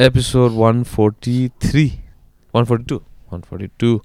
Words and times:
Episode 0.00 0.52
one 0.52 0.82
forty 0.82 1.48
three 1.62 1.84
one 2.54 2.64
forty 2.64 2.84
two 2.88 2.96
one 3.32 3.40
forty 3.40 3.66
two 3.80 3.98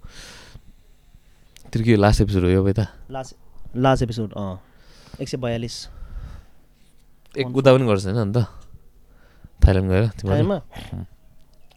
त्यो 1.72 1.84
के 1.84 1.96
last 1.96 2.22
episode 2.22 2.44
हो 2.44 2.50
यो 2.50 2.64
भाइ 2.64 2.74
त 2.74 2.88
लास्ट 3.12 3.36
लास्ट 3.78 4.04
एपिसोड 4.04 4.34
अँ। 4.34 4.60
एक 5.22 5.30
सय 5.30 5.38
बयालिस। 5.38 5.78
एक 7.36 7.48
उता 7.48 7.74
पनि 7.74 7.88
गर्छ 7.88 8.06
होइन 8.06 8.18
अन्त। 8.18 8.38
थाइल्यान्ड 9.68 9.92
गएर 9.92 10.10
टाइममा 10.20 10.60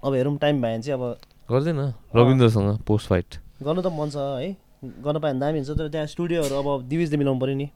अब 0.05 0.15
हेरौँ 0.15 0.37
टाइम 0.39 0.63
भयो 0.63 0.73
भने 0.73 0.83
चाहिँ 0.83 0.99
अब 0.99 1.05
गर्दैन। 1.51 1.81
रविन्द्रसँग 2.17 2.79
पोस्ट 2.87 3.09
फाइट 3.09 3.39
गर्नु 3.63 3.83
त 3.83 3.87
मन 3.87 4.11
छ 4.11 4.17
है। 4.19 4.51
गर्न 4.83 5.19
पायो 5.23 5.33
भने 5.33 5.41
दामी 5.41 5.59
हुन्छ 5.59 5.79
तर 5.79 5.89
त्यहाँ 5.95 6.07
स्टुडियोहरू 6.11 6.55
अब 6.59 6.89
दिविजले 6.91 7.17
मिलाउनु 7.17 7.41
पऱ्यो 7.41 7.55
नि। 7.55 7.71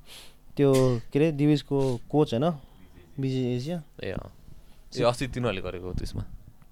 त्यो 0.59 0.75
के 1.07 1.19
अरे 1.19 1.33
दिविजको 1.39 1.79
कोच 2.11 2.35
होइन? 2.35 2.51
बिजी 3.21 3.41
एसिया। 3.57 3.83
ए 4.03 4.11
अँ। 4.11 4.42
ए 4.93 5.03
अस्ति 5.03 5.27
तिनीहरूले 5.29 5.63
गरेको 5.63 5.87
हो 5.87 5.95
त्यसमा 5.95 6.23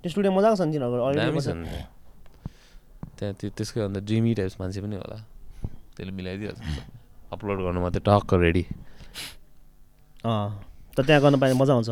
त्यो 0.01 0.11
स्टुडियो 0.11 0.33
मजाको 0.33 0.57
छ 0.57 0.63
नि 0.63 0.73
तिनीहरूको 0.73 1.53
त्यहाँ 3.17 3.35
त्यो 3.35 3.49
त्यसकै 3.53 3.81
अन्त 3.81 3.99
ड्रिमी 4.07 4.35
टाइप्स 4.35 4.57
मान्छे 4.61 4.81
पनि 4.81 4.97
होला 4.97 5.19
त्यसले 5.97 6.13
मिलाइदिइहाल्छ 6.13 6.61
अपलोड 7.33 7.59
गर्नु 7.63 7.81
मात्रै 7.81 8.03
टक्क 8.03 8.35
रेडी 8.35 8.65
अँ 10.25 10.49
त 10.97 10.99
त्यहाँ 11.01 11.21
गर्न 11.23 11.37
भने 11.37 11.55
मजा 11.55 11.73
आउँछ 11.75 11.91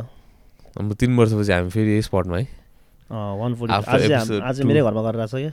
अब 0.77 0.92
तिन 0.95 1.16
वर्षपछि 1.16 1.52
हामी 1.52 1.70
फेरि 1.70 1.91
यही 1.91 2.02
स्पटमा 2.02 2.37
है 2.38 2.46
वान 3.10 3.51
आज. 3.70 4.60
मेरै 4.62 4.80
घरमा 4.82 5.02
गरेर 5.02 5.20
आएको 5.20 5.29
छ 5.29 5.40
क्या 5.40 5.52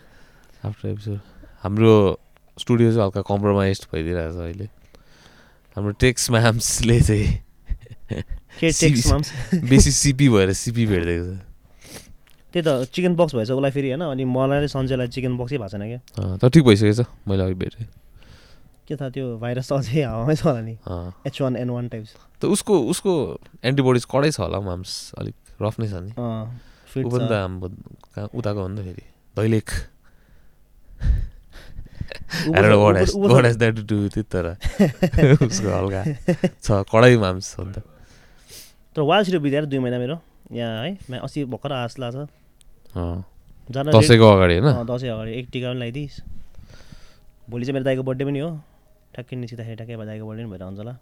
आफ्टर 0.64 0.90
एपिसोड 0.90 1.20
हाम्रो 1.64 1.92
स्टुडियो 2.58 2.90
चाहिँ 2.92 3.04
हल्का 3.04 3.22
कम्प्रोमाइज 3.22 3.88
भइदिइरहेको 3.94 4.34
छ 4.34 4.44
अहिले 4.44 4.68
हाम्रो 5.78 5.92
टेक्स 6.00 6.30
म्याम्सले 6.32 7.00
चाहिँ 7.02 7.28
बेसी 8.62 9.92
सिपी 9.92 10.28
भएर 10.30 10.54
सिपी 10.54 10.86
भेटिदिएको 10.86 11.26
छ 11.26 11.38
त्यही 12.56 12.64
त 12.64 12.88
चिकन 12.88 13.14
बक्स 13.20 13.36
भएछ 13.36 13.52
उसलाई 13.52 13.72
फेरि 13.72 13.90
होइन? 13.92 14.04
अनि 14.16 14.24
मलाई 14.24 14.60
र 14.64 14.68
सञ्जयलाई 14.72 15.08
चिकन 15.12 15.36
बक्सै 15.38 15.58
भएको 15.60 15.76
छैन 15.76 15.84
क्या। 15.92 16.00
तर 16.40 16.48
ठिक 16.50 16.64
भइसकेको 16.64 17.04
छ 17.04 17.06
मैले 17.28 17.44
अघि 17.44 17.58
भेटेँ। 17.60 17.88
के 18.88 18.96
थाहा 18.96 19.10
त्यो 19.12 19.26
भाइरस 19.44 19.68
त 19.68 19.72
अझै 19.76 20.02
हावामै 20.08 20.36
छ 20.40 20.48
होला 20.48 20.62
नि। 20.64 20.76
H 21.28 21.36
one 21.42 21.56
N 21.60 21.70
one 21.70 21.86
types 21.92 22.16
त 22.40 22.48
उसको 22.48 22.74
उसको 22.96 23.12
एन्टिबोडिज 23.60 24.06
कडै 24.08 24.32
छ 24.32 24.40
होला 24.40 24.60
माम्स? 24.64 25.20
अलिक 25.20 25.36
रफ 25.60 25.76
नै 25.84 25.88
छ 25.92 26.00
नि। 26.00 26.12
फिट 26.96 27.04
ऊ 27.04 27.10
पनि 27.12 27.28
त 27.28 27.34
हाम्रो 27.36 27.68
कहाँ 28.16 28.30
उताको 28.32 28.60
हो 28.62 28.68
नि 28.72 28.76
त 28.80 28.88
फेरि। 28.88 29.04
दैलेख। 29.36 29.70
तर 34.32 34.46
उसको 35.50 35.68
हल्का 35.76 36.02
छ 36.64 36.68
कडै 36.88 37.16
माम्स 37.20 37.48
हो 37.60 37.64
नि 37.68 37.74
त। 37.76 37.78
तर 38.96 39.24
सिटी 39.24 39.38
बित्यो 39.44 39.66
दुई 39.66 39.80
महिना 39.80 39.98
मेरो। 40.00 40.18
यहाँ 40.52 40.84
है 40.84 40.98
मा 41.10 41.18
अस्ति 41.26 41.44
भर्खर 41.52 41.72
आस 41.74 42.00
लाग्छ। 42.00 42.16
जान 43.70 43.90
दसैँको 43.92 44.26
अगाडि 44.32 44.58
होइन? 44.60 44.84
दसैँ 44.88 45.10
अगाडि। 45.12 45.32
एक 45.40 45.48
टिका 45.52 45.68
पनि 45.72 45.80
लगाइदिइस्। 45.80 46.22
भोलि 47.50 47.66
चाहिँ 47.66 47.74
मेरो 47.74 47.84
दाइको 47.86 48.04
बर्थडे 48.04 48.26
पनि 48.26 48.40
हो। 48.40 48.50
ठ्याक्कै 49.16 49.36
निस्किँदाखेरि 49.36 49.76
ठ्याक्कै 49.76 49.96
भयो 49.96 50.06
दाइको 50.06 50.26
बर्थडे 50.28 50.44
पनि 50.44 50.52
भएर 50.52 50.64
हुन्छ 50.64 50.78
होला 50.80 50.94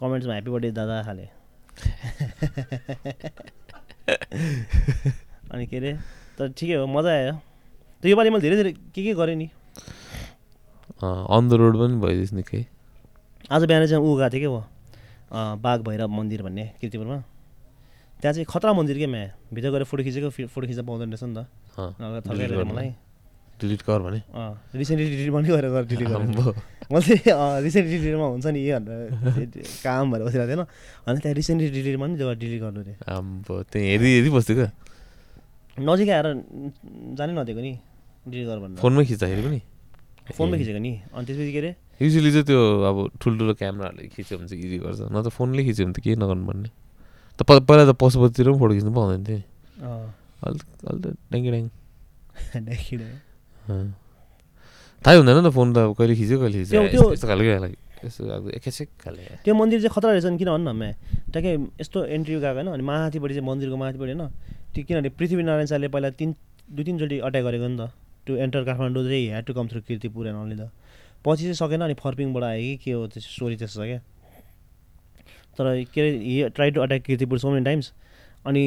कमेन्ट्समा 0.00 0.32
ह्याप्पी 0.34 0.50
बर्थडे 0.50 0.70
दादा 0.80 1.02
खाले 1.06 1.26
अनि 5.52 5.66
के 5.66 5.76
अरे 5.76 5.92
तर 6.38 6.48
ठिकै 6.58 6.74
हो 6.74 6.86
मजा 6.86 7.10
आयो। 7.10 7.32
त 8.02 8.04
योपालि 8.10 8.30
मैले 8.30 8.42
धेरै 8.42 8.56
धेरै 8.60 8.72
के 8.94 9.02
के 9.04 9.14
गरेँ 9.14 9.36
नि? 9.36 9.46
अन 11.00 11.48
द 11.48 11.52
रोड 11.60 11.74
पनि 11.80 11.94
भइदियोस् 12.04 12.32
निकै। 12.36 12.64
आज 13.50 13.64
बिहान 13.64 13.86
चाहिँ 13.86 14.04
ऊ 14.04 14.16
गएको 14.16 14.30
थिएँ 14.34 14.42
क्या 14.44 14.62
अँ, 15.30 15.56
बाघ 15.62 15.78
भैरव 15.86 16.08
मन्दिर 16.10 16.42
भन्ने 16.42 16.64
किर्तिपुरमा। 16.80 17.22
त्यहाँ 18.20 18.32
चाहिँ 18.34 18.46
खतरा 18.46 18.72
मन्दिर 18.76 18.96
क्या 19.00 19.08
म्या? 19.08 19.24
भित्र 19.52 19.68
गएर 19.72 19.84
फोटो 19.90 20.02
खिचेको 20.04 20.28
फोटो 20.30 20.66
खिच्न 20.68 20.82
पाउँदैन 20.84 21.08
रहेछ 21.10 21.24
नि 21.24 21.34
त। 21.34 21.40
थकाइरहेको। 22.28 22.64
मलाई। 22.68 22.90
डिलिट 23.60 23.82
कर 23.84 24.00
भने। 24.00 24.20
रिसेन्टली 24.72 25.08
डिलिट 25.10 25.32
पनि 25.32 25.48
गरेर 25.48 25.70
गरेर। 25.72 25.84
डिलिट। 25.92 26.08
मैले 26.92 27.16
चाहिँ 27.16 27.60
रिसेन्टली 27.64 27.96
डिलिटमा 28.00 28.26
हुन्छ 28.32 28.46
नि 28.56 28.60
यो 28.60 28.76
भनेर 28.80 29.48
काम 29.84 30.04
भएर 30.12 30.22
बसिरहेको 30.24 30.48
थिएन 30.48 30.64
अनि 31.08 31.18
त्यहाँ 31.20 31.34
रिसेन्टली 31.36 31.68
डिलिटमा 31.70 32.06
नि 32.08 32.14
त्यो 32.16 32.32
डिलिट 32.40 32.60
गर्नु 32.60 32.80
अरे 32.80 32.94
आम्बो 33.04 33.54
त्यहाँ 33.68 33.86
हेरि 33.88 34.08
हेरि 34.16 34.30
बस्थ्यो 34.32 34.56
क्या 34.56 34.68
नजिकै 35.76 36.12
आएर 36.12 36.28
जानै 37.20 37.32
नदिएको 37.36 37.60
नि 37.60 37.72
डिलिट 38.32 38.46
गर 38.48 38.58
भनेर। 38.64 38.78
फोनमै 38.80 39.04
खिच्दाखेरि 39.04 39.42
पनि? 39.44 39.60
फोनमै 40.36 40.56
खिचेको 40.60 40.80
नि। 40.80 40.92
अनि 41.12 41.24
त्यसपछि 41.28 41.52
के 41.52 41.60
अरे? 41.60 41.70
युजली 42.00 42.30
चाहिँ 42.32 42.46
त्यो 42.48 42.60
अब 42.88 42.96
ठुल्ठुलो 43.20 43.52
क्यामेराहरूले 43.60 44.08
खिच्यो 44.08 44.34
भने 44.40 44.48
चाहिँ 44.48 44.64
इजी 44.64 44.78
गर्छ। 44.88 45.00
न 45.12 45.16
त 45.20 45.28
फोनले 45.36 45.60
खिच्यो 45.68 45.84
भने 45.84 45.94
त 45.94 46.00
केही 46.00 46.16
नगर्नु 46.16 46.44
पर्ने 46.48 46.68
त 47.40 47.48
पहिला 47.48 47.82
त 47.88 47.92
पशुपतितिर 47.96 48.46
पनि 48.52 48.58
फोटो 48.60 48.72
खिच्नु 48.76 48.92
पाउँदैन 48.92 49.20
थियो 49.24 49.40
अहिले 50.44 50.58
त 50.60 50.84
अहिले 50.84 51.00
त 51.00 51.16
ड्याङ्गी। 51.32 51.70
थाहै 55.02 55.16
हुँदैन 55.16 55.36
नि 55.40 55.42
त 55.48 55.50
फोन 55.56 55.68
त 55.72 55.76
अब 55.80 55.92
कहिले 55.96 56.14
खिच्यो 56.20 56.36
कहिले 56.40 56.58
खिच्यो 56.60 56.80
यस्तो 57.10 57.26
खालको 57.28 57.80
त्यो 59.44 59.52
मन्दिर 59.54 59.78
चाहिँ 59.80 59.92
खतरा 59.92 60.10
रहेछ 60.12 60.26
नि 60.32 60.38
किन 60.40 60.48
भन्नु 60.52 60.72
न 60.72 60.76
म्या 60.76 60.92
ट्याक्कै 61.32 61.52
यस्तो 61.80 61.98
एन्ट्री 62.16 62.34
गएको 62.40 62.54
होइन 62.56 62.68
अनि 62.68 62.84
माथिपट्टि 62.84 63.34
चाहिँ 63.34 63.46
मन्दिरको 63.48 63.76
माथिपट्टि 63.76 64.12
होइन 64.12 64.24
त्यो 64.72 64.82
किनभने 64.88 65.10
पृथ्वीनारायण 65.16 65.66
शाहले 65.72 65.88
पहिला 65.94 66.10
तिन 66.20 66.30
दुई 66.76 66.84
तिनचोटि 66.84 67.16
अट्याक 67.28 67.44
गरेको 67.44 67.68
नि 67.68 67.76
त 67.80 67.82
टु 68.26 68.36
एन्टर 68.44 68.64
काठमाडौँ 68.64 69.04
चाहिँ 69.04 69.26
had 69.28 69.44
to 69.44 69.52
come 69.54 69.66
through 69.68 69.80
Kirtipur 69.88 70.24
and 70.28 70.38
only 70.40 70.56
the 70.56 70.64
पछि 71.24 71.42
चाहिँ 71.44 71.58
सकेन 71.60 71.80
अनि 71.84 71.94
फर्पिङबाट 72.00 72.44
आयो 72.44 72.60
कि 72.60 72.76
के 72.84 72.90
हो 72.92 73.06
त्यो 73.12 73.20
स्टोरी 73.20 73.56
त्यस्तो 73.60 73.80
छ 73.80 73.84
क्या 73.84 74.00
तर 75.60 75.84
के 75.92 76.00
अरे 76.00 76.10
he 76.18 76.48
try 76.56 76.70
to 76.70 76.80
attack 76.80 77.02
Kirtipur 77.04 77.38
so 77.38 77.50
many 77.50 77.64
times 77.64 77.92
अनि 78.46 78.64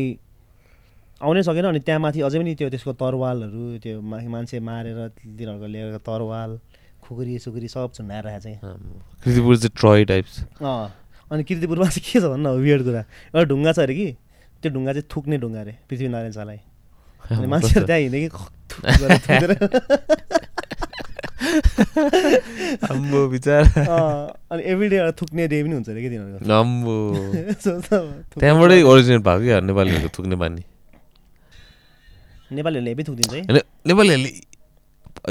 आउनै 1.22 1.42
सकेन 1.44 1.66
अनि 1.66 1.80
त्यहाँ 1.80 2.00
माथि 2.00 2.22
अझै 2.22 2.40
पनि 2.40 2.54
त्यो 2.60 2.70
त्यसको 2.70 2.94
तरवालहरू 3.02 3.78
त्यो 3.84 4.02
मान्छे 4.04 4.60
मारेर 4.70 4.98
तिनीहरूको 5.18 5.68
लिएर 5.74 5.98
तरवाल 6.06 6.60
खुकुरी 7.04 7.40
सुकुरी 7.40 7.68
सब 7.68 7.92
झुन्डाएर 7.98 8.24
राखेको 8.24 8.44
चाहिँ। 8.44 8.58
कृतिपुर 9.24 9.58
चाहिँ 9.58 9.72
ट्रोय 9.80 10.06
टाइप्स 10.12 10.34
अँ 10.62 10.88
अनि 11.32 11.44
किर्तिपुरमा 11.44 11.88
चाहिँ 11.90 12.04
के 12.06 12.20
छ 12.20 12.24
भन्नु 12.32 12.50
वियर्ड 12.64 12.84
कुरा। 12.84 13.02
एउटा 13.34 13.44
ढुङ्गा 13.50 13.72
छ 13.74 13.80
अरे 13.80 13.96
कि 13.96 14.08
त्यो 14.62 14.70
ढुङ्गा 14.72 14.92
चाहिँ 14.94 15.08
थुक्ने 15.16 15.38
ढुङ्गा 15.44 15.62
अरे 15.62 15.74
पृथ्वीनारायण 15.90 16.32
शाहलाई। 16.32 16.60
अनि 17.32 17.48
मान्छेहरू 17.54 17.86
त्यहाँ 17.90 18.02
हिँड्यो 18.02 18.30
कि 21.62 21.68
थुक 21.68 21.94
गरेर 21.96 22.40
थुकेर। 22.40 22.92
आम्बो 22.92 23.20
बिचरा। 23.30 23.60
अँ, 23.64 24.34
अनि 24.52 24.62
एभ्रिडे 24.74 24.96
एउटा 24.98 25.12
थुक्ने 25.22 25.48
डे 25.48 25.58
पनि 25.64 25.74
हुन्छ 25.74 25.90
अरे 25.90 26.02
कि 26.02 26.10
तिनीहरूको? 26.10 26.46
त्यहाँबाटै 28.40 28.82
ओरिजिनेट 28.82 29.22
भएको 29.28 29.44
क्या 29.44 29.60
नेपालीहरूको 29.70 30.10
थुक्ने 30.18 30.36
बानी 30.44 30.64
नेपालीहरूले 32.54 32.90
हेभी 32.92 33.04
थुकिदिन्छ 33.04 33.34
है। 33.34 33.62
नेपालीहरूले 33.88 34.32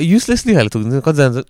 युजलेसली 0.04 0.52
खाले 0.54 0.70
थुकिन्छ 0.74 0.94
कतिजना 1.06 1.42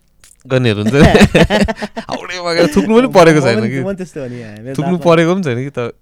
गर्नेहरू 0.52 0.80
हुन्छ 0.82 0.94
हाउडे 2.10 2.66
थुक्नु 2.74 2.92
पनि 2.98 3.08
परेको 3.16 3.40
छैन 3.46 3.58
कि। 3.72 3.78
त्यस्तै 4.00 4.74
थुक्नु 4.78 4.96
परेको 5.06 5.30
पनि 5.34 5.42
छैन 5.46 5.58
कि 5.64 5.72
त। 5.78 5.92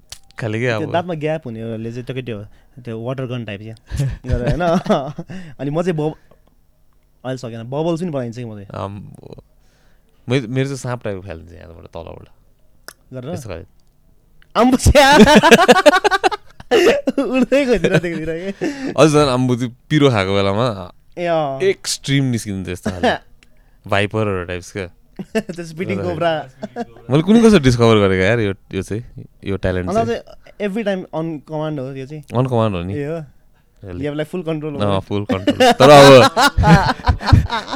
खाले 0.40 0.58
क्या 0.60 0.78
त्यो 0.78 0.86
अब। 0.88 0.92
दाँतमा 0.92 1.14
ग्याप 1.20 1.42
हुनेहरूले 1.46 1.90
चाहिँ 1.92 2.04
टक्कै 2.08 2.22
त्यो 2.24 2.38
त्यो 2.80 2.94
वाटर 2.96 3.24
गन 3.28 3.44
टाइप 3.44 3.60
क्या। 3.60 3.76
गरेर 4.24 4.56
होइन। 4.56 4.64
अनि 5.60 5.70
म 5.70 5.82
चाहिँ 5.84 5.96
अहिले 7.24 7.38
सकेन। 7.38 7.62
बबल्स 7.70 8.00
पनि 8.00 8.10
बनाइन्छ 8.10 8.36
कि 8.36 8.44
म 8.44 8.54
चाहिँ 8.54 8.68
आम्बो 8.84 9.42
मेरो 10.28 10.48
मेरो 10.48 10.66
चाहिँ 10.68 10.82
साँप 10.84 11.00
टाइपको 11.04 11.22
फालिन्छ 11.28 11.52
यहाँबाट 11.52 11.86
तलबाट। 11.96 12.28
गरेर? 13.12 13.36
देखिदिएर 17.50 18.30
अझ 18.96 19.08
झन् 19.10 19.30
आम्बो 19.36 19.56
त्यो 19.56 19.68
पिरो 19.90 20.10
खाएको 20.10 20.32
बेलामा 20.34 20.66
एक्सट्रिम 21.70 22.24
निस्किन्छ 22.30 22.66
त्यस्तो 22.66 22.90
खाले। 22.90 23.16
भाइपरहरू 23.90 24.44
टाइप्स 24.44 24.72
क्या। 24.72 24.86
त्यो 25.50 25.64
स्पिटिङ 25.64 25.98
कोब्रा। 26.04 26.32
मैले 27.10 27.22
कुनै 27.22 27.40
कसरी 27.42 27.60
डिस्कभर 27.66 27.96
गरेको 28.04 28.24
यार 28.24 28.38
यो 28.40 28.52
यो 28.74 28.82
चाहिँ 28.82 29.02
यो 29.50 29.56
talent 29.56 29.88
every 30.60 30.82
time 30.84 31.04
on 31.14 31.26
command 31.48 31.80
हो 31.80 31.92
त्यो 31.94 32.06
चाहिँ। 32.06 32.22
अन 32.38 32.46
कमान्ड 32.46 32.76
हो 32.76 32.82
नि। 32.82 32.94
लेभलाई 33.82 34.24
फुल 34.30 34.42
कन्ट्रोल 34.42 34.74
फुल 35.08 35.24
कन्ट्रोल 35.30 35.72
तर 35.80 35.90
अब 35.90 36.04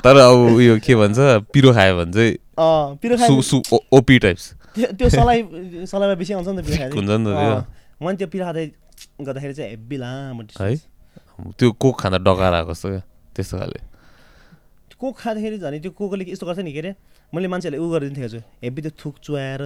तर 0.04 0.16
अब 0.16 0.36
उयो 0.56 0.78
के 0.84 0.94
भन्छ 0.94 1.18
पिरो 1.52 1.72
खायो 1.72 1.96
भने 1.98 2.12
चाहिँ 2.12 2.36
पिरो 3.00 3.16
सु 3.16 3.60
खायो 3.60 3.78
ओपी 3.98 4.18
टाइप्स 4.24 4.44
त्यो 4.74 5.08
सलाई 5.08 5.42
सलाइमा 5.86 6.14
बेसी 6.20 6.32
आउँछ 6.34 6.48
नि 6.48 6.62
त 6.62 6.64
पिरो 6.66 6.84
हुन्छ 6.92 7.10
नि 7.10 7.16
त। 7.24 7.26
मैले 8.02 8.16
त्यो 8.18 8.28
पिरो 8.28 8.44
खाँदै 8.44 8.64
गर्दाखेरि 9.22 9.54
चाहिँ 9.54 9.70
हेब्बी 9.70 9.96
लामो 9.96 10.42
है? 10.60 10.76
त्यो 11.58 11.72
कोक 11.72 12.00
खाँदा 12.00 12.18
डकाएर 12.26 12.54
आएको 12.54 12.72
जस्तो 12.74 12.88
क्या 12.88 13.02
त्यस्तो 13.34 13.58
खाले। 13.58 13.78
कोक 15.00 15.14
खाँदाखेरि 15.18 15.58
झन् 15.58 15.80
त्यो 15.82 15.90
कोकले 15.98 16.24
यस्तो 16.30 16.46
गर्छ 16.46 16.58
नि 16.66 16.72
के 16.72 16.78
अरे 16.80 16.94
मैले 17.32 17.48
मान्छेहरूले 17.48 17.82
उ 17.82 17.84
गरिदिन्थेको 17.90 18.28
छु 18.34 18.38
हेब्बी 18.62 18.80
त्यो 18.82 18.92
थुक 19.00 19.14
चुहाएर 19.24 19.60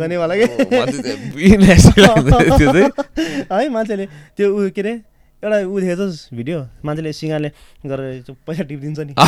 गर्नेवाला 0.00 0.34
के? 0.36 0.46
है 3.52 3.68
मान्छेले 3.68 4.06
त्यो 4.36 4.46
उ 4.48 4.50
के 4.76 4.80
अरे 4.80 4.92
एउटा 5.46 5.58
उ 5.62 5.78
देखेको 5.80 6.10
छ 6.10 6.34
भिडियो 6.34 6.58
मान्छेले 6.84 7.12
सिँगाले 7.14 7.48
गरेर 7.86 8.26
त्यो 8.26 8.34
पैसा 8.46 8.62
टिपिदिन्छ 8.66 9.00
नि। 9.06 9.14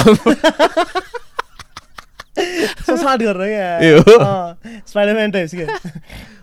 साट 2.98 3.22
गरेर? 3.22 3.46
क्या। 3.46 3.78
स्पाइडरम्यान 4.88 5.30
टाइप्स 5.30 5.54
क्या 5.54 5.66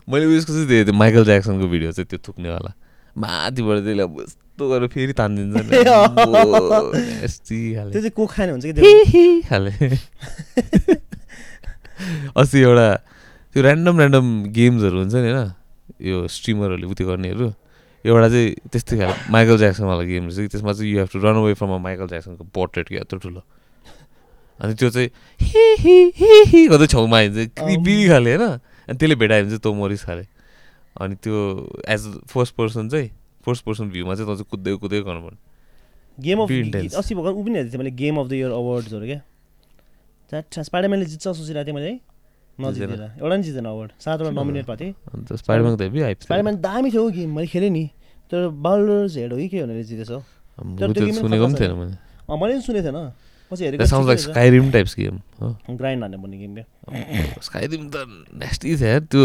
मैले 0.07 0.25
उयसको 0.31 0.53
चाहिँ 0.53 0.67
थिएँ 0.85 0.95
माइकल 0.95 1.25
ज्याक्सनको 1.25 1.67
भिडियो 1.67 1.91
चाहिँ 1.91 2.07
त्यो 2.09 2.19
थुक्नेवाला। 2.27 2.73
माथिबाट 3.15 3.77
त्यसले 3.83 4.03
अब 4.03 4.19
यस्तो 4.21 4.69
गरेर 4.69 4.87
फेरि 4.95 5.13
तानिदिन्छ 5.19 5.55
त्यो 5.67 5.83
चाहिँ 7.91 8.09
कोक 8.15 8.31
खाने 8.31 8.51
हुन्छ 8.51 8.65
कि 8.65 8.73
त्यो? 8.73 8.83
खाले 9.49 9.71
अस्ति 12.39 12.59
एउटा 12.61 12.87
त्यो 13.55 13.63
ऱ्यान्डम 13.63 13.95
ऱ्यान्डम 13.99 14.25
गेम्सहरू 14.55 14.97
हुन्छ 14.99 15.15
नि 15.15 15.31
होइन 15.31 15.51
यो 16.07 16.17
स्ट्रिमरहरूले 16.27 16.85
उयो 16.87 17.05
गर्नेहरू। 17.07 17.47
एउटा 18.05 18.27
चाहिँ 18.29 18.49
त्यस्तै 18.71 18.97
खाले 18.97 19.13
माइकल 19.31 19.57
ज्याक्सनवाला 19.57 20.03
गेम 20.05 20.23
रहेछ 20.29 20.37
कि 20.37 20.47
त्यसमा 20.53 20.71
चाहिँ 20.73 20.91
you 20.91 20.97
have 20.99 21.09
to 21.13 21.19
run 21.25 21.35
away 21.41 21.53
from 21.57 21.71
a 21.73 21.77
Michael 21.81 22.07
ज्याक्सनको 22.07 22.43
portrait 22.53 22.87
क्या 22.87 23.01
यत्रो 23.01 23.19
ठुलो। 23.19 23.41
अनि 24.61 24.73
त्यो 24.79 24.89
चाहिँ 24.89 25.09
हि 25.39 25.65
हि 25.83 25.95
हि 26.15 26.31
हि 26.47 26.67
गर्दै 26.67 26.87
छेउमा 26.87 27.17
आइन्छ। 27.17 27.49
क्रिपी 27.59 27.95
खाले 28.07 28.35
होइन? 28.35 28.45
अनि 28.87 28.97
त्यसले 28.97 29.15
भेटायो 29.15 29.43
भने 29.43 29.49
चाहिँ 29.51 29.63
तँ 29.65 29.73
मरिस 29.81 30.03
खाले। 30.05 30.25
अनि 31.01 31.15
त्यो 31.23 31.35
एज 31.89 32.01
फर्स्ट 32.29 32.55
पर्सन 32.55 32.89
चाहिँ 32.89 33.09
फर्स्ट 33.45 33.65
पर्सन 33.65 33.89
भ्यूमा 33.89 34.15
चाहिँ 34.15 34.27
तँ 34.29 34.35
चाहिँ 34.35 34.49
कुद्दै 34.51 34.75
कुद्दै 34.79 35.01
गर्नुपर्ने 35.01 35.39
गेम 36.23 36.39
अफ. 36.39 36.49
अस्ति 36.95 37.15
भर्खर 37.15 37.33
ऊ 37.35 37.43
पनि 37.43 37.77
मैले 37.77 37.91
गेम 37.91 38.15
अफ 38.19 38.27
द 38.29 38.33
इयर 38.33 38.51
अवार्ड्सहरू 38.51 39.05
क्या। 39.05 39.21
स्पाइडरम्यानले 40.61 41.05
जित्छ 41.05 41.23
सोचिरहेको 41.27 41.65
थिएँ 41.67 41.75
मैले 41.75 41.99
नजितेर। 42.59 43.19
एउटा 43.19 43.35
पनि 43.35 43.43
जित्दैन 43.43 43.65
अवार्ड। 43.65 43.91
सातवटा? 43.99 44.31
नमिनेट 44.31 44.65
भएको 44.65 44.79
थिएँ। 44.79 44.93
स्पाइडरम्यान 45.37 46.55
दामी 46.61 46.89
थियो 46.91 47.09
गेम 47.11 47.29
मैले 47.35 47.47
खेलेँ 47.47 47.69
नि। 47.69 47.85
तर 48.31 48.47
बाल्डर्स 48.47 49.17
हेड 49.17 49.31
हो 49.33 49.37
कि 49.37 49.47
के 49.47 49.63
भनेर 49.63 49.83
जितेछ 49.83 50.11
हौ? 50.11 50.19
सुनेको 50.59 51.45
पनि 51.45 51.55
थिएन 51.59 51.73
मैले। 51.75 51.95
अँ 52.25 52.37
मैले 52.39 52.53
पनि 52.53 52.61
सुनेको 52.63 52.85
थिएन। 52.87 53.11
पछि 53.51 53.63
हेरेको 53.65 54.15
स्काइरिम 54.17 54.71
टाइप्स 54.71 54.95
गेम 54.97 55.15
हो। 55.41 55.47
ग्राइन्ड 55.69 56.01
हान्ने 56.03 56.17
भन्ने 56.17 56.37
गेम 56.37 56.51
क्या? 56.55 56.65
स्काइरिम 57.43 57.89
त 57.93 57.95
नेस्टी 58.41 58.75
थियो 58.81 58.99
त्यो 59.11 59.23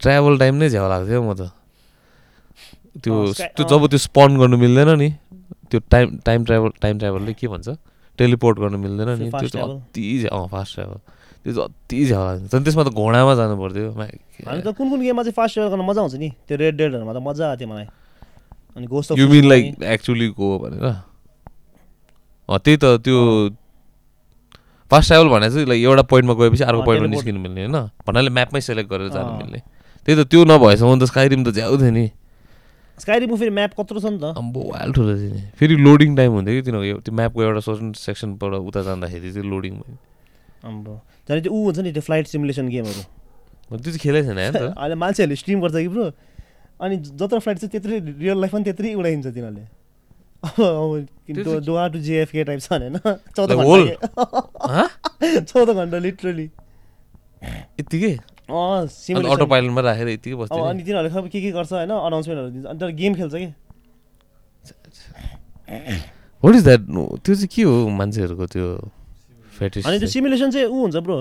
ट्राभल 0.00 0.38
टाइम 0.38 0.54
नै 0.58 0.68
झ्याउ 0.68 0.88
लाग्थ्यो 0.88 1.22
म 1.22 1.34
त। 1.38 1.52
त्यो 2.98 3.14
त्यो। 3.56 3.64
जब 3.70 3.86
त्यो 3.86 3.98
स्पन 4.08 4.30
गर्नु 4.40 4.56
मिल्दैन 4.58 4.90
नि 4.98 5.08
त्यो 5.70 5.78
टाइम 5.86 6.18
टाइम 6.26 6.44
ट्राभल 6.44 6.70
टाइम 6.82 6.98
ट्राभलले 6.98 7.32
के 7.38 7.46
भन्छ? 7.46 7.68
टेलिपोर्ट 8.18 8.58
गर्नु 8.58 8.78
मिल्दैन 8.78 9.08
नि। 9.22 9.30
त्यो. 9.30 9.66
अति 9.68 10.26
अँ 10.26 10.46
फास्ट 10.50 10.74
ट्राभल 10.74 10.98
त्यो 11.40 11.52
चाहिँ 11.52 11.68
अति 11.68 12.04
झ्याउ 12.04 12.24
लाग्थ्यो 12.24 12.48
झन् 12.52 12.64
त्यसमा 12.64 12.82
त 12.84 12.90
घोडामा 12.92 13.34
जानु 13.34 13.54
पर्थ्यो। 13.56 13.90
हामी 13.96 14.62
त 14.62 14.68
कुन 14.76 14.86
कुन 14.90 15.00
गेममा 15.00 15.22
चाहिँ 15.24 15.36
फास्ट 15.36 15.54
ट्राभल 15.54 15.70
गर्न 15.72 15.84
मजा 15.88 16.00
आउँछ 16.00 16.14
नि। 16.20 16.28
त्यो 16.48 16.56
रेड 16.56 16.74
डेडहरूमा 16.76 17.12
त 17.12 17.20
मजा 17.24 17.44
आएको 17.48 17.58
थियो 17.60 17.68
मलाई। 17.72 17.86
अनि 18.76 18.86
ghost 18.86 19.18
you 19.18 19.28
mean 19.28 19.44
like 19.48 19.82
actually 19.82 20.28
go 20.36 20.48
भनेर? 20.58 20.84
त्यही 22.48 22.76
त 22.76 22.84
त्यो 23.04 23.18
फास्ट 24.90 25.08
ट्राभल 25.08 25.28
भने 25.30 25.48
चाहिँ 25.50 25.66
लाइक 25.70 25.80
एउटा 25.80 26.02
पोइन्टमा 26.12 26.34
गएपछि 26.34 26.64
अर्को 26.66 26.82
पोइन्टमा. 26.82 27.08
निस्किनु 27.08 27.40
मिल्ने 27.40 27.60
होइन। 27.64 27.78
भन्नाले 28.04 28.30
म्यापमै 28.30 28.60
सेलेक्ट 28.60 28.90
गरेर 28.90 29.08
जानु। 29.14 29.32
मिल्ने। 29.38 29.58
त्यही 30.04 30.16
त 30.18 30.28
त्यो 30.28 30.44
नभएसम्म 30.44 30.98
त 30.98 31.04
स्काइरिम 31.08 31.40
त 31.46 31.56
झ्याउ 31.56 31.76
थियो 31.78 31.90
नि। 31.94 32.06
स्काइरिमको 33.00 33.36
फेरि 33.40 33.50
म्याप 33.54 33.72
कत्रो 33.80 34.00
छ 34.02 34.12
नि 34.12 34.18
त। 34.20 34.36
अम्बो 34.36 34.60
वाल 34.76 34.92
ठुलो 34.92 35.14
थियो 35.16 35.30
नि। 35.30 35.40
फेरि 35.56 35.74
लोडिङ 35.78 36.10
टाइम 36.16 36.30
हुन्थ्यो 36.36 36.54
कि? 36.58 36.62
तिनीहरूको 36.68 37.00
त्यो 37.00 37.14
म्यापको 37.16 37.38
एउटा 37.42 37.60
सर्टन 37.64 37.92
सेक्सनबाट 37.96 38.52
उता 38.60 38.80
जाँदाखेरि 38.82 39.32
चाहिँ 39.32 39.48
लोडिङ 39.48 39.72
भयो। 39.80 39.96
हाम्रो 40.64 40.94
झन् 41.28 41.40
त्यो 41.42 41.52
ऊ 41.52 41.58
हुन्छ 41.64 41.78
नि 41.78 41.90
त्यो 41.92 42.02
फ्लाइट 42.02 42.26
सिमुलेसन 42.26 42.68
गेमहरू 42.68 43.02
त्यो 43.70 43.92
चाहिँ 43.92 44.38
यार 44.38 44.52
त। 44.52 44.74
अहिले 44.82 44.94
मान्छेहरूले 44.94 45.36
स्ट्रिम 45.36 45.60
गर्छ 45.60 45.74
कि 45.74 45.88
ब्रो 45.88 46.04
अनि 46.80 46.96
जत्रो 47.20 47.38
फ्लाइट 47.44 47.58
चाहिँ 47.58 47.70
त्यत्रै 47.70 47.96
रियल 48.18 48.38
लाइफमा 48.40 48.58
पनि 48.58 48.64
त्यत्रै 48.64 48.94
उडाइन्छ 48.94 49.26
तिनीहरूले। 49.26 49.64
डोवा 51.66 51.86
टु 51.92 51.98
जेएफके 52.00 52.44
टाइप 52.44 52.60
छ 52.60 52.72
होइन। 52.72 52.96
चौध? 53.36 53.50
चौध 55.50 55.68
घन्टा 55.70 55.98
लिटरली 55.98 56.46
यत्तिकै? 57.80 58.14
अन्त 58.50 59.26
अटो 59.32 59.46
पाइलटमा 59.46 59.80
राखेर 59.80 60.08
यत्तिकै 60.08 60.34
अब 60.34 60.40
बस्थ्यो 60.42 60.64
अनि 60.64 60.82
तिनीहरूले 60.82 61.10
खै 61.14 61.20
के 61.28 61.40
के 61.40 61.50
गर्छ 61.56 61.72
होइन 61.72 61.90
अनाउन्समेन्टहरू 61.90 62.48
दिन्छ। 62.50 62.66
अनि 62.66 62.78
तर 62.80 62.90
गेम 63.00 63.12
खेल्छ 63.14 63.34
कि? 63.34 63.48
वाट 66.42 66.54
इज 66.54 66.64
द्याट 66.64 66.82
त्यो 66.88 67.34
चाहिँ 67.34 67.48
के 67.54 67.62
हो 67.62 67.88
मान्छेहरूको 68.00 68.46
त्यो? 68.46 68.66
फेटिस 69.60 69.86
अनि 69.86 69.98
त्यो 69.98 70.08
सिमुलेसन 70.08 70.50
चाहिँ 70.50 70.66
ऊ 70.66 70.76
हुन्छ 70.80 70.96
ब्रो 70.98 71.16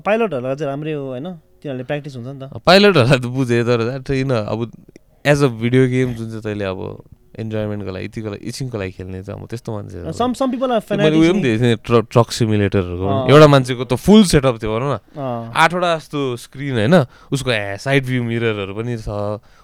पाइलटहरूलाई 0.00 0.54
चाहिँ 0.56 0.70
राम्रै 0.70 0.92
हो 0.92 1.04
होइन? 1.10 1.26
तिनीहरूले 1.60 1.84
प्र्याक्टिस 1.84 2.14
हुन्छ 2.16 2.28
नि 2.28 2.38
त। 2.40 2.62
पाइलटहरूलाई 2.62 3.18
त 3.18 3.26
बुझेँ 3.28 3.62
तर 3.64 3.80
होइन 4.08 4.30
अब 4.46 4.60
एज 5.24 5.38
अ 5.42 5.48
भिडियो 5.60 5.82
गेम 5.88 6.08
जुन 6.14 6.26
चाहिँ 6.30 6.42
तैँले 6.42 6.64
अब 6.66 6.80
इन्जोयमेन्टको 7.40 7.90
लागि 7.90 8.04
यतिको 8.06 8.28
लागि 8.28 8.42
इचिङको 8.44 8.76
लागि 8.78 8.92
खेल्ने 8.92 9.18
चाहिँ 9.22 9.36
अब 9.36 9.46
त्यस्तो 9.46 9.70
मान्छेहरू 9.72 10.12
सम 10.12 10.30
सम 10.34 10.46
पिपल 10.50 10.70
आर 10.72 10.82
मैले 10.98 11.16
उयो 11.16 11.32
पनि 11.32 11.50
थिएँ 11.56 11.76
ट्र- 11.78 12.04
ट्रक 12.10 12.28
सिमुलेटरहरूको। 12.32 13.06
एउटा 13.28 13.46
मान्छेको 13.46 13.84
त 13.84 13.94
फुल 13.96 14.22
सेटअप 14.26 14.56
थियो 14.58 14.70
भनौँ 14.70 14.90
न। 14.90 14.98
आठवटा 15.54 15.90
जस्तो 15.96 16.20
स्क्रिन 16.40 16.74
होइन? 16.80 16.94
उसको 17.30 17.50
साइड 17.78 18.02
भ्यू 18.04 18.20
मिररहरू 18.24 18.72
पनि 18.74 18.96
छ 18.98 19.08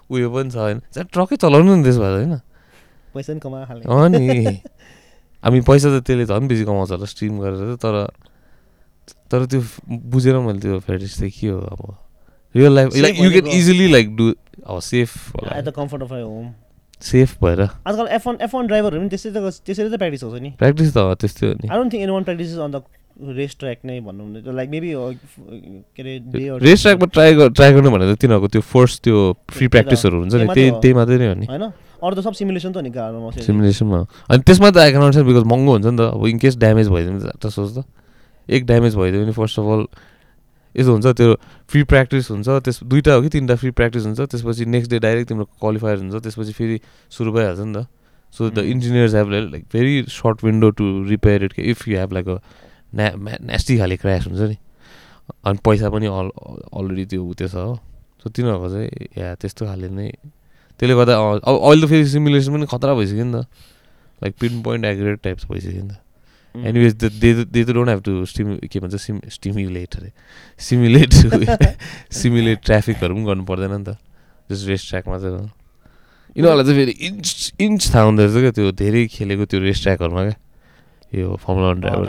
उयो 0.07 0.27
पनि 0.29 0.49
छ 0.49 0.57
होइन? 0.57 0.77
ट्रकै 1.11 1.35
चलाउनु 1.37 1.75
नि 1.75 1.83
त्यसो 1.83 1.99
भए 1.99 2.11
होइन? 2.15 2.33
पैसा 3.13 3.29
पनि 3.33 3.39
कमा 3.41 4.07
नि। 4.09 4.61
हामी 5.43 5.59
पैसा 5.69 5.87
त 5.89 6.03
त्यसले 6.07 6.25
झन् 6.25 6.47
बेसी 6.47 6.63
कमाउँछ 6.65 6.91
होला 6.91 7.05
स्ट्रिम 7.05 7.39
गरेर 7.41 7.75
तर 7.83 7.95
तर 9.31 9.45
त्यो 9.45 9.61
बुझेर 10.11 10.37
मैले 10.39 10.59
त्यो 10.59 10.79
फेटिस 10.87 11.17
चाहिँ 11.19 11.31
के 11.31 11.47
हो 11.47 11.59
अब? 11.59 11.81
Real 12.55 12.73
life 12.75 12.95
like 12.95 13.15
you 13.19 13.29
can 13.31 13.47
easily 13.57 13.87
like 13.91 14.15
do 14.15 14.31
अब 14.65 14.79
safe 14.81 15.09
at 15.35 15.63
the 15.63 15.71
comfort 15.75 16.03
of 16.03 16.11
home 16.11 16.47
safe 17.01 17.43
भएर। 17.43 17.61
आजकल 17.61 18.07
एफ 18.11 18.27
वान 18.27 18.37
एफ 18.41 18.53
वान 18.55 18.67
ड्राइभरहरू 18.67 18.99
पनि 18.99 19.09
त्यस्तै 19.09 19.31
त 19.31 19.37
त्यसरी 19.65 19.89
त 19.89 19.97
प्र्याक्टिस 19.97 20.23
हुन्छ 20.23 20.41
नि। 20.41 20.49
प्र्याक्टिस 20.57 20.89
त 20.95 20.97
त्यस्तै 21.21 21.47
हो 21.47 21.53
नि। 21.53 21.67
I 21.69 21.77
don't 21.77 21.91
think 21.93 22.03
any 22.03 22.11
one 22.11 22.23
practice 22.23 22.57
on 22.57 22.71
the 22.71 22.81
race 23.37 23.55
track 23.59 23.79
नै 23.85 23.99
भन्नु 24.07 24.23
लाइक 24.57 24.69
मेबी 24.69 24.89
के 25.93 26.01
अरे 26.01 26.13
रेस 26.65 26.79
ट्र्याकमा 26.81 27.07
ट्राई 27.13 27.29
ट्राई 27.53 27.71
गर्नु 27.73 27.89
भनेर 27.91 28.15
तिनीहरूको 28.15 28.47
त्यो 28.53 28.61
फर्स्ट 28.73 29.03
त्यो 29.03 29.17
फ्री। 29.53 29.67
प्र्याक्टिसहरू 29.67 30.17
हुन्छ 30.21 30.33
नि 30.33 30.47
त्यही 30.47 30.69
त्यही 30.69 30.69
मात्रै 30.69 30.69
हो। 30.69 30.81
त्यही 30.81 30.93
मात्रै 30.97 31.17
नै 31.17 31.27
हो 31.27 31.35
नि। 31.37 31.45
होइन? 31.45 31.65
अरू 32.03 32.13
त 32.15 32.19
सब 32.21 32.33
सिमुलेसन 32.37 32.71
त 32.71 32.77
नि 32.85 32.89
गाडीमा 32.93 33.29
सिमुलेसनमा। 33.41 33.99
अनि 34.29 34.41
त्यसमा 34.45 34.69
त 34.69 34.77
क्यान 34.77 35.01
अन्डरस्ट्यान्ड 35.01 35.27
बिकज 35.29 35.45
महँगो 35.49 35.71
हुन्छ 35.73 35.87
नि 35.87 35.97
त। 35.97 36.01
अब 36.13 36.21
इन 36.27 36.37
केस 36.37 36.55
ड्यामेज 36.61 36.87
भइदियो 36.93 37.11
भने 37.17 37.31
त 37.41 37.45
सोच 37.49 37.69
त। 37.73 37.79
एक 38.49 38.65
ड्यामेज 38.65 38.93
भइदियो 38.95 39.19
भने 39.23 39.33
फर्स्ट 39.33 39.59
अफ 39.59 39.65
अल 39.65 39.81
यस्तो 40.77 40.91
हुन्छ 40.93 41.07
त्यो 41.17 41.29
फ्री 41.73 41.81
प्र्याक्टिस 41.89 42.25
हुन्छ। 42.31 42.47
त्यस 42.61 42.77
दुइटा 42.85 43.11
हो 43.17 43.21
कि 43.21 43.29
तिनवटा 43.33 43.55
फ्री 43.57 43.71
प्र्याक्टिस 43.73 44.03
हुन्छ। 44.05 44.19
त्यसपछि 44.29 44.65
नेक्स्ट 44.69 44.89
डे 44.91 44.97
डाइरेक्ट 45.01 45.27
तिम्रो 45.29 45.45
क्वालिफायर 45.57 45.97
हुन्छ। 45.97 46.15
त्यसपछि 46.21 46.53
फेरि 46.53 46.77
सुरु 47.09 47.31
भइहाल्छ 47.33 47.59
नि 47.65 47.73
त। 47.73 47.89
So 48.29 48.49
the. 48.53 48.61
Engineers 48.61 49.13
have 49.15 49.27
like 49.33 49.63
very 49.73 49.95
short 50.05 50.43
window 50.43 50.69
to 50.77 50.85
repair 51.09 51.43
it 51.43 51.53
if 51.59 51.87
you 51.87 51.97
have 51.97 52.13
like 52.13 52.27
a 52.29 52.37
म्या 52.93 53.37
नेस्टी 53.41 53.77
खाले 53.77 53.97
क्रास 53.97 54.27
हुन्छ 54.27 54.41
नि। 54.53 54.57
अनि 55.49 55.59
पैसा 55.65 55.89
पनि 55.89 56.05
अल 56.07 56.29
अलरेडी 56.77 57.05
त्यो 57.09 57.23
उ 57.25 57.33
त्यो 57.33 57.47
छ 57.47 57.55
हो। 57.57 57.73
सो 58.21 58.29
तिनीहरूको 58.29 58.67
चाहिँ 58.69 58.89
या 59.17 59.33
त्यस्तो 59.41 59.65
खाले 59.65 59.89
नै 59.89 60.07
त्यसले 60.77 60.95
गर्दा 60.95 61.13
अब 61.17 61.55
अहिले 61.57 61.85
त 61.85 61.89
फेरि 61.89 62.05
सिमुलेसन 62.07 62.51
पनि 62.53 62.65
खतरा 62.69 62.93
भइसक्यो 62.93 63.25
नि 63.25 63.33
त। 63.33 63.45
लाइक 64.21 64.33
पिन 64.39 64.61
पोइन्ट 64.61 64.85
एग्रेट 64.85 65.17
टाइप्स 65.23 65.45
भइसक्यो 65.51 65.83
नि 65.83 65.89
त. 65.89 65.99
एनिवेज 66.55 66.93
दे 66.97 67.33
दे 67.45 67.61
त 67.63 67.69
डोन्ट 67.69 67.89
हेभ 67.89 68.01
टु 68.01 68.25
स्टिमु 68.25 68.57
के 68.65 68.79
भन्छ 68.79 68.95
सिम 68.97 69.19
स्टिमुलेट 69.29 69.95
अरे। 69.97 70.11
सिमुलेट 70.57 71.13
सिमुलेट 72.13 72.59
ट्राफिकहरू 72.65 73.13
पनि 73.13 73.25
गर्नु 73.25 73.43
पर्दैन 73.45 73.73
नि 73.77 73.83
त। 73.85 73.97
जस्ट 74.49 74.67
रेस 74.67 74.81
ट्र्याकमा 74.89 75.17
चाहिँ। 75.19 75.49
यिनीहरूलाई 76.37 76.65
चाहिँ 76.65 76.77
फेरि 76.77 76.93
इन्च 77.07 77.53
इन्च 77.61 77.81
थाहा 77.93 78.03
हुँदो 78.05 78.21
रहेछ 78.25 78.37
क्या 78.41 78.51
त्यो 78.57 78.71
धेरै 78.73 79.05
खेलेको 79.13 79.45
त्यो 79.45 79.59
रेस 79.59 79.81
ट्र्याकहरूमा 79.81 80.21
क्या। 80.23 80.37
यो 81.13 81.35
फर्मुला 81.35 81.67
वान 81.67 81.79
ड्राइभर 81.81 82.05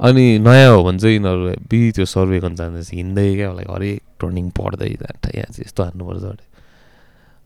अनि 0.00 0.38
नयाँ 0.38 0.74
हो 0.74 0.82
भने 0.84 0.98
चाहिँ 0.98 1.14
यिनीहरू 1.14 1.54
बि 1.70 1.78
त्यो 1.94 2.04
सर्वे 2.04 2.40
गर्न 2.40 2.54
जाँदैछ। 2.54 2.90
हिँड्दै 2.94 3.34
क्या 3.34 3.52
लाइक 3.52 3.70
हरेक 3.70 4.02
टर्निङ 4.20 4.50
पढ्दै 4.50 4.88
जाँदा 5.02 5.28
यहाँ 5.34 5.50
चाहिँ 5.52 5.66
यस्तो 5.66 5.82
हान्नुपर्छ 5.82 6.24
अरे। 6.24 6.46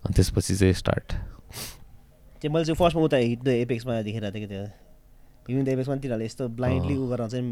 अनि 0.05 0.15
त्यसपछि 0.17 0.55
चाहिँ 0.57 0.75
स्टार्ट 0.75 1.09
त्यो 2.41 2.51
मैले 2.51 2.65
चाहिँ 2.65 2.79
फर्स्टमा 2.79 3.03
उता 3.05 3.19
द 3.45 3.49
एपेक्समा 3.69 4.01
देखेर 4.03 4.31
थिएँ। 4.33 4.41
कि 4.41 4.47
त्यो 4.47 4.65
हिट 5.49 5.65
द 5.65 5.69
एपेक्समा 5.69 5.95
तिनीहरूले 5.97 6.25
यस्तो 6.25 6.49
ब्लाइन्डली 6.57 6.97
उ 6.97 7.07
गरेर 7.11 7.29
चाहिँ 7.29 7.45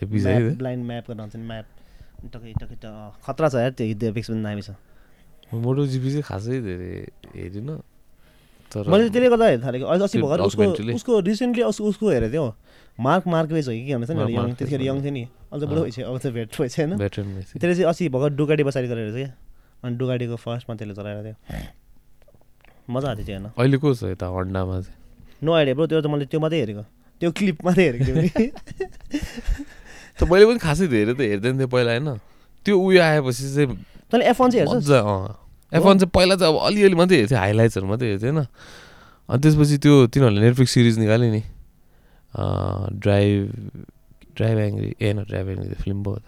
हेभी 0.00 0.18
छ 0.20 0.26
है 0.26 0.38
म्याप 0.40 0.58
ब्लाइन्ड 0.58 0.82
म्याप 0.86 1.04
गरेर 1.10 1.20
हुन्छ 1.20 1.36
नि 1.36 1.46
म्याप 1.46 1.66
टकै 2.34 2.52
टकै 2.58 2.76
खतरा 3.26 3.48
छ 3.48 3.54
यार 3.54 3.72
त्यो 3.78 3.86
हिट 3.86 3.98
द 3.98 4.04
एपेक्स 4.10 4.30
पनि 4.30 4.42
दामी 4.42 4.62
छ। 4.62 4.70
मोटो 5.54 5.86
जिपी 5.86 6.10
चाहिँ 6.10 6.22
खासै 6.24 6.60
धेरै 6.64 6.92
हेरिनँ। 7.36 7.76
तर 8.74 8.90
मैले 8.90 9.08
त्यसले 9.14 9.28
गर्दा 9.30 9.46
हेर्न 9.46 9.62
थालेको। 9.64 9.84
अहिले 9.86 10.04
अस्ति 10.04 10.18
भर्खर 10.18 10.40
उसको? 10.50 10.64
उसको 10.98 11.12
रिसेन्टली 11.30 11.62
उसको 11.62 12.04
हेरेको 12.10 12.32
थियो। 12.34 12.46
मार्क 13.00 13.24
मार्कवेज 13.26 13.68
हो 13.68 13.72
कि 13.74 13.86
के 13.86 13.96
भन्छ 13.96 14.10
नि 14.10 14.34
यङ 14.34 14.54
त्यतिखेर 14.58 14.82
यङ। 14.82 14.96
थियो 15.02 15.12
नि। 15.14 15.24
अहिले 15.24 15.66
त 15.66 15.68
बुढो। 15.70 15.82
भइसक्यो 15.82 16.06
अब 16.10 16.18
त 16.18 16.26
भेट 16.34 16.48
भइसक्यो। 16.58 16.86
होइन 16.86 16.98
त्यसले 16.98 17.74
चाहिँ 17.74 17.88
अस्ति 17.90 18.08
भर्खर 18.14 18.30
डुगाडी 18.34 18.62
पछाडि 18.66 18.88
गरेर 18.90 19.10
थियो। 19.14 19.26
क्या 19.26 19.32
अनि 19.84 19.94
डुगाडीको 19.98 20.36
फर्स्टमा 20.36 20.74
त्यसले 20.74 20.94
चलाएर 20.94 21.18
थियो। 21.24 21.36
मजा 22.90 23.08
आएको 23.08 23.22
थियो 23.22 23.26
त्यो 23.26 23.34
हेर्न। 23.34 23.46
अहिले 23.58 23.76
को 23.78 23.88
छ 23.94 24.02
यता 24.14 24.26
हन्डामा 24.26 24.74
चाहिँ। 24.80 24.96
नो 25.44 25.50
आइडिया 25.54 25.74
ब्रो 25.74 25.86
त्यो 25.86 26.00
त 26.02 26.06
मैले 26.06 26.26
त्यो 26.26 26.40
मात्रै 26.40 26.58
हेरेको। 26.60 26.84
त्यो 27.20 27.30
क्लिप 27.30 27.56
मात्रै 27.64 27.84
हेरेको 27.84 28.10
नि 28.14 28.30
त 30.18 30.20
मैले 30.30 30.44
पनि 30.50 30.58
खासै 30.62 30.86
धेरै 30.86 31.14
त 31.14 31.20
हेर्दैन 31.20 31.54
थिएँ 31.58 31.70
पहिला 31.70 31.90
होइन? 31.94 32.08
त्यो 32.66 32.74
उयो 32.74 33.00
आएपछि 33.02 33.44
चाहिँ 33.54 33.68
तैँले 34.10 34.24
एफ 34.30 34.40
वान 34.40 34.48
चाहिँ 34.50 34.66
हेर्छस्? 34.66 35.43
मजा 35.74 35.80
अँ 35.80 35.80
एफ 35.80 35.86
वान 35.86 35.98
चाहिँ 35.98 36.10
पहिला 36.14 36.36
चाहिँ 36.36 36.54
अब 36.54 36.60
अलिअलि 36.66 36.94
मात्रै 36.94 37.16
हेर्थेँ 37.18 37.38
हाइलाइट्सहरू 37.38 37.86
मात्रै 37.86 38.08
हेर्थेँ 38.08 38.30
होइन। 38.30 38.46
अनि 39.28 39.40
त्यसपछि 39.42 39.76
त्यो 39.78 40.06
तिनीहरूले 40.06 40.40
नेटफ्लिक्स 40.46 40.72
सिरिज 40.74 40.98
निकाल्यो 40.98 41.30
नि। 41.32 41.42
ड्राइभ 43.02 43.40
ड्राइभ 44.36 44.58
एङ्ग्री 44.58 44.94
ए 45.02 45.12
न 45.12 45.24
ड्राइभ 45.24 45.48
एङ्ग्री 45.48 45.74
फिल्म 45.82 46.02
भयो 46.02 46.16
त। 46.16 46.26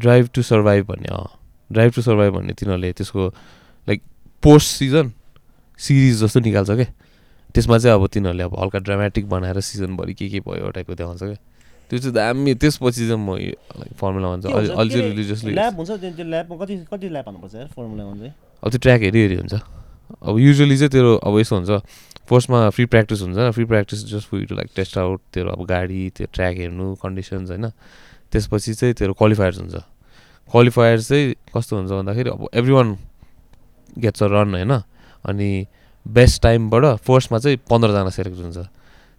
ड्राइभ 0.00 0.28
टु 0.34 0.42
सर्भाइभ 0.42 0.86
भन्ने 0.86 1.08
अँ। 1.08 1.28
ड्राइभ 1.72 1.92
टु 1.92 2.02
सर्भाइभ 2.02 2.32
भन्ने 2.34 2.52
तिनीहरूले 2.52 2.92
त्यसको 2.92 3.28
लाइक 3.88 4.02
पोस्ट 4.42 4.68
सिजन 4.78 5.12
सिरिज 5.78 6.22
जस्तो 6.22 6.40
निकाल्छ 6.40 6.70
क्या 6.70 6.86
त्यसमा 7.54 7.78
चाहिँ 7.78 7.94
अब 7.96 8.06
तिनीहरूले 8.08 8.44
अब 8.44 8.54
हल्का 8.60 8.78
ड्रामेटिक 8.78 9.28
बनाएर 9.28 9.60
सिजनभरि 9.60 10.14
के 10.14 10.28
के 10.28 10.40
भयो 10.40 10.70
टाइपको 10.70 10.94
देखाउँछ 10.94 11.22
क्या 11.22 11.36
त्यो 11.92 12.00
चाहिँ 12.00 12.14
दामी 12.16 12.54
त्यसपछि 12.56 13.04
चाहिँ 13.04 13.20
म 13.20 13.36
लाइक 13.36 13.92
फर्मुला 14.00 14.28
वान 14.28 14.40
चाहिँ 14.40 14.72
अलि 14.72 14.90
चाहिँ 14.90 15.08
रिलिजियसली 15.12 15.52
ल्याब 15.52 15.76
हुन्छ? 15.76 15.90
त्यो 15.92 16.10
त्यो 16.16 16.24
ल्याबमा 16.24 16.56
कति 16.64 16.74
कति 16.88 17.08
ल्याब 17.12 17.26
यार 17.28 17.68
फर्मुला 17.76 18.04
वान 18.04 18.16
चाहिँ? 18.18 18.32
अब 18.64 18.68
त्यो 18.72 18.78
ट्र्याक 18.80 19.00
हेरी 19.12 19.20
हेरी 19.20 19.36
हुन्छ। 19.36 19.54
अब 20.24 20.38
युजली 20.40 20.76
चाहिँ 20.76 20.90
तेरो 20.90 21.12
अब 21.20 21.38
यस्तो 21.38 21.56
हुन्छ। 21.56 21.70
फर्स्टमा 22.24 22.58
फ्री 22.72 22.84
प्र्याक्टिस 22.88 23.20
हुन्छ। 23.20 23.52
Free 23.52 23.64
practice 23.68 24.04
just 24.08 24.26
for 24.32 24.44
to 24.48 24.54
like 24.56 24.70
test 24.72 24.98
out 24.98 25.20
तेरो 25.36 25.52
अब 25.52 25.60
गाडी 25.68 26.00
त्यो 26.16 26.26
ट्र्याक 26.32 26.56
हेर्नु 26.56 26.94
कन्डिसन्स 27.04 27.50
होइन। 27.52 27.68
त्यसपछि 28.32 28.72
चाहिँ 28.72 28.94
तेरो 28.96 29.12
क्वालिफायर्स 29.12 29.58
हुन्छ। 29.60 29.76
क्वालिफायर्स 30.48 31.08
चाहिँ 31.08 31.34
कस्तो 31.52 31.76
हुन्छ 31.76 31.92
भन्दाखेरि 31.92 32.30
अब 32.30 32.48
every 32.56 32.72
one 32.72 32.88
gets 34.00 34.22
a 34.22 34.26
run 34.32 34.54
होइन। 34.56 34.72
अनि 35.28 35.50
बेस्ट 36.08 36.42
टाइमबाट 36.42 37.04
फर्स्टमा 37.04 37.38
चाहिँ 37.38 37.56
पन्ध्रजना 37.68 38.10
सेलेक्ट 38.16 38.38
हुन्छ। 38.40 38.58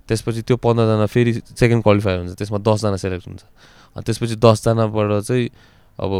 त्यसपछि 0.09 0.41
त्यो 0.47 0.57
पन्ध्रजना 0.57 1.05
फेरि 1.05 1.33
सेकेन्ड 1.33 1.83
क्वालिफायर 1.83 2.17
हुन्छ 2.19 2.33
त्यसमा 2.39 2.57
दसजना 2.67 2.97
सेलेक्ट 3.03 3.27
हुन्छ। 3.27 3.43
अनि 3.95 4.03
त्यसपछि 4.03 4.35
दसजनाबाट 4.41 5.09
चाहिँ 5.23 5.47
अब 5.99 6.11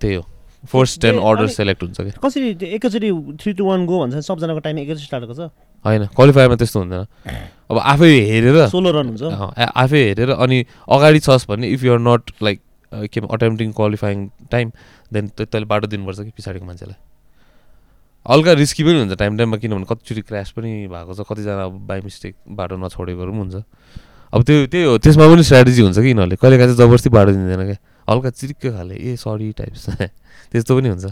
त्यही 0.00 0.14
हो 0.14 0.24
फर्स्ट 0.68 1.00
टेन 1.02 1.18
अर्डर 1.18 1.46
सेलेक्ट 1.48 1.82
हुन्छ 1.82 2.00
क्या 2.00 2.20
कसरी 2.20 2.48
एकैचोटि 2.68 3.10
थ्री 3.40 3.52
टू 3.56 3.64
वान 3.64 3.86
गो 3.86 3.98
भन्छ 4.00 4.24
सबजनाको 4.28 4.60
टाइम 4.60 4.78
एकैचोटि 4.78 5.04
स्टार्ट 5.04 5.24
गर्छ? 5.24 5.40
होइन 5.84 6.06
क्वालिफायरमा 6.12 6.56
त्यस्तो 6.60 6.78
हुँदैन। 6.80 7.04
अब 7.70 7.76
आफै 7.80 8.10
हेरेर 8.28 8.68
सोलो 8.68 8.90
रन 8.92 9.06
हुन्छ? 9.08 9.22
आफै 9.56 10.00
हेरेर 10.04 10.30
अनि 10.36 10.58
अगाडि 10.84 11.20
छस् 11.24 11.48
भने 11.48 11.68
इफ 11.72 11.84
युआर 11.84 11.98
नट 11.98 12.30
लाइक 12.42 12.60
के 13.08 13.20
अटेम्पटिङ 13.24 13.72
क्वालिफाइङ 13.72 14.28
टाइम 14.50 14.72
देन 15.12 15.28
तैँले 15.40 15.64
बाटो 15.64 15.86
दिनुपर्छ 15.88 16.20
कि 16.20 16.32
पछाडिको 16.36 16.66
मान्छेलाई। 16.66 16.98
हल्का 18.26 18.52
रिस्की 18.52 18.82
पनि 18.84 18.98
हुन्छ 19.00 19.16
टाइम 19.16 19.36
टाइममा 19.38 19.56
किनभने 19.56 19.86
कतिचोटि 19.88 20.22
क्रास 20.28 20.50
पनि 20.52 20.86
भएको 20.92 21.12
छ 21.14 21.20
कतिजना 21.24 21.64
अब 21.64 21.74
बाई 21.88 22.00
मिस्टेक 22.04 22.34
बाटो 22.52 22.76
नछोडेकोहरू 22.76 23.32
पनि 23.32 23.40
हुन्छ। 23.40 23.56
अब 24.32 24.40
त्यो 24.44 24.66
त्यही 24.68 24.84
हो 24.84 24.98
त्यसमा 25.00 25.24
पनि 25.24 25.42
स्ट्राटेजी 25.42 25.80
हुन्छ 25.82 25.98
कि 25.98 26.08
यिनीहरूले? 26.12 26.36
कहिलेकाहीँ 26.36 26.68
चाहिँ 26.76 26.80
जबरजस्ती 26.84 27.10
बाटो 27.10 27.30
दिँदैन 27.32 27.64
क्या? 27.64 27.78
हल्का 28.08 28.30
चिरिक्क 28.30 28.64
खाले 28.76 28.94
ए 28.94 29.16
सरी 29.16 29.48
टाइप्स 29.56 29.84
त्यस्तो 30.52 30.72
पनि 30.76 30.88
हुन्छ। 30.92 31.06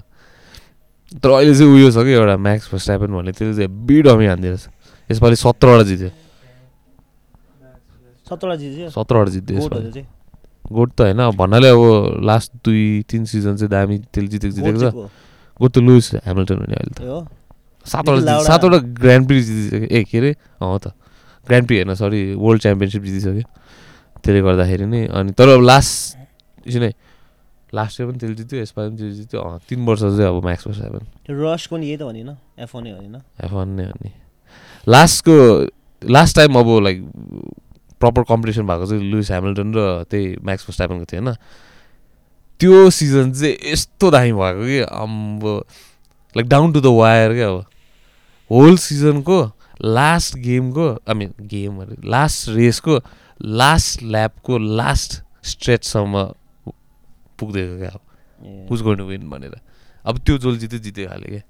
तर 1.17 1.31
अहिले 1.33 1.55
चाहिँ 1.57 1.73
उयो 1.73 1.89
छ 1.91 2.05
कि 2.05 2.13
एउटा 2.13 2.37
म्याक्स 2.37 2.69
फर्स्ट 2.69 2.91
एपन 2.91 3.11
भन्ने 3.17 3.33
त्यसले 3.33 3.55
चाहिँ 3.57 3.69
हेब्बी 3.73 3.97
डमी 4.05 4.27
छ 4.29 4.69
यसपालि 5.09 5.37
सत्रवटा 5.41 5.85
जित्यो। 5.89 6.11
सत्रवटा 8.29 8.57
जित्यो? 8.61 8.89
सत्रवटा 8.93 9.31
जित्यो 9.33 9.57
यसपालि। 9.57 10.05
गोट 10.69 10.91
त 10.93 11.01
होइन 11.01 11.21
भन्नाले 11.41 11.69
अब 11.73 12.21
लास्ट 12.29 12.53
दुई 12.61 13.09
तिन 13.09 13.25
सिजन 13.25 13.57
चाहिँ 13.57 13.71
दामी 13.73 13.97
त्यसले 14.13 14.29
जितेको 14.29 14.53
जितेको 14.53 14.79
छ। 14.85 15.09
गोट 15.61 15.71
त 15.71 15.79
लुइस 15.81 16.07
ह्यामिल्टन 16.17 16.57
हुने 16.57 16.75
अहिले 16.75 16.95
त 16.95 17.01
हो 17.03 17.21
सातवटा 17.87 18.39
सातवटा 18.45 18.79
ग्रान्ड 18.97 19.27
प्री 19.27 19.43
जितिसक्यो 19.43 19.87
ए 19.89 20.05
के 20.05 20.19
अरे 20.19 20.31
अँ 20.61 20.79
त 20.79 20.93
ग्रान्ड 21.47 21.67
प्री 21.67 21.77
होइन 21.77 21.95
सरी 21.97 22.23
वर्ल्ड 22.37 22.63
च्याम्पियनसिप 22.63 23.03
जितिसक्यो 23.03 23.47
त्यसले 24.19 24.41
गर्दाखेरि 24.43 24.87
नै 24.87 25.03
अनि 25.13 25.33
तर 25.33 25.49
अब 25.51 25.63
लास्ट 25.63 26.77
नै 26.79 26.93
लास्ट 27.73 28.01
इयर 28.01 28.09
पनि 28.09 28.19
त्यसले 28.19 28.37
जित्यो 28.37 28.61
यसपालि 28.61 28.89
पनि 28.89 28.97
त्यसले 28.97 29.17
जित्यो 29.17 29.41
अँ 29.41 29.59
तिन 29.65 29.85
वर्ष 29.87 30.01
चाहिँ 30.01 30.27
अब 30.27 30.45
म्याक्स 30.45 30.67
वर्ष 30.67 30.81
रसको 31.31 31.77
नि 31.77 31.87
यही 31.87 31.97
त 31.97 32.03
भने 32.03 32.23
एफ 32.59 32.75
वानै 32.75 32.91
होइन 32.93 33.17
एफ 33.17 33.53
वान 33.53 33.69
नै 33.71 33.85
हो 33.85 33.95
नि 33.99 34.11
लास्टको 34.87 35.37
लास्ट 36.03 36.37
टाइम 36.37 36.59
अब 36.59 36.69
लाइक 36.81 36.99
प्रपर 38.01 38.23
कम्पिटिसन 38.25 38.67
भएको 38.67 38.87
चाहिँ 38.87 39.11
लुइस 39.11 39.31
ह्यामिल्टन 39.31 39.75
र 39.75 39.81
त्यही 40.05 40.37
म्याक्स 40.41 40.65
फस्टाइपनको 40.65 41.05
थियो 41.05 41.23
होइन 41.23 41.35
त्यो 42.61 42.91
सिजन 42.91 43.33
चाहिँ 43.33 43.57
यस्तो 43.73 44.11
दामी 44.11 44.33
भएको 44.33 44.65
कि? 44.67 44.79
अम्बो 44.81 45.53
like 46.37 46.49
down 46.49 46.73
to 46.73 46.81
the 46.81 46.87
wire 46.99 47.33
क्या 47.35 47.49
अब? 47.49 47.65
होल 48.51 48.77
सिजनको 48.79 49.39
लास्ट 49.85 50.37
गेमको 50.39 50.89
आई 51.09 51.15
मिन 51.15 51.33
गेम 51.47 51.81
अरे 51.83 51.97
लास्ट 52.11 52.49
रेसको 52.49 53.01
लास्ट 53.41 54.03
ल्यापको 54.03 54.59
लास्ट 54.59 55.23
स्ट्रेचसम्म 55.49 56.25
पुग्दैको 57.39 57.79
क्या 57.79 57.91
अब? 57.91 58.01
ए, 58.43 58.67
हुज 58.71 58.83
गोइन 58.83 59.01
विन 59.03 59.29
भनेर। 59.31 59.55
अब 60.07 60.19
त्यो 60.27 60.39
जोल 60.39 60.59
जित्यो 60.59 60.79
जित्यो 60.79 61.09
खाले 61.09 61.29
क्या 61.29 61.41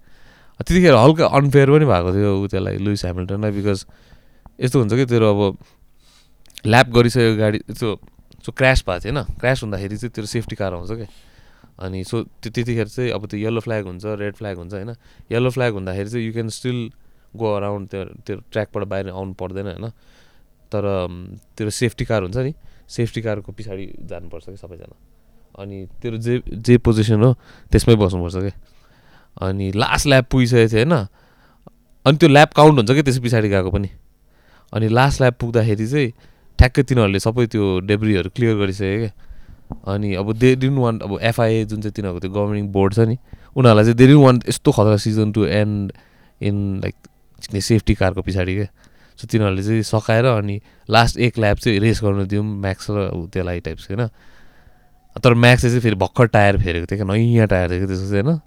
त्यतिखेर 0.60 0.94
हल्का 0.94 1.26
अनफेयर 1.38 1.70
पनि 1.70 1.84
भएको 1.86 2.12
थियो 2.14 2.30
ऊ 2.36 2.46
त्यसलाई 2.52 2.76
लुइस 2.84 3.04
ह्यामिल्टनलाई 3.04 3.50
बिकज 3.56 3.84
यस्तो 4.60 4.78
हुन्छ 4.78 4.92
कि 4.92 5.04
तेरो 5.06 5.26
अब 5.34 5.56
ल्याप 6.66 6.88
गरिसक्यो 6.90 7.36
गाडी 7.36 7.58
त्यो 7.70 7.94
सो 8.48 8.52
क्रास 8.56 8.80
भएको 8.80 9.04
थियो 9.04 9.12
होइन। 9.12 9.36
क्रास 9.36 9.62
हुँदाखेरि 9.62 9.96
चाहिँ 10.00 10.12
तेरो 10.16 10.26
सेफ्टी 10.26 10.56
कार 10.56 10.72
आउँछ 10.72 10.92
क्या 10.96 11.08
अनि 11.84 12.00
सो 12.04 12.22
त्यो 12.40 12.50
त्यतिखेर 12.50 12.88
चाहिँ 12.88 13.10
अब 13.12 13.26
त्यो 13.28 13.38
येल्लो 13.38 13.60
फ्ल्याग 13.60 13.84
हुन्छ 13.86 14.04
रेड 14.16 14.34
फ्ल्याग 14.34 14.56
हुन्छ 14.56 14.72
होइन। 14.72 14.96
येल्लो 15.28 15.50
फ्ल्याग 15.52 15.72
हुँदाखेरि 15.76 16.08
चाहिँ 16.08 16.26
you 16.26 16.32
can 16.32 16.48
still 16.48 16.78
go 17.36 17.46
around 17.54 17.88
त्यो 17.88 18.04
त्यो 18.24 18.36
ट्र्याकबाट 18.48 18.84
बाहिर 18.88 19.08
आउनु 19.12 19.32
पर्दैन 19.36 19.66
होइन। 19.68 19.86
तर 20.72 20.84
तेरो 21.56 21.70
सेफ्टी 21.70 22.04
कार 22.08 22.22
हुन्छ 22.24 22.36
नि। 22.40 22.52
सेफ्टी 22.88 23.20
कारको 23.20 23.52
पछाडि 23.52 23.84
जानुपर्छ 24.08 24.44
कि 24.48 24.56
सबैजना। 24.56 24.96
अनि 25.60 25.76
तेरो 26.00 26.16
जे 26.16 26.40
जे 26.48 26.78
पोजिसन 26.80 27.20
हो 27.20 27.32
त्यसमै 27.68 27.94
बस्नुपर्छ 28.00 28.36
क्या 28.48 28.56
अनि 29.44 29.72
लास्ट 29.76 30.06
ल्याब 30.08 30.24
पुगिसकेको 30.24 30.72
थियो 30.72 30.88
होइन। 30.88 30.96
अनि 32.06 32.16
त्यो 32.16 32.28
ल्याब 32.28 32.48
काउन्ट 32.56 32.76
हुन्छ 32.80 32.90
कि? 32.96 33.02
त्यस 33.04 33.18
पछाडि 33.20 33.48
गएको 33.48 33.70
पनि। 33.70 33.90
अनि 34.72 34.88
लास्ट 34.88 35.20
ल्याब 35.20 35.34
पुग्दाखेरि 35.36 35.86
चाहिँ 35.86 36.12
ठ्याक्कै 36.58 36.82
तिनीहरूले 36.82 37.20
सबै 37.20 37.46
त्यो 37.46 37.64
डेब्रीहरू 37.86 38.30
क्लियर 38.34 38.56
गरिसक्यो 38.56 38.98
क्या। 38.98 39.12
अनि 39.92 40.14
अब 40.14 40.32
दे 40.32 40.54
डिन 40.56 40.76
वान्ट 40.78 41.02
अब 41.02 41.18
एफआइए 41.22 41.64
जुन 41.64 41.80
चाहिँ 41.82 41.94
तिनीहरूको 41.94 42.20
त्यो 42.20 42.30
गभर्निङ 42.32 42.66
बोर्ड 42.72 42.94
छ 42.94 43.00
नि 43.04 43.16
उनीहरूलाई 43.56 43.84
चाहिँ 43.84 43.98
दे 43.98 44.14
वान्ट 44.14 44.48
यस्तो 44.48 44.72
खतरा 44.72 44.96
season 44.96 45.32
to 45.32 45.44
end 45.44 45.92
in 46.40 46.56
like 46.82 46.96
safety 47.62 47.94
कारको 47.94 48.22
पछाडि 48.22 48.54
क्या। 48.54 48.68
सो 49.18 49.26
तिनीहरूले 49.26 49.62
चाहिँ 49.62 49.82
सकाएर 49.82 50.24
अनि 50.24 50.60
लास्ट 50.88 51.18
एक 51.18 51.38
ल्याब 51.38 51.56
चाहिँ 51.58 51.78
रेस 51.80 52.00
गर्नु 52.02 52.24
दिउँ 52.26 52.44
म्याक्स 52.44 52.86
र 52.90 53.10
त्यसलाई 53.28 53.60
टाइप्स 53.60 53.90
होइन। 53.90 54.08
तर 55.18 55.34
म्याक्सले 55.34 55.70
चाहिँ 55.70 55.82
फेरि 55.82 55.96
भर्खर 55.98 56.26
टायर 56.34 56.58
फेरेको 56.58 56.86
थियो 56.86 56.98
क्या 56.98 57.08
नयाँ 57.12 57.46
टायर 57.46 57.68
थियो 57.70 57.86
त्यसको 57.86 58.08
चाहिँ 58.10 58.24
होइन। 58.24 58.40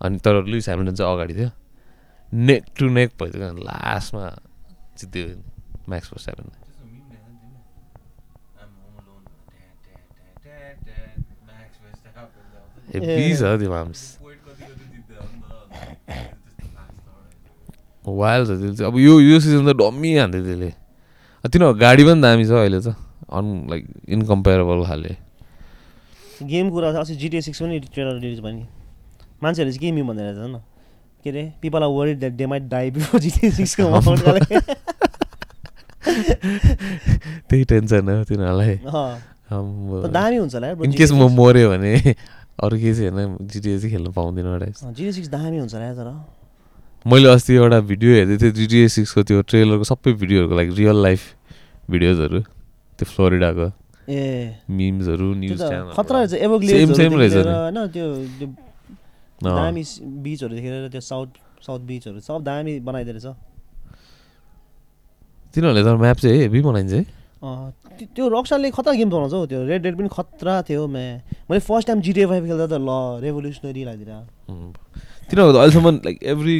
अनि 0.00 0.18
तर 0.24 0.34
लुइस 0.44 0.68
ह्यामिल्टन 0.68 0.94
चाहिँ 0.94 1.12
अगाडि 1.12 1.34
थियो। 1.34 1.50
नेक 2.32 2.62
टु 2.78 2.88
नेक 2.88 3.10
भइदियो 3.20 3.52
लास्टमा 3.62 4.24
जित्यो 4.98 5.26
म्याक्स 5.88 6.08
फर्स्ट 6.08 6.24
सेभेन 6.30 6.57
हेभी 12.94 13.34
छ 13.36 13.42
त्यो 13.60 13.70
माम्स 13.70 14.00
वाइल्ड 18.04 18.46
छ 18.48 18.50
त्यसले 18.50 18.74
चाहिँ 18.76 18.92
अब 18.92 18.98
यो 18.98 19.20
यो 19.20 19.36
सिजन 19.40 19.62
त 19.68 19.76
डम्मी 19.82 20.10
हान्थ्यो 20.16 20.42
त्यसले 20.44 20.70
तिनीहरूको 21.44 21.78
गाडी 21.80 22.02
पनि 22.08 22.20
दामी 22.22 22.44
छ 22.48 22.52
अहिले 22.62 22.80
त 22.80 22.94
अन 23.38 23.44
लाइक 23.70 23.82
इन्कम्पेरेबल 24.16 24.78
खाले 24.88 25.12
गेम 26.48 26.70
कुरा 26.70 26.88
अस्ति 27.00 27.14
जिटिए 27.22 27.40
सिक्स 27.46 27.58
पनि 27.62 27.78
ट्रेलर 27.92 28.14
रिलिज 28.20 28.40
भयो 28.40 28.54
नि 28.56 28.64
मान्छेहरूले 29.42 29.72
चाहिँ 29.76 29.90
के 29.90 29.94
मिम 29.96 30.06
भन्दै 30.08 30.22
रहेछ 30.24 30.38
न 30.38 30.60
के 31.24 31.30
अरे 31.30 31.42
people 31.62 31.82
are 31.82 31.90
worried 31.98 32.18
that 32.18 32.32
they 32.40 32.46
might 32.52 32.64
die 32.72 32.90
before 32.96 33.20
GTA 33.20 33.50
सिक्सको 33.58 33.82
त्यही 37.48 37.64
टेन्सन 37.64 38.08
हो 38.08 38.24
तिनीहरूलाई। 38.24 38.74
दामी 40.12 40.36
हुन्छ 40.36 40.54
होला 40.54 40.68
इन 40.84 40.92
केस 40.92 41.12
म 41.12 41.28
मऱ्यो 41.36 41.70
भने 41.70 41.92
अरू 42.58 42.76
केही 42.78 42.94
चाहिँ 42.94 43.10
होइन 43.10 43.36
जिटिए 43.46 43.78
चाहिँ 43.78 43.90
खेल्न 43.94 44.10
पाउँदिनँ 44.12 44.50
एउटा 44.52 44.66
जिटिए 44.90 45.12
सिक्स 45.12 45.28
दामी 45.30 45.58
हुन्छ 45.58 45.74
होला 45.74 45.92
तर। 45.94 46.08
मैले 47.06 47.28
अस्ति 47.30 47.52
एउटा 47.54 47.78
भिडियो 47.90 48.10
हेर्दै 48.14 48.36
थिएँ 48.38 48.52
जिटिए 48.52 48.88
सिक्सको 48.94 49.22
त्यो 49.22 49.42
ट्रेलरको 49.48 49.84
सबै 49.86 50.12
भिडियोहरूको 50.22 50.54
लाइक 50.56 50.70
रियल 50.78 50.98
लाइफ 51.02 51.20
भिडियोजहरू 51.90 52.40
त्यो 52.98 53.04
फ्लोरिडाको 53.06 53.66
ए। 54.08 54.22
मिम्सहरू 54.70 55.28
न्युज 55.34 55.58
त 55.60 55.68
च्यानल 55.68 55.92
खतरा 55.94 56.18
रहेछ 56.18 56.34
एभोग्लेज 56.34 56.90
same 56.98 57.14
रहेछ। 57.18 57.34
होइन 57.34 57.78
त्यो 57.94 58.06
दामी 59.38 59.82
बिचहरू 60.26 60.54
देखेर 60.54 60.88
त्यो 60.90 61.00
साउथ 61.00 61.30
साउथ 61.62 61.80
बिचहरू 61.86 62.18
सब 62.20 62.42
दामी 62.42 62.72
बनाइदिएको 62.82 63.18
रहेछ। 63.18 63.36
तिनीहरूले 65.54 65.82
तर 65.84 65.96
म्याप 65.96 66.18
चाहिँ 66.18 66.38
हेभी 66.42 66.60
बनाइन्छ 66.62 66.92
है। 66.92 67.02
त्यो- 68.06 68.30
रक्साले 68.32 68.70
खतरा 68.70 68.92
गेम 68.94 69.10
बनाउँछ 69.10 69.32
हौ 69.32 69.46
त्यो। 69.46 69.64
रेड 69.66 69.84
रेड 69.86 69.96
पनि 69.98 70.08
खतरा 70.12 70.62
थियो 70.62 70.86
म्या 70.86 71.14
मैले 71.50 71.60
फर्स्ट 71.60 71.86
टाइम 71.86 72.00
जिटिए 72.00 72.26
फाइभ 72.26 72.44
खेल्दा 72.46 72.66
त 72.66 72.72
ल 72.78 72.90
रेभोल्युसनरी 73.22 73.84
लाग्दिएर 73.84 74.10
उम्. 74.48 74.72
तिनीहरूको 75.30 75.52
त 75.52 75.56
अहिलेसम्म 75.56 75.88
like 76.04 76.22
every 76.22 76.56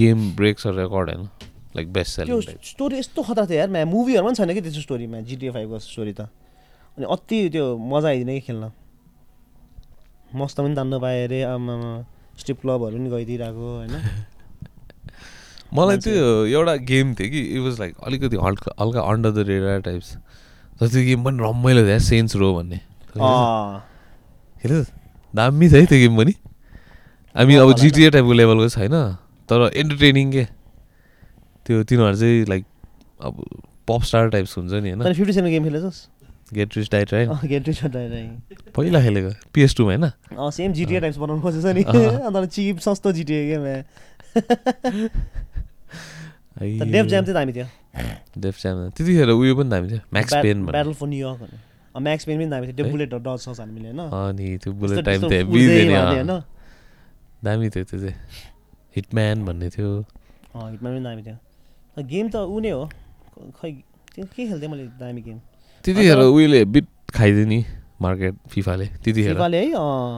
game 0.00 0.18
breaks 0.36 0.66
record 0.66 1.08
होइन? 1.10 1.28
लाइक 1.76 1.92
बेस्ट 1.92 2.20
त्यो 2.20 2.40
सेलिङ 2.40 2.58
स्टोरी 2.64 2.98
यस्तो 2.98 3.22
खतरा 3.22 3.44
थियो 3.46 3.58
यार 3.58 3.68
म्या 3.70 3.84
मुभीहरूमा 3.84 4.30
पनि 4.30 4.36
छैन 4.36 4.54
कि 4.54 4.60
त्यस्तो 4.60 4.80
स्टोरीमा 4.82 5.20
जिटिए 5.20 5.50
फाइभको 5.50 5.78
स्टोरी 5.78 6.12
त। 6.12 6.20
अनि 6.96 7.06
अति 7.06 7.48
त्यो 7.52 7.64
मजा 7.76 8.08
आइदिने 8.08 8.34
कि 8.40 8.46
खेल्न। 8.46 8.70
मस्त 10.34 10.56
पनि 10.60 10.74
तान्नु 10.74 10.98
पाएँ 11.00 11.24
अरे 11.24 11.42
आमा 11.42 11.74
स्ट्रिप 12.38 12.60
क्लबहरू 12.60 12.96
पनि 12.96 13.10
गइदिइरहेको 13.10 13.66
होइन? 13.76 13.94
मलाई 15.74 15.96
त्यो 15.98 16.44
एउटा 16.46 16.74
गेम 16.88 17.14
थियो 17.14 17.28
कि 17.30 17.40
इट 17.54 17.60
वाज 17.60 17.78
लाइक 17.80 17.94
अलिकति 18.06 18.36
हल्का 18.36 18.72
हल्का 18.80 19.00
अन्डर 19.00 19.30
द 19.30 19.38
रेडर 19.48 19.80
टाइप्स 19.80 20.16
त्यो 20.80 21.02
गेम 21.04 21.24
पनि 21.24 21.36
रमाइलो 21.42 21.82
थियो 21.86 21.98
सेन्स 22.08 22.36
रो 22.36 22.48
भन्ने। 22.54 22.78
खेल्यो 24.62 24.82
दामी 25.34 25.68
छ 25.68 25.72
है 25.72 25.86
त्यो 25.86 25.98
गेम 25.98 26.16
पनि। 26.16 26.34
मिन 27.34 27.58
अब 27.60 27.72
जिटिए 27.78 28.10
टाइपको 28.10 28.32
लेभलको 28.32 28.68
छैन 28.68 28.94
तर 29.48 29.70
एन्टरटेनिङ 29.76 30.32
के? 30.32 30.44
त्यो 31.66 31.82
तिनीहरू 31.84 32.16
चाहिँ 32.16 32.44
लाइक 32.48 32.64
अब 33.20 33.34
पप 33.88 34.02
स्टार 34.02 34.28
टाइप्स 34.30 34.56
हुन्छ 34.58 34.72
नि 34.72 34.90
होइन? 34.90 35.12
Fifty 35.12 35.32
seven 35.32 35.50
game 35.50 35.64
खेलेछस्? 35.64 35.98
Get 36.54 36.76
rich 36.76 36.90
die 36.92 37.12
right 37.12 37.28
get 37.44 37.68
rich 37.68 37.84
direct 37.84 38.70
पहिला 38.76 39.00
खेलेको 39.02 39.30
पिएस 39.54 39.76
टूमा 39.76 39.90
होइन? 39.92 40.04
सेम 40.56 40.72
जिटिए 40.72 41.00
टाइप्स 41.00 41.18
बनाउनु 41.18 41.42
खोजेछ 41.42 41.64
नि। 41.76 41.82
अन्त 41.82 42.50
चिप 42.50 42.78
सस्तो 42.86 43.12
जिटिए 43.12 43.40
गेम 43.50 43.64
डेफ 46.56 47.06
ज्याम 47.06 47.24
चाहिँ 47.24 47.34
दामी 47.34 47.52
थियो। 47.52 47.66
डेफ 48.42 48.56
च्याम 48.60 48.88
त्यतिखेर 48.96 49.30
उयो 49.30 49.54
पनि 49.56 49.70
दामी 49.70 49.86
थियो। 49.90 50.00
Max 50.12 50.34
Payne. 50.42 50.64
Battle 50.66 50.92
for 50.92 51.06
New York 51.06 51.40
Max 51.96 52.24
Payne 52.24 52.36
पनि 52.38 52.48
दामी 52.50 52.66
थियो। 52.66 52.76
त्यो? 52.76 52.86
बुलेट 52.92 53.14
डज 53.14 53.38
सक्छ 53.44 53.60
हामीले 53.60 53.88
होइन? 53.88 54.00
अनि 54.00 54.46
त्यो 54.64 54.72
बुलेट 54.72 55.04
टाइम 55.04 55.20
थियो 55.20 55.30
हेभी 55.30 55.66
थियो। 55.68 56.00
होइन? 56.00 56.32
दामी 57.44 57.68
थियो 57.68 57.84
त्यो 57.84 57.98
चाहिँ। 58.00 58.16
हिटम्यान 58.96 59.44
भन्ने 59.44 59.68
थियो। 59.70 59.90
अँ 60.56 60.70
हिटमा 60.70 60.88
पनि 60.90 61.02
दामी 61.04 61.22
थियो। 61.22 61.36
गेम 62.08 62.26
त 62.32 62.36
ऊ 62.36 62.60
नै 62.60 62.70
हो। 62.70 62.84
खै 63.60 63.70
के 64.16 64.24
खेल्थेँ 64.24 64.68
मैले 64.68 64.84
दामी 64.96 65.20
गेम? 65.22 65.38
त्यतिखेर 65.84 66.18
उयोले 66.24 66.64
बिट 66.72 66.86
खाइदियो 67.12 67.46
नि 67.46 67.64
मार्केट 68.00 68.34
फिफाले 68.48 68.86
त्यतिखेर। 69.04 69.34
फिफाले 69.36 69.58
है? 69.60 69.72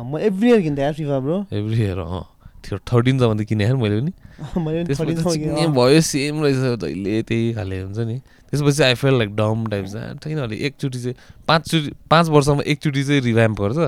म 0.06 0.18
एभ्री 0.22 0.48
इयर 0.50 0.60
किन्थेँ 0.62 0.84
यार 0.84 0.94
फिफा 0.94 1.18
ब्रो 1.18 1.36
एभ्री 1.50 1.82
इयर 1.82 1.98
अँ। 1.98 2.37
थियो 2.68 2.78
थर्टिनसम्म 2.84 3.32
त 3.40 3.42
किने 3.48 3.64
मैले 3.72 3.96
पनि। 4.00 4.12
मैले 4.64 4.84
पनि 4.84 4.94
त्यसपछि 4.94 5.14
13 5.16 5.22
सम्म 5.24 5.32
चिन्ने 5.32 5.48
किनेँ, 5.48 5.66
अँ। 5.66 5.74
भयो 5.74 6.00
सेम 6.04 6.34
रहेछ 6.44 6.56
जहिले 6.84 7.22
त्यही 7.24 7.52
खाले 7.56 7.76
हुन्छ 7.82 7.98
नि। 8.04 8.16
त्यसपछि 8.52 8.82
I 8.84 8.94
feel 9.00 9.14
like 9.18 9.30
Doom 9.36 9.58
type 9.72 9.84
चाहिँ 9.88 10.32
यिनीहरूले 10.32 10.56
एकचोटि 10.66 10.98
चाहिँ 10.98 11.16
पाँचचोटि 11.48 11.90
पाँच 12.10 12.26
वर्षमा 12.28 12.62
एकचोटि 12.72 13.02
चाहिँ 13.04 13.20
रिभ्याम्प 13.24 13.60
गर्छ। 13.60 13.78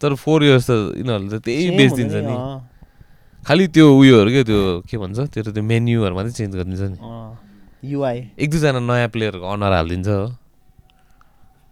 तर 0.00 0.14
फोर 0.18 0.38
इयर्स 0.44 0.66
त 0.70 0.98
यिनीहरूले 0.98 1.38
त 1.38 1.42
त्यही 1.42 1.70
बेचिदिन्छ 1.78 2.14
नि 2.26 2.36
खालि 3.46 3.66
त्यो 3.74 3.86
उयोहरू 3.90 4.30
क्या 4.30 4.42
त्यो 4.46 4.60
के 4.86 4.96
भन्छ 4.98 5.18
त्यो 5.34 5.50
त्यो 5.54 5.62
मेन्युहरू 5.62 6.14
मात्रै 6.14 6.32
चेन्ज 6.38 6.52
गरिदिन्छ 6.56 6.82
नि। 6.94 6.98
युआई 7.90 8.18
एक 8.38 8.48
दुईजना 8.50 8.80
नयाँ 8.86 9.08
प्लेयरहरूको 9.14 9.46
अनुहार 9.46 9.72
हालिदिन्छ 9.78 10.08
हो। 10.08 10.26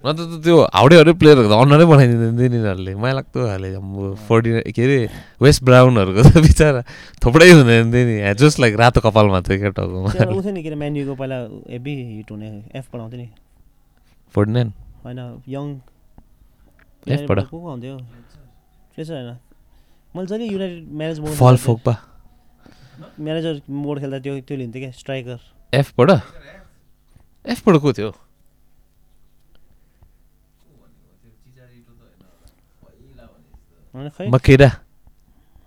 नत्र 0.01 0.25
त 0.25 0.35
त्यो 0.41 0.57
हाउडे 0.73 0.95
हाउडे 0.97 1.13
प्लेयरहरूको 1.13 1.53
त 1.53 1.61
अनुहारै 1.61 1.87
बनाइदिँदैन 1.87 2.33
नि 2.33 2.43
यिनीहरूले 2.43 2.93
माया 2.97 3.15
लाग्दो 3.15 3.39
खाले 3.45 3.69
अम्बो 3.77 4.05
फोर्टी 4.25 4.51
के 4.73 4.83
अरे 4.83 4.99
वेस्ट 5.41 5.61
ब्राउनहरूको 5.65 6.21
त 6.25 6.41
बिचरा 6.41 6.83
थोप्रै 7.21 7.51
हुँदैन 7.53 7.93
थियो 7.93 8.05
नि 8.09 8.17
जस्ट 8.35 8.61
लाइक 8.61 8.75
रातो 8.81 9.01
कपालमा 9.01 9.41
थियो 9.45 9.59
क्या 9.61 9.71
टाउकोमा 9.77 10.09
नि 10.51 10.61
म्यान्युको 10.75 11.15
पहिला 11.15 11.39
हेभी 11.69 11.93
हिट 12.17 12.31
हुने 12.31 12.49
एफ 12.75 12.87
पढाउँथ्यो 12.93 13.21
नि 13.21 13.29
फोर्टी 14.35 14.53
नाइन 14.53 14.73
होइन 15.05 15.21
यङ 15.49 15.67
F 17.07 17.21
बाट? 17.29 17.39
को 17.41 17.61
को 17.61 17.71
हुन्थ्यो 17.71 17.97
त्यसो 18.97 19.13
होइन 19.15 19.37
मैले 20.17 20.27
जहिले 20.27 20.47
युनाइटेड 20.47 20.89
म्यानेज 20.93 21.21
मोड 21.21 21.33
फल 21.35 21.57
फोक्पा 21.57 21.97
म्यानेजर 23.21 23.61
मोड 23.85 24.01
खेल्दा 24.01 24.19
त्यो 24.19 24.41
त्यो 24.41 24.57
लिन्थ्यो 24.57 24.83
क्या 24.83 24.91
स्ट्राइकर 24.93 25.39
एफबाट 25.73 26.11
एफबाट 27.45 27.77
को 27.77 27.93
थियो 27.93 28.11
होइन 28.11 28.19
खै 33.71 33.80
मकेरा 33.95 34.69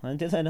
होइन 0.04 0.18
त्यो 0.18 0.30
छैन 0.30 0.48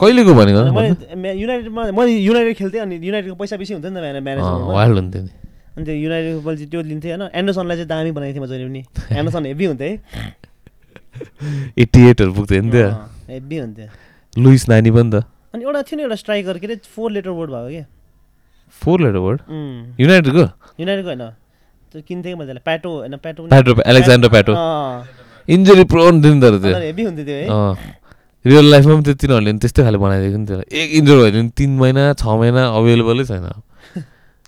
कहिलेको 0.00 0.32
भनेको? 0.34 0.60
मैले 0.72 1.32
युनाइटेडमा 1.34 1.82
मैले 1.92 2.10
युनाइटेड 2.18 2.54
खेल्थेँ 2.56 2.80
अनि 2.80 2.94
युनाइटेडको 2.98 3.36
पैसा 3.36 3.56
बेसी 3.56 3.72
हुन्थ्यो 3.74 3.90
नि 3.90 3.96
त 3.96 4.02
म्यानेजर 4.18 4.42
अँ, 4.42 4.72
वाइल्ड 4.72 4.96
हुन्थ्यो 4.96 5.22
नि 5.22 5.30
अनि 5.76 5.84
त्यो 5.84 5.94
युनाइटेडको 5.96 6.40
पछि 6.46 6.64
त्यो 6.66 6.80
लिन्थेँ 6.84 7.10
होइन 7.12 7.22
एन्डरसनलाई 7.32 7.76
चाहिँ 7.76 7.88
दामी 7.88 8.10
बनाएको 8.12 8.34
थिएँ 8.34 8.42
म 8.42 8.46
जहिले 8.46 8.66
पनि 8.66 8.82
एन्डरसन 9.12 9.46
हेभी 9.46 9.64
हुन्थ्यो 9.66 9.88
है 9.88 9.94
एट्टी 11.78 12.00
एटहरू 12.08 12.32
पुग्थ्यो 12.34 12.60
नि 12.60 12.70
त्यो 12.70 12.88
हेभी 13.28 13.56
हुन्थ्यो 13.58 13.86
लुइस 14.36 14.68
नानी 14.68 14.90
पनि 14.90 15.10
त 15.10 15.24
अनि 15.54 15.62
एउटा 15.64 15.80
थियो 15.84 15.96
नि 15.96 16.02
एउटा 16.02 16.16
स्ट्राइकर 16.16 16.58
के 16.58 16.66
अरे 16.66 16.76
फोर 16.88 17.10
लेटर 17.12 17.30
वर्ड 17.32 17.50
भएको 17.52 17.68
क्या 17.70 17.84
फोर 18.82 18.96
लेटर 19.00 19.18
वर्ड 19.20 19.40
युनाइटेडको 20.00 20.44
युनाइटेडको 20.78 21.08
होइन 21.08 21.22
त्यो 21.92 22.00
किन्थेँ 22.02 22.34
मैले 22.34 22.46
त्यसलाई 22.48 22.64
प्याटो 22.64 22.90
होइन 22.96 23.16
Pato 23.18 23.40
Pato 23.46 23.72
Alexandre 23.86 24.28
Pato 24.30 24.54
injury 25.48 25.84
prone 25.84 26.22
थियो 26.22 26.34
नि 26.34 26.40
तर 26.40 26.54
त्यो 26.58 27.76
रियल 28.44 28.66
लाइफमा 28.70 28.94
पनि 28.94 29.04
त्यो 29.04 29.14
तिनीहरूले 29.14 29.52
त्यस्तै 29.58 29.82
खाले 29.82 29.98
बनाइदिएको 29.98 30.38
नि 30.38 30.46
त्यसलाई 30.46 30.66
एक 30.80 30.88
इन्जोर 30.94 31.16
भयो 31.18 31.32
भने 31.32 31.50
तिन 31.56 31.70
महिना 31.78 32.02
छ 32.12 32.24
महिना 32.40 32.62
अभाइलेबलै 32.76 33.24
छैन 33.24 33.46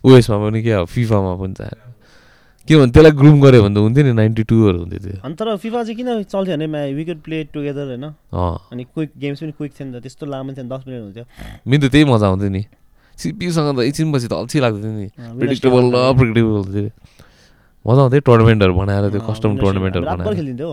उयसमा 0.04 0.36
पनि 0.38 0.62
के 0.62 0.72
अब 0.78 0.86
फिफामा 0.86 1.32
पनि 1.36 1.54
चाहियो 1.54 1.86
के 2.68 2.76
भन्छ 2.76 2.92
त्यसलाई 2.94 3.12
ग्रुम 3.12 3.36
गऱ्यो 3.40 3.62
भने 3.62 3.74
त 3.74 3.78
हुन्थ्यो 3.78 4.04
नि 4.04 4.12
नाइन्टी 4.12 4.42
टूहरू 4.50 4.78
हुन्थ्यो 4.78 5.00
त्यो 5.00 5.20
अनि 5.22 5.34
तर 5.34 5.56
फिफा 5.56 5.82
चाहिँ 5.82 5.96
किन 5.96 6.08
चल्थ्यो 6.24 6.56
भने 6.56 6.92
वी 6.92 7.04
प्ले 7.24 7.44
टुगेदर 7.52 7.86
होइन 7.86 8.04
अनि 8.72 8.84
क्विक 8.84 9.10
गेम्स 9.16 9.40
पनि 9.40 9.52
क्विक 9.52 9.72
थियो 9.72 9.86
नि 9.86 9.92
त 9.92 10.02
त्यस्तो 10.02 10.26
लामो 10.26 10.52
थिएन 10.52 10.68
दस 10.68 10.82
मिनट 10.88 11.02
हुन्थ्यो 11.02 11.24
मिन 11.66 11.80
त 11.80 11.84
त्यही 11.88 12.04
मजा 12.04 12.26
आउँथ्यो 12.26 12.50
नि 12.50 12.62
सिपियुसँग 13.14 13.68
त 13.76 13.80
एकछिनपछि 13.80 14.28
त 14.28 14.32
अल्छी 14.34 14.58
लाग्थ्यो 14.60 14.92
नि 14.92 15.08
प्रिडिक्टेबल 15.40 15.84
न 15.88 15.96
प्रिडिक्टेबल 16.16 16.62
थियो 16.68 16.88
मजा 17.86 18.00
आउँथ्यो 18.02 18.20
टुर्नामेन्टहरू 18.26 18.74
बनाएर 18.74 19.04
त्यो 19.14 19.20
कस्टम 19.30 19.50
टुर्नामेन्टहरू 19.62 20.04
बनाएर। 20.06 20.34
खेलिन्थ्यो 20.34 20.68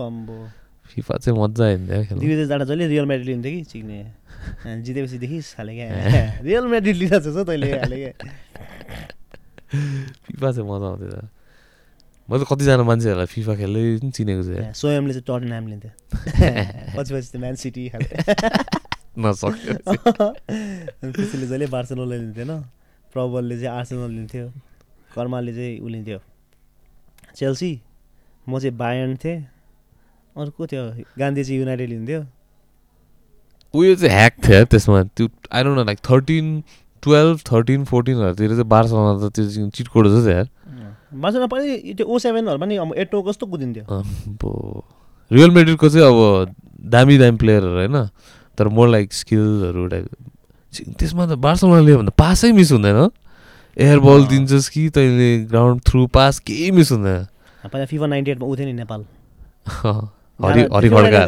फिफा 0.90 1.14
चाहिँ 1.22 1.38
मजा 1.38 1.64
आइन्थ्यो 1.64 2.02
खेल्नु। 2.10 2.20
दिविदेश 2.20 2.48
डाँडा 2.48 2.64
जहिले 2.64 2.86
रियल 2.90 3.06
म्याड्रिड 3.06 3.28
लिन्थ्यो 3.28 3.52
कि 3.54 3.62
चिक्ने। 3.70 3.98
जितेपछि 4.84 5.18
देखिस् 5.22 5.54
खाले 5.56 5.72
क्या। 5.74 5.86
रियल 6.42 6.64
म्याड्रिड 6.66 6.96
लिइरहेको 6.96 7.30
छ 7.30 7.46
तैँले 7.46 7.66
क्या। 7.70 8.18
फिफा 10.26 10.48
चाहिँ 10.52 10.66
मजा 10.70 10.86
आउँथ्यो 10.90 11.10
त। 11.14 11.30
म 12.28 12.32
त 12.34 12.42
कतिजना 12.50 12.82
मान्छेहरूलाई 12.82 13.28
फिफा 13.30 13.54
खेल्दै 13.62 13.82
पनि 14.00 14.10
चिनेको 14.10 14.42
छु। 14.42 14.52
स्वयंले 14.80 15.12
चाहिँ 15.14 15.26
टर्न 15.28 15.44
नाम 15.54 15.64
लिन्थ्यो। 15.70 15.92
पछि 16.98 17.10
पछि 17.14 17.28
त्यो 17.30 17.40
म्यान 17.40 17.54
सिटी 17.62 17.82
नसक्यो 19.22 19.74
त्यसले 21.14 21.46
जहिले 21.46 21.66
बार्सेलोनालाई 21.70 22.18
लिन्थ्यो 22.18 22.44
होइन 22.44 22.62
प्रबलले 23.14 23.54
चाहिँ 23.60 23.72
आर्सेनल 23.78 24.10
लिन्थ्यो। 24.18 24.46
कर्माले 25.14 25.52
चाहिँ 25.54 25.78
ऊ 25.78 25.88
लिन्थ्यो। 25.88 26.18
चेल्सी 27.34 27.72
म 28.48 28.58
चाहिँ 28.58 28.76
बायर्न 28.76 29.16
थिएँ। 29.16 29.38
अर्को 30.36 30.66
थियो 30.66 30.84
गान्धी 31.18 31.44
चाहिँ 31.44 31.58
युनाइटेड 31.60 31.88
लिन्थ्यो। 31.88 32.20
उयो 33.74 33.94
चाहिँ 33.94 34.14
ह्याक 34.14 34.34
थियो 34.46 34.64
त्यसमा। 34.64 35.02
त्यो 35.16 35.28
I 35.52 35.62
don't 35.64 35.76
know 35.78 35.84
like 35.84 35.98
thirteen 36.10 36.62
twelve 37.02 37.40
thirteen 37.50 37.84
फोर्टिनहरूतिर 37.84 38.50
चाहिँ 38.50 38.68
बार्सलोना 38.68 39.12
त 39.18 39.32
त्यो 39.34 39.48
चाहिँ 39.50 39.70
चिट 39.70 39.88
कोड 39.88 40.06
जस्तो 40.08 40.20
थियो 40.26 40.36
यार। 40.36 40.48
बार्सेलोना 41.14 41.46
पनि 41.46 41.94
त्यो 41.94 42.06
ओ 42.06 42.18
सेभेनहरूमा 42.18 42.66
नि 42.66 42.76
अब 42.76 42.94
एटो 42.98 43.22
कस्तो 43.22 43.46
कुदिन्थ्यो? 43.46 43.84
अब 43.84 44.42
रियल 45.30 45.50
मेड्रिडको 45.50 45.88
चाहिँ 45.88 46.06
अब 46.06 46.54
दामी 46.94 47.18
दामी 47.18 47.36
प्लेयरहरू 47.38 47.74
होइन। 47.74 48.08
तर 48.58 48.68
मोर 48.68 48.88
लाइक 48.88 49.12
स्किलहरू 49.12 49.86
टाइप। 49.88 50.06
त्यसमा 50.98 51.26
त 51.26 51.38
बार्सलोना 51.38 51.80
लियो 51.82 51.98
भने 51.98 52.10
त 52.10 52.14
पासै 52.18 52.52
मिस 52.52 52.72
हुँदैन। 52.72 52.98
एयर 53.78 53.98
बल 53.98 54.26
दिन्छस् 54.26 54.68
कि 54.68 54.88
तैँले 54.88 55.38
ग्राउन्ड 55.38 55.82
थ्रु 55.86 56.06
पास 56.06 56.38
केही 56.38 56.70
मिस 56.70 56.92
हुँदैन 56.92 57.26
पहिला 57.64 57.84
फिफा 57.84 58.06
नाइन्टी 58.06 58.30
एटमा 58.30 58.46
उ 58.46 58.54
नि 58.58 58.72
नेपाल। 58.72 59.04
हरि 60.44 60.62
खड्का 60.62 61.26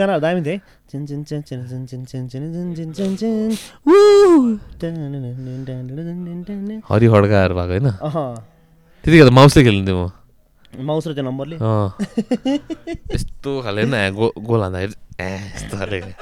खड्काहरू 7.08 7.54
भएको 7.58 7.72
होइन? 7.72 7.90
त्यतिखेर 9.04 9.30
माउसले 9.30 9.64
खेल्नुहुन्थ्यो 9.64 10.06
म। 10.06 10.10
माउस 10.86 11.06
र 11.06 11.14
त्यो 11.14 11.24
नम्बरले? 11.24 11.56
यस्तो 13.14 13.62
खाले 13.62 13.82
नयाँ 13.84 14.12
गो 14.12 14.32
गोल 14.40 14.60
हाल्दाखेरि 14.60 16.12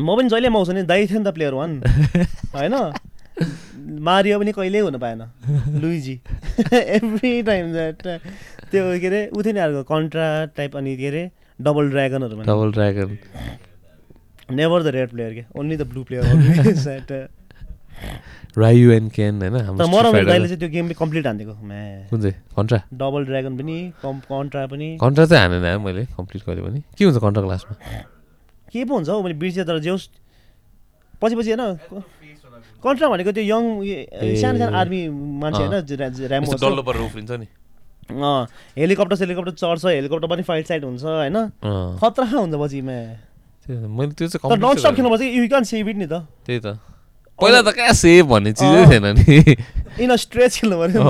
म 0.00 0.16
पनि 0.16 0.28
जहिले 0.28 0.48
माउस 0.48 0.70
नि 0.70 0.82
दाइ 0.82 1.06
थियो 1.06 1.18
नि 1.18 1.24
त 1.24 1.34
प्लेयर 1.34 1.54
वान 1.54 1.82
होइन? 2.54 2.74
मारियो 3.84 4.38
पनि 4.40 4.52
कहिल्यै 4.52 4.80
हुन 4.80 4.98
पाएन। 4.98 5.22
लुइजी। 5.82 6.20
एभ्री 6.72 7.42
टाइम 7.42 7.72
द्याट 7.72 8.02
त्यो 8.70 8.82
के 9.00 9.06
अरे 9.06 9.20
ऊ 9.36 9.42
थियो 9.42 9.52
नि 9.52 9.60
अर्को 9.60 9.82
कन्ट्रा 9.84 10.26
टाइप 10.56 10.76
अनि 10.76 10.96
के 10.96 11.06
अरे 11.08 11.30
double 11.58 11.90
ड्रागनहरू 11.90 12.42
double 12.42 12.72
dragon. 12.72 13.18
Never 14.50 14.82
the 14.82 14.86
red 14.94 15.10
player 15.10 15.32
के 15.34 15.44
only 15.58 15.76
the 15.76 15.82
blue 15.88 16.02
player 16.04 17.28
Ryu 18.58 18.90
and 18.92 19.10
can 19.12 19.40
होइन 19.42 19.52
तर 19.58 19.64
हाम्रो 19.64 19.86
म 19.86 19.94
र 19.94 19.94
Street 19.94 20.04
मेरो 20.04 20.10
Fighter 20.12 20.28
दाइले 20.28 20.46
चाहिँ 20.48 20.58
त्यो 20.60 20.68
गेम 20.68 20.92
कम्प्लिट 20.98 21.26
हानिदिएको। 21.26 21.54
कुन 22.10 22.20
चाहिँ? 22.22 22.34
कन्ट्रा? 22.56 22.78
डबल 22.94 23.24
ड्रागन 23.24 23.56
पनि 23.58 23.76
कन्ट्रा 24.04 24.66
पनि। 24.66 24.88
कन्ट्रा 25.00 25.24
चाहिँ 25.26 25.42
हानेन 25.42 25.80
मैले 25.82 26.04
कम्प्लिट 26.16 26.42
गरेँ 26.46 26.64
भने। 26.64 26.80
के 26.98 27.04
हुन्छ 27.04 27.18
कन्ट्रा 27.18 27.42
क्लासमा 27.42 27.74
के 28.72 28.84
पो 28.84 28.94
हुन्छ 28.94 29.08
हौ 29.08 29.22
मैले 29.22 29.34
बिर्सेँ 29.38 29.64
तर 29.64 29.78
जेउस 29.78 30.08
पछि 31.22 31.34
पछि 31.36 31.52
होइन 31.52 31.62
कन्ट्रा 32.84 33.08
भनेको 33.08 33.32
त्यो 33.32 33.44
यङ। 33.44 33.64
सानो 34.40 34.58
सानो 34.58 34.76
आर्मी 34.76 35.00
मान्छे। 35.42 35.62
होइन 35.64 37.04
उफ्रिन्छ 37.04 37.30
नि। 37.30 37.46
अँ 38.10 38.46
हेलिकप्टर 38.78 39.16
सेलिकप्टर 39.16 39.52
चढ्छ 39.52 39.84
हेलिकप्टर 39.86 40.28
पनि 40.28 40.42
फाइट 40.44 40.66
साइड 40.68 40.84
हुन्छ 40.84 41.04
होइन? 41.04 41.36
खतरा 42.00 42.26
हुन्छ 42.36 42.54
पछि 42.54 42.80
म्या 42.80 43.00
त्यही 43.64 43.80
त, 43.80 43.88
मैले 43.88 44.12
त्यो 44.12 44.28
चाहिँ 44.28 44.50
तर 44.50 44.58
नन 44.60 44.76
स्टप 44.76 44.94
खेल्नुपर्छ 44.94 45.22
यु 45.24 45.48
क्यान 45.48 45.64
सेभ 45.64 45.88
इट 45.88 45.96
नि 45.96 46.06
त। 46.06 46.20
त्यही 46.44 46.60
त। 46.60 46.76
पहिला 47.38 47.60
त 47.64 47.72
कहाँ 47.74 47.92
सेभ 47.96 48.26
भन्ने 48.28 48.52
चिजै। 48.52 48.82
थिएन 48.92 49.06
नि। 49.16 49.56
इन 50.04 50.16
स्ट्रेच 50.16 50.52
खेल्नु 50.60 50.76
पऱ्यो। 50.76 51.00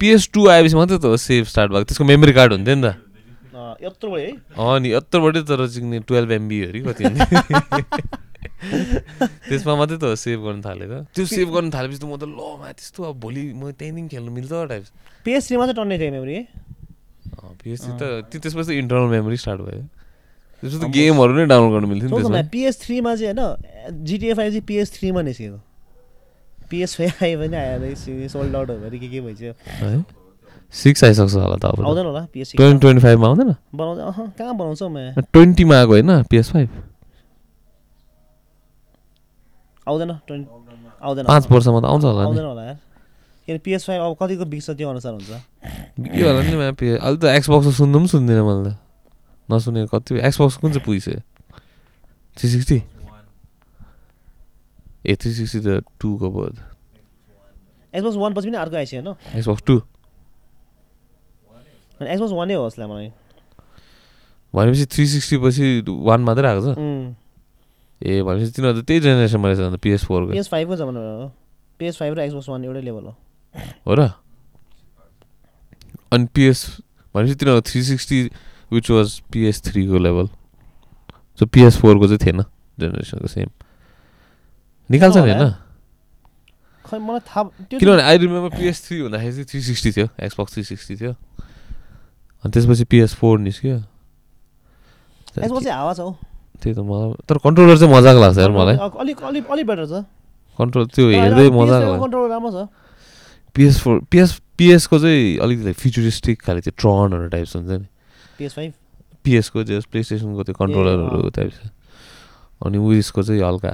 पिएस 0.00 0.28
टू 0.32 0.48
आएपछि 0.48 0.76
मात्रै 0.76 0.98
त 0.98 1.04
हो 1.04 1.16
सेभ 1.16 1.44
स्टार्ट 1.44 1.70
भएको। 1.72 1.84
त्यसको 1.84 2.04
मेमोरी 2.04 2.32
कार्ड 2.32 2.52
हुन्थ्यो 2.52 2.74
नि 2.74 2.82
त। 2.82 2.96
अँ, 3.54 3.76
यत्रो 3.84 4.16
है। 4.16 4.26
अँ 4.58 4.80
नि 4.80 4.88
यत्रोबाटै 4.92 5.42
तर 5.44 5.60
चिक्ने 5.68 6.00
टुवेल्भ 6.08 6.30
एमबी 6.32 6.58
अरे 6.64 6.80
कति 6.88 7.04
त्यसमा 9.48 9.74
मात्रै 9.76 9.98
त 9.98 10.04
हो 10.04 10.14
सेभ 10.16 10.38
गर्न 10.46 10.60
थालेको 10.64 10.98
त्यो 11.14 11.24
सेभ 11.26 11.48
गर्न 11.54 11.68
थालेपछि 11.70 11.98
त 11.98 12.04
म 12.04 12.16
त 12.16 12.24
ल 12.24 12.40
मा 12.60 12.68
त्यस्तो 12.72 13.00
अब 13.04 13.16
भोलि 13.20 13.42
म 13.52 13.70
त्यहाँदेखि 13.76 14.08
खेल्नु 14.14 14.30
मिल्छ 14.32 14.52
टाइप 14.72 14.84
पिएस 15.24 15.42
थ्रीमा 15.48 15.64
चाहिँ 15.66 15.76
टन्ने 15.76 15.96
थियो 15.98 16.12
मेमोरी 16.12 16.38
पिएससी 17.64 17.90
त 17.96 18.02
त्यो 18.30 18.38
त्यसपछि 18.40 18.68
त 18.68 18.70
इन्टरनल 18.76 19.08
मेमोरी 19.10 19.36
स्टार्ट 19.36 19.60
भयो। 19.60 19.82
त्यसपछि 20.62 20.78
त 20.80 20.90
गेमहरू 20.92 21.32
नै 21.34 21.44
डाउनलोड 21.48 21.72
गर्नु 21.74 21.88
मिल्थ्यो 21.88 22.08
नि 22.08 22.16
त्यसमा। 22.16 22.42
पिएस 22.52 22.74
थ्रीमा 22.84 23.14
चाहिँ 23.16 23.34
होइन 23.34 24.04
जिटिए 24.04 24.34
फाइभ 24.34 24.50
चाहिँ 24.52 24.66
पिएस 24.68 24.88
थ्रीमा 24.98 25.20
निस्केको। 25.28 25.58
पिएस 26.70 26.90
फाइभ 26.96 27.36
पनि 27.40 27.56
आएर 27.56 28.28
सोल्ड 28.28 28.56
आउट 28.56 28.68
भयो 28.68 29.00
के 29.00 29.08
के 29.08 29.20
भइसक्यो। 29.20 29.52
है? 29.52 30.04
सिक्स 30.72 31.04
आइसक्छ 31.04 31.34
होला 31.34 31.56
त 31.56 31.64
अब 31.64 31.84
आउँदैन 31.84 32.06
होला 32.06 32.22
पिएस 32.32 32.52
ट्वेन्टी 32.56 32.80
ट्वेन्टी 32.80 33.02
फाइभमा 33.02 33.26
आउँदैन? 33.28 33.50
कहाँ 34.38 34.54
बनाउँछ 34.56 34.82
म 34.82 35.22
ट्वेन्टीमा 35.32 35.74
आएको 35.78 35.92
होइन 35.92 36.22
पिएस 36.30 36.50
फाइभ 36.52 36.68
आउँदैन 39.88 40.10
ट्वेन्टी 40.26 40.48
आउँदैन। 41.02 41.24
पाँच 41.28 41.44
वर्षमा 41.50 41.80
त 41.80 41.84
आउँछ 41.84 42.04
होला 42.04 42.22
आउँदैन 42.24 42.44
होला 42.44 42.62
यार। 42.64 42.78
किन 43.46 43.58
पिएस 43.60 43.84
फाइभ 43.84 44.00
अब 44.02 44.12
कतिको 44.20 44.44
बिग्छ 44.48 44.70
त्यो 44.70 44.88
अनुसार 44.88 45.12
हुन्छ? 45.12 45.30
के 46.00 46.22
होला 46.24 46.40
नि 46.42 46.56
अहिले 46.96 47.18
त 47.20 47.24
एक्सबक्स 47.36 47.76
सुन्नु 47.76 47.98
पनि 47.98 48.08
सुन्दिनँ 48.08 48.44
मैले 48.44 48.72
त। 48.72 48.76
नसुनेको 49.48 49.88
कति 49.92 50.24
एक्सबक्स 50.24 50.56
कुन 50.56 50.72
चाहिँ 50.72 50.84
पुगिसक्यो 50.84 51.20
थ्री 52.36 52.48
सिक्सटी 52.48 52.78
ए 55.04 55.12
थ्री 55.20 55.30
सिक्सटी 55.36 55.60
त 55.60 55.84
टूको 56.00 56.26
भयो 56.32 56.48
त। 56.56 56.58
एक्सबक्स 57.92 58.16
वान 58.16 58.32
पछि 58.34 58.48
पनि 58.48 58.56
अर्को 58.56 58.76
आइसक्यो 58.76 59.00
होइन? 59.04 59.16
एक्सबक्स 59.36 59.62
टू 59.68 59.76
एक्सबक्स 62.00 62.32
वानै 62.32 62.54
हो 62.56 62.64
जसलाई 62.68 62.88
मलाई। 62.88 63.08
भनेपछि 64.54 64.84
थ्री 64.88 65.04
सिक्सटी 65.06 65.36
पछि 65.44 65.64
वान 65.84 66.20
मात्रै 66.24 66.48
आएको 66.48 66.62
छ? 66.64 66.78
ए 68.02 68.22
भनेपछि 68.22 68.52
तिनीहरू 68.52 68.80
त 68.80 68.84
त्यही 68.84 69.00
जेनेरेसनमा 69.00 69.48
रहेछ 69.48 69.60
अन्त 69.60 69.80
पिएस 69.80 70.04
फोरको 70.04 70.30
पिएस 70.32 70.48
फाइभको 70.48 70.76
जमाना 70.76 71.00
हो। 71.00 71.32
पिएस 71.78 71.96
फाइभ 71.98 72.14
र 72.14 72.20
एक्सबक्स 72.20 72.48
वान 72.48 72.64
एउटै 72.64 72.80
लेभल 72.80 73.04
हो। 73.04 73.14
हो 73.86 73.94
र? 73.94 74.10
अनि 76.12 76.26
पिएस 76.34 76.58
भनेपछि 77.14 77.34
तिनीहरू 77.34 77.60
three 77.60 77.82
sixty 77.82 78.18
which 78.72 78.90
was 78.90 79.20
PS 79.32 79.62
थ्रीको 79.64 79.98
level 79.98 80.26
so 81.38 81.46
PS 81.46 81.76
फोरको 81.78 82.06
चाहिँ 82.06 82.18
थिएन 82.18 82.42
जेनेरेसनको 82.80 83.28
सेम 83.28 83.48
निकाल्छ 84.90 85.16
नि 85.16 85.22
होइन? 85.22 85.50
खै 86.84 86.98
मलाई 86.98 87.20
थाहा 87.20 87.42
किनभने 87.72 88.02
आई 88.02 88.18
रिमेम्बर 88.18 88.50
पिएस 88.58 88.86
थ्री 88.86 88.98
हुँदाखेरि 89.00 89.32
चाहिँ 89.32 89.46
थ्री 89.46 89.60
सिक्सटी 89.62 89.90
थियो 89.92 90.08
एक्सबक्स 90.20 90.52
थ्री 90.54 90.64
सिक्सटी 90.64 90.96
थियो। 90.96 91.12
अनि 92.44 92.50
त्यसपछि 92.52 92.84
पिएस 92.84 93.14
फोर 93.14 93.38
निस्क्यो। 93.40 93.76
एक्सबक्स 95.40 95.64
चाहिँ 95.64 95.78
हावा 95.78 95.92
छ 95.94 96.00
हौ। 96.00 96.12
त्यही 96.64 96.74
त 96.74 96.80
मलाई 96.80 97.28
तर 97.28 97.36
कन्ट्रोलर 97.44 97.76
चाहिँ 97.76 97.92
मजाको 97.92 98.20
लाग्छ 98.24 98.38
यार 98.40 98.52
मलाई। 98.56 98.76
अलिक 98.80 99.18
अलिक 99.20 99.44
अलिक 99.52 99.66
बेटर 99.68 99.84
छ। 99.84 99.94
कन्ट्रोल 100.58 100.84
त्यो 100.88 101.04
हेर्दै 101.12 101.48
मजाको 101.52 101.84
लाग्छ। 101.92 102.00
कन्ट्रोल 102.00 102.24
राम्रो 102.32 102.50
छ। 102.56 102.58
पिएस 103.54 103.74
फोर 103.84 103.96
पिएस 104.10 104.30
पिएसको 104.58 104.96
चाहिँ 104.98 105.38
अलिकति 105.44 105.72
फ्युचरिस्टिक 105.76 106.36
खाले 106.42 106.60
त्यो 106.64 106.72
ट्रनहरू 106.74 107.28
टाइप्स 107.28 107.52
हुन्छ 107.56 107.70
नि। 107.84 107.86
पिएस 108.38 108.52
फाइभ 108.54 108.72
पिएसको 109.24 109.62
जो 109.62 109.80
प्ले 109.90 110.02
स्टेसनको 110.02 110.42
त्यो 110.42 110.54
कन्ट्रोलरहरू 110.58 111.30
टाइप्स 111.36 111.58
अनि 112.64 112.78
उयसको 112.78 113.22
चाहिँ 113.22 113.42
हल्का। 113.42 113.72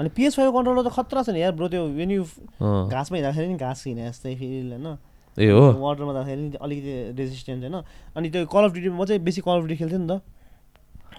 अनि 0.00 0.08
पिएस 0.16 0.32
फाइभ 0.36 0.48
कन्ट्रोलर 0.52 0.82
त 0.88 0.92
खतरा 0.92 1.22
छ 1.22 1.28
नि 1.30 1.40
यार 1.40 1.52
ब्रो 1.56 1.68
त्यो 1.68 1.82
वेन 1.92 2.10
यु 2.10 2.22
अँ, 2.24 2.88
घासमा 2.88 3.16
हिँड्दाखेरि 3.16 3.48
नि 3.48 3.56
घास 3.60 3.84
हिँडे 3.86 4.02
जस्तै 4.08 4.34
फिल 4.36 4.72
होइन। 4.76 4.86
ए 5.36 5.48
हो। 5.50 5.64
वाटरमा 5.76 6.12
जाँदाखेरि 6.12 6.56
अलिकति 6.56 6.92
रेजिस्टेन्स 7.16 7.62
होइन। 7.64 7.76
अनि 8.16 8.26
त्यो 8.32 8.44
कल 8.48 8.64
अफ 8.64 8.72
ड्युटी 8.72 8.88
म 8.92 9.04
चाहिँ 9.04 9.20
बेसी 9.20 9.40
कल 9.40 9.56
अफ 9.56 9.64
ड्युटी 9.64 9.76
खेल्थेँ 9.76 10.00
नि 10.00 10.08
त। 10.08 10.20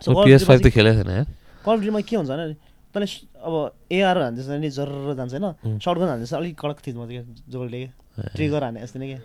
पिएस 0.08 0.42
फाइभ 0.48 0.60
त 0.62 0.68
खेलेको 0.76 0.98
थिएन 0.98 1.12
यार 1.12 1.28
कल 1.66 1.72
अफ 1.72 1.80
ड्युटीमा 1.80 2.02
के 2.02 2.16
हुन्छ 2.16 2.30
भने 2.30 2.46
तैँले 2.94 3.08
अब 3.42 3.54
एआर 3.92 4.18
हान्छ 4.22 4.50
नि 4.62 4.70
जर 4.70 4.90
जान्छ 5.18 5.34
होइन. 5.34 5.78
सर्टगन 5.80 6.08
हान्छ 6.08 6.34
अलिक 6.34 6.56
कडक 6.60 6.78
थिच्छ 6.86 6.98
क्या 6.98 7.24
जोडले 7.50 7.78
क्या 7.82 7.92
ट्रिगर 8.36 8.64
हाने 8.64 8.80
जस्तै 8.82 9.00
नै 9.00 9.08
क्या 9.12 9.20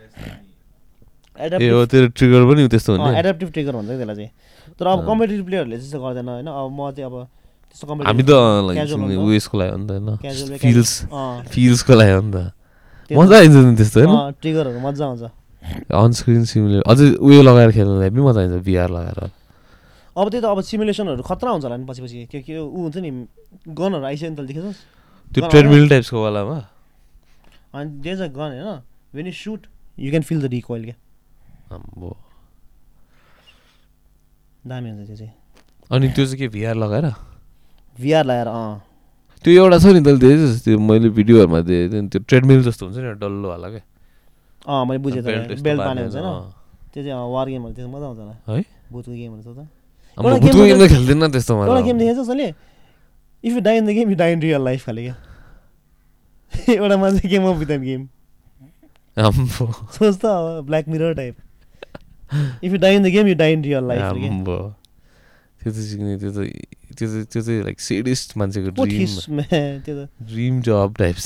ए 1.37 1.69
हो 1.69 1.85
तेरो 1.85 2.07
ट्रिगर 2.17 2.41
पनि 2.49 2.67
त्यस्तो 2.67 2.89
हुन्छ 2.93 3.17
एडाप्टिभ 3.21 3.49
ट्रिगर 3.55 3.73
भन्छ 3.77 3.89
त्यसलाई 3.89 4.15
चाहिँ 4.15 4.31
तर 4.79 4.85
अब। 4.87 4.99
कम्पिटेटिभ 5.07 5.45
प्लेयरहरूले 5.45 5.77
त्यस्तो 5.77 5.99
गर्दैन 6.01 6.29
होइन 6.29 6.47
अब 6.47 6.69
म 6.71 6.91
चाहिँ 6.95 7.05
अब 7.09 7.15
त्यस्तो 7.67 7.83
हामी 8.07 8.23
त। 8.23 8.31
उयसको 9.27 9.55
लागि 9.57 9.71
हो 9.71 9.77
नि 9.77 9.85
त 9.85 9.91
होइन 9.91 10.57
फिल्स 10.57 10.91
फिल्सको 11.51 11.93
लागि 11.93 12.11
हो 12.11 12.21
नि 12.21 12.31
त 12.33 12.53
मजा 13.11 13.35
आइन्छ 13.37 13.55
नि 13.55 13.75
त्यस्तो 13.77 13.97
होइन 14.01 14.13
ट्रिगरहरू 14.41 14.79
मजा 14.87 15.03
आउँछ 15.05 15.23
अन 15.91 16.11
स्क्रिन 16.17 16.43
सिमुलेटर 16.47 16.83
अझै 16.87 17.05
उयो 17.19 17.41
लगाएर 17.43 17.71
खेल्नुलाई 17.77 18.09
पनि 18.09 18.21
मजा 18.23 18.39
आइन्छ 18.41 18.63
बिआर 18.65 18.89
लगाएर 18.97 19.19
अब 20.17 20.25
त्यही 20.29 20.41
त 20.41 20.45
अब 20.49 20.59
सिमुलेसनहरू 20.65 21.21
खतरा 21.21 21.49
हुन्छ 21.53 21.63
होला 21.65 21.77
नि 21.77 21.85
पछि 21.85 22.01
पछि। 22.01 22.17
त्यो 22.31 22.41
के 22.41 22.53
ऊ 22.57 22.79
हुन्छ 22.89 22.97
नि 23.05 23.09
गनहरू 23.69 24.05
आइसक्यो 24.09 24.29
नि 24.29 24.35
त 24.35 24.41
देखेको 24.49 24.71
त्यो 25.31 25.41
ट्रेडमिल 25.53 25.83
टाइप्सको 25.89 26.17
वालामा 26.17 26.57
अनि 27.77 27.89
देज 28.01 28.21
अ 28.21 28.27
गन 28.33 28.51
होइन। 28.57 28.81
When 29.13 29.25
you 29.29 29.33
shoot 29.33 29.61
you 29.99 30.09
can 30.09 30.23
feel 30.25 30.41
the 30.41 30.45
recoil 30.57 30.83
क्या? 30.83 30.97
आम्बो 31.77 32.09
दामी 34.65 34.89
हुन्छ 34.89 35.07
त्यो 35.07 35.15
चाहिँ। 35.15 35.33
अनि 35.91 36.07
त्यो 36.15 36.25
चाहिँ 36.25 36.37
के 36.39 36.47
भिआर 36.49 36.75
लगाएर? 36.75 37.05
भिआर 37.97 38.25
लगाएर 38.25 38.47
अँ। 38.47 38.81
त्यो 39.45 39.53
एउटा 39.53 39.77
छ 39.77 39.85
नि 39.93 40.01
देखेछस् 40.01 40.63
त्यो 40.65 40.79
मैले 40.81 41.09
भिडियोहरूमा 41.13 41.59
देखेको 41.61 41.93
थिएँ 41.93 42.09
त्यो 42.09 42.19
ट्रेडमिल 42.25 42.63
जस्तो 42.65 42.83
हुन्छ 42.85 42.97
नि 42.97 43.13
डल्लोवाला 43.21 43.67
क्या? 43.69 43.83
अँ 44.65 44.85
मैले 44.89 44.99
बुझेँ 45.05 45.21
बेल्ट 45.23 45.61
त 45.61 45.77
पाने 45.77 46.01
हुन्छ। 46.09 46.17
त्यो 46.17 47.01
चाहिँ 47.05 47.13
वार 47.13 47.47
गेमहरू 47.47 47.73
त्यो 47.77 47.87
मजा 47.87 48.05
आउँछ 48.09 48.19
होला। 48.19 48.35
है? 48.49 48.61
भुतको 48.91 49.13
गेमहरू 49.13 49.43
छ 49.45 49.49
त। 49.53 49.76
त 50.17 50.87
खेल्दैन 50.89 51.31
त्यस्तोमा 51.31 51.65
एउटा 51.65 51.81
त। 51.81 51.85
गेम 51.85 51.97
देखेको 51.97 52.23
छ 52.23 52.27
तैँले 52.27 52.49
if 53.43 53.53
you 53.53 53.61
die 53.61 53.77
in 53.77 53.85
the 53.85 53.89
game 53.97 54.09
you 54.09 54.15
die 54.17 54.31
in 54.33 54.39
real 54.41 54.61
life 54.65 54.85
खाले 54.85 55.01
क्या 55.03 55.15
एउटा 56.75 56.97
मान्छे 56.97 57.27
game 57.29 57.43
of 57.49 57.57
with 57.57 57.71
an 57.71 57.81
game 57.83 58.01
सोच 59.97 60.15
त 60.17 60.25
अब 60.25 60.65
Black 60.65 60.87
Mirror 60.93 61.13
type 61.21 61.35
if 62.63 62.71
you 62.71 62.77
die 62.77 62.95
in 62.95 63.03
the 63.03 63.07
game 63.17 63.27
you 63.27 63.35
die 63.35 63.53
in 63.53 63.63
real 63.63 63.83
life 63.87 64.01
त्यो 65.61 65.71
त 65.71 65.75
सिक्ने 65.75 66.17
त्यो 66.17 66.31
त 66.31 66.39
त्यो 66.97 67.07
चाहिँ 67.07 67.25
त्यो 67.25 67.41
चाहिँ 67.41 67.61
लाइक 67.63 67.79
सेडिस्ट 67.81 68.37
मान्छेको 68.37 68.69
ड्रिम 68.83 69.41
त 69.87 70.09
ड्रिम 70.33 70.61
जब 70.67 70.93
टाइप्स 70.99 71.25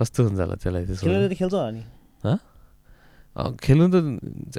कस्तो 0.00 0.24
हुन्छ 0.24 0.38
होला 0.40 0.54
त्यसलाई 0.54 0.84
त्यसो 0.86 1.04
त 1.04 1.32
खेल्छ 1.38 1.54
होला 1.54 1.70
नि 1.70 1.82
खेल्नु 3.34 3.90
त 3.90 3.98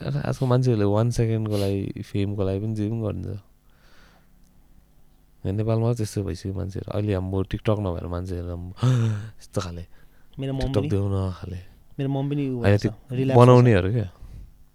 आजकल 0.03 0.47
मान्छेहरूले 0.51 0.87
वान 0.91 1.07
सेकेन्डको 1.15 1.55
लागि 1.63 2.03
फेमको 2.03 2.43
लागि 2.43 2.59
पनि 2.59 2.75
जे 2.75 2.91
पनि 2.91 2.99
गरिन्छ 3.01 3.39
नेपालमा 5.45 5.93
त्यस्तो 5.95 6.19
भइसक्यो 6.27 6.53
मान्छेहरू। 6.59 6.91
अहिले 6.91 7.13
हाम्रो 7.15 7.43
टिकटक 7.55 7.79
नभएर 7.85 8.07
मान्छेहरू 8.11 8.55
यस्तो 9.39 9.59
खाले 9.61 9.83
मेरो 10.39 10.53
टिकटक 10.59 10.91
न 10.91 11.31
खाले। 11.39 11.59
मेरो 11.95 12.09
मम 12.11 12.25
पनि 12.29 12.43
बनाउनेहरू 13.31 13.89
क्या? 13.95 14.07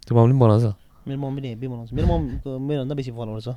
त्यो 0.07 0.13
मम्मी 0.17 0.33
पनि 0.33 0.41
बनाउँछ। 0.41 0.65
मेरो 1.05 1.19
मम 1.21 1.37
पनि 1.37 1.49
हेभी 1.49 1.67
बनाउँछ। 1.69 1.93
मेरो 1.93 2.07
ममको 2.09 2.57
मेरोभन्दा 2.57 2.95
बेसी 2.97 3.13
फलोवर 3.13 3.41
छ। 3.45 3.53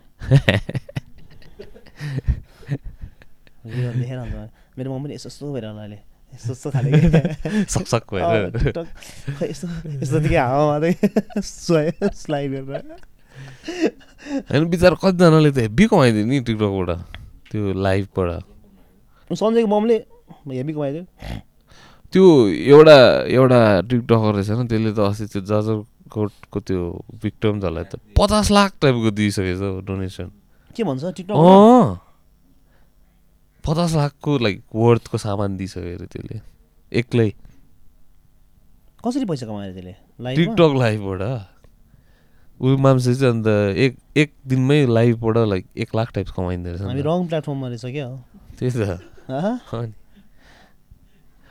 मेरो 3.64 4.92
मम 4.92 5.04
पनि 5.04 5.14
यस्तो 5.16 5.30
यस्तो 5.30 5.54
भएर 5.54 5.66
होला 5.72 5.84
अहिले। 5.88 6.13
यस्तो 6.34 6.52
यस्तो 6.52 6.70
खाले। 6.74 6.90
सकसक 7.70 8.04
खै 8.10 8.20
यस्तो 9.50 9.68
यस्तो 10.02 10.18
कि 10.28 10.36
हावामा 10.36 10.78
स्वाइ 11.40 11.92
स्लाइड 12.22 12.52
गरेर 12.68 12.92
होइन 14.50 14.64
बिचरा 14.74 14.96
कतिजनाले 15.04 15.52
त 15.52 15.58
हेब्बी 15.66 15.86
कमाइदियो 15.94 16.26
नि 16.26 16.40
टिकटकबाट 16.48 16.90
त्यो 17.52 17.74
लाइभबाट 17.86 18.30
सञ्जयको 19.30 19.68
ममले 19.74 19.98
हेभी 20.58 20.74
कमाइदियो 20.74 21.04
त्यो 22.14 22.24
एउटा 22.74 22.98
एउटा 23.36 23.60
टिकटकर 23.90 24.32
रहेछ 24.36 24.50
नि 24.50 24.66
त्यसले 24.72 24.92
त 24.94 25.00
अस्ति 25.10 25.26
त्यो 25.34 25.42
जाजरकोटको 25.52 26.60
त्यो 26.68 26.82
भिक्टम्सहरूलाई 27.24 27.86
त 27.92 27.94
पचास 28.20 28.52
लाख 28.58 28.72
टाइपको 28.82 29.10
दिइसकेछ 29.20 29.62
डोनेसन 29.88 30.28
के 30.78 30.82
भन्छ 30.84 31.04
टिकटक 31.18 31.36
पचास 33.66 33.96
लाखको 33.96 34.32
लाइक 34.44 34.62
वर्थको 34.76 35.18
सामान 35.18 35.58
दिइसक्यो 35.58 35.96
अरे 35.96 36.08
त्यसले। 36.14 36.38
एक्लै। 36.92 37.30
कसरी 39.06 39.26
पैसा 39.26 39.46
कमाएर 39.48 39.72
त्यसले? 39.74 39.94
टिकटक 40.36 40.72
लाइभबाट 40.84 41.22
ऊ 42.62 42.78
मान्छे 42.78 43.14
चाहिँ 43.16 43.34
अन्त 43.34 43.48
एक 43.84 43.94
एक 44.18 44.30
दिनमै 44.48 44.80
लाइभबाट 44.88 45.38
लाइक 45.52 45.66
एक 45.76 45.90
लाख 45.96 46.12
टाइप्स 46.14 46.32
कमाइँदो 46.38 46.70
रहेछ। 46.70 47.06
रङ 47.08 47.20
प्लेटफर्ममा 47.28 47.68
रहेछ 47.68 47.86
क्या 47.86 48.06
हो? 48.06 48.16
त्यही 48.60 48.72
त। 48.72 49.00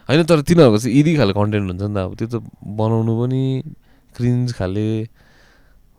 होइन 0.09 0.23
तर 0.29 0.41
तिनीहरूको 0.49 0.79
चाहिँ 0.79 0.95
इदी 0.99 1.13
खाले 1.17 1.33
कन्टेन्ट 1.33 1.67
हुन्छ 1.71 1.83
नि 1.83 1.95
त। 1.95 1.99
अब 1.99 2.13
त्यो 2.17 2.29
त 2.29 2.35
बनाउनु 2.81 3.13
पनि 3.21 3.43
क्रिन्ज 4.17 4.53
खाले 4.53 4.89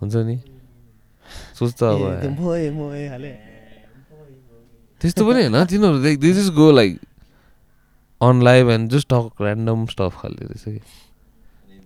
हुन्छ 0.02 0.16
नि। 0.28 0.38
सोच 1.58 1.72
त 1.74 1.84
अब 1.84 2.02
ए, 2.02 2.22
त्यो 2.22 2.32
मोए 2.38 2.70
मोए 2.72 3.04
हाले 3.14 3.32
त्यस्तो 5.04 5.22
पनि 5.28 5.40
होइन। 5.44 5.58
तिनीहरू 5.68 6.00
this 6.00 6.38
is 6.40 6.50
go 6.56 6.72
like 6.72 6.92
on 8.22 8.36
live 8.44 8.70
and 8.72 8.92
just 8.92 9.08
talk 9.12 9.42
random 9.44 9.86
stuff 9.92 10.14
खाले 10.22 10.46
रहेछ 10.48 10.64
कि। 10.64 10.80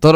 तर 0.03 0.15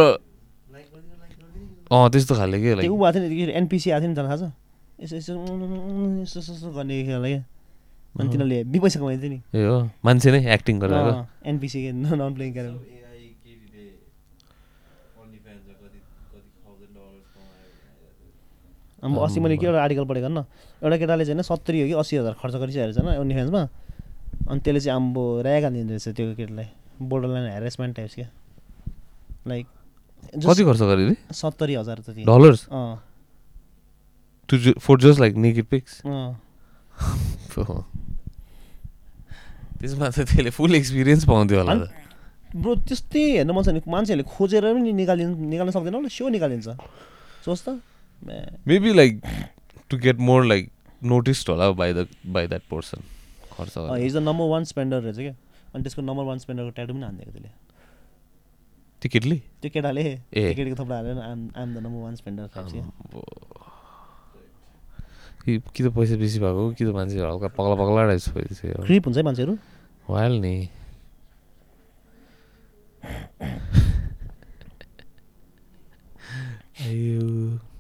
अँ 1.92 2.10
त्यस्तो 2.14 2.34
खाले 2.36 2.58
के 2.62 2.68
त्यो 2.70 2.76
लाइक 2.78 2.92
ऊ 2.92 2.98
भएको 2.98 3.20
थियो 3.20 3.46
नि 3.46 3.52
एनपिसी 3.58 3.90
आएको 3.92 4.06
थियो 4.06 4.12
नि 4.14 4.18
थाहा 4.18 4.36
छ? 4.38 4.54
यसो 5.02 5.16
यसो 5.18 5.34
उम्, 5.34 6.22
यसो 6.22 6.40
यसो 6.40 6.54
यसो 6.54 6.68
गर्ने 6.78 7.04
खेला 7.04 7.28
क्या? 7.28 7.44
अनि 8.20 8.30
तिनीहरूले 8.30 8.64
बि 8.70 8.80
पैसा 8.80 9.00
कमाइदिन्छ 9.00 9.34
नि। 9.34 9.40
ए 9.58 9.66
हो 9.66 9.78
मान्छे 10.06 10.32
नै 10.32 10.40
एक्टिङ 10.54 10.76
गरेर 10.80 11.26
एनपिसी 11.50 11.80
नन 11.92 12.34
प्लेइङ 12.38 12.54
क्यारेक्टर 12.54 13.00
अब 19.02 19.18
अस्ति 19.18 19.40
मैले 19.42 19.58
के 19.58 19.66
एउटा 19.66 19.82
आर्टिकल 19.82 20.06
पढेको 20.06 20.30
न 20.30 20.46
एउटा 20.82 20.98
केटाले 20.98 21.24
चाहिँ 21.26 21.36
होइन 21.36 21.46
सत्तरी 21.46 21.78
हो 21.82 21.88
कि 21.88 21.94
अस्सी 22.02 22.16
हजार 22.18 22.34
खर्च 22.42 22.56
गरिसकेको 22.62 22.94
छ 22.94 22.98
होइन 23.06 23.20
ओन्ली 23.22 23.36
फ्यान्समा 23.36 23.62
अनि 24.50 24.60
त्यसले 24.60 24.80
चाहिँ 24.80 24.96
आम्बो 24.96 25.24
रायगा 25.46 25.70
दिँदो 25.70 25.94
रहेछ 25.94 26.08
त्यो 26.18 26.34
केटालाई। 26.36 26.68
बोर्डर 27.02 27.28
लाइन 27.28 27.46
हेरेसमेन्ट 27.52 27.96
टाइप्स 27.96 28.16
क्या 28.16 28.30
लाइक 29.48 29.66
कति 30.46 30.64
खर्च 30.66 30.82
गरे 30.82 31.16
सत्तरी 31.34 31.74
हजार 31.76 31.98
जति। 32.08 32.22
Dollars 32.26 32.62
to 34.50 34.56
for 34.80 34.96
just 35.02 35.20
like 35.20 35.34
naked 35.46 35.66
pics 35.72 36.02
त्यसमा 39.82 40.10
त 40.10 40.20
त्यसले 40.20 40.50
फुल 40.50 40.76
एक्सपिरियन्स 40.76 41.26
पाउँथ्यो 41.26 41.58
होला 41.60 41.74
ब्रो 42.54 42.76
त्यस्तै 42.86 43.24
हेर्नु 43.32 43.54
मन 43.54 43.64
छ 43.64 43.68
भने 43.70 43.82
मान्छेहरूले 43.92 44.26
खोजेर 44.28 44.64
पनि 44.74 44.92
निकालिन 44.94 45.30
निकाल्न 45.50 45.72
सक्दैन 45.72 45.96
होला 45.96 46.10
सो 46.12 46.30
निकालिन्छ। 46.30 46.68
सोच 47.46 47.60
त। 47.66 47.68
Maybe 48.68 48.92
like 48.94 49.14
to 49.92 49.98
get 49.98 50.18
more 50.30 50.46
like 50.46 50.70
noticed 51.04 51.50
होला 51.50 51.70
by 51.80 51.94
the 51.94 52.08
by 52.28 52.48
that 52.48 52.62
person 52.72 53.00
खर्च। 53.54 53.74
Is 54.00 54.14
the 54.16 54.18
number 54.18 54.46
one 54.50 54.64
spender 54.64 55.02
रहेछ 55.02 55.18
क्या? 55.18 55.36
अनि 55.74 55.84
त्यसको 55.84 56.02
नम्बर 56.02 56.24
वान 56.24 56.38
स्पेन्डरको 56.40 56.72
ट्याटु 56.76 56.94
पनि 56.94 57.04
हानिदिएको 57.04 57.32
त्यसले। 57.32 57.50
त्यो 59.02 59.10
केटले? 59.14 59.38
त्यो 59.62 59.70
केटाले? 59.74 60.02
ए। 60.34 60.54
केटीको 60.54 60.84
थप्ला 60.84 60.96
हालेर 60.96 61.18
आम 61.20 61.40
आम 61.58 61.74
द 61.76 61.78
नम्बर 61.78 62.02
वान 62.04 62.16
स्पेन्डर 62.16 62.46
कि 65.46 65.84
त 65.84 65.86
पैसा 65.96 66.16
बेसी 66.22 66.40
भएको 66.40 66.64
कि 66.78 66.84
त 66.86 66.88
मान्छे 66.94 67.18
हल्का 67.20 67.48
पगला 67.58 67.76
पगला 67.82 68.02
रहेछ 68.06 68.26
क्रिप 68.86 69.04
हुन्छ 69.08 69.18
है 69.18 69.24
मान्छेहरू? 69.24 69.54
भइहाल्यो 70.08 70.40
नि। 70.42 70.56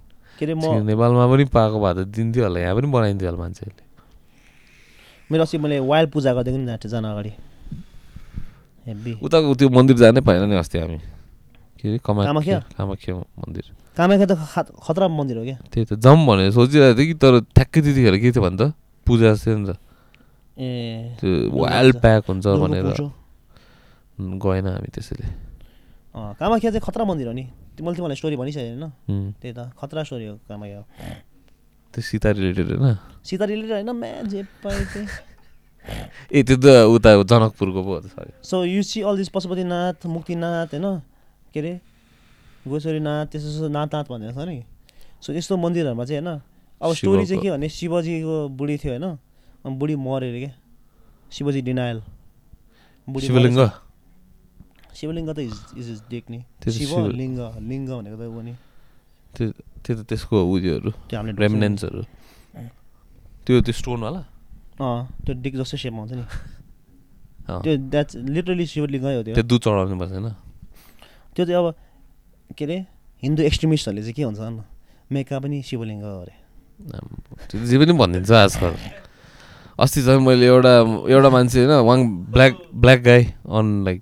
के 0.41 0.45
अरे 0.49 0.57
म 0.57 0.81
नेपालमा 0.89 1.25
पनि 1.29 1.45
पाएको 1.53 1.77
भए 1.77 1.93
त 1.93 2.09
दिन्थ्यो 2.09 2.41
होला 2.49 2.59
यहाँ 2.65 2.73
पनि 2.81 2.87
बनाइन्थ्यो 2.89 3.29
होला 3.29 3.37
मान्छेहरूले। 3.45 3.85
मेरो 5.29 5.43
अस्ति 5.45 5.57
मैले 5.61 5.77
वाइल्ड 5.85 6.09
पूजा 6.09 6.33
गरिदिएको 6.33 6.57
नि 6.57 6.65
जान्छु 6.65 6.89
जान 6.89 7.05
अगाडि। 7.13 7.31
उताको 9.21 9.53
त्यो 9.53 9.69
मन्दिर 9.69 9.95
जानै 10.01 10.21
पाएन 10.25 10.49
नि 10.49 10.57
अस्ति 10.57 10.77
हामी। 10.81 10.97
के 11.77 11.87
अरे 11.93 11.97
कामाख्या? 12.01 12.57
मन्दिर। 13.37 13.65
कामाख्या 13.93 14.25
त 14.25 14.33
खतरा 14.81 15.07
मन्दिर 15.13 15.37
हो 15.37 15.43
क्या? 15.45 15.57
त्यही 15.69 15.85
त 15.85 16.01
जाउँ 16.01 16.17
भनेर 16.25 16.49
सोचिरहेको 16.57 16.97
थिएँ 16.97 17.07
कि 17.07 17.15
तर 17.21 17.33
ठ्याक्कै 17.53 17.79
त्यतिखेर 17.85 18.15
के 18.17 18.29
थियो 18.33 18.41
भने 18.41 18.57
त 18.57 18.73
पूजा 19.05 19.37
थियो 19.37 19.57
नि 19.61 19.65
त। 19.69 19.77
ए 20.57 21.21
त्यो 21.21 21.53
वाइल्ड 21.53 21.95
प्याक 22.01 22.21
हुन्छ 22.25 22.45
भनेर। 22.49 22.89
गएन 24.41 24.65
हामी 24.73 24.89
त्यसैले। 24.89 25.50
कामाख्या 26.15 26.69
चाहिँ 26.71 26.81
खतरा 26.81 27.03
मन्दिर 27.05 27.27
हो 27.27 27.33
नि। 27.33 27.45
मैले 27.81 27.95
तिमीलाई 27.95 28.15
स्टोरी 28.15 28.35
भनिसकेँ 28.35 28.67
होइन। 28.67 28.85
त्यही 29.41 29.53
त 29.53 29.71
खतरा 29.79 30.03
स्टोरी 30.03 30.25
हो 30.27 30.35
कामाख्या। 30.49 30.81
त्यो 31.93 32.01
सीता 32.01 32.29
रिलेटेड 32.31 32.67
होइन? 32.71 32.95
सीता 33.25 33.45
रिलेटेड 33.45 33.89
होइन 33.89 35.07
ए 36.31 36.43
त्यो 36.45 36.57
त 36.61 36.65
उता 36.93 37.09
जनकपुरको 37.25 37.81
पो 37.81 37.93
so 38.45 38.63
you 38.65 38.81
see 38.85 39.01
all 39.01 39.17
this 39.17 39.29
Pashupatinath 39.33 40.05
Muktinath 40.05 40.77
होइन? 40.77 40.87
के 41.53 41.59
अरे? 41.59 41.73
गोश्वरीनाथ 42.67 43.25
त्यस्तो 43.33 43.49
त्यस्तो 43.49 43.67
नाथ 43.73 43.89
नाथ 43.89 44.05
भनेर 44.05 44.31
छ 44.31 44.45
नि। 44.45 44.61
सो 45.21 45.33
यस्तो 45.33 45.57
मन्दिरहरूमा 45.57 46.05
चाहिँ 46.05 46.21
होइन 46.21 46.37
अब 46.81 46.93
स्टोरी 46.93 47.25
चाहिँ। 47.25 47.41
के 47.41 47.49
भने 47.51 47.69
शिवजीको 47.69 48.35
बुढी 48.53 48.77
थियो 48.77 48.93
होइन। 48.93 49.17
बुढी 49.79 49.95
मऱ्यो 49.95 50.15
अरे 50.15 50.39
क्या 50.39 50.53
शिवजी 51.31 51.61
डिनायल 51.61 51.97
बुढी 53.07 53.25
शिवलिङ्ग। 53.27 53.59
शिवलिङ्ग 54.93 55.29
त 55.31 55.39
इज 55.39 55.55
इज 55.77 55.87
इज 55.89 55.99
डेक 56.09 56.25
नि। 56.29 56.39
त्यो 56.61 56.69
त 56.71 56.75
शिव 56.77 56.89
शिव- 56.89 57.13
लिङ्ग 57.15 57.39
लिङ्ग 57.69 57.89
भनेको 57.89 58.17
त 58.17 58.23
ऊ 58.27 58.41
नि। 58.41 58.53
त्यो 59.33 59.45
त्यो 59.83 59.93
त 59.95 60.01
त्यसको 60.09 60.35
उयोहरू। 60.43 60.91
रेमिनेन्सहरू 61.41 62.01
त्यो 63.45 63.61
त्यो 63.65 63.73
स्टोनवाला 63.73 64.21
अँ 64.79 64.99
त्यो 65.25 65.33
डिक 65.41 65.53
जस्तो 65.57 65.77
सेपमा 65.77 65.99
हुन्छ 66.01 66.13
नि। 66.13 66.25
त्यो 67.63 67.71
द्याट्स 67.89 68.13
लिटरली 68.15 68.65
शिवलिङ्गै 68.67 69.13
हो 69.17 69.21
त्यो। 69.23 69.33
त्यो 69.35 69.43
दुध 69.43 69.61
चढाउनु 69.61 69.95
पर्छ 69.99 70.11
होइन 70.11 70.27
त्यो 71.35 71.43
चाहिँ 71.45 71.57
अब 71.61 71.67
के 72.57 72.63
अरे 72.65 72.77
हिन्दू 73.23 73.41
एक्सट्रिमिस्टहरूले 73.43 74.01
चाहिँ 74.03 74.15
के 74.15 74.23
हुन्छ 74.23 74.39
न? 74.39 74.63
मेका 75.11 75.35
पनि 75.39 75.57
शिवलिङ्ग 75.63 76.03
अरे। 76.03 76.35
जे 77.67 77.75
पनि 77.79 77.93
भनिदिन्छ 77.93 78.31
आजकल। 78.31 78.73
अस्ति 79.79 79.99
झन् 80.01 80.21
मैले 80.25 80.45
एउटा 80.45 80.73
एउटा 81.09 81.29
मान्छे 81.29 81.57
होइन 81.65 81.73
Wang 81.87 81.99
black 82.33 82.53
black 82.75 82.99
guy 83.01 83.23
on 83.49 83.65
like 83.85 83.99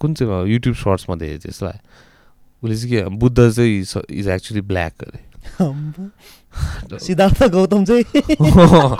कुन 0.00 0.14
चाहिँ 0.14 0.46
युट्युब 0.46 0.74
सर्ट्समा 0.74 1.16
जस्तो 1.16 1.66
लाग्यो 1.66 1.88
उसले 2.62 2.88
चाहिँ 2.88 3.04
के 3.04 3.16
बुद्ध 3.16 3.50
चाहिँ 3.50 3.80
इज 4.10 4.28
एक्चुली 4.28 4.60
ब्ल्याक 4.60 4.92
अरे। 5.02 5.32
सिद्धार्थ 6.98 7.42
गौतम 7.42 7.84
चाहिँ। 7.84 8.04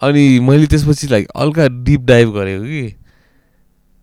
अनि 0.00 0.40
मैले 0.40 0.66
त्यसपछि 0.66 1.06
लाइक 1.06 1.28
हल्का 1.36 1.68
डिप 1.68 2.00
डाइभ 2.00 2.30
गरेको 2.30 2.64
कि। 2.64 2.94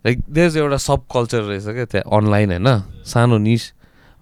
लाइक 0.06 0.24
देयर 0.30 0.58
एउटा 0.58 0.76
सब 0.76 1.02
कल्चर 1.14 1.40
रहेछ 1.40 1.64
क्या 1.64 1.84
त्यहाँ 1.84 2.18
अनलाइन 2.18 2.50
होइन? 2.50 2.82
सानो 3.04 3.38
निस 3.38 3.72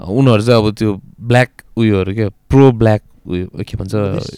उनीहरू 0.08 0.42
चाहिँ 0.42 0.66
अब 0.66 0.74
त्यो 0.74 1.00
ब्ल्याक 1.20 1.48
उयोहरू 1.76 2.14
क्या 2.14 2.28
प्रो 2.28 2.72
ब्ल्याक 2.72 3.02
उयो 3.26 3.46
के 3.62 3.76
भन्छ? 3.76 3.94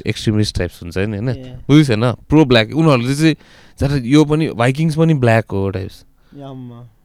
एक्सट्रिमिस्ट 0.07 0.57
टाइप्स 0.59 0.83
हुन्छ 0.83 0.97
नि 0.99 1.17
होइन? 1.19 1.31
बुझिस् 1.69 1.91
होइन? 1.91 2.05
प्रो 2.29 2.45
ब्ल्याक 2.45 2.75
उनीहरूले 2.77 3.15
चाहिँ 3.15 3.37
जरा 3.81 3.97
यो 4.05 4.25
पनि 4.25 4.49
भाइकिङ्स 4.53 4.97
पनि 4.97 5.15
ब्ल्याक 5.15 5.47
हो 5.51 5.71
टाइप्स। 5.71 6.05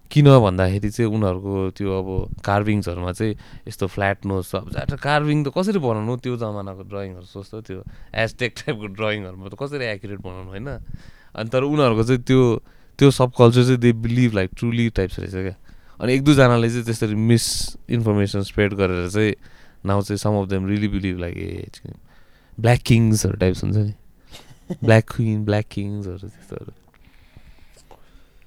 किन 0.09 0.25
भन्दाखेरि 0.25 0.89
चाहिँ 0.89 1.09
उनीहरूको 1.11 1.53
त्यो 1.77 1.89
अब 1.93 2.07
कार्भिङ्सहरूमा 2.41 3.11
चाहिँ 3.13 3.33
यस्तो 3.69 3.87
फ्ल्याट 3.87 4.25
नोज 4.25 4.45
अब 4.55 4.69
जाट 4.73 4.91
कार्भिङ 4.97 5.43
त 5.45 5.53
कसरी 5.53 5.79
बनाउनु 5.79 6.15
त्यो 6.17 6.35
जमानाको 6.35 6.83
ड्रइङहरू 6.89 7.27
सोच्छ 7.29 7.61
त्यो 7.69 7.83
एजटेक 8.17 8.51
टाइपको 8.57 8.87
ड्रइङहरूमा 8.97 9.47
त 9.47 9.55
कसरी 9.55 9.85
एक्युरेट 9.85 10.19
बनाउनु 10.19 10.49
होइन? 10.49 10.69
अनि 11.37 11.49
तर 11.53 11.61
उनीहरूको 11.63 12.03
चाहिँ 12.03 12.21
त्यो 12.25 12.41
त्यो 12.97 13.09
सब 13.13 13.31
कल्चर 13.37 13.63
चाहिँ 13.63 13.79
they 13.79 13.93
believe 14.01 14.33
like 14.35 14.49
truly 14.57 14.89
types 14.97 15.19
रहेछ 15.19 15.33
क्या। 15.45 15.55
अनि 16.01 16.09
एक 16.13 16.21
दुईजनाले 16.25 16.69
चाहिँ 16.69 16.85
त्यसरी 16.89 17.15
मिस 17.15 17.45
इन्फर्मेसन 17.89 18.41
स्प्रेड 18.49 18.73
गरेर 18.73 19.09
चाहिँ 19.09 19.33
नाउ 19.85 20.01
चाहिँ 20.01 20.17
some 20.17 20.35
of 20.35 20.47
them 20.49 20.67
really 20.67 20.87
believe 20.87 21.19
like 21.19 21.37
a 21.37 21.69
black 22.57 22.79
किङ्सहरू 22.81 23.35
टाइप्स 23.37 23.63
हुन्छ 23.63 23.77
नि 23.77 23.93
ब्ल्याक 24.83 25.05
क्विन 25.09 25.43
ब्ल्याक 25.45 25.65
किङ्सहरू 25.71 26.27
त्यस्तोहरू 26.27 26.71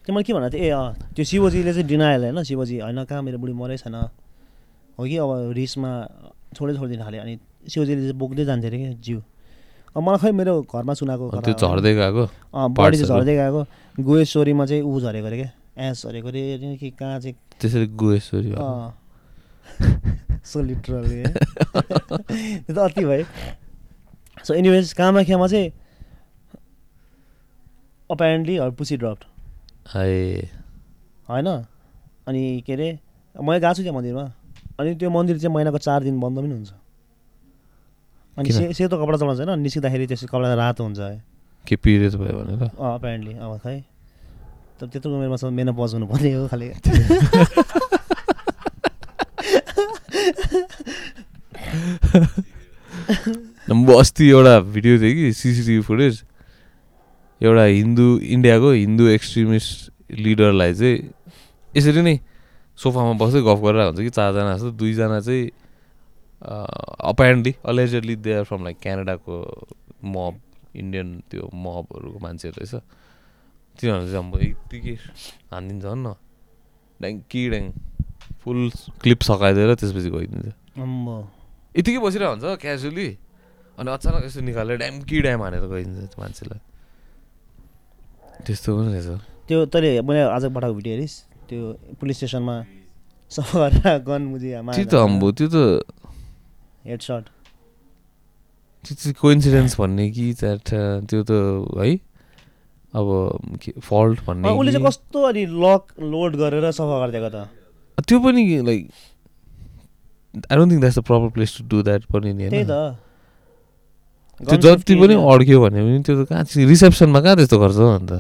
त्यो 0.05 0.15
मैले 0.15 0.25
के 0.25 0.33
भन्नु 0.33 0.51
थिएँ 0.51 0.63
ए 0.63 0.71
अँ 0.71 0.93
त्यो 1.15 1.25
शिवजीले 1.25 1.73
चाहिँ 1.73 1.87
डिनायल 1.89 2.23
होइन 2.25 2.43
शिवजी 2.43 2.79
होइन 2.81 3.05
कहाँ 3.05 3.23
मेरो 3.23 3.39
बुढी 3.39 3.53
मरै 3.55 3.77
छैन 3.79 3.95
हो 3.95 5.03
कि 5.03 5.17
अब 5.17 5.31
रिसमा 5.57 5.91
छोडै 6.57 6.75
छोडिदिनु 6.77 7.05
थाल्यो 7.05 7.23
अनि 7.23 7.35
शिवजीले 7.71 8.01
चाहिँ 8.03 8.19
बोक्दै 8.19 8.45
जान्थ्यो 8.45 8.69
अरे 8.71 8.79
क्या 8.79 8.93
जिउ 9.01 9.19
अब 9.97 10.03
मलाई 10.03 10.19
खै 10.19 10.31
मेरो 10.33 10.53
घरमा 10.65 10.93
सुनाएको 10.95 11.25
त्यो। 11.41 11.55
झर्दै 11.55 11.93
गएको 11.95 12.25
अँ 12.53 12.69
बडी 12.73 12.97
चाहिँ। 12.99 13.09
झर्दै 13.09 13.35
गएको 13.37 13.61
गोएश्वरीमा 13.99 14.65
चाहिँ 14.67 14.83
ऊ 14.83 15.01
झरेको 15.01 15.27
अरे 15.27 15.37
क्या 15.39 15.51
एस 15.89 16.03
झरेको 16.03 16.29
अरे 16.29 16.77
कि 16.77 16.91
कहाँ 16.93 17.19
चाहिँ 17.21 17.35
त्यसरी 17.61 17.87
गुएश्वरी 17.95 18.53
अँ 18.53 18.91
सो 20.45 20.63
लिटरली 20.63 21.23
त्यो 21.23 22.75
त 22.75 22.79
अति 22.79 23.05
भयो 23.05 23.25
सो 24.45 24.55
एनिवेज 24.55 24.93
कामाख्यामा 24.93 25.47
चाहिँ 25.47 25.71
अपेरेन्टली 28.11 28.59
पुसी 28.79 28.97
ड्रप्ड 28.97 29.25
ए 29.97 30.49
होइन 31.29 31.47
अनि 31.47 32.43
के 32.67 32.73
अरे 32.73 32.89
मैले 33.35 33.61
गएको 33.61 33.75
छु 33.75 33.83
त्यहाँ 33.83 33.97
मन्दिरमा 33.97 34.25
अनि 34.81 34.95
त्यो 34.95 35.11
मन्दिर 35.11 35.39
चाहिँ 35.39 35.55
महिनाको 35.55 35.79
चार 35.79 36.03
दिन 36.03 36.21
बन्द 36.21 36.39
पनि 36.39 36.51
हुन्छ 36.51 36.73
अनि? 38.37 38.53
से 38.53 38.73
सेतो 38.73 38.97
कपडा 38.97 39.17
चलाउँछ 39.19 39.41
होइन 39.41 39.61
निस्किँदाखेरि 39.61 40.07
त्यसको 40.07 40.27
कपडा 40.29 40.55
रातो 40.55 40.85
हुन्छ 40.85 40.99
है 41.01 41.23
के 41.65 41.77
पिरियड 41.77 42.15
भयो 42.17 42.39
भनेर 42.39 42.63
अँ 42.63 42.95
अपेरेन्टली 42.95 43.35
अब 43.39 43.59
खै 43.59 43.79
त 44.81 44.85
त्यत्रो 44.87 45.15
उमेरमा 45.17 45.51
मेन 45.51 45.73
पज 45.73 45.95
हुनुपर्ने 45.95 46.33
हो 46.35 46.47
खालि 46.49 46.69
म 53.69 53.95
अस्ति 53.95 54.29
एउटा 54.29 54.59
भिडियो 54.69 54.99
थिएँ 55.01 55.15
कि 55.15 55.33
सिसिटिभी 55.33 55.81
फुटेज 55.83 56.23
एउटा 57.41 57.65
हिन्दू 57.65 58.07
इन्डियाको 58.29 58.71
हिन्दू 58.73 59.07
एक्सट्रिमिस्ट 59.09 59.91
लिडरलाई 60.19 60.73
चाहिँ 60.75 60.97
यसरी 61.71 62.03
नै 62.03 62.15
सोफामा 62.79 63.13
बस्दै 63.19 63.41
गफ 63.43 63.59
गरेर 63.63 63.83
हुन्छ 63.87 64.01
कि 64.01 64.11
चारजना 64.11 64.53
जस्तो 64.55 64.71
दुईजना 64.79 65.19
चाहिँ 65.21 65.45
apparently 66.43 67.53
allegedly 67.65 68.17
they 68.19 68.33
are 68.35 68.45
from 68.45 68.65
like 68.65 68.77
क्यानाडाको 68.83 69.35
मब 70.05 70.35
इन्डियन 70.75 71.09
त्यो 71.31 71.51
मबहरूको 71.55 72.19
मान्छेहरू 72.19 72.57
रहेछ 72.59 72.75
तिनीहरू 73.79 74.07
चाहिँ 74.07 74.23
अब 74.23 74.35
यत्तिकै 74.43 74.95
हानिदिन्छ 75.53 75.85
न 75.87 76.15
ड्याङ 77.01 77.15
कि 77.31 77.43
ड्याङ 77.51 77.65
फुल 78.43 78.59
क्लिप 79.03 79.21
सकाइदिएर 79.23 79.71
त्यसपछि 79.81 80.11
गइदिन्छ 80.11 80.47
यतिकै 81.79 82.01
बसिरहेको 82.05 82.33
हुन्छ 82.33 82.45
क्याजुअली। 82.63 83.09
अनि 83.79 83.89
अचानक 83.97 84.23
यसो 84.27 84.41
निकालेर 84.45 84.77
ड्याम 84.83 84.95
कि 85.09 85.17
ड्याम 85.23 85.41
हानेर 85.43 85.65
गइदिन्छ 85.73 86.19
मान्छेलाई। 86.19 86.61
त्यस्तो 88.45 88.69
पनि 88.77 88.89
रहेछ। 88.93 89.09
त्यो 89.49 89.59
तैँले 89.73 89.91
मैले 90.03 90.21
आज 90.37 90.45
पठाएको 90.55 90.75
भिडियो 90.75 90.95
हेरिस्। 90.95 91.17
त्यो 91.49 91.63
पुलिस 92.01 92.17
स्टेसनमा 92.17 92.57
सफा 93.33 93.97
गन 94.09 94.23
त्यो 94.75 94.85
त 94.85 94.95
अम्बो 94.95 95.29
त्यो 95.33 95.49
त 95.49 95.57
हेड 96.85 97.01
सट 97.01 97.25
त्यो 98.85 98.95
चाहिँ 98.99 99.15
कोइन्सिडेन्स 99.21 99.73
भन्ने 99.81 100.05
कि 100.11 100.27
त्यो 100.43 101.21
त 101.23 101.31
है 101.79 101.91
अब 102.93 103.07
फल्ट 103.81 104.19
भन्ने 104.27 104.53
उसले 104.53 104.73
चाहिँ 104.73 104.87
कस्तो 104.87 105.19
अनि 105.29 105.43
लक 105.65 105.83
लोड 106.13 106.31
गरेर 106.37 106.71
सफा 106.71 106.97
गरिदिएको 107.01 107.31
त? 107.33 107.49
त्यो 107.99 108.19
पनि 108.21 108.43
like 108.67 108.83
I 110.51 110.57
don't 110.57 110.71
think 110.73 110.81
that's 110.81 110.99
the 110.99 111.03
proper 111.05 111.29
place 111.37 111.57
to 111.59 111.65
do 111.69 111.83
that 111.83 112.03
पनि 112.13 112.33
नि 112.33 112.43
होइन? 112.49 112.67
त्यो 114.41 114.57
जति 114.57 114.95
पनि 115.01 115.15
अड्क्यो 115.15 115.61
भने 115.61 115.81
पनि 115.83 116.03
त्यो 116.03 116.25
त 116.25 116.29
कहाँ 116.29 116.45
रिसेप्सनमा 116.73 117.21
कहाँ 117.21 117.37
त्यस्तो 117.37 117.59
गर्छ 117.59 117.79
अन्त? 117.79 118.13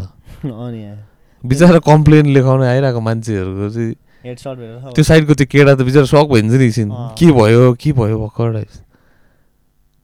अनि 0.44 0.82
बिचरा 1.42 1.78
कम्प्लेन 1.88 2.26
लेखाउन 2.36 2.62
आइरहेको 2.62 3.00
मान्छेहरूको 3.00 3.68
चाहिँ 3.74 3.94
त्यो 4.94 5.02
साइडको 5.02 5.34
त्यो 5.34 5.46
केटा 5.50 5.74
त 5.74 5.82
बिचरा 5.82 6.04
सक 6.06 6.26
भइन्छ 6.30 6.54
नि 6.54 6.64
एकछिन। 6.66 6.88
के 7.18 7.26
भयो 7.32 7.74
के 7.74 7.92
भयो 7.92 8.16
भर्खर 8.22 8.52
टाइप्स। 8.52 8.76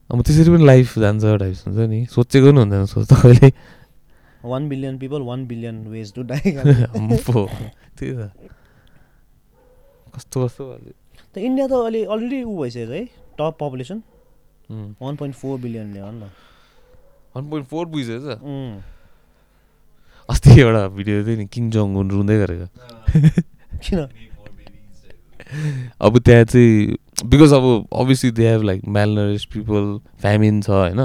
अब 0.09 0.21
त्यसरी 0.27 0.49
पनि 0.51 0.65
लाइफ 0.65 0.99
जान्छ 0.99 1.23
टाइप्स 1.39 1.59
हुन्छ 1.67 1.79
नि। 1.87 2.05
सोचेको 2.11 2.51
पनि 2.51 2.59
हुँदैन 2.59 2.85
सोच 2.91 3.07
त 3.07 3.13
कहिले। 3.21 3.51
One 4.43 4.69
billion 4.69 4.97
people 4.97 5.21
one 5.21 5.45
billion 5.47 5.75
ways 5.87 6.13
to 6.13 6.21
die 6.27 6.41
त्यही 6.41 8.11
त। 8.11 8.31
कस्तो 10.19 10.37
कस्तो। 10.45 10.63
त 11.31 11.35
इन्डिया 11.39 11.65
त 11.71 11.73
अहिले 11.79 12.03
अलरेडी 12.11 12.43
ऊ 12.43 12.53
भइसकेको 12.59 12.91
छ 12.91 12.95
है 12.99 13.03
top 13.39 13.55
population. 13.55 13.99
One 14.99 15.15
point 15.15 15.35
four 15.35 15.59
बिलियनले 15.63 15.99
हो 15.99 16.11
नि 16.11 16.27
त 16.27 16.31
1.4 17.39 17.85
पुगिसकेछ 17.87 18.43
उम्. 18.43 18.81
अस्ति 20.29 20.49
एउटा 20.61 20.83
भिडियो 20.93 21.17
थियो 21.25 21.37
नि 21.37 21.45
किङ 21.47 21.69
जङ 21.71 21.95
उन 21.97 22.07
रुँदै 22.11 22.37
गरेको। 22.37 22.67
किन? 23.79 23.99
अब 25.97 26.13
त्यहाँ 26.19 26.45
चाहिँ 26.45 27.25
बिकज 27.25 27.53
अब 27.53 27.65
obviously 27.89 28.31
they 28.31 28.45
have 28.49 28.61
like 28.69 28.81
malnourish 28.85 29.45
people 29.55 29.83
famine 30.21 30.61
छ 30.61 30.69
होइन? 30.69 30.99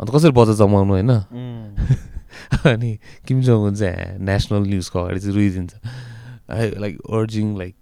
अन्त 0.00 0.08
कसरी 0.12 0.32
बजेट 0.36 0.56
जमाउनु 0.60 0.92
होइन. 0.92 1.12
अनि 2.72 2.90
किम 3.28 3.38
चाहिँ 3.44 4.18
नेसनल 4.20 4.62
न्युजको 4.68 4.98
अगाडि 4.98 5.20
चाहिँ 5.20 5.34
रुइदिन्छ। 5.36 5.72
आई 6.50 6.70
लाइक 6.82 6.94
अर्जिङ 7.00 7.56
लाइक 7.58 7.74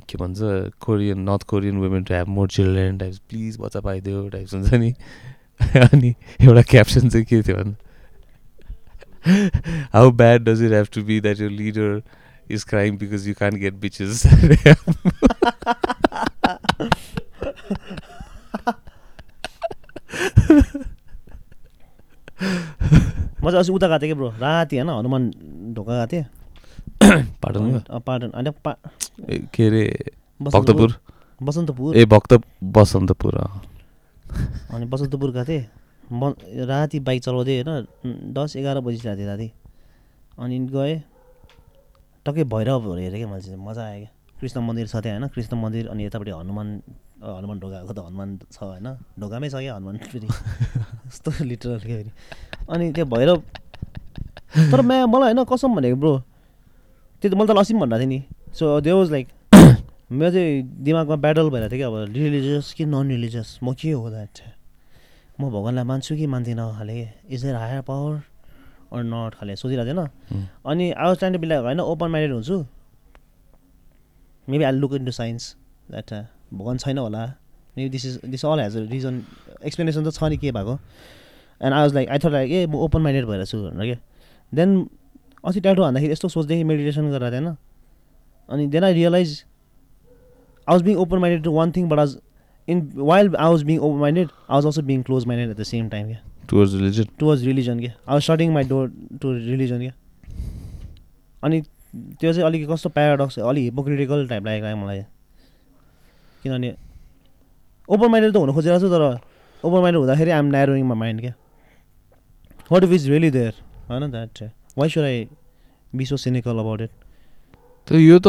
के 0.00 0.18
भन्छ 0.18 0.38
Korean 0.80 1.18
North 1.28 1.42
Korean 1.48 1.76
women 1.78 2.04
to 2.04 2.14
have 2.14 2.28
more 2.28 2.48
children 2.48 2.98
types 2.98 3.18
please 3.30 3.56
बच्चा 3.60 3.80
पाइदियो 3.80 4.28
टाइप्स 4.28 4.54
हुन्छ 4.54 4.74
नि. 4.74 4.94
अनि 5.76 6.14
एउटा 6.42 6.62
क्याप्सन 6.70 7.08
चाहिँ 7.08 7.26
के 7.26 7.42
थियो 7.42 7.56
भने 7.56 7.74
how 9.92 10.10
bad 10.10 10.44
does 10.44 10.62
it 10.62 10.72
have 10.72 10.86
to 10.94 11.02
be 11.02 11.20
that 11.20 11.40
your 11.40 11.50
leader 11.50 12.02
is 12.50 12.64
crying 12.64 12.96
because 12.98 13.28
you 13.28 13.34
can 13.34 13.54
get 13.60 13.74
bitches 13.84 14.22
म 23.44 23.50
चाहिँ 23.50 23.60
अस्ति 23.60 23.72
उता 23.72 23.86
गएको 23.88 23.98
थिएँ 24.02 24.10
कि 24.10 24.14
ब्रो? 24.14 24.28
राति 24.40 24.76
होइन 24.76 24.88
हनुमान 24.88 25.30
ढोका 25.74 25.92
गएको 25.94 26.06
थिएँ। 26.12 26.24
पाटन 27.04 28.52
के 29.50 29.66
अरे 29.66 29.84
भक्तपुर 30.40 30.90
बसन्तपुर 31.40 31.96
ए 31.96 32.04
भक्त 32.06 32.32
बसन्तपुर। 32.74 33.34
अनि 34.70 34.84
बसन्तपुर 34.86 35.30
गएको 35.32 35.44
थिएँ 35.44 35.64
म 36.12 36.34
राति 36.64 37.00
बाइक 37.00 37.22
चलाउँदै 37.22 37.60
होइन 37.60 38.32
दस 38.32 38.56
एघार 38.56 38.80
बजी 38.80 38.98
थिएँ 39.00 39.26
राति 39.26 39.50
अनि 40.38 40.58
गएँ 40.72 40.96
टक्कै 42.26 42.44
भैरवहरू 42.46 42.94
हेरेँ 42.96 43.18
क्या 43.18 43.28
मैले 43.28 43.56
मजा 43.58 43.82
आयो 43.84 44.00
क्या 44.00 44.10
कृष्ण 44.40 44.60
मन्दिर 44.60 44.86
छ 44.86 44.96
त्यहाँ 44.96 45.18
होइन 45.18 45.28
कृष्ण 45.28 45.56
मन्दिर 45.56 45.88
अनि 45.88 46.04
यतापट्टि 46.04 46.30
हनुमान 46.32 46.68
हनुमान 47.22 47.58
ढोकाको 47.60 47.92
त 47.92 47.98
हनुमान 48.00 48.28
छ 48.50 48.58
होइन 48.62 48.88
ढोकामै 49.20 49.48
छ 49.48 49.56
क्या 49.56 49.74
हनुमान 49.74 49.96
फेरि 50.06 50.26
यस्तो 50.26 51.30
लिटरल 51.44 52.10
अनि 52.68 52.92
त्यो 52.92 53.04
भैरव 53.06 53.38
तर 54.72 54.80
म्या 54.82 55.06
मलाई 55.06 55.32
होइन 55.32 55.44
कसम 55.44 55.74
भनेको 55.74 55.96
ब्रो 55.96 56.12
त्यो 57.24 57.32
त 57.32 57.36
मैले 57.40 57.48
त 57.48 57.56
पनि 57.56 57.78
भनिरहेको 57.80 58.04
थिएँ 58.04 58.12
नि। 58.12 58.20
सो 58.52 58.64
दे 58.84 58.92
वाज 58.92 59.10
लाइक 59.10 59.26
मेरो 60.12 60.30
चाहिँ 60.30 60.62
दिमागमा 60.84 61.16
ब्याटल 61.24 61.48
भइरहेको 61.48 61.72
थियो 61.72 61.80
कि 61.80 61.86
अब 61.88 62.12
रिलिजियस 62.12 62.72
कि 62.76 62.84
नन 62.84 63.08
रिलिजियस 63.08 63.48
म 63.64 63.72
के 63.72 63.90
हो 63.96 64.10
द्याट 64.12 64.36
म 65.40 65.48
भगवान्लाई 65.48 65.84
मान्छु 65.88 66.16
कि 66.20 66.26
मान्दिनँ 66.28 66.68
खाले? 66.76 67.08
Is 67.32 67.42
there 67.42 67.56
higher 67.56 67.80
power 67.88 68.12
or 68.92 69.02
not 69.02 69.34
खाले? 69.40 69.56
सोचिरहेको 69.56 69.88
थिएन. 69.88 70.04
अनि 70.68 70.84
आई 70.92 71.06
वाज 71.08 71.16
ट्राइङ 71.18 71.32
टु 71.32 71.40
बिलाइ 71.40 71.58
होइन 71.64 71.80
ओपन 71.80 72.08
माइन्डेड 72.12 72.32
हुन्छु। 72.36 72.56
Maybe 74.48 74.64
I 74.64 74.72
look 74.76 74.92
in 74.94 75.04
to 75.04 75.12
science 75.12 75.56
that 75.90 76.12
भगवान् 76.52 76.78
छैन 76.84 76.98
होला। 76.98 77.24
Maybe 77.76 77.88
this 77.88 78.04
is 78.06 78.20
this 78.36 78.44
all 78.44 78.60
has 78.60 78.76
a 78.76 78.80
reason 78.92 79.14
explanation 79.64 80.04
त 80.04 80.12
छ 80.12 80.28
नि 80.28 80.36
के 80.36 80.52
भएको। 80.52 80.76
And 81.64 81.72
I 81.72 81.80
was 81.80 81.94
like 81.94 82.08
I 82.12 82.18
thought 82.20 82.32
like 82.36 82.50
uh 82.52 82.66
म 82.68 82.84
ओपन 82.84 83.00
माइन्डेड 83.00 83.24
भएर 83.26 83.44
छु 83.48 83.58
भनेर 83.64 83.84
क्या 83.88 83.98
देन 84.52 84.70
अस्ति 85.44 85.60
ट्याटो 85.60 85.82
हान्दाखेरि 85.82 86.12
यस्तो 86.12 86.28
सोच्दै 86.28 86.62
मेडिटेसन 86.64 87.10
गरेर 87.10 87.32
थिएन। 87.32 87.48
अनि 88.48 88.66
then 88.66 88.84
I 88.84 88.92
realize 88.94 89.42
I 90.68 90.72
was 90.74 90.82
being 90.82 90.96
open 90.96 91.18
minded 91.18 91.42
to 91.44 91.52
one 91.52 91.72
thing 91.76 91.88
but 91.88 91.98
as 91.98 92.16
in 92.68 92.90
while 92.96 93.34
I 93.36 93.50
was 93.50 93.62
being 93.62 93.78
open 93.78 93.98
minded 94.00 94.28
I 94.28 94.54
was 94.54 94.64
also 94.66 94.82
being 94.82 95.02
close 95.02 95.26
minded 95.26 95.50
at 95.50 95.56
the 95.56 95.62
same 95.72 95.88
time 95.88 96.06
क्या 96.08 96.20
towards 96.50 96.74
religion 96.74 97.06
towards 97.18 97.44
religion 97.44 97.80
क्या 97.80 97.90
I 97.90 98.12
was 98.12 98.22
starting 98.22 98.52
my 98.52 98.64
door 98.72 98.88
to 99.22 99.32
religion 99.32 99.78
क्या 99.78 99.92
अनि 101.42 101.60
त्यो 101.60 102.32
चाहिँ 102.32 102.46
अलिक 102.46 102.68
कस्तो 102.70 102.88
paradox 102.90 103.38
अलिक 103.38 103.64
hypocritical 103.64 104.26
type 104.28 104.44
लागेको 104.46 104.66
क्या 104.66 104.76
मलाई। 104.76 105.02
किनभने 106.42 106.74
ओपन 107.88 108.10
माइन्डेड 108.10 108.32
त 108.32 108.36
हुनु 108.36 108.52
खोजिरहेको 108.52 108.80
छु 108.80 108.92
तर 108.94 109.02
ओपन 109.64 109.80
माइन्डेड 109.80 110.00
हुँदाखेरि 110.00 110.30
आइएम 110.30 110.50
न्यारोइङ 110.50 110.84
मा 110.86 110.94
माइन्ड 111.04 111.20
क्या 111.20 111.34
what 112.72 112.84
if 112.84 112.90
is 112.92 113.08
really 113.10 113.30
there 113.30 113.54
होइन 113.88 114.10
that 114.10 114.42
why 114.76 114.88
should 114.90 115.04
I 115.04 115.26
be 115.94 116.06
so 116.06 116.16
cynical 116.16 116.58
about 116.58 116.80
it 116.80 116.90
त 117.88 118.00
यो 118.00 118.18
त 118.18 118.28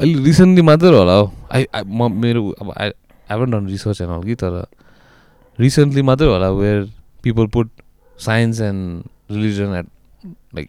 अहिले 0.00 0.24
रिसेन्टली 0.24 0.62
मात्रै 0.68 0.94
होला 0.96 1.14
हौ 1.14 1.26
आई 1.54 1.66
म 1.86 2.10
मेरो 2.20 2.42
अब 2.60 2.72
I 2.76 2.90
I 3.30 3.46
done 3.50 3.66
research 3.68 4.00
and 4.02 4.12
all 4.12 4.22
कि 4.26 4.34
तर 4.42 4.62
रिसेन्टली 5.58 6.02
मात्रै 6.10 6.28
होला 6.28 6.50
where 6.60 6.84
people 7.24 7.46
put 7.56 7.70
science 8.18 8.60
and 8.60 9.34
religion 9.36 9.74
at 9.74 9.86
like 10.54 10.68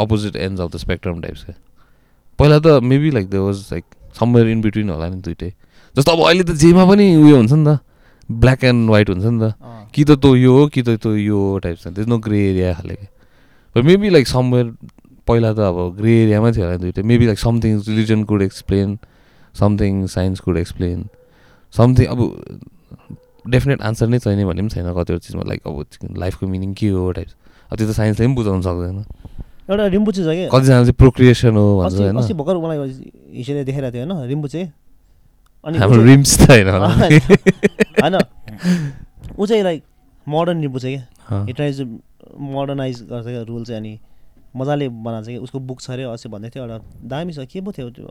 opposite 0.00 0.36
ends 0.36 0.60
of 0.60 0.72
the 0.72 0.76
spectrum 0.84 1.20
types 1.22 1.44
क्या 1.44 1.56
पहिला 2.38 2.58
त 2.58 2.82
maybe 2.92 3.10
like 3.10 3.30
the 3.30 3.44
was 3.46 3.66
like 3.72 3.84
somewhere 4.20 4.48
in 4.48 4.60
between 4.62 4.90
होला 4.90 5.08
नि 5.08 5.20
दुइटै 5.24 5.50
जस्तो 5.94 6.12
अब 6.12 6.26
अहिले 6.28 6.44
त 6.44 6.56
जेमा 6.62 6.84
पनि 6.86 7.14
उयो 7.16 7.36
हुन्छ 7.36 7.52
नि 7.52 7.64
त 7.66 7.78
ब्ल्याक 8.28 8.64
एन्ड 8.64 8.88
व्हाइट 8.88 9.10
हुन्छ 9.10 9.24
नि 9.24 9.40
त 9.40 9.54
कि 9.94 10.04
त 10.04 10.18
तँ 10.22 10.36
यो 10.36 10.52
हो 10.58 10.66
कि 10.68 10.82
त 10.82 10.96
तँ 11.04 11.16
यो 11.18 11.38
हो 11.42 11.58
टाइप 11.66 11.78
छ 11.78 11.94
त्यस 11.96 12.06
नो 12.08 12.18
ग्रे 12.26 12.40
एरिया 12.50 12.72
खाले 12.74 12.94
बट 12.94 13.15
मेबी 13.82 14.10
लाइक 14.10 14.28
समवेयर 14.28 14.66
पहिला 15.26 15.52
त 15.52 15.58
अब 15.58 15.96
ग्रे 15.98 16.22
एरियामै 16.22 16.52
थियो 16.52 16.64
होला 16.64 16.76
दुइटै 16.76 17.02
maybe 17.02 17.26
like 17.26 17.38
something 17.38 17.80
religion 17.88 18.24
could 18.24 18.42
explain 18.42 18.98
something 19.54 20.06
science 20.06 20.40
could 20.40 20.56
explain 20.56 21.08
something 21.72 22.06
अब 22.06 22.20
डेफिनेट 23.50 23.82
आन्सर 23.82 24.06
नै 24.06 24.18
छैन 24.18 24.44
भन्ने 24.46 24.62
पनि 24.62 24.68
छैन 24.68 24.92
कतिवटा 24.92 25.18
चिजमा 25.18 25.42
लाइक 25.42 25.60
अब 25.66 25.84
लाइफको 26.16 26.46
मिनिङ 26.46 26.74
के 26.74 26.88
हो 26.88 27.12
टाइप 27.12 27.28
अब 27.72 27.76
त्यो 27.78 27.88
त 27.88 27.90
साइन्सले 27.90 28.26
पनि 28.26 28.34
बुझाउनु 28.34 28.62
सक्दैन। 28.62 29.04
एउटा 29.70 29.86
रिम्बुचे 29.86 30.22
छ 30.22 30.26
कि? 30.26 30.48
कतिजना 30.52 30.80
चाहिँ 30.80 30.92
प्रोक्रिएसन 30.92 31.56
हो 31.56 31.82
भन्छ 31.82 31.94
होइन। 31.94 32.16
भर्खर 32.16 32.56
मलाई 32.56 32.78
हिसेले 33.34 33.64
देखाइरहेको 33.64 33.96
थियो 33.96 34.14
होइन 34.14 34.28
रिम्बुचे 34.28 34.62
अनि 35.64 35.78
ऊ 35.78 35.80
हाम्रो 35.80 35.96
चाहिँ- 35.96 36.10
रिम्स 36.10 36.38
त 36.38 36.50
होइन। 36.50 36.68
होइन। 38.02 38.14
ऊ 39.38 39.46
चाहिँ 39.46 39.62
लाइक 39.62 39.82
मोडर्न 40.28 40.60
रिम्बुचे 40.60 40.96
क्या 40.96 41.36
अँ। 41.36 41.46
हि। 41.46 41.52
ट्राइज 41.52 41.80
मोडर्नाइज 42.38 43.02
गर्छ 43.10 43.26
क्या 43.26 43.42
रुल 43.42 43.64
चाहिँ 43.64 43.80
अनि 43.80 43.98
मजाले 44.56 44.88
बनाएको 44.88 45.24
छ 45.24 45.28
कि 45.28 45.36
उसको 45.36 45.58
बुक 45.60 45.80
छ 45.80 45.90
अरे 45.90 46.02
अस्ति 46.10 46.28
भन्दै 46.28 46.50
थियो 46.50 46.64
एउटा 46.64 46.78
दामी 47.08 47.32
छ 47.32 47.38
के 47.52 47.60
पो 47.60 47.72
थियो 47.72 47.90
त्यो 47.90 48.06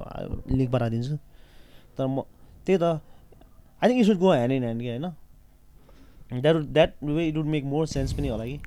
लिङ्क 0.51 0.71
बनाइदिन्छु। 0.71 1.15
तर 1.97 2.07
म 2.07 2.21
त्यही 2.65 2.77
त 2.77 2.83
I 3.81 3.89
think 3.89 3.99
you 3.99 4.05
should 4.05 4.17
go 4.19 4.31
hand 4.31 4.53
in 4.53 4.63
hand 4.63 4.81
कि 4.81 4.89
होइन? 4.89 5.05
That 6.41 6.55
that 6.55 6.93
way 7.03 7.27
it 7.27 7.35
would 7.37 7.45
make 7.45 7.63
more 7.65 7.87
sense 7.87 8.13
पनि 8.13 8.27
होला 8.27 8.45
कि। 8.45 8.57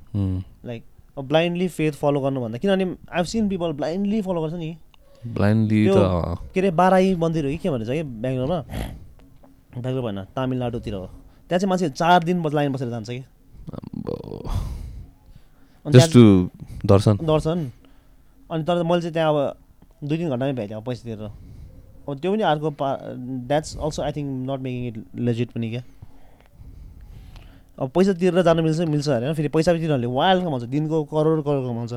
लाइक 0.65 0.83
ब्लाइन्डली 1.19 1.67
फेथ 1.67 1.91
फलो 1.99 2.19
गर्नुभन्दा 2.21 2.57
किनभने 2.57 2.95
I 3.11 3.23
seen 3.27 3.49
people 3.49 3.71
blindly 3.79 4.21
follow 4.21 4.41
गर्छ 4.41 4.53
नि। 4.53 4.77
ब्लाइन्डली 5.27 5.85
के 5.89 6.59
अरे 6.59 6.71
बाराई 6.71 7.15
मन्दिर 7.15 7.45
हो 7.45 7.51
कि 7.51 7.57
के 7.57 7.69
भन्छ 7.69 7.89
कि 7.89 8.03
बेङ्गलोरमा? 8.03 8.59
बेङ्गलोर 9.75 10.01
भएन 10.01 10.23
तामिलनाडुतिर 10.35 10.93
हो। 10.93 11.05
त्यहाँ 11.47 11.59
चाहिँ 11.59 11.69
मान्छे 11.69 11.89
चार 11.89 12.23
दिन 12.23 12.43
लाइन 12.53 12.71
बसेर 12.73 12.89
जान्छ 12.89 13.09
कि। 13.09 13.23
टु 15.85 16.49
दर्शन। 16.85 17.17
दर्शन। 17.23 17.71
अनि 18.51 18.63
तर 18.63 18.83
मैले 18.83 19.01
चाहिँ 19.01 19.13
त्यहाँ 19.13 19.29
अब 19.33 19.37
दुई 20.03 20.17
तिन 20.17 20.29
घन्टामै 20.29 20.53
भ्याइदिएँ 20.53 20.77
अब 20.77 20.85
पैसा 20.85 21.03
तिरेर। 21.03 21.29
अब 22.09 22.19
त्यो 22.19 22.31
पनि 22.31 22.43
अर्को 22.43 22.69
पा 22.71 22.87
that's 23.47 23.77
also 23.77 24.01
I 24.03 24.11
think 24.11 24.49
not 24.49 24.59
making 24.59 24.87
it 24.87 24.95
legit 25.19 25.51
पनि 25.51 25.69
क्या। 25.69 25.83
अब 27.79 27.89
पैसा 27.95 28.13
तिरेर 28.13 28.41
जानु 28.43 28.63
मिल्छ 28.63 28.79
मिल्छ 28.89 29.07
अरे 29.09 29.25
होइन। 29.25 29.35
फेरि 29.35 29.47
पैसा 29.47 29.71
पनि 29.71 29.81
तिनीहरूले 29.81 30.07
वाइल्ड 30.07 30.43
कमाउँछ। 30.43 30.63
दिनको 30.63 31.03
करोड 31.03 31.43
करोड 31.43 31.63
कमाउँछ। 31.67 31.93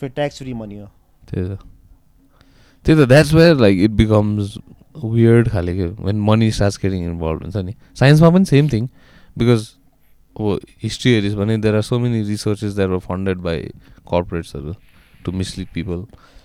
फेरि 0.00 0.12
ट्याक्स 0.14 0.38
फ्री 0.38 0.52
मनी 0.54 0.78
हो। 0.78 0.86
त्यही 1.28 1.44
त। 1.48 1.58
त्यही 2.86 3.04
त 3.04 3.08
that's 3.08 3.32
where 3.34 3.56
like 3.56 3.78
it 3.78 3.90
becomes 3.90 4.58
weird 5.04 5.48
खाले 5.48 5.74
के 5.76 5.86
when 6.04 6.20
money 6.20 6.50
starts 6.50 6.78
getting 6.82 7.04
involve 7.04 7.42
हुन्छ 7.42 7.56
नि। 7.56 7.74
साइन्समा 7.94 8.30
पनि 8.30 8.44
सेम 8.44 8.68
थिङ 8.68 8.86
बिकज 9.38 9.68
अब 10.38 10.60
हिस्ट्री 10.82 11.12
हेरिस् 11.12 11.34
भने 11.34 11.56
there 11.58 11.74
are 11.74 11.82
so 11.82 11.98
many 11.98 12.22
researches 12.28 12.74
that 12.74 12.88
were 12.88 12.98
funded 13.02 13.38
by 13.42 13.58
कर्पोरेट्सहरू 14.06 14.74
to 15.24 15.32
mislead 15.32 15.68
people 15.74 15.98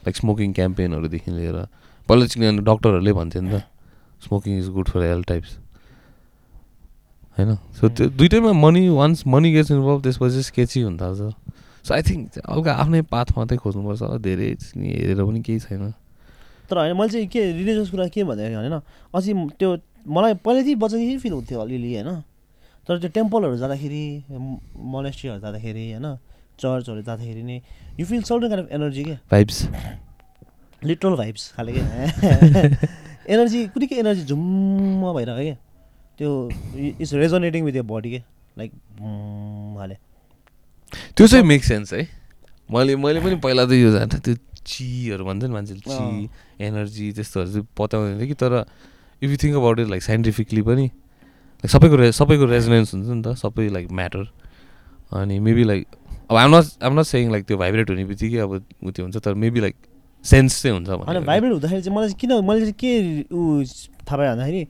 like 0.06 0.16
smoking 0.16 0.54
क्याम्पेनहरूदेखि 0.54 1.32
लिएर। 1.32 1.58
पहिला 2.10 2.26
चाहिँ 2.26 2.42
किनभने 2.42 2.66
डक्टरहरूले 2.66 3.14
भन्थ्यो 3.14 3.42
नि 3.42 3.52
त 3.54 3.64
smoking 4.26 4.58
is 4.60 4.70
good 4.70 4.88
for 4.90 5.02
health 5.04 5.28
types 5.28 5.58
होइन? 7.38 7.56
सो 7.78 7.90
त्यो 7.90 8.10
दुइटैमा 8.18 8.52
money 8.54 8.90
once 8.90 9.28
money 9.28 9.52
gets 9.54 9.72
involve 9.72 10.02
त्यसपछि 10.04 10.42
स्केची 10.44 10.82
हुन 10.82 10.98
थाल्छ 10.98 11.22
सो 11.86 11.94
आई 11.94 12.02
थिङ्क 12.02 12.42
हल्का 12.50 12.74
आफ्नै 12.74 13.02
पाथ 13.14 13.38
मात्रै 13.38 13.58
खोज्नुपर्छ 13.58 14.02
होला 14.02 14.18
धेरै 14.18 14.50
हेरेर 14.76 15.24
पनि 15.24 15.40
केही 15.42 15.60
छैन। 15.60 15.94
तर 16.70 16.78
होइन 16.78 16.98
मैले 16.98 17.10
चाहिँ 17.14 17.28
के 17.28 17.42
रिलिजियस 17.52 17.90
कुरा 17.92 18.08
के 18.08 18.24
भन्दाखेरि 18.24 18.56
होइन 18.56 18.74
अस्ति 18.74 19.34
त्यो 19.60 19.70
मलाई 20.08 20.34
पहिल्यैदेखि 20.44 20.76
बच्चादेखि 20.76 21.18
फिल 21.18 21.34
हुन्थ्यो 21.34 21.60
अलिअलि 21.60 21.94
होइन? 21.96 22.24
तर 22.88 23.00
त्यो 23.00 23.10
टेम्पलहरू 23.16 23.58
जाँदाखेरि 23.58 24.04
मोनेस्ट्रीहरू 24.94 25.40
जाँदाखेरि 25.42 25.84
होइन 25.92 26.08
चर्चहरू 26.60 27.02
जाँदाखेरि 27.02 27.44
नि 27.44 27.62
you 28.00 28.06
feel 28.06 28.22
certain 28.24 28.48
kind 28.50 28.66
of 28.66 28.72
energy 28.74 29.04
के? 29.04 29.16
भाइब्स 29.32 29.68
लिटरल 30.82 31.16
भाइब्स 31.16 31.52
खाले 31.56 31.72
के? 31.74 31.82
एनर्जी 33.34 33.66
कुनै 33.74 33.88
के 33.88 33.96
एनर्जी 33.96 34.24
झुम्म 34.26 35.14
भइरहेको 35.14 35.44
क्या 35.44 35.56
त्यो 36.18 36.30
it's 37.00 37.14
resonating 37.14 37.64
with 37.66 37.76
your 37.76 37.84
body 37.92 38.12
के? 38.12 38.22
लाइक 38.58 38.72
हाले 39.80 39.96
त्यो 41.18 41.28
चाहिँ 41.28 41.46
मेक 41.46 41.64
सेन्स 41.64 41.94
है। 41.94 42.08
मैले 42.72 42.96
मैले 42.96 43.20
पनि 43.22 43.36
पहिला 43.44 43.66
त 43.66 43.72
यो 43.80 43.92
जान्थेँ 43.92 44.20
त्यो 44.20 44.36
चीहरू 44.66 45.26
भन्छ 45.26 45.44
नि 45.44 45.54
मान्छेले 45.54 45.82
ची 45.82 46.30
एनर्जी 46.66 47.12
त्यस्तोहरू 47.14 47.50
चाहिँ 47.52 47.68
पत्याउँदैन 47.78 48.18
थियो 48.20 48.28
कि 48.28 48.36
तर 48.44 48.54
if 49.24 49.30
you 49.32 49.38
think 49.44 49.56
about 49.58 49.80
it 49.80 49.88
like 49.88 50.04
scientifically 50.04 50.62
पनि 50.62 50.86
सबैको 51.68 51.96
रे 51.96 52.12
सबैको 52.12 52.46
रेजोनेन्स 52.46 52.94
हुन्छ 52.94 53.08
नि 53.08 53.22
त 53.24 53.36
सबै 53.40 53.70
लाइक 53.70 53.92
म्याटर 53.92 54.24
अनि 55.20 55.40
मेबी 55.40 55.64
लाइक 55.64 55.88
अब 56.30 56.36
I'm 56.38 56.56
not 56.56 56.84
I'm 56.84 57.00
not 57.00 57.06
saying 57.08 57.32
like 57.32 57.44
त्यो 57.48 57.58
भाइब्रेट 57.58 57.90
हुने 57.90 58.06
बित्तिकै 58.06 58.38
अब 58.44 58.52
उ 58.54 58.92
त्यो 58.92 59.04
हुन्छ 59.06 59.18
तर 59.18 59.34
मेबी 59.34 59.60
लाइक 59.60 59.76
सेन्स 60.26 60.62
चाहिँ 60.62 60.76
हुन्छ 60.78 60.90
होइन। 60.90 61.26
भाइब्रेट 61.26 61.52
हुँदाखेरि 61.52 61.82
चाहिँ 61.82 61.98
मलाई 61.98 62.14
किन 62.20 62.32
मैले 62.48 62.60
चाहिँ 62.60 62.76
के 62.80 62.92
ऊ 63.32 63.64
थाहा 64.08 64.18
पाएँ 64.18 64.30
भन्दाखेरि 64.30 64.68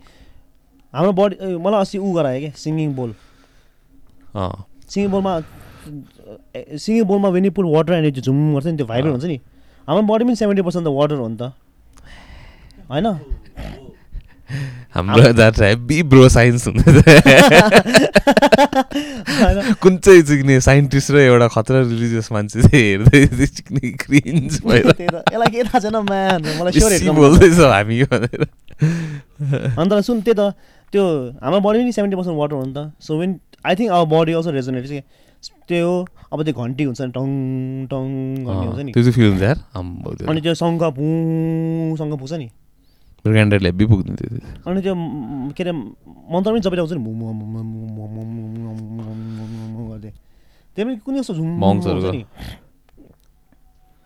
हाम्रो 0.94 1.12
बडी 1.18 1.36
मलाई 1.58 1.82
अस्ति 1.82 1.98
ऊ 1.98 2.14
गरायो 2.14 2.40
क्या 2.40 2.52
सिङ्गिङ 2.64 2.94
बोल 2.96 3.14
सिङ्गिङ 4.90 5.10
बोलमा 5.12 5.34
सिङ्गिङ 6.78 7.04
बोलमा 7.06 7.30
वेन 7.30 7.50
वाटर 7.50 7.94
एन्ड 7.94 8.20
झुम 8.22 8.38
गर्छ 8.54 8.68
नि 8.68 8.78
त्यो 8.78 8.86
भाइब्रेट 8.86 9.14
हुन्छ 9.14 9.26
नि। 9.26 9.38
हाम्रो 9.88 10.04
बडी 10.14 10.24
पनि 10.26 10.36
सेभेन्टी 10.36 10.62
पर्सेन्ट 10.62 10.86
त 10.88 10.90
वाटर 10.94 11.16
हो 11.16 11.28
नि 11.28 11.38
त। 11.38 11.54
होइन? 12.90 13.08
हाम्रो 14.94 15.34
द्याट 15.34 15.60
हेभी 15.62 15.98
ब्रो 16.06 16.30
साइन्स 16.30 16.68
हुँदैछ 16.68 16.98
होइन। 19.42 19.74
कुन 19.82 19.98
चाहिँ 19.98 20.22
सिक्ने 20.22 20.60
साइन्टिस्ट 20.62 21.12
र 21.12 21.18
एउटा 21.18 21.48
खतरा 21.56 21.80
रिलिजियस 21.82 22.28
मान्छे 22.32 22.62
चाहिँ 22.62 22.84
हेर्दै 22.84 23.46
सिक्ने 23.46 23.92
क्रिन्ज 24.04 24.62
भएर। 24.66 24.92
त्यही 24.92 25.10
त। 25.10 25.16
यसलाई 25.34 25.50
के 25.50 25.64
थाहा 25.64 25.80
छैन 25.80 25.98
म्यान 26.10 26.42
मलाई 26.62 26.72
स्योर 26.78 26.92
बेसी 26.92 27.10
बोल्दैछौ 27.10 27.68
हामी 27.74 28.04
भनेर। 28.14 28.42
अन्त 29.82 29.92
सुन 30.06 30.22
त्यही 30.22 30.38
त 30.38 30.54
त्यो 30.94 31.04
हाम्रो 31.42 31.60
बडी 31.66 31.78
पनि 31.82 31.92
सेभेन्टी 31.92 32.16
पर्सेन्ट 32.22 32.38
वाटर 32.38 32.56
हो 32.56 32.64
नि 32.66 32.74
त। 32.78 32.80
So 33.02 33.12
when 33.18 33.40
I 33.66 33.74
think 33.76 33.90
our 33.92 34.06
body 34.14 34.32
also 34.38 34.52
resonate 34.54 34.86
के 34.86 35.02
त्यो 35.68 35.90
अब 36.34 36.40
त्यो 36.44 36.54
घन्टी 36.54 36.84
हुन्छ 36.84 37.02
नि 37.02 37.12
टङ 37.18 37.28
टङ 37.90 38.04
घन्टी 38.46 38.66
हुन्छ 38.68 38.82
नि। 38.86 38.92
त्यो 38.94 39.02
चाहिँ 39.04 39.16
फिल 39.18 39.30
हुन्छ 39.30 39.44
यार। 39.44 39.58
आम्बो 39.74 40.10
त्यो। 40.14 40.28
अनि 40.30 40.40
त्यो 40.42 40.54
सङ्घ 40.54 40.82
पुसँग 40.94 42.14
पुग्छ 42.20 42.34
नि। 42.34 42.48
मृगाण्डरले 43.26 43.68
हेब्बी 43.70 43.86
पुगिदिन्थ्यो 43.86 44.28
त्यो 44.30 44.72
अनि 44.72 44.82
त्यो 44.82 44.94
के 45.56 45.64
अरे 45.64 45.72
मन्त्र 45.72 46.50
पनि 46.52 46.62
चपेर 46.62 46.80
आउँछ 46.80 46.94
नि 46.94 47.00
गर्दै 49.90 50.12
त्यही 50.78 50.84
पनि 50.84 50.96
कुनै 51.06 51.20
जस्तो 51.20 51.34
झुम 51.34 51.50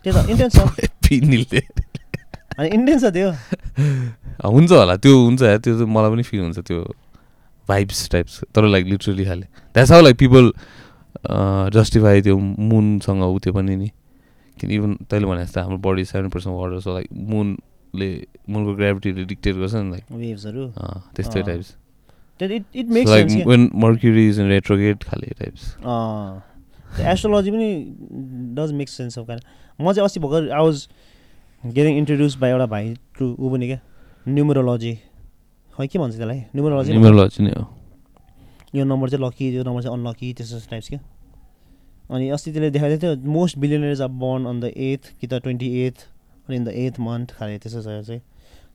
त्यही 0.06 0.14
त 0.14 0.18
इन्टेन्स 0.30 0.54
छ 0.56 0.60
अनि 2.58 2.68
इन्टेन्स 2.70 3.02
छ 3.04 3.14
त्यो 3.14 3.30
हुन्छ 4.46 4.72
होला 4.72 4.96
त्यो 4.98 5.14
हुन्छ 5.18 5.42
त्यो 5.64 5.74
त 5.80 5.82
मलाई 5.88 6.12
पनि 6.12 6.24
फिल 6.24 6.42
हुन्छ 6.42 6.60
त्यो 6.60 6.80
भाइब्स 7.70 8.10
टाइप्स 8.12 8.34
तर 8.56 8.64
लाइक 8.68 8.86
लिटरली 8.88 9.26
खाले 9.26 9.46
that's 9.76 9.92
how 9.92 10.02
like 10.02 10.18
people 10.18 10.52
justify 11.74 12.22
त्यो 12.22 12.38
मुनसँग 12.38 13.24
उ 13.24 13.40
त्यो 13.44 13.54
पनि 13.54 13.76
नि 13.76 13.90
किन 14.58 14.72
इभन 14.72 14.92
तैँले 15.10 15.28
भने 15.28 15.44
जस्तो 15.46 15.62
हाम्रो 15.62 15.78
body 15.86 16.06
seven 16.06 16.30
percent 16.30 16.58
water 16.58 16.80
so 16.80 16.94
like 16.94 17.08
moon 17.34 17.58
मुनले 17.98 18.28
मुनको 18.50 18.74
ग्राभिटीले 18.76 19.24
डिक्टेट 19.26 19.56
गर्छ 19.56 19.74
नि 19.76 19.90
लाइक 19.92 20.04
वेभ्सहरू 20.12 20.68
त्यस्तै 21.16 21.42
types 21.44 21.76
it 22.76 22.88
makes 22.98 23.10
like 23.10 23.48
when 23.48 23.70
Mercury 23.76 24.28
is 24.30 24.40
in 24.40 24.48
retrograde 24.50 25.04
खाले 25.04 25.34
टाइप्स 25.40 25.62
एस्ट्रोलोजी 27.02 27.52
पनि 27.52 27.70
डज 28.58 28.72
मेक 28.74 28.90
सेन्स 28.90 29.20
अफ 29.20 29.28
कारण 29.28 29.40
म 29.80 29.94
चाहिँ 29.94 30.06
अस्ति 30.06 30.20
भर्खर 30.20 30.50
I 30.50 30.64
was 30.66 30.88
getting 31.64 31.98
introduce 31.98 32.38
by 32.40 32.50
एउटा 32.52 32.66
भाइ 32.68 32.94
टु 33.20 33.36
ऊ 33.40 33.50
पनि 33.52 33.68
क्या। 33.68 33.80
न्युमरोलोजी 34.28 34.94
खै 35.74 35.88
के 35.88 36.00
भन्छ 36.00 36.16
त्यसलाई? 36.16 36.40
न्युमरोलोजी 36.56 36.92
न्युमरोलोजी 36.92 37.44
नै 37.44 37.52
हो। 37.52 37.66
यो 38.76 38.86
नम्बर 38.86 39.10
चाहिँ 39.10 39.26
लकी 39.26 39.56
यो 39.56 39.64
नम्बर 39.64 39.82
चाहिँ 39.84 39.98
अनलकी 39.98 40.34
त्यस्तो 40.34 40.60
टाइप्स 40.70 40.88
क्या। 40.90 41.00
अनि 42.10 42.30
अस्ति 42.30 42.52
त्यसले 42.52 42.70
देखाएको 42.72 42.98
थियो 43.02 43.32
most 43.32 43.58
billionaires 43.60 44.02
are 44.02 44.12
born 44.24 44.46
on 44.46 44.60
the 44.60 44.72
eighth 44.90 45.12
कि 45.20 45.28
त 45.28 45.42
ट्वेन्टी 45.44 45.70
एथ 45.86 45.98
अनि 46.48 46.56
इन 46.58 46.64
द 46.66 46.70
एथ 46.86 47.00
मन्थ 47.00 47.32
खाले 47.38 47.58
त्यस्तो 47.60 47.82
छ 47.82 47.86
चाहिँ। 48.08 48.22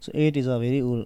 So 0.00 0.12
eight 0.14 0.36
is 0.36 0.48
a 0.48 0.58
very 0.58 0.80
uh 0.80 1.04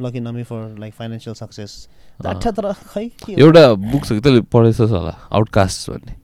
lucky 0.00 0.20
number 0.20 0.42
for 0.44 0.76
like 0.78 0.94
financial 0.94 1.34
success 1.34 1.88
तर 2.24 2.72
खै? 2.88 3.04
एउटा 3.28 3.62
बुक 3.74 4.04
छ 4.04 4.12
कि 4.12 4.20
तैँले 4.20 4.40
पढेछस् 4.52 4.90
होला 4.90 5.14
आउटकास्ट 5.32 5.90
भन्ने 5.90 6.14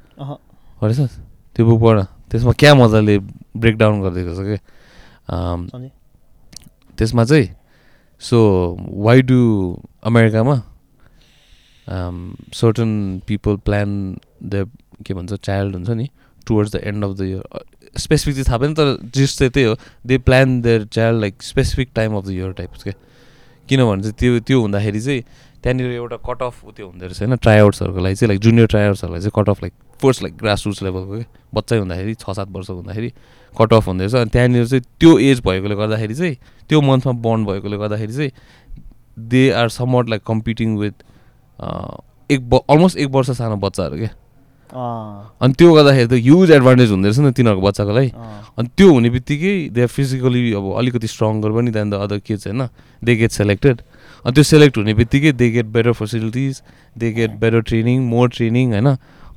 पढेछस् 0.81 1.17
त्यो 1.57 1.67
बुक 1.67 1.81
पढ 1.83 2.05
त्यसमा 2.31 2.53
क्या 2.61 2.75
मजाले 2.75 3.19
ब्रेकडाउन 3.57 4.01
गरिदिएको 4.03 4.35
छ 4.37 4.41
कि 4.49 4.59
त्यसमा 6.99 7.25
चाहिँ 7.25 7.49
सो 8.21 8.39
वाइ 9.05 9.23
डु 9.23 9.41
अमेरिकामा 10.11 10.57
सर्टन 12.55 12.91
पिपल 13.29 13.57
प्लान 13.67 13.89
द 14.45 14.69
के 15.07 15.15
भन्छ 15.15 15.33
चाइल्ड 15.35 15.75
हुन्छ 15.75 15.91
नि 15.91 16.09
towards 16.47 16.73
the 16.73 16.81
end 16.85 17.05
of 17.05 17.17
the 17.19 17.21
year 17.23 17.43
specific 17.97 18.35
चाहिँ 18.35 18.45
थाहा 18.49 18.59
भएन 18.59 18.75
तर 18.75 18.97
जिस 19.15 19.39
चाहिँ 19.39 19.51
त्यही 19.51 19.67
हो 19.67 19.77
they 20.07 20.19
plan 20.19 20.61
their 20.63 20.85
child 20.85 21.21
like 21.21 21.43
specific 21.43 21.91
time 21.95 22.17
of 22.17 22.27
the 22.27 22.31
year 22.31 22.53
types 22.53 22.83
के 22.83 22.93
किनभने 23.69 24.03
चाहिँ 24.03 24.15
त्यो 24.19 24.41
त्यो 24.41 24.61
हुँदाखेरि 24.61 25.01
चाहिँ 25.01 25.23
त्यहाँनिर 25.63 25.91
एउटा 25.93 26.17
कट 26.17 26.43
अफ 26.43 26.65
त्यो 26.77 26.87
हुँदो 26.87 27.07
रहेछ 27.07 27.23
होइन? 27.23 27.37
ट्राइआउट्सहरूको 27.37 28.01
लागि 28.01 28.15
चाहिँ 28.15 28.29
लाइक 28.29 28.41
जुनियर 28.41 28.67
ट्राइआउट्सहरूलाई 28.67 29.21
चाहिँ 29.21 29.33
cut 29.37 29.49
off 29.49 29.63
like 29.63 29.73
first 30.03 30.23
like 30.23 30.37
grass 30.37 30.67
roots 30.67 30.83
लेभलको 30.83 31.19
के 31.19 31.25
बच्चै 31.55 31.79
हुँदाखेरि 31.79 32.15
छ 32.15 32.31
सात 32.31 32.49
वर्ष 32.49 32.71
हुँदाखेरि 32.71 33.13
कट 33.61 33.73
अफ 33.73 33.87
हुँदो 33.87 34.05
रहेछ 34.05 34.15
अनि 34.15 34.31
त्यहाँनिर 34.31 34.67
चाहिँ 34.67 34.83
त्यो 35.01 35.19
एज 35.19 35.41
भएकोले 35.47 35.75
गर्दाखेरि 35.75 36.15
चाहिँ 36.15 36.37
त्यो 36.69 36.81
मन्थमा 36.81 37.13
बन्ड 37.13 37.49
भएकोले 37.49 37.77
गर्दाखेरि 37.77 38.13
चाहिँ 38.13 38.31
they 39.19 39.51
are 39.51 39.69
somewhat 39.69 40.09
like 40.09 40.23
competing 40.27 40.77
with 40.77 41.05
एक 42.31 42.61
अलमोस्ट 42.71 42.99
एक 42.99 43.09
वर्ष 43.09 43.31
सानो 43.31 43.57
बच्चाहरू 43.57 43.97
क्या 43.97 44.09
अनि 44.73 45.53
त्यो 45.53 45.73
गर्दाखेरि 45.75 46.09
त 46.09 46.15
ह्युज 46.17 46.51
एडभान्टेज 46.51 46.91
हुँदो 46.91 47.09
रहेछ 47.09 47.19
नि 47.21 47.33
तिनीहरूको 47.37 47.63
बच्चाको 47.67 47.93
लागि। 47.93 48.11
अनि 48.59 48.69
त्यो 48.77 48.89
हुने 48.89 49.09
बित्तिकै 49.13 49.55
दे 49.69 49.81
आर 49.83 49.91
फिजिकली 49.93 50.41
अब 50.57 50.65
अलिकति 50.81 51.07
स्ट्रङ्गर 51.07 51.51
पनि 51.53 51.71
देन 51.71 51.91
द 51.91 51.95
अदर 52.05 52.19
किड्स 52.25 52.47
होइन? 52.49 52.63
दे 53.05 53.13
गेट 53.17 53.31
सेलेक्टेड 53.31 53.77
अनि 54.25 54.33
त्यो 54.33 54.45
सेलेक्ट 54.45 54.75
हुने 54.79 54.95
बित्तिकै 54.95 55.33
they 55.33 55.51
get 55.51 55.67
better 55.77 55.93
facilities 55.93 56.63
they 56.97 57.13
get 57.13 57.31
better 57.37 57.61
training 57.69 57.99
more 58.09 58.29
training 58.33 58.73
होइन? 58.73 58.89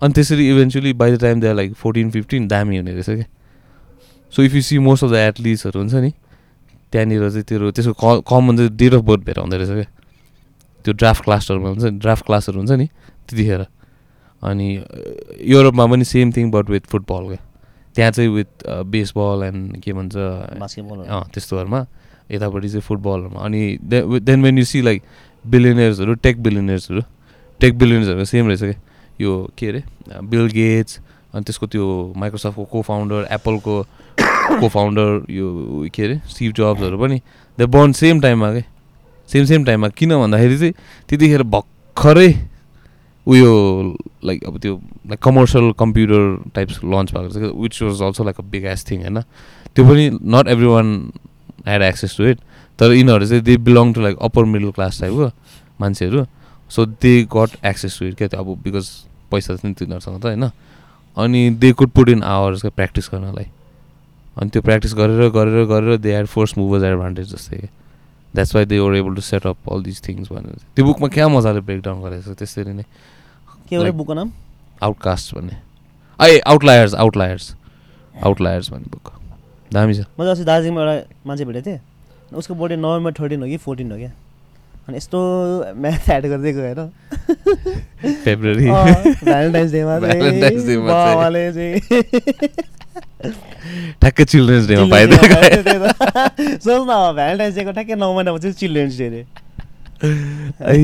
अनि 0.01 0.11
त्यसरी 0.13 0.49
eventually 0.51 0.93
by 0.93 1.11
the 1.11 1.19
time 1.21 1.39
they 1.41 1.47
are 1.47 1.55
like 1.55 1.73
fourteen 1.75 2.09
fifteen 2.11 2.47
दामी 2.47 2.77
हुने 2.77 2.93
रहेछ 2.93 3.09
क्या। 3.09 3.27
So 4.33 4.43
if 4.43 4.55
you 4.55 4.61
see 4.61 4.79
most 4.79 5.03
of 5.03 5.11
the 5.11 5.15
एथलिट्सहरू 5.15 5.79
हुन्छ 5.79 5.93
नि 5.95 6.11
त्यहाँनिर 6.91 7.29
चाहिँ 7.29 7.43
तेरो 7.43 7.71
त्यसको 7.71 7.93
क 7.93 8.23
कमन 8.23 8.57
चाहिँ 8.57 8.71
डेट 8.71 8.93
अफ 8.93 9.03
बर्थ 9.03 9.21
भएर 9.25 9.39
आउँदो 9.39 9.57
रहेछ 9.57 9.71
क्या। 9.71 9.87
त्यो 10.85 10.93
ड्राफ्ट 10.93 11.23
क्लासहरूमा 11.23 11.69
हुन्छ 11.69 11.83
नि 11.83 11.99
ड्राफ्ट 11.99 12.25
क्लासहरू 12.25 12.57
हुन्छ 12.59 12.71
नि 12.71 12.87
त्यतिखेर। 13.27 13.61
अनि 14.45 14.69
युरोपमा 15.51 15.85
पनि 15.91 16.05
same 16.05 16.31
thing 16.31 16.51
but 16.51 16.69
with 16.69 16.85
football 16.91 17.27
क्या 17.27 17.41
त्यहाँ 17.95 18.11
चाहिँ 18.11 18.29
विथ 18.29 18.67
बेसबल 18.91 19.43
एन्ड 19.43 19.81
के 19.83 19.93
भन्छ। 19.93 20.15
अँ 20.15 21.23
त्यस्तोहरूमा 21.33 21.85
यतापट्टि 22.31 22.69
चाहिँ 22.69 22.81
फुटबलहरूमा 22.81 23.39
अनि 23.45 23.61
then 23.85 24.43
when 24.43 24.57
you 24.57 24.65
see 24.65 24.81
like 24.81 25.03
बिलियनर्सहरू 25.45 26.13
tech 26.25 26.43
बिलियनर्सहरू 26.43 27.01
टेक 27.59 27.77
बिलियनर्सहरू 27.79 28.25
सेम 28.25 28.47
रहेछ 28.47 28.61
क्या 28.61 28.79
यो 29.21 29.31
के 29.57 29.67
अरे 29.67 29.83
बिल 30.29 30.47
गेट्स 30.53 30.99
अनि 31.33 31.43
त्यसको 31.43 31.67
त्यो 31.67 31.85
माइक्रोसफ्टको 32.17 32.65
को 32.65 32.81
फाउन्डर 32.81 33.27
एप्पलको 33.31 33.75
को 34.59 34.67
फाउन्डर 34.67 35.31
यो 35.31 35.47
के 35.93 36.03
अरे 36.03 36.19
स्टिभ 36.29 36.51
जब्सहरू 36.57 36.97
पनि 36.99 37.17
दे 37.57 37.65
बर्न 37.65 37.91
सेम 38.01 38.21
टाइममा 38.21 38.51
क्या 38.51 38.63
सेम 39.29 39.45
सेम 39.45 39.63
टाइममा 39.65 39.87
किन 39.97 40.15
भन्दाखेरि 40.19 40.57
चाहिँ 40.57 40.73
त्यतिखेर 41.09 41.43
भर्खरै 41.55 42.29
उयो 43.27 43.51
लाइक 44.25 44.43
अब 44.47 44.57
त्यो 44.61 44.73
like 45.09 45.19
commercial 45.23 45.71
computer 45.79 46.51
types 46.55 46.79
launch 46.83 47.13
भएको 47.13 47.29
छ 47.29 47.53
which 47.61 47.81
was 47.81 48.01
also 48.01 48.23
like 48.23 48.39
a 48.39 48.43
big 48.51 48.65
ass 48.65 48.85
thing 48.89 49.01
होइन? 49.01 49.21
त्यो 49.75 49.85
पनि 49.85 50.09
not 50.35 50.47
every 50.47 50.67
one 50.67 50.89
had 51.67 51.81
access 51.81 52.17
to 52.17 52.23
it 52.25 52.39
तर 52.79 52.93
यिनीहरू 52.93 53.25
चाहिँ 53.25 53.43
they 53.43 53.57
belong 53.65 53.93
to 53.93 54.01
like 54.01 54.17
upper 54.21 54.45
middle 54.45 54.71
class 54.71 55.01
टाइपको 55.01 55.31
मान्छेहरू। 55.81 56.25
So 56.71 56.85
they 56.85 57.13
got 57.31 57.65
access 57.65 57.99
to 57.99 58.05
it 58.05 58.15
क्या 58.17 58.27
त्यो 58.27 58.39
अब 58.39 58.61
बिकज 58.63 58.89
पैसा 59.31 59.53
नि 59.63 59.73
तिनीहरूसँग 59.73 60.21
त 60.21 60.25
होइन? 60.25 60.49
अनि 61.17 61.49
they 61.59 61.71
could 61.71 61.89
put 61.89 62.09
in 62.09 62.23
hours 62.23 62.61
क्या 62.61 62.71
प्र्याक्टिस 62.75 63.09
गर्नलाई। 63.13 63.47
अनि 64.37 64.49
त्यो 64.49 64.61
प्र्याक्टिस 64.61 64.93
गरेर 64.93 65.29
गरेर 65.31 65.65
गरेर 65.65 65.97
they 65.97 66.11
had 66.11 66.25
force 66.27 66.57
movers 66.57 66.83
advantage 66.83 67.33
जस्तै 67.33 67.57
क्या। 67.57 67.69
That's 68.33 68.55
why 68.55 68.65
they 68.65 68.79
were 68.79 68.95
able 68.95 69.15
to 69.15 69.21
set 69.21 69.45
up 69.47 69.69
all 69.71 69.83
this 69.83 70.01
things 70.07 70.31
भनेर। 70.31 70.59
त्यो 70.75 70.85
बुकमा 70.85 71.07
क्या 71.07 71.27
मजाले 71.27 71.59
ब्रेकडाउन 71.63 72.01
गरेको 72.03 72.33
छ 72.33 72.37
त्यसरी 72.37 72.73
नै। 72.73 72.83
के 73.69 73.75
Like- 73.77 73.93
बुकको 73.93 74.13
नाम? 74.13 74.31
आउटकास्ट 74.83 75.35
भन्ने। 75.35 75.55
ए 76.19 76.39
आउटलायर्स 76.39 76.93
आउटलायर्स 76.95 77.55
आउटलायर्स 78.23 78.71
भन्ने 78.71 78.89
बुक। 78.91 79.11
दामी 79.73 79.93
छ। 79.93 79.99
मैले 80.19 80.31
अस्ति 80.31 80.45
दार्जिलिङमा 80.45 80.81
एउटा 80.81 80.95
मान्छे 81.27 81.45
भेटेको 81.45 81.65
थिएँ। 81.69 81.79
उसको 82.33 82.55
बर्थडे 82.55 82.75
नोभेम्बर 82.75 83.13
थर्टिन 83.13 83.41
हो 83.41 83.47
कि 83.47 83.57
फोर्टिन 83.57 83.91
हो 83.91 83.97
क्या। 83.97 84.11
अनि 84.87 84.97
यस्तो 84.97 85.19
म्याथ 85.81 86.09
एड 86.09 86.25
गर्दै 86.25 86.51
गयो 86.53 86.63
होइन 86.63 86.89
फेब्रुअरी 88.23 88.65
भ्यालेन्टाइन्स 88.65 89.71
डेमा 89.71 89.93
ठ्याक्कै 94.01 94.25
चिल्ड्रेन्स 94.25 94.67
डेमा 94.67 94.85
पाइदियो 94.91 95.17
त्यही 95.17 95.79
त। 95.79 95.81
सोच 96.61 96.81
न 96.87 97.13
भ्यालेन्टाइन्स 97.15 97.55
डेको 97.55 97.71
ठ्याक्कै 97.71 97.95
नौ 97.95 98.13
महिनापछि 98.13 98.51
चिल्ड्रेन्स 98.53 98.97
डे 98.99 99.25
अरे 100.61 100.77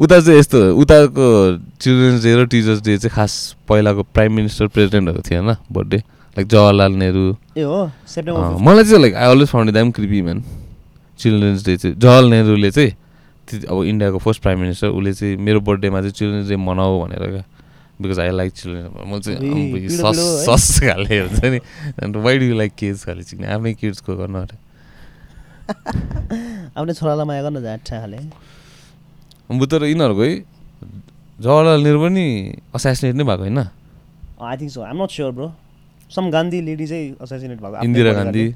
उता 0.00 0.20
चाहिँ 0.20 0.38
यस्तो 0.38 0.58
उताको 0.82 1.26
चिल्ड्रेन्स 1.80 2.22
डे 2.24 2.34
र 2.34 2.46
टिचर्स 2.50 2.80
डे 2.82 2.96
चाहिँ 2.98 3.14
खास 3.14 3.32
पहिलाको 3.68 4.02
प्राइम 4.14 4.32
मिनिस्टर 4.36 4.66
प्रेसिडेन्टहरू 4.74 5.20
थिएन 5.30 5.54
बर्थडे 5.72 5.98
लाइक 6.36 6.46
जवाहरलाल 6.48 6.92
नेहरू 7.02 7.24
मलाई 8.66 8.84
चाहिँ 8.84 9.00
like 9.00 9.14
I 9.14 9.30
always 9.30 9.48
found 9.48 9.72
them 9.72 9.90
creepy 9.94 10.22
man 10.22 10.42
children's 11.18 11.64
day 11.66 11.76
चाहिँ 11.76 11.96
जवाहरलाल 11.96 12.30
नेहरूले 12.30 12.70
चाहिँ 12.70 12.92
अब 13.44 13.82
इन्डियाको 13.84 14.18
फर्स्ट 14.18 14.42
प्राइम 14.42 14.58
मिनिस्टर 14.60 14.88
उसले 14.88 15.12
चाहिँ 15.14 15.36
मेरो 15.36 15.60
बर्थडेमा 15.60 16.00
चाहिँ 16.00 16.12
चिल्ड्रेन्स 16.12 16.48
डे 16.48 16.56
मनाऊ 16.56 17.00
भनेर 17.00 17.30
क्या। 17.30 17.44
बिकज 18.02 18.18
आई 18.20 18.30
लाइक 18.30 18.52
चिल्ड्रेन 18.52 18.86
म 19.06 19.20
चाहिँ 19.20 19.88
सस? 19.88 20.18
सस 20.48 20.80
खाले 20.80 21.18
हुन्छ 21.20 21.44
नि। 21.44 21.58
अन्त 22.02 22.16
वाइ 22.24 22.38
डु 22.38 22.54
लाइक 22.58 22.72
किड्स 22.78 23.04
खाले? 23.04 23.22
चिक्ने 23.22 23.46
आफ्नै 23.54 23.74
किड्सको 23.74 24.16
गर्नु 24.16 24.38
अरे। 24.38 24.56
आफ्नै 26.76 26.92
छोरालाई 26.92 27.26
माया 27.26 27.42
गर्न 27.42 27.62
जाट्ठा 27.62 28.00
खाले। 28.00 28.18
तर 29.48 29.84
यिनीहरूको 29.84 30.22
है 30.22 30.34
जवाहरलाल 31.40 31.80
नेहरू 31.82 32.00
पनि 32.00 32.26
असासिनेट 32.74 33.14
नै 33.16 33.24
भएको 33.24 33.42
होइन? 33.42 33.58
I 33.58 34.56
think 34.56 34.72
so 34.72 34.80
I'm 34.82 35.02
not 35.02 35.10
sure 35.10 35.30
bro 35.32 35.48
some 36.10 36.30
Gandhi 36.30 36.60
lady 36.60 36.86
चाहिँ 36.86 37.16
असासिनेट 37.20 37.58
भएको 37.60 37.84
इन्दिरा 37.84 38.12
गान्धी 38.12 38.46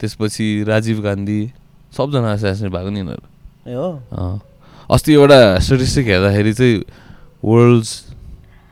त्यसपछि 0.00 0.46
राजीव 0.68 1.00
गान्धी 1.02 1.40
सबजना 1.96 2.32
एसासिनेट 2.32 2.72
भएको 2.72 2.90
नि 2.90 2.98
यिनीहरू। 3.00 3.24
ए 3.70 3.74
हो। 3.74 4.40
अस्ति 4.90 5.12
एउटा 5.12 5.40
स्टेटिस्टिक 5.58 6.06
हेर्दाखेरि 6.06 6.52
चाहिँ 6.54 6.76
वर्ल्ड्स 7.44 7.90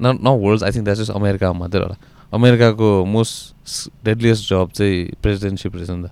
न 0.01 0.07
न 0.23 0.29
worlds 0.45 0.63
I 0.65 0.71
think 0.71 0.85
that 0.85 0.99
is 0.99 1.11
अमेरिकामा 1.11 1.59
मात्रै 1.59 1.83
होला। 1.83 1.97
अमेरिकाको 2.33 2.89
मोस्ट 3.05 3.91
डेडलिएस्ट 4.05 4.49
जब 4.49 4.71
चाहिँ 4.73 4.97
प्रेसिडेन्टसिप 5.23 5.77
रहेछ 5.77 5.91
नि 5.91 6.03
त। 6.07 6.11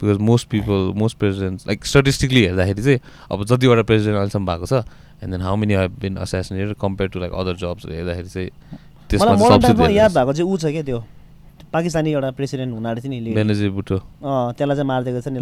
Because 0.00 0.18
most 0.28 0.48
people 0.50 0.92
most 1.00 1.18
president 1.18 1.66
like 1.66 1.84
statistically 1.86 2.40
हेर्दाखेरि 2.44 2.82
चाहिँ 2.82 3.00
अब 3.32 3.44
जतिवटा 3.44 3.82
प्रेसिडेन्ट 3.90 4.16
अहिलेसम्म 4.16 4.46
भएको 4.46 4.66
छ 4.66 4.84
and 5.22 5.30
then 5.32 5.42
how 5.42 5.56
many 5.56 5.74
have 5.74 5.92
been 6.00 6.16
assassinated 6.24 6.76
compare 6.80 7.08
to 7.10 7.18
like 7.20 7.32
other 7.32 7.54
जब्सहरू 7.64 7.94
हेर्दाखेरि 7.94 8.28
चाहिँ 8.28 8.50
त्यसमा 9.10 9.88
याद 9.90 10.10
भएको 10.18 10.32
चाहिँ 10.32 10.50
ऊ 10.50 10.56
छ 10.56 10.64
क्या 10.76 10.82
त्यो। 10.82 11.00
पाकिस्तानी 11.72 12.12
एउटा 12.12 12.30
प्रेसिडेन्ट 12.38 12.72
हुन 12.74 12.86
आँटेको 12.86 13.08
थियो 13.08 13.22
नि। 13.24 13.34
बेनजी 13.34 13.68
बुटो 13.76 13.96
त्यसलाई 13.98 14.76
चाहिँ 14.76 14.88
मारिदिएको 14.88 15.20
छ 15.20 15.28
नि 15.28 15.38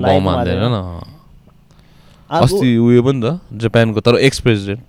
अस्ति 2.25 2.69
उयो 2.81 3.03
पनि 3.05 3.21
त 3.21 3.41
जापानको 3.63 4.01
तर 4.01 4.17
एक्स 4.27 4.41
प्रेसिडेन्ट। 4.41 4.85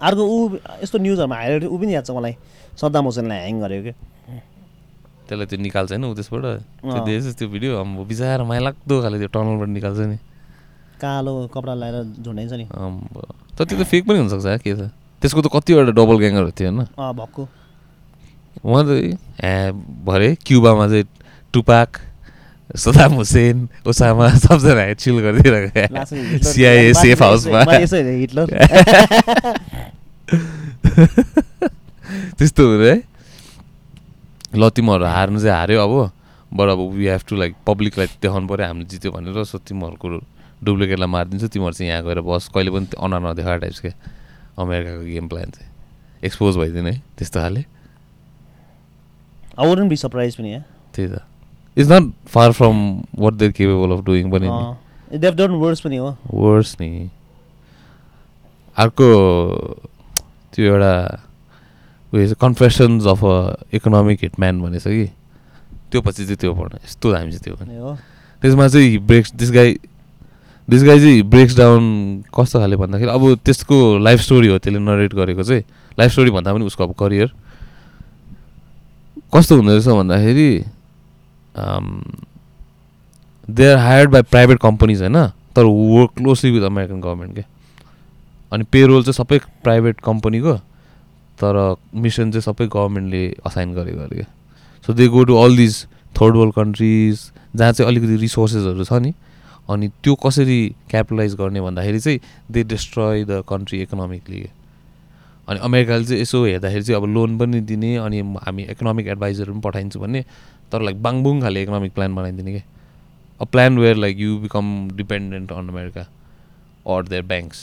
अर्को 0.00 0.22
ऊ 0.24 0.36
यस्तो 0.82 0.98
न्युजहरूमा 0.98 1.36
हाइलाइट 1.36 1.64
ऊ 1.64 1.76
पनि 1.78 1.94
याद 1.94 2.04
छ 2.06 2.10
मलाई। 2.16 2.34
सद्दाम 2.80 3.04
हुसेनलाई 3.04 3.38
ह्याङ 3.38 3.60
गरेको 3.60 3.82
क्या। 3.84 3.94
त्यसलाई 5.28 5.46
त्यो 5.46 5.58
निकाल्छ 5.60 5.90
होइन 5.92 6.04
ऊ 6.04 6.14
त्यसबाट। 6.16 6.44
त्यो। 6.82 7.04
देखेछ 7.04 7.36
त्यो 7.38 7.48
भिडियो 7.52 7.72
अम्बो 7.84 8.02
बिचार 8.10 8.42
माइलाग्दो 8.48 8.94
खाले 9.02 9.16
त्यो 9.20 9.28
टनलबाट 9.34 9.68
निकाल्छ 9.76 9.98
नि। 10.08 10.16
कालो 11.02 11.32
कपडा 11.54 11.74
लगाएर 11.74 11.96
झुन्डाइन्छ 12.24 12.52
नि। 12.58 12.64
तर 13.56 13.64
त्यो 13.64 13.76
त 13.78 13.80
फेक 13.84 14.02
पनि 14.08 14.18
हुनसक्छ 14.18 14.46
के 14.64 14.74
छ? 14.74 14.76
त्यसको 15.22 15.40
त 15.42 15.46
कतिवटा 15.52 15.92
डबल 15.94 16.16
ग्याङहरू 16.18 16.50
थियो 16.56 16.70
होइन। 16.70 16.84
भक्कु। 17.20 17.42
उहाँ 18.64 18.84
त 18.86 18.88
ए 19.44 19.46
भरे 20.04 20.34
क्युबामा 20.46 20.86
चाहिँ 20.88 21.04
टुपाक 21.54 21.90
सदाम 22.76 23.12
हुसेन 23.20 23.68
ओसामा 23.86 24.28
सबजना 24.44 24.92
चिल 25.00 25.16
गरिदिइरहेको 25.24 26.04
सिआइए 26.44 26.92
सेफ 26.94 27.22
हाउसमा 27.22 27.60
हिटलर 27.64 28.48
त्यस्तो 32.38 32.62
हुँयो 32.66 32.84
है। 32.84 32.96
ल 34.54 34.68
तिमीहरू 34.70 35.04
हार्नु 35.04 35.40
चाहिँ 35.40 35.56
हार्यो 35.56 35.80
अब 35.82 36.10
बट 36.54 36.68
अब 36.68 36.80
वी 36.96 37.06
हेभ 37.06 37.22
टु 37.28 37.36
लाइक 37.36 37.54
पब्लिकलाई 37.66 38.06
देखाउनु 38.22 38.48
पऱ्यो 38.48 38.66
हामीले 38.66 38.88
जित्यो 38.88 39.12
भनेर 39.12 39.44
सो 39.44 39.58
तिमीहरूको 39.58 40.08
डुप्लिकेटलाई 40.64 41.08
मारिदिन्छु 41.08 41.48
तिमीहरू 41.48 41.72
चाहिँ 41.72 41.90
यहाँ 41.90 42.02
गएर 42.04 42.20
बस 42.24 42.48
कहिले 42.54 42.70
पनि 42.70 42.86
अनुहार 42.96 43.22
नदेखा 43.22 43.56
टाइप्स 43.56 43.80
क्या 43.80 43.92
अमेरिकाको 44.58 45.04
गेम 45.04 45.28
प्लान 45.28 45.50
चाहिँ। 45.50 45.70
एक्सपोज 46.24 46.56
भइदिने 46.56 46.90
है 46.90 47.02
त्यस्तो 47.18 47.40
खाले। 47.40 47.60
आई 49.58 49.68
वुडन्ट 49.68 49.88
बी 49.90 49.96
सरप्राइज 49.96 50.36
पनि 50.36 50.52
या 50.52 50.62
त्यही 50.94 51.08
त। 51.08 51.22
It's 51.76 51.90
not 51.90 52.12
far 52.26 52.52
from 52.52 52.76
what 53.18 53.34
their 53.34 53.52
capable 53.52 53.96
of 53.96 54.04
doing 54.04 54.30
पनि 54.30 54.48
नि 54.48 55.18
देव 55.18 55.34
डन 55.36 55.50
वर्ड्स 55.60 55.80
पनि 55.80 55.96
हो। 55.96 56.16
वर्स 56.34 56.76
नि। 56.80 57.10
अर्को 58.76 59.08
त्यो 60.52 60.64
एउटा 60.64 60.92
उयो 62.12 62.34
confessions 62.40 63.06
of 63.06 63.24
a 63.24 63.36
economic 63.74 64.18
hitman 64.22 64.60
भनेछ 64.62 64.84
कि। 64.84 65.06
त्यो 65.90 66.00
पछि 66.00 66.24
चाहिँ 66.24 66.36
त्यो 66.36 66.52
पढ्न 66.54 66.78
यस्तो 66.84 67.12
दामी 67.12 67.32
छ 67.32 67.42
त्यो 67.44 67.54
ए 67.54 67.78
हो। 67.78 67.96
त्यसमा 68.42 68.68
चाहिँ 68.68 68.98
breaks 69.06 69.32
this 69.34 69.50
guy 69.52 69.78
this 70.68 70.82
guy 70.84 70.98
चाहिँ 71.00 71.22
ब्रेक्स 71.32 71.56
डाउन 71.56 71.84
कस्तो 72.28 72.58
खाले 72.60 72.76
भन्दाखेरि 72.76 73.10
अब 73.10 73.22
त्यसको 73.44 73.76
लाइफ 73.98 74.20
स्टोरी 74.20 74.48
हो 74.48 74.58
त्यसले 74.58 74.78
नरेट 74.78 75.14
गरेको 75.14 75.42
चाहिँ। 75.42 75.62
लाइफ 75.98 76.10
स्टोरी 76.12 76.30
भन्दा 76.30 76.52
पनि 76.52 76.64
उसको 76.64 76.84
अब 76.84 76.92
करियर 76.98 77.32
कस्तो 79.34 79.56
हुँदो 79.56 79.72
रहेछ 79.72 79.88
भन्दाखेरि 79.88 80.50
they 83.48 83.70
are 83.72 83.76
hired 83.78 84.10
by 84.10 84.22
private 84.22 84.58
companies 84.60 85.00
होइन? 85.02 85.26
तर 85.56 85.64
work 85.64 86.10
closely 86.16 86.50
with 86.50 86.62
American 86.66 87.00
government 87.00 87.34
क्या? 87.34 87.44
अनि 88.52 88.64
पेरोल 88.72 89.02
चाहिँ 89.02 89.12
सबै 89.14 89.38
प्राइभेट 89.64 90.00
कम्पनीको 90.00 90.54
तर 91.38 91.56
मिसन 92.04 92.30
चाहिँ 92.30 92.42
सबै 92.42 92.66
गभर्मेन्टले 92.74 93.22
असाइन 93.46 93.74
गरेको 93.74 94.00
अरे 94.04 94.16
क्या 94.16 94.28
so 94.84 94.92
they 95.00 95.06
go 95.14 95.24
to 95.30 95.36
all 95.42 95.56
these 95.56 95.84
third 96.20 96.36
world 96.36 96.54
countries 96.54 97.30
जहाँ 97.56 97.72
चाहिँ 97.72 97.88
अलिकति 97.90 98.16
रिसोर्सेसहरू 98.26 98.84
छ 98.84 99.00
नि 99.06 99.12
अनि 99.70 99.88
त्यो 100.04 100.14
कसरी 100.26 100.58
क्यापिटलाइज 100.90 101.34
गर्ने 101.40 101.60
भन्दाखेरि 101.60 102.00
चाहिँ 102.00 102.20
they 102.52 102.62
destroy 102.74 103.24
the 103.30 103.42
country 103.48 103.80
economically 103.82 104.44
अनि 105.48 105.58
अमेरिकाले 105.68 106.04
चाहिँ 106.04 106.20
यसो 106.22 106.44
हेर्दाखेरि 106.44 106.82
चाहिँ 106.84 107.00
अब 107.00 107.06
लोन 107.14 107.38
पनि 107.38 107.60
दिने 107.70 107.94
अनि 108.06 108.20
हामी 108.46 108.62
इकोनोमिक 108.74 109.06
एडभाइजर 109.14 109.50
पनि 109.50 109.60
पठाइदिन्छु 109.66 110.00
भन्ने 110.00 110.24
तर 110.72 110.82
लाइक 110.82 111.02
बाङबुङ 111.02 111.40
खाले 111.42 111.62
इकोनोमिक 111.62 111.92
प्लान 111.94 112.14
बनाइदिने 112.14 112.52
क्या 112.52 112.64
a 113.40 113.44
plan 113.52 113.78
where 113.78 113.96
like 113.96 114.18
you 114.20 114.36
become 114.38 114.66
dependent 114.96 115.52
on 115.52 115.68
America 115.68 116.06
or 116.94 117.08
their 117.08 117.22
banks 117.32 117.58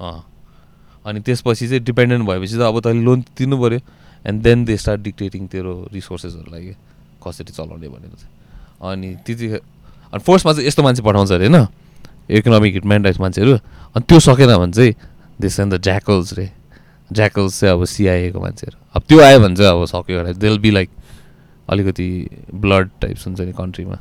अँ। 0.00 0.20
अनि 1.04 1.20
त्यसपछि 1.20 1.68
चाहिँ 1.68 1.84
डिपेन्डेन्ट 1.84 2.26
भएपछि 2.26 2.56
त 2.56 2.60
अब 2.60 2.80
तैँले 2.80 3.02
लोन 3.04 3.22
तिर्नु 3.36 3.56
पऱ्यो 3.60 3.80
and 4.26 4.42
then 4.42 4.64
they 4.64 4.76
start 4.76 5.00
dictating 5.00 5.46
तेरो 5.46 5.88
रिसोर्सेसहरूलाई 5.92 6.76
कसरी 7.20 7.52
चलाउने 7.52 7.88
भनेर 7.88 8.14
चाहिँ। 8.16 8.32
अनि 8.90 9.14
त्यतिखेर 9.26 9.60
अनि 10.12 10.22
फर्स्टमा 10.22 10.52
चाहिँ 10.52 10.66
यस्तो 10.66 10.82
मान्छे 10.82 11.02
पठाउँछ 11.02 11.32
अरे 11.32 11.48
होइन? 11.48 11.66
इकोनोमिक 12.30 12.74
हिटम्यान 12.74 13.02
टाइप 13.02 13.20
मान्छेहरू। 13.20 13.52
अनि 13.94 14.02
त्यो 14.08 14.20
सकेन 14.20 14.56
भने 14.56 14.72
चाहिँ 14.72 14.94
देश 15.40 15.60
द 15.60 15.80
ज्याकल्स 15.82 16.32
रे। 16.32 16.50
ज्याकल्स 17.12 17.60
चाहिँ 17.60 17.74
अब 17.76 17.84
सिआइएको 17.84 18.40
मान्छेहरू। 18.40 18.76
अब 18.96 19.02
त्यो 19.08 19.20
आयो 19.20 19.40
भने 19.40 19.56
चाहिँ 19.56 19.70
अब 19.70 19.84
सक्यो 19.84 20.22
भने 20.22 20.34
देल 20.34 20.58
बी 20.58 20.70
लाइक 20.70 20.90
अलिकति 21.68 22.08
ब्लड 22.54 22.90
टाइप्स 23.00 23.26
हुन्छ 23.26 23.40
नि 23.40 23.52
कन्ट्रीमा 23.52 23.98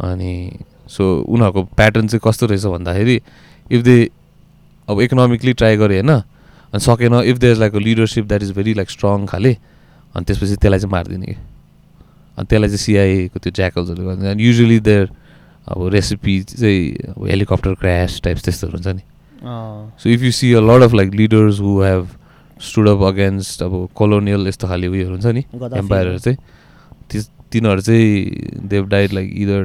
अनि 0.00 0.58
सो 0.88 1.04
उनीहरूको 1.28 1.62
प्याटर्न 1.62 2.08
चाहिँ 2.08 2.20
कस्तो 2.24 2.46
रहेछ 2.46 2.64
भन्दाखेरि 2.64 3.20
इफ 3.70 3.82
दे 3.82 4.10
अब 4.90 5.00
इकोनोमिकली 5.00 5.52
ट्राई 5.52 5.76
गरे 5.76 6.00
होइन? 6.00 6.10
अनि 6.72 6.80
सकेन 6.80 7.14
if 7.30 7.36
there 7.38 7.56
like 7.56 7.74
a 7.74 7.78
leadership 7.78 8.24
that 8.26 8.42
is 8.42 8.50
very 8.56 8.74
like 8.74 8.90
strong 8.90 9.26
खाले 9.26 9.52
अनि 10.14 10.24
त्यसपछि 10.24 10.56
त्यसलाई 10.56 10.78
चाहिँ 10.78 10.92
मारिदिने 10.92 11.26
कि? 11.26 11.36
अनि 12.38 12.46
त्यसलाई 12.46 12.68
चाहिँ 12.68 12.84
सिआइएको 12.84 13.38
त्यो 13.38 13.52
ज्याकल्सहरूले 13.52 14.06
गर्दा 14.06 14.30
अनि 14.30 14.42
युजली 14.44 14.80
देयर 14.80 15.06
अब 15.68 15.88
रेसिपी 15.94 16.40
चाहिँ 16.42 17.14
अब 17.16 17.26
हेलिकप्टर 17.26 17.74
क्रास 17.80 18.20
टाइप्स 18.24 18.44
त्यस्तोहरू 18.44 18.76
हुन्छ 18.76 18.88
नि। 18.96 19.02
So 20.00 20.08
if 20.10 20.22
you 20.22 20.30
see 20.32 20.52
a 20.52 20.60
lot 20.60 20.82
of 20.82 20.94
like 20.94 21.14
leaders 21.14 21.60
who 21.60 21.80
have 21.82 22.08
stood 22.60 22.88
up 22.88 23.02
against 23.08 23.62
अब 23.62 23.88
कोलोनियल 23.94 24.46
यस्तो 24.48 24.68
खाले 24.68 24.86
उयोहरू 24.86 25.14
हुन्छ 25.14 25.26
नि। 25.26 25.44
एम्पायरहरू 25.78 26.18
चाहिँ 26.18 26.38
त्यस 27.10 27.30
तिनीहरू 27.52 27.80
चाहिँ 27.80 28.66
देव 28.68 28.86
डाइड 28.88 29.12
लाइक 29.12 29.32
इदर 29.36 29.62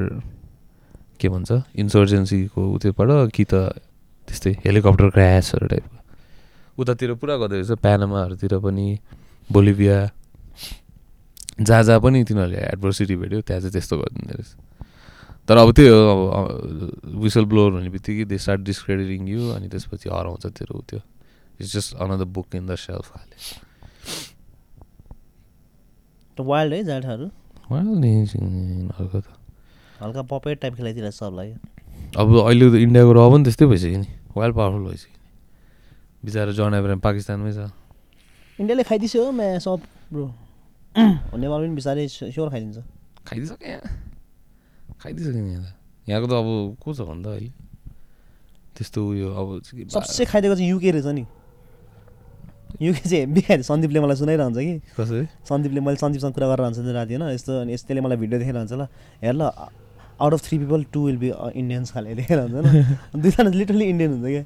के 1.19 1.29
भन्छ 1.29 1.51
इन्सर्जेन्सीको 1.75 2.61
उत्योबाट 2.73 3.31
कि 3.35 3.43
त 3.43 3.53
त्यस्तै 4.27 4.51
हेलिकप्टर 4.65 5.09
क्रासहरू 5.09 5.67
टाइपको 5.67 5.97
उतातिर 6.77 7.13
पुरा 7.15 7.35
गर्दो 7.37 7.55
रहेछ 7.55 7.79
प्यानामाहरूतिर 7.79 8.57
पनि 8.59 8.87
बोलिभिया 9.49 9.97
जहाँ 11.59 11.83
जहाँ 11.83 11.99
पनि 12.01 12.23
तिनीहरूले 12.23 12.59
एडभर्सिटी 12.67 13.15
भेट्यो 13.15 13.41
त्यहाँ 13.41 13.61
चाहिँ 13.61 13.73
त्यस्तो 13.73 13.97
गरिदिँदो 13.97 14.33
रहेछ 14.33 14.51
तर 15.47 15.57
अब 15.57 15.71
त्यही 15.71 15.89
हो 15.89 16.27
अब 16.29 17.21
विसल 17.21 17.45
ब्लोर 17.45 17.71
हुने 17.73 17.89
बित्तिकै 17.89 18.25
दे 18.25 18.37
स्टार्ट 18.37 18.61
डिस्क्रेडिटिङ 18.65 19.27
यु 19.29 19.49
अनि 19.51 19.67
त्यसपछि 19.69 20.09
हराउँछ 20.09 20.45
तेरो 20.51 20.81
त्यो 20.89 20.99
it's 21.59 21.73
just 21.73 21.95
another 21.97 22.25
book 22.33 22.55
in 22.55 22.65
the 22.65 22.75
self 22.77 23.13
त 26.37 26.41
वाइल्ड 26.41 26.73
है 26.73 26.83
जाठाहरू 26.83 27.25
अर्को 28.91 29.19
त 29.21 29.25
हल्का 30.01 30.21
पपेट 30.27 30.59
टाइप 30.61 30.75
खेलाइदिएर 30.75 31.11
सबलाई 31.13 31.53
अब 32.13 32.27
अहिले 32.45 32.65
त 32.71 32.75
इन्डियाको 32.85 33.11
र 33.11 33.19
पनि 33.33 33.43
त्यस्तै 33.49 33.65
भइसक्यो 33.65 33.99
नि। 33.99 34.09
वेल 34.37 34.51
पावरफुल 34.53 34.83
भइसक्यो 34.89 35.15
नि। 35.15 35.19
बिचरा 36.25 36.51
जन 36.53 36.73
एब्राम 36.79 36.99
पाकिस्तानमै 37.01 37.51
छ। 37.51 37.59
इन्डियाले 38.59 38.83
खाइदियो 38.85 39.19
हो 39.25 39.31
म्या 39.31 39.59
सब 39.59 39.79
ब्रो। 40.13 40.25
नेपाल 41.43 41.59
पनि 41.65 41.75
बिस्तारै 41.75 42.07
स्योर 42.07 42.47
खाइदिन्छ। 42.53 42.77
खाइदिइसक्यो 43.27 43.67
यहाँ। 43.67 43.83
खाइदिइसक्यो 45.01 45.41
नि 45.43 45.51
यहाँ 45.53 45.63
त। 45.65 45.73
यहाँको 46.07 46.27
त 46.27 46.33
अब 46.39 46.47
को 46.79 46.89
छ 46.93 46.99
भन्दा 47.03 47.29
अहिले? 47.35 47.51
त्यस्तो 48.75 48.99
उयो 49.11 49.27
अब 49.35 49.47
सबसे 49.91 50.23
खाइदिएको 50.25 50.55
चाहिँ 50.55 50.69
युके 50.71 50.91
रहेछ 50.95 51.07
नि। 51.15 51.23
युके 52.79 53.03
चाहिँ 53.07 53.21
हेब्बी 53.23 53.41
खाइदियो। 53.43 53.67
सन्दीपले 53.67 53.99
मलाई 53.99 54.17
सुनाइरहन्छ 54.23 54.57
कि। 54.57 54.75
कसरी? 54.99 55.23
सन्दीपले 55.47 55.79
मैले 55.83 55.99
सन्दीपसँग 55.99 56.33
कुरा 56.35 56.47
गरेर 56.47 56.63
हुन्छ 56.63 56.79
नि 56.79 56.91
राति 56.95 57.13
होइन? 57.15 57.23
यस्तो 57.35 57.51
अनि 57.63 57.71
यसले 57.75 58.01
मलाई 58.01 58.17
भिडियो 58.23 58.39
देखाइरहन्छ 58.39 58.73
ल। 58.73 58.83
हेर 59.19 59.35
ल 59.35 59.43
out 60.19 60.33
of 60.33 60.41
three 60.47 60.57
people 60.59 60.83
two 60.93 61.05
will 61.05 61.17
be 61.17 61.31
Indians 61.55 61.91
खाले 61.91 62.15
देखेर 62.21 62.39
हुन्छ 62.39 62.53
होइन 62.65 63.21
दुईजना 63.21 63.49
लिटरली 63.51 63.85
इन्डियन 63.89 64.11
हुन्छ 64.13 64.25
क्या। 64.27 64.43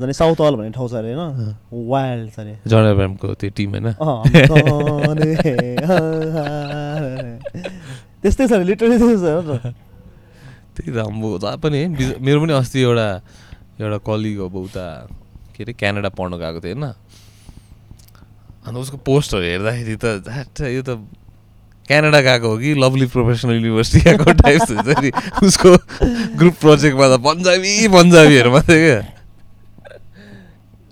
झन् 0.00 0.12
साउथ 0.12 0.40
हल 0.40 0.54
भन्ने 0.56 0.70
ठाउँ 0.76 0.88
छ 0.88 0.94
अरे 1.00 1.12
होइन? 1.14 1.54
वाइल्ड 1.88 2.30
छ 2.32 2.38
अरे। 2.40 2.54
जन 2.68 2.84
एब्रामको 2.92 3.34
त्यो 3.40 3.50
टिम 3.56 3.70
होइन? 3.76 3.86
त्यस्तै 8.22 8.46
छ 8.48 8.52
नि 8.52 8.64
लिटरली 8.70 8.96
त्यस्तै 8.98 9.32
छ 9.40 9.72
त्यही 10.76 10.90
त 10.92 10.98
अब 11.00 11.38
जहाँ 11.40 11.56
पनि 11.64 11.80
मेरो 12.20 12.38
पनि 12.42 12.52
अस्ति 12.52 12.80
एउटा 12.82 13.08
एउटा 13.80 13.98
कलिग 14.08 14.38
अब 14.46 14.54
उता 14.62 14.84
के 15.56 15.62
अरे 15.64 15.72
क्यानाडा 15.80 16.08
पढ्नु 16.18 16.36
गएको 16.38 16.60
थियो 16.60 16.74
होइन? 16.76 16.84
अन्त 18.66 18.76
उसको 18.84 18.96
पोस्टहरू 19.08 19.44
हेर्दाखेरि 19.46 19.96
त 19.96 20.06
झ्याट 20.28 20.60
यो 20.76 20.82
त 20.84 20.90
क्यानाडा 21.88 22.20
गएको 22.20 22.46
हो 22.50 22.56
कि 22.58 22.74
लभली 22.82 23.06
प्रोफेसनल 23.14 23.54
युनिभर्सिटी 23.54 24.00
गएको 24.10 24.32
टाइप 24.42 24.60
हुन्छ 24.70 24.88
नि। 25.02 25.10
उसको 25.46 25.70
ग्रुप 26.38 26.54
प्रोजेक्टमा 26.60 27.06
त 27.06 27.20
पन्जाबी 27.26 27.72
पन्जाबीहरू 27.94 28.50
मात्रै 28.50 28.78
क्या 28.84 29.00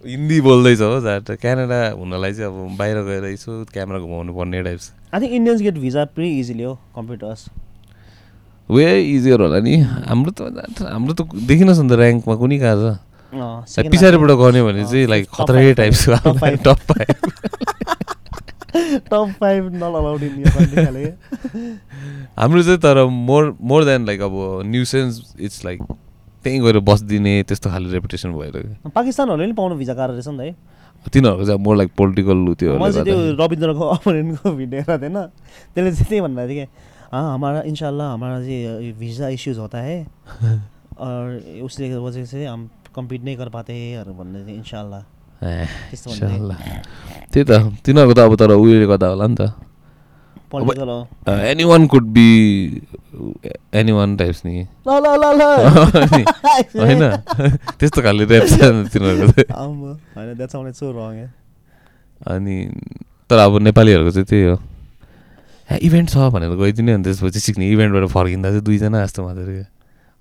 हिन्दी 0.04 0.38
बोल्दैछ 0.44 0.80
हो 0.80 1.00
झ्याट 1.00 1.30
क्यानाडा 1.40 1.78
हुनलाई 1.98 2.32
चाहिँ 2.36 2.48
अब 2.52 2.76
बाहिर 2.78 2.96
गएर 3.08 3.24
यसो 3.32 3.64
क्यामेरा 3.72 3.98
घुमाउनु 4.04 4.32
पर्ने 4.36 4.62
टाइप 4.62 4.80
छ। 4.80 4.92
I 5.14 5.20
think 5.20 5.32
Indians 5.32 5.60
get 5.64 5.76
visa 5.80 6.04
pre 6.14 6.28
easily 6.40 6.62
हो 6.62 6.74
compare 6.96 7.18
to 7.20 7.26
us 7.26 7.48
way 8.68 8.84
easier 9.00 9.40
होला 9.40 9.60
नि। 9.64 9.74
हाम्रो 10.08 10.30
त 10.30 10.40
हाम्रो 10.84 11.12
त 11.16 11.20
देखिनुहोस् 11.48 11.80
न 11.80 11.88
त 11.88 11.92
ऱ्याङ्कमा 11.98 12.34
कुनै 12.36 12.58
कहाँ 12.60 12.76
छ। 12.76 13.00
पछाडिबाट 13.34 14.30
गर्ने 14.38 14.62
भने 14.62 14.84
चाहिँ 14.84 15.06
लाइक 15.10 15.24
खतरै 15.26 15.72
five, 15.72 15.76
टाइप 15.76 15.92
छ। 15.94 16.04
Top 16.22 16.38
five. 16.38 16.58
Top 16.64 16.78
five 16.92 18.13
top 18.74 19.34
five 19.40 19.82
allowed 19.82 20.22
in 20.22 20.44
हाम्रो 22.38 22.62
चाहिँ 22.62 22.78
तर 22.78 23.04
मोर 23.06 23.56
मोर 23.62 23.84
देन 23.84 24.06
लाइक 24.06 24.20
अब 24.20 24.34
न्यु 24.66 24.84
सेन्स 24.84 25.34
इट्स 25.40 25.64
लाइक 25.64 25.82
त्यहीँ 26.44 26.60
गएर 26.62 26.78
बसिदिने 26.84 27.42
त्यस्तो 27.48 27.70
खाले 27.70 27.92
रेपुटेसन 27.92 28.32
भएर। 28.32 28.56
पाकिस्तानहरूले 28.94 29.46
पनि 29.46 29.54
पाउनु 29.56 29.74
भिजा 29.76 29.94
गाह्रो 29.94 30.12
रहेछ 30.14 30.28
नि 30.28 30.36
त 30.36 30.40
है। 30.40 30.52
तिनीहरूको 31.12 31.44
चाहिँ 31.44 31.60
मोर 31.60 31.76
लाइक 31.76 31.90
पोलिटिकल 31.96 32.54
त्यो 32.54 32.78
चाहिँ 32.78 33.04
त्यो 33.04 33.16
रविन्द्रको 33.44 33.84
अपोनेन्टको 33.94 34.50
भिडियो 34.52 34.80
हेरेको 34.80 34.98
थिएन 35.02 35.18
त्यसले 35.74 35.90
चाहिँ 35.92 36.08
त्यही 36.08 36.20
भन्नुभएको 36.20 36.48
थियो 36.52 36.66
कि 36.66 36.70
हाँ 37.12 37.34
हमारा 37.34 37.60
इंशाल्लाह 37.70 38.12
हमारा 38.12 38.40
जी 38.42 38.92
वीज़ा 38.98 39.28
इश्यूज 39.28 39.58
होता 39.58 39.78
है। 39.78 39.96
और 41.06 41.62
उसले 41.64 41.94
वजह 41.96 42.24
से 42.24 42.44
हम 42.46 42.68
कम्पिट 42.94 43.24
नहीं 43.24 43.36
कर 43.36 43.48
पाते 43.48 43.72
हैं 43.72 44.04
भन्दै 44.04 44.12
थियो 44.12 44.16
भन्दै 44.18 44.40
थियो। 44.44 45.13
त्यही 47.32 47.44
त 47.44 47.52
तिनीहरूको 47.86 48.14
त 48.14 48.18
अब 48.18 48.34
तर 48.36 48.50
उयोले 48.50 48.86
गर्दा 48.86 49.06
होला 49.06 49.26
नि 49.26 49.34
त। 49.34 49.42
Any 51.28 51.64
one 51.64 51.86
could 51.86 52.04
be 52.04 52.28
any 53.74 53.92
one 53.92 54.16
types 54.16 54.42
नि। 54.46 54.66
ल 54.88 54.90
ल 54.90 55.06
ल 55.18 55.24
ल। 55.34 55.42
अनि 56.00 56.22
होइन? 56.80 57.02
त्यस्तो 57.78 58.02
खाले 58.02 58.24
तिनीहरूको 58.26 59.42
अनि 62.26 62.56
तर 63.30 63.38
अब 63.38 63.58
नेपालीहरूको 63.58 64.10
चाहिँ 64.10 64.26
त्यही 64.26 64.44
हो। 64.44 64.56
ए 65.70 65.76
इभेन्ट 65.76 66.10
छ 66.10 66.16
भनेर 66.16 66.50
गइदिने 66.56 66.92
अनि 66.92 67.04
त्यसपछि 67.04 67.40
सिक्ने 67.40 67.70
इभेन्टबाट 67.70 68.08
फर्किँदा 68.08 68.48
चाहिँ 68.48 68.62
दुईजना 68.62 69.04
जस्तो 69.04 69.20
मात्रै 69.24 69.44
क्या 69.44 69.66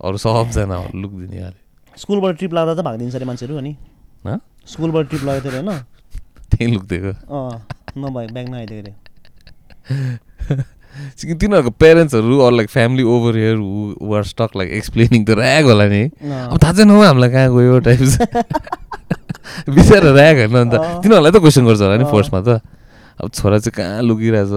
अरू 0.02 0.18
सबजना 0.18 0.78
लुकिदिने 1.02 1.38
अरे 1.44 1.60
स्कुलबाट 2.00 2.38
ट्रिप 2.38 2.54
लाग्दा 2.54 2.74
त 2.74 2.86
भागिदिन्छ 2.86 3.16
अरे 3.16 3.26
मान्छेहरू 3.26 3.58
अनि। 3.58 3.76
हँ? 4.26 4.40
स्कुलबाट 4.68 5.10
ट्रिप 5.10 5.24
लगेको 5.24 5.50
थियो 5.50 5.52
अरे 5.52 5.68
होइन? 5.70 5.80
त्यहीँ 6.52 6.74
लुकिदिएको। 6.74 7.12
अँ 7.30 7.56
नभए 7.98 8.28
ब्याग 8.34 8.48
नआइदियो 8.50 8.80
अरे। 8.82 8.94
तिनीहरूको 11.34 11.72
पेरेन्ट्सहरू 11.82 12.40
or 12.46 12.52
like 12.54 12.70
family 12.70 13.04
over 13.04 13.36
here 13.38 13.58
who 13.58 14.14
are 14.16 14.24
stuck 14.24 14.56
like 14.58 14.70
explaining 14.80 15.26
त 15.26 15.30
ऱ्याग 15.38 15.66
होला 15.66 15.86
नि। 15.90 16.04
अब 16.22 16.58
थाहा 16.64 16.74
छैन 16.74 16.90
हौ 16.90 17.02
हामीलाई 17.04 17.30
कहाँ 17.30 17.50
गयो 17.56 17.80
टाइप 17.88 18.00
बिचरा 19.76 20.12
ऱ्याग 20.14 20.36
होइन 20.38 20.56
अन्त। 20.62 20.74
तिनीहरूलाई 21.04 21.32
त 21.32 21.38
क्वेसन 21.42 21.66
गर्छ 21.66 21.82
होला 21.82 21.98
नि। 21.98 22.06
फर्स्टमा 22.14 22.40
त। 22.46 22.62
अब 23.20 23.30
छोरा 23.34 23.58
चाहिँ 23.60 23.74
कहाँ 23.74 24.02
लुकिरहेछ 24.06 24.54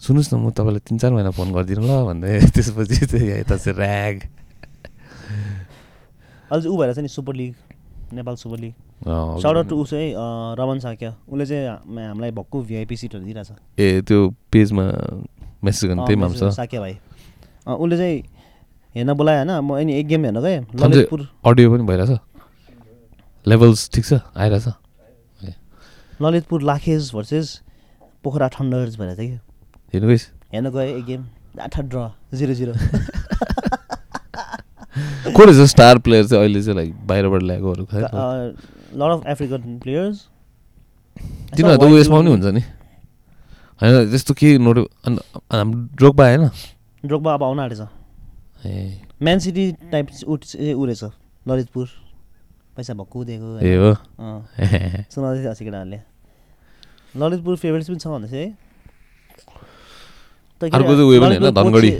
सुन्नुहोस् 0.00 0.32
न 0.32 0.36
म 0.40 0.50
तपाईँलाई 0.56 0.80
तिन 0.88 0.96
चार 0.98 1.12
महिना 1.12 1.30
फोन 1.36 1.52
गरिदिनु 1.52 1.84
ल 1.84 1.92
भन्दै। 2.08 2.40
त्यसपछि 2.56 3.04
चाहिँ 3.06 3.44
यता 3.44 3.56
चाहिँ 3.56 3.76
ऱ्याग 3.76 4.16
अहिले 6.50 6.62
चाहिँ 6.62 6.72
ऊ 6.72 6.76
भएर 6.80 6.92
चाहिँ 6.96 7.04
नि 7.04 7.12
super 7.12 7.34
league 7.36 7.52
Nepal 8.12 8.34
super 8.34 8.58
league 8.58 8.74
out 9.08 9.68
to 9.68 9.84
अँ, 9.84 10.56
रमन 10.58 10.78
साक्य। 10.78 11.14
उसले 11.28 11.46
चाहिँ 11.46 11.68
हाम- 11.68 11.98
हामीलाई 11.98 12.30
भक्कु 12.30 12.62
भिआइपी 12.62 12.96
सिटहरू 12.96 13.24
दिइरहेछ। 13.24 13.48
ए 13.78 14.02
त्यो 14.02 14.34
पेजमा 14.52 14.92
मेसेज 15.64 15.90
गर्नु 15.90 16.06
त्यही 16.06 16.50
साक्य 16.52 16.78
भाइ। 16.78 16.98
उसले 17.68 17.96
चाहिँ 17.96 18.22
हेर्न 18.94 19.12
बोलायो 19.12 19.44
होइन 19.44 19.64
म 19.64 19.80
अनि 19.80 19.94
एक 19.94 20.06
गेम 20.06 20.24
हेर्न 20.24 20.40
गएँ 20.40 20.66
ललितपुर। 20.74 21.28
अडियो 21.46 21.72
पनि 21.72 21.82
भइरहेछ। 21.82 22.18
लेभल्स 23.46 23.90
ठिक 23.94 24.04
छ? 24.04 24.14
आइरहेछ। 24.36 24.68
ललितपुर 26.22 26.62
लाखेज 26.62 27.12
भर्सेस 27.14 27.62
पोखरा 28.24 28.48
थन्डर्स 28.48 28.98
भनेर 28.98 29.18
थियो 29.18 29.28
कि। 29.28 29.34
हेर्नु 29.94 30.08
गइस। 30.08 30.32
हेर्न 30.52 30.70
गएँ 30.70 30.98
एक 30.98 31.04
गेम। 31.04 31.26
आठा 31.60 31.82
ड्र 31.82 32.10
जिरो 32.34 32.54
जिरो 32.54 32.72
को 35.36 35.44
रहेछ 35.44 35.70
स्टार 35.70 35.98
प्लेयर 36.04 36.24
चाहिँ 36.26 36.42
अहिले 36.44 36.62
चाहिँ 36.62 36.76
लाइक 36.76 36.90
बाहिरबाट 37.06 37.42
ल्याएकोहरू 37.42 37.84
खै 37.84 38.00
लट 38.00 39.10
अफ 39.10 39.22
एफ्रिकन 39.26 39.78
प्लेयर्स 39.82 40.16
तिनीहरू 41.56 41.78
त 41.78 41.82
उयसमा 41.84 42.16
पनि 42.18 42.30
हुन्छ 42.30 42.46
नि। 42.54 42.62
होइन 43.80 44.10
त्यस्तो 44.10 44.34
के 44.34 44.48
नोट 44.58 44.78
हाम्रो 45.06 45.78
ड्रोकबा 45.96 46.24
होइन? 46.26 46.44
ड्रोकबा 47.04 47.30
अब 47.34 47.42
आउन 47.42 47.58
आँटेछ। 47.60 47.80
ए। 48.66 49.00
म्यान 49.22 49.38
सिटी 49.38 49.64
टाइप 49.92 50.06
ऊ 50.26 50.36
रहेछ 50.86 51.02
ललितपुर। 51.48 51.86
पैसा 52.76 52.94
भक्कु 52.94 53.24
दिएको 53.24 53.58
ए 53.58 53.76
हो। 53.76 53.90
सुनाउँदै 55.10 55.40
थियो 55.42 55.54
केटाहरूले। 55.54 55.98
ललितपुर 57.16 57.56
फेभरेट्स 57.56 57.88
पनि 57.88 57.98
छ 57.98 58.06
भन्दै 58.06 58.28
थियो 58.30 58.40
है 58.40 58.48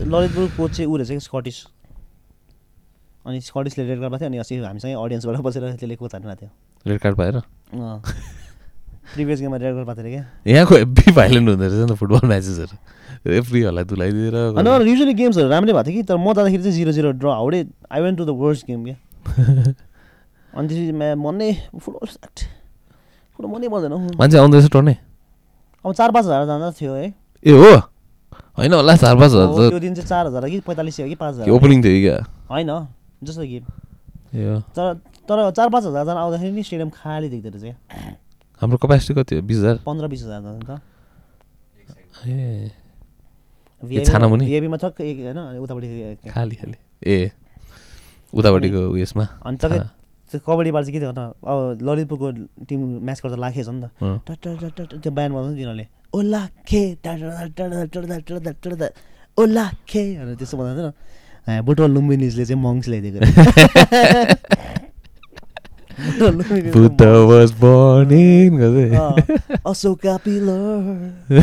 ललितपुर 0.04 0.44
कोच 0.56 0.70
चाहिँ 0.70 0.88
ऊ 0.90 0.96
रहेछ 0.96 1.10
कि 1.10 1.20
स्कटिस। 1.20 1.58
अनि 3.26 3.40
स्कटिसले 3.40 3.84
रेड 3.84 3.98
कार्ड 4.00 4.12
पाएको 4.12 4.20
थियो 4.20 4.28
अनि 4.30 4.38
अस्ति 4.38 4.56
हामीसँगै 4.64 4.94
अडियन्सबाट 4.94 5.36
बसेर 5.46 5.62
त्यसले 5.76 5.96
कोच 5.96 6.14
हानिरहेको 6.14 6.40
थियो। 6.40 6.50
रेड 6.86 6.98
कार्ड 7.00 7.16
पाएर 7.16 7.36
अँ। 7.36 8.00
प्रिभियस 9.12 9.40
गेममा 9.40 9.56
रेड 9.56 9.74
कार्ड 9.74 9.86
पाएको 9.86 10.02
थियो 10.02 10.12
क्या। 10.14 10.24
यहाँको 10.46 10.74
हेब्बी 10.74 11.12
भाइलेन्ट 11.12 11.48
हुँदो 11.48 11.64
रहेछ 11.64 11.84
नि 11.84 11.92
त 11.92 11.98
फुटबल 12.00 12.26
म्याचेसहरू 12.28 12.76
रेफ्रीहरूलाई 13.26 13.84
दुलाइदिएर 13.84 14.34
अनि 14.56 14.90
युजली 14.90 15.14
गेम्सहरू 15.14 15.48
राम्रै 15.48 15.72
भएको 15.72 15.84
थियो 15.90 15.96
कि 16.00 16.08
तर 16.08 16.16
म 16.16 16.32
जाँदाखेरि 16.32 16.62
चाहिँ 16.62 16.76
zero 16.76 16.92
zero 16.96 17.10
draw 17.20 17.28
हाउडे 17.28 17.60
I 17.92 18.00
went 18.00 18.18
to 18.18 18.24
the 18.24 18.32
worst 18.40 18.66
game 18.66 18.84
क्या। 18.84 18.96
अनि 20.56 20.66
त्यसपछि 20.68 20.92
म्या 20.96 21.14
मनै 21.20 21.50
फुटबल 21.76 22.08
फुटबल 23.36 23.48
मनै 23.52 23.68
पर्दैन 23.68 24.16
मान्छे 24.16 24.38
आउँदैछ 24.38 24.66
टर्ने। 24.72 24.96
अब 25.84 25.92
चार 25.92 26.10
पाँच 26.10 26.24
हजार 26.24 26.46
जाँदा 26.46 26.70
थियो 26.80 26.92
है। 26.94 27.06
ए 27.44 27.52
हो? 27.52 27.72
होइन 28.56 28.72
होला 28.74 28.96
चार 28.96 29.14
पाँच 29.16 29.30
हजार 29.32 29.68
त्यो 29.68 29.78
दिन 29.78 29.94
चाहिँ 29.94 30.08
चार 30.08 30.26
हजार 30.26 30.48
कि 30.48 30.60
पैँतालिस 30.66 30.96
कि 30.96 31.14
पाँच 31.14 31.34
हजार। 31.34 31.50
ओपनिङ 31.50 31.84
थियो 31.84 31.92
कि 31.92 32.02
क्या? 32.02 32.16
होइन। 32.50 32.70
जस्तो 33.22 33.42
गेम 33.42 33.64
यो 34.40 34.58
तर 34.76 34.94
तर 35.28 35.50
चार 35.56 35.68
पाँच 35.68 35.84
हजारजना 35.86 36.20
आउँदाखेरि 36.20 36.52
नि 36.52 36.62
स्टेडियम 36.62 36.90
खाली 36.94 37.28
देख्दो 37.28 37.48
रहेछ 37.50 37.62
क्या 37.62 37.74
हाम्रो 38.62 38.76
कपेसिटी 38.82 39.14
कति 39.20 39.36
हो 39.36 39.42
बिस 39.42 39.56
हजार 39.58 39.76
पन्ध्र 39.86 40.06
बिस 40.08 40.22
हजार 40.24 40.40
त 40.68 40.80
ए? 42.28 42.70
भिआइपीमा 43.82 44.76
ठक्क 44.76 45.00
एक 45.00 45.16
होइन 45.24 45.38
उतापट्टि 45.64 45.88
खाली 46.30 46.56
खाली 46.56 46.76
ए 47.06 47.30
उतापट्टिको 48.32 48.80
उयसमा 48.92 49.24
अनि 49.46 49.56
अँ। 49.56 49.88
त्यो 50.32 50.38
कबड्डीबाट 50.46 50.82
चाहिँ 50.84 50.94
के 50.94 51.00
थियो 51.00 51.12
भने 51.12 51.24
अब 51.50 51.58
ललितपुरको 51.88 52.28
टिम 52.68 52.80
म्याच 53.06 53.18
गर्दा 53.24 53.36
लाखेछ 53.36 53.68
नि 53.68 53.80
त। 53.82 53.84
टट 54.28 54.44
त्यो 55.02 55.10
ब्यान्ड 55.10 55.32
बजाउँछ 55.34 55.50
नि 55.50 55.56
तिनीहरूले 55.56 55.86
ओ 56.14 56.20
लाखे 56.20 56.82
ओ 59.38 59.44
लाखे 59.46 60.02
भनेर 60.18 60.36
त्यस्तो 60.36 60.56
बनाउँछ 60.58 60.94
बुटवल 61.48 61.90
लुम्बिनिजले 61.90 62.44
चाहिँ 62.44 62.62
मङ्स 62.62 62.88
ल्याइदिएको 62.88 63.20
Ashoka 69.70 70.14
pillar. 70.24 71.40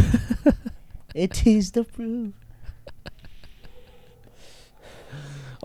It 1.16 1.36
is 1.48 1.66
the 1.76 1.78
proof 1.93 2.32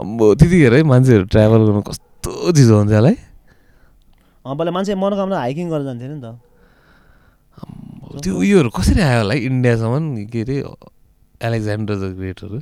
अम्बो 0.01 0.35
त्यतिखेर 0.35 0.75
है 0.75 0.83
मान्छेहरू 0.83 1.25
ट्राभल 1.33 1.61
गर्नु 1.67 1.83
कस्तो 1.89 2.31
चिज 2.53 2.71
हुन्छ 2.71 2.93
होला 2.93 3.09
है। 3.09 3.17
अँ 4.45 4.57
पहिला 4.57 4.71
मान्छे 4.73 4.95
मनोकामना 4.95 5.37
हाइकिङ 5.39 5.67
गरेर 5.71 5.85
जान्थ्यो 5.87 6.09
नि 6.13 6.21
त। 6.25 6.25
त्यो 8.23 8.33
उयोहरू 8.35 8.69
कसरी 8.77 9.01
आयो 9.01 9.19
होला 9.23 9.35
है 9.35 9.41
इन्डियासम्म 9.49 10.25
के 10.33 10.41
अरे 10.43 10.57
एलेक्जेन्डर 11.47 11.95
द 11.95 12.05
ग्रेटहरू। 12.19 12.59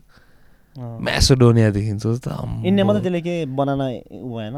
म्यासोडोनियादेखि 0.80 1.98
सोच 1.98 2.18
त। 2.24 2.28
अम्बो। 2.28 2.66
इन्डियामा 2.66 2.92
त 2.94 3.02
त्यसले 3.02 3.20
के 3.20 3.34
बनाना 3.56 3.86
भएन? 4.10 4.56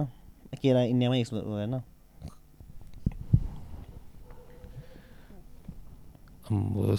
केरा 0.63 0.83
इन्डियामै 0.93 1.19
एक्सप्लोर 1.21 1.45
भएन? 1.51 1.75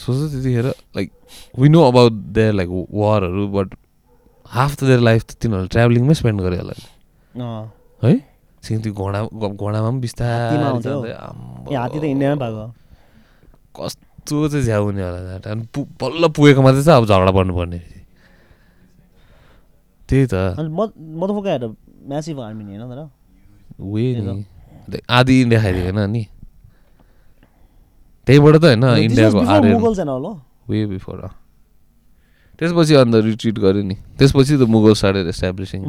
सोच 0.03 0.19
त्यतिखेर 0.32 0.67
like 0.95 1.09
we 1.59 1.67
know 1.69 1.80
about 1.88 2.13
their 2.36 2.53
like 2.53 2.69
वारहरू 2.91 3.47
but 3.53 3.69
half 4.45 4.71
त 4.76 4.84
देयर 4.84 4.99
लाइफ 4.99 5.21
त 5.24 5.32
तिनीहरूले 5.41 5.69
ट्राभलिङमै 5.69 6.13
स्पेन्ड 6.19 6.41
गरे 6.41 6.57
होला। 6.57 6.74
है? 8.03 8.13
सिङ 8.63 8.82
त्यो 8.82 8.93
घोडा 8.93 9.19
घोडामा 9.32 9.89
पनि 9.89 9.99
बिस्तारै 9.99 10.57
कस्तो 13.78 14.47
चाहिँ 14.47 14.65
झ्याउ 14.65 14.84
हुने 14.84 15.01
होला 15.03 15.53
बल्ल 16.01 16.24
पुगेको 16.36 16.61
मात्रै 16.61 16.84
चाहिँ 16.84 16.97
अब 17.01 17.05
झगडा 17.07 17.32
पर्नुपर्ने 17.32 17.80
त्यही 20.14 20.26
त। 20.30 20.61
मधुफुकाहरू 20.61 21.68
म्यासिभ 22.05 22.38
आर्मी 22.45 22.64
होइन 22.70 22.86
तर? 22.86 23.01
त। 23.82 24.22
नि 24.22 24.45
आधी 25.09 25.41
इन्डिया 25.41 25.59
खाइदिएन 25.61 25.99
नि। 26.14 26.24
त्यहीबाट 28.28 28.55
त 28.61 28.64
होइन 28.70 28.86
इन्डियाको 29.09 29.41
वे 30.70 30.86
बिफोर 30.93 31.20
त्यसपछि 32.59 32.93
अन्त 32.95 33.16
रिट्रिट 33.26 33.57
गर्यो 33.59 33.84
नि। 33.89 33.95
त्यसपछि 34.22 34.53
त 34.61 34.64
मुगल 34.70 34.93
स्टार्टेड 34.93 35.26
एस्टाब्लिसिङ 35.34 35.82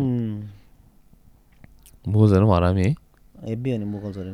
मुगल्सहरू 2.08 2.44
पनि 2.48 2.54
हरामी 2.56 2.82
है। 2.82 2.92
हेब्बी 3.48 3.68
हो 3.70 3.76
नि 3.78 3.86
मुगल्सहरू 3.92 4.32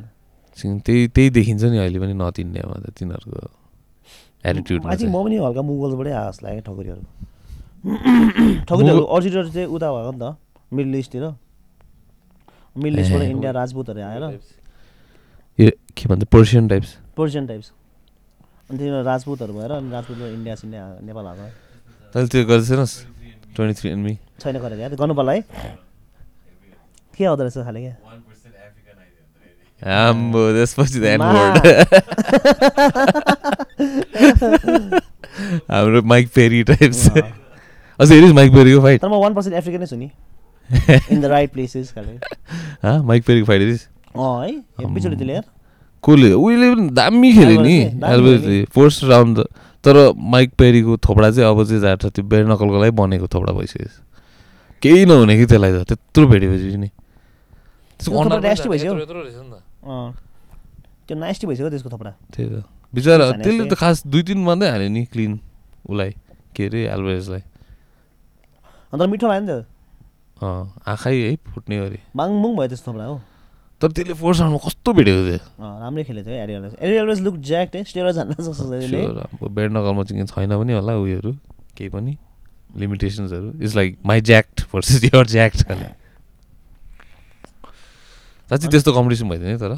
त्यही 0.87 1.07
त्यही 1.15 1.29
देखिन्छ 1.35 1.63
नि 1.65 1.79
अहिले 1.83 1.99
पनि 1.99 2.15
नर्थ 2.15 2.37
इन्डियामा 2.47 2.77
त 2.79 2.95
तिनीहरूको 2.95 3.39
थिङ्क 4.47 5.11
म 5.11 5.17
पनि 5.27 5.37
हल्का 5.43 5.63
मुगल्सबाटै 5.67 6.13
आएको 6.15 6.31
जस्तो 6.31 6.47
लाग्यो 6.47 6.63
ठकुरीहरू। 6.67 7.03
ठकुरीहरू 7.81 9.03
अरिजिनल 9.17 9.51
चाहिँ 9.51 9.67
उता 9.67 9.89
भएको 9.93 10.11
नि 10.13 10.19
त 10.21 10.37
मिडल 10.73 10.95
इस्टतिर 11.01 11.25
मिडल 12.77 12.99
इस्टबाट। 13.01 13.23
इन्डिया 13.23 13.51
राजपूतहरू 13.53 14.01
आएर 14.01 14.25
यो 15.59 15.71
के 15.97 16.05
भन्छ 16.09 16.25
पर्सियन 16.33 16.65
टाइप्स 16.69 16.91
पर्सियन 17.17 17.45
टाइप्स 17.47 17.69
अनि 18.71 18.77
तिनीहरू 18.79 19.05
राजपूतहरू 19.05 19.53
भएर 19.55 19.71
अनि 19.73 19.91
राजपूतबाट 19.91 20.31
इन्डिया 20.33 20.55
सिन्डिया 20.61 20.83
नेपाल 21.09 21.25
आएको 21.27 21.47
तैँले 22.15 22.29
त्यो 22.29 22.45
गर्दैछस् 22.51 22.95
ट्वेन्टी 23.57 23.75
थ्री 23.81 23.89
एनमी 23.91 24.15
छैन 24.41 24.57
गरेको 24.61 24.83
यार 24.83 24.95
गर्नु 25.01 25.15
पर्ला 25.15 25.33
है 25.33 25.41
के 27.17 27.25
आउँदो 27.25 27.43
रहेछ 27.43 27.59
खाले 27.65 27.81
क्या 27.81 27.97
आम्बो 29.81 30.41
त्यसपछि 30.53 30.99
त 31.01 31.03
हाम्रो 35.71 35.99
माइक 36.13 36.27
पेरी 36.35 36.61
टाइप्स 36.71 37.03
अझ 38.01 38.11
हेरिस् 38.13 38.35
माइक 38.35 38.53
पेरीको 38.55 38.81
फाइट 38.83 39.01
तर 39.03 39.09
म 39.09 39.21
वान 39.23 39.35
पर्सेन्ट 39.35 39.57
एफ्रिकनै 39.57 39.87
छु 39.87 39.97
नि 39.97 40.11
इन 41.13 41.21
द 41.21 41.25
राइट 41.33 41.51
प्लेसेस 41.53 41.93
खाले 41.93 42.13
हाँ 42.83 42.99
माइक 43.05 43.25
पेरीको 43.27 43.47
फाइट 43.47 43.61
हेरिस् 43.61 43.85
अँ 44.17 44.35
है 44.43 44.51
हेब्बीचोटि 44.81 45.17
त्यसले 45.17 45.35
यार 45.35 45.47
कसले 46.05 46.33
उहिले 46.33 46.67
पनि 46.75 46.89
दामी 46.97 47.33
खेल्यो 47.33 47.61
नि 47.63 47.77
एल्बेजले 48.13 48.65
फर्स्ट 48.77 49.05
राउन्ड 49.11 49.37
तर 49.85 49.97
माइक 50.35 50.51
पेरीको 50.59 50.97
थोपडा 51.09 51.29
चाहिँ 51.31 51.51
अब 51.51 51.59
चाहिँ 51.65 51.81
जान्छ 51.81 52.05
त्यो 52.07 52.25
बेर 52.25 52.43
नकलको 52.49 52.79
लागि 52.81 52.95
बनेको 52.97 53.27
थोपडा 53.35 53.53
भइसक्यो 53.59 53.89
केही 54.83 55.05
नहुने 55.05 55.35
कि 55.37 55.45
त्यसलाई 55.53 55.73
त 55.73 55.85
त्यत्रो 55.93 56.27
भेटेपछि 56.33 56.77
नि 56.77 56.89
त्यसको 58.01 58.25
त्यो 58.25 58.41
nasty 58.41 58.69
भइसक्यो। 58.69 58.95
नि 61.67 61.71
त्यसको 61.71 61.91
थोपडा 61.91 62.13
त्यही 62.33 62.49
त 62.49 62.65
बिचरा 62.95 63.31
त्यसले 63.45 63.65
त। 63.69 63.75
खास 63.77 63.97
दुई 64.09 64.23
तिन 64.23 64.39
मात्रै 64.49 64.69
हाल्यो 64.71 64.89
नि 64.89 65.03
क्लिन 65.13 65.33
उसलाई 65.89 66.11
के 66.57 66.63
अरे 66.67 66.81
एल्बरेजलाई 66.97 67.43
अन्त 68.93 69.03
मिठो 69.11 69.27
लाग्यो 69.29 69.43
नि 69.47 69.53
त। 69.53 69.67
अँ 70.41 70.63
आँखै 70.87 71.15
है 71.15 71.37
फुट्ने 71.55 71.77
गरी। 71.79 71.99
बाङबुङ 72.17 72.53
भयो 72.57 72.69
त्यस्तो 72.69 72.87
थोपडा 72.93 73.05
हो। 73.07 73.17
तर 73.81 73.89
त्यसले 73.97 74.15
फोर्स 74.15 74.39
राउन्डमा 74.41 74.61
कस्तो 74.67 74.91
भेटेको 74.93 75.21
थियो 75.29 75.41
राम्रै 75.81 76.03
खेलेको 76.05 76.29
थियो 76.29 76.39
एरियलवेज 76.45 76.73
एरियलवेज 76.81 77.21
लुक 77.25 77.37
ज्याक्ट 77.51 77.73
है 77.77 77.83
स्टेयर 77.85 78.07
जान्न 78.13 78.33
जस्तो 78.37 78.53
छ 78.53 78.61
त्यसले 78.61 78.99
Sure, 79.01 79.25
अब 79.41 79.49
बेड 79.57 79.69
नकलमा 79.73 80.03
चाहिँ 80.05 80.27
छैन 80.27 80.53
पनि 80.61 80.73
होला 80.77 80.93
उयोहरू 81.01 81.33
केही 81.77 81.89
पनि। 81.89 82.13
लिमिटेसन्सहरू 82.77 83.49
it's 83.65 83.75
like 83.77 83.99
my 84.07 84.21
ज्याक्ट 84.21 84.57
versus 84.73 85.05
your 85.05 85.27
ज्याक्ट 85.27 85.59
साँच्चै 88.51 88.69
त्यस्तो 88.69 88.93
कम्पिटिसन 88.93 89.29
भइदियो 89.29 89.49
नि 89.51 89.59
तर। 89.59 89.73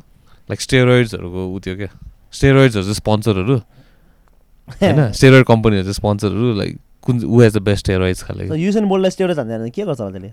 लाइक 0.48 0.60
स्टेरोइड्सहरूको 0.60 1.40
उ 1.46 1.58
त्यो 1.62 1.74
क्या। 1.76 1.90
स्टेरोइड्सहरू 2.32 2.82
चाहिँ 2.84 2.98
स्पोन्सरहरू 3.00 3.56
होइन? 4.82 5.00
स्टेरोइड 5.12 5.44
कम्पनीहरू 5.46 5.84
चाहिँ 5.84 5.98
स्पोन्सरहरू 6.00 6.52
लाइक 6.58 6.74
कुन 7.02 7.24
ऊ 7.24 7.40
एज 7.42 7.56
द 7.56 7.58
बेस्ट 7.62 7.84
स्टेरोइड्स 7.84 8.22
खाले। 8.22 8.58
युसेन 8.58 8.84
बोल्डलाई 8.88 9.10
स्टेयर 9.10 9.32
जान्छ 9.34 9.70
के 9.74 9.82
गर्छ 9.82 10.00
होला 10.00 10.18
त्यसले? 10.18 10.32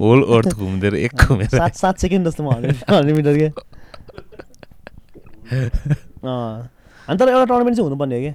होल 0.00 0.22
अर्थ 0.36 0.54
घुमिदिएर 0.54 0.94
एक 0.94 1.14
घुमेर। 1.28 1.48
सात 1.48 1.74
सात 1.76 1.98
सेकेन्ड 1.98 2.28
जस्तो 2.28 2.44
मिटर 3.14 3.38
के। 3.38 3.48
अनि 7.08 7.18
तर 7.18 7.28
एउटा 7.28 7.44
टुर्नामेन्ट 7.44 7.76
चाहिँ 7.76 7.88
हुनुपर्ने 7.88 8.16
हो 8.16 8.22
कि? 8.22 8.30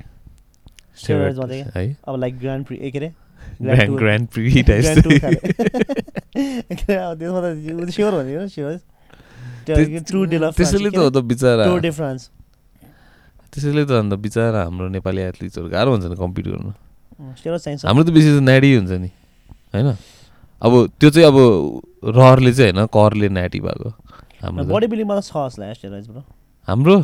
है। 1.76 1.96
अब 2.08 2.20
लाइक 2.20 2.40
ग्रान्ड 2.40 2.66
प्रि 2.66 2.92
के 2.92 2.98
अरे? 2.98 3.12
ग्रान्ड 3.62 3.98
ग्रान्ड 3.98 4.28
प्रि 4.28 4.52
अब 4.52 4.64
त्यसमा 7.20 7.42
त 7.42 7.44
स्योर 7.92 8.12
भनेको 8.16 8.48
स्योर 8.48 8.80
त्यसैले 9.68 10.90
त 10.90 10.98
हो 10.98 11.10
त 11.10 11.18
बिचरा। 11.32 11.66
टुर 11.66 11.80
डे 11.82 11.90
फ्रान्स 11.92 12.30
त्यसैले 13.52 13.84
त 13.86 13.92
अन्त 14.00 14.14
बिचरा 14.24 14.62
हाम्रो 14.68 14.88
नेपाली 14.96 15.22
एथलिट्सहरू 15.22 15.68
गाह्रो 15.70 15.90
हुन्छ 15.92 16.06
नि 16.08 16.16
कम्पिट 16.16 16.46
गर्नु। 16.48 16.72
हाम्रो 17.86 18.04
त 18.04 18.10
बेसी 18.16 18.30
त 18.32 18.40
न्याडी 18.42 18.70
हुन्छ 18.76 18.92
नि 19.04 19.10
होइन? 19.76 19.90
अब 20.62 20.74
त्यो 21.00 21.10
चाहिँ 21.12 21.28
अब 21.28 21.38
रहरले 22.16 22.52
चाहिँ 22.54 22.72
होइन 22.74 22.88
करले 22.90 23.28
न्याटी 23.30 23.60
भएको। 23.60 23.90
हाम्रो। 24.42 24.66
बडी 24.72 24.88
बिल्डिङमा 24.88 25.16
त 25.20 25.22
छ 25.28 25.36
हाम्रो. 26.68 26.98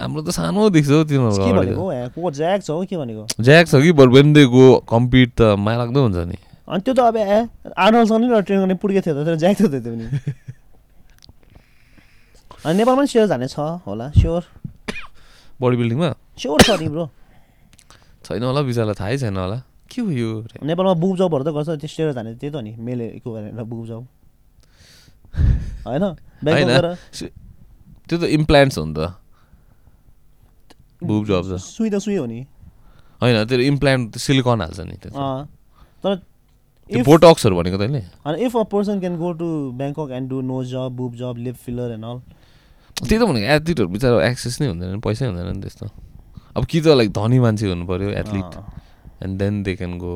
हाम्रो 0.00 0.20
त 0.22 0.30
सानो 0.30 0.70
देख्छ 0.70 0.90
हौ 0.90 1.02
के 1.04 1.18
भनेको? 1.18 1.42
तिनीहरू 1.42 1.74
हो 1.76 1.92
यहाँ 1.92 2.08
को 2.14 2.30
ज्याक 2.30 2.62
छ 2.62 2.70
हो 2.70 2.86
के 2.86 2.96
भनेको? 2.96 3.26
ज्याक 3.42 3.66
छ 3.66 3.82
कि 3.82 3.90
but 3.92 4.08
when 4.14 4.32
they 4.32 4.44
go 4.46 4.86
compete 4.86 5.28
त 5.36 5.58
माया 5.58 5.76
लाग्दो 5.82 6.00
हुन्छ 6.00 6.18
नि। 6.30 6.38
अनि 6.70 6.80
त्यो 6.86 6.94
त 6.94 7.00
अब 7.10 7.16
आर्नलसँग 7.74 8.22
नि 8.22 8.26
ट्रेन 8.46 8.58
गर्ने 8.62 8.74
पुर्के 8.78 9.00
थियो 9.02 9.14
त 9.18 9.34
ज्याक 9.34 9.54
थियो 9.58 9.68
त्यो 9.68 9.82
पनि 9.82 10.06
अनि 12.60 12.74
नेपालमा 12.78 13.02
पनि 13.02 13.06
स्योर 13.10 13.26
जाने 13.26 13.46
छ 13.50 13.58
होला 13.82 14.06
स्योर 14.14 14.42
बडी 15.60 15.76
बिल्डिङमा 15.76 16.08
स्योर 16.38 16.60
छ 16.62 16.70
नि 16.80 16.88
ब्रो 16.88 17.04
छैन 18.24 18.42
होला 18.42 18.60
बिचरालाई 18.62 18.96
थाहै 19.00 19.16
छैन 19.18 19.36
होला। 19.36 19.58
के 19.90 20.00
हो 20.00 20.10
यो 20.10 20.30
नेपालमा 20.62 20.94
बुब 21.02 21.16
जबहरू 21.16 21.44
त 21.44 21.50
गर्छ 21.56 21.68
त्यो 21.80 21.88
स्टेयर 21.88 22.12
जाने 22.16 22.34
त्यही 22.40 22.52
त 22.52 22.56
नि 22.62 22.72
मेले 22.78 23.06
गरेर 23.26 23.62
बुब 23.64 23.86
जब। 23.86 24.02
होइन? 25.86 26.04
त्यो 28.08 28.16
त 28.18 28.24
इम्प्लान्ट्स 28.38 28.78
हो 28.78 28.84
नि 28.84 28.94
त। 28.94 28.98
बुब 31.02 31.22
जब 31.26 31.56
सुई 31.56 31.90
त 31.90 31.98
सुई 31.98 32.16
हो 32.16 32.26
नि। 32.26 32.40
होइन 33.22 33.44
त्यो 33.44 33.58
इम्प्लान्ट 33.72 34.16
सिलिकन 34.16 34.60
हाल्छ 34.60 34.80
नि 34.80 34.96
त्यो 35.02 35.10
तर 36.04 36.16
बोटक्सहरू 36.90 37.56
भनेको 37.56 37.78
तैँले 37.78 38.02
अनि 38.26 38.44
if 38.44 38.56
a 38.56 38.62
person 38.72 39.00
can 39.00 39.16
go 39.16 39.32
to 39.40 39.48
Bangkok 39.78 40.10
and 40.12 40.28
do 40.30 40.40
nose 40.42 40.70
job 40.70 40.96
boob 40.96 41.14
job 41.16 41.34
lip 41.38 41.56
filler 41.64 41.92
and 41.92 42.04
all 42.04 42.18
त्यही 43.00 43.18
त 43.18 43.24
भनेको 43.28 43.46
एथलिटहरू 43.56 43.88
बिचरा 43.94 44.16
एक्सेस 44.28 44.54
नै 44.60 44.66
हुँदैन 44.70 44.88
नि 44.94 45.00
पैसै 45.00 45.24
हुँदैन 45.26 45.46
नि 45.56 45.60
त्यस्तो। 45.64 45.86
अब 46.56 46.62
कि 46.64 46.78
त 46.80 46.86
लाइक 47.00 47.10
धनी 47.10 47.38
मान्छे 47.40 47.66
हुनु 47.70 47.84
पऱ्यो 47.86 48.10
athlete 48.20 48.52
and 49.24 49.34
then 49.38 49.62
they 49.62 49.72
can 49.80 49.92
go 49.98 50.14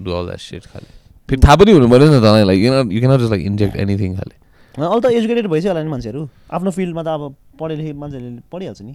do 0.00 0.10
all 0.12 0.24
that 0.26 0.40
set 0.40 0.64
खालि। 0.72 0.88
फेरि 1.28 1.40
थाहा 1.42 1.56
पनि 1.56 1.70
हुनु 1.72 1.88
पऱ्यो 1.88 2.06
नि 2.12 2.20
त 2.20 2.26
like 2.46 2.58
you 2.60 2.70
you 2.92 3.00
cannot 3.00 3.20
just 3.20 3.32
like 3.34 3.42
inject 3.50 3.74
anything 3.76 4.10
खाले। 4.16 4.34
अहिले 4.76 5.00
त 5.00 5.06
एजुकेटेड 5.16 5.46
भइसक्यो 5.48 5.70
होला 5.72 5.82
नि 5.82 5.90
मान्छेहरू। 5.90 6.22
आफ्नो 6.52 6.70
फिल्डमा 6.76 7.02
त 7.02 7.08
अब 7.16 7.22
पढे 7.58 7.74
लेखे 7.76 7.92
मान्छेहरूले 7.96 8.42
पढिहाल्छ 8.52 8.80
नि। 8.82 8.94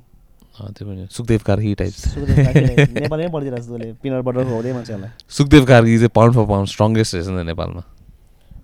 त्यो 0.52 0.84
पनि। 0.86 1.08
सुखदेव 1.10 1.42
कार्की 1.48 1.74
टाइप्स 1.80 2.02
सुखदेव 2.14 2.38
कार्कीले 2.46 2.74
नेपालमै 3.02 3.30
पढिदिरहेको 3.34 3.66
छ 3.66 3.70
तँले 3.72 3.88
पिनट 4.04 4.22
बटर 4.22 4.44
खुवाउँदै 4.46 4.72
मान्छेहरूलाई 4.78 5.12
सुखदेव 5.26 5.64
कार्की 5.66 5.96
चाहिँ 5.98 6.14
पाउन्ड 6.14 6.34
फर 6.38 6.46
पाउन्ड 6.52 6.68
स्ट्रङ्गेस्ट 6.70 7.12
रहेछ 7.16 7.28
नि 7.28 7.40
त 7.42 7.46
नेपालमा। 7.50 7.84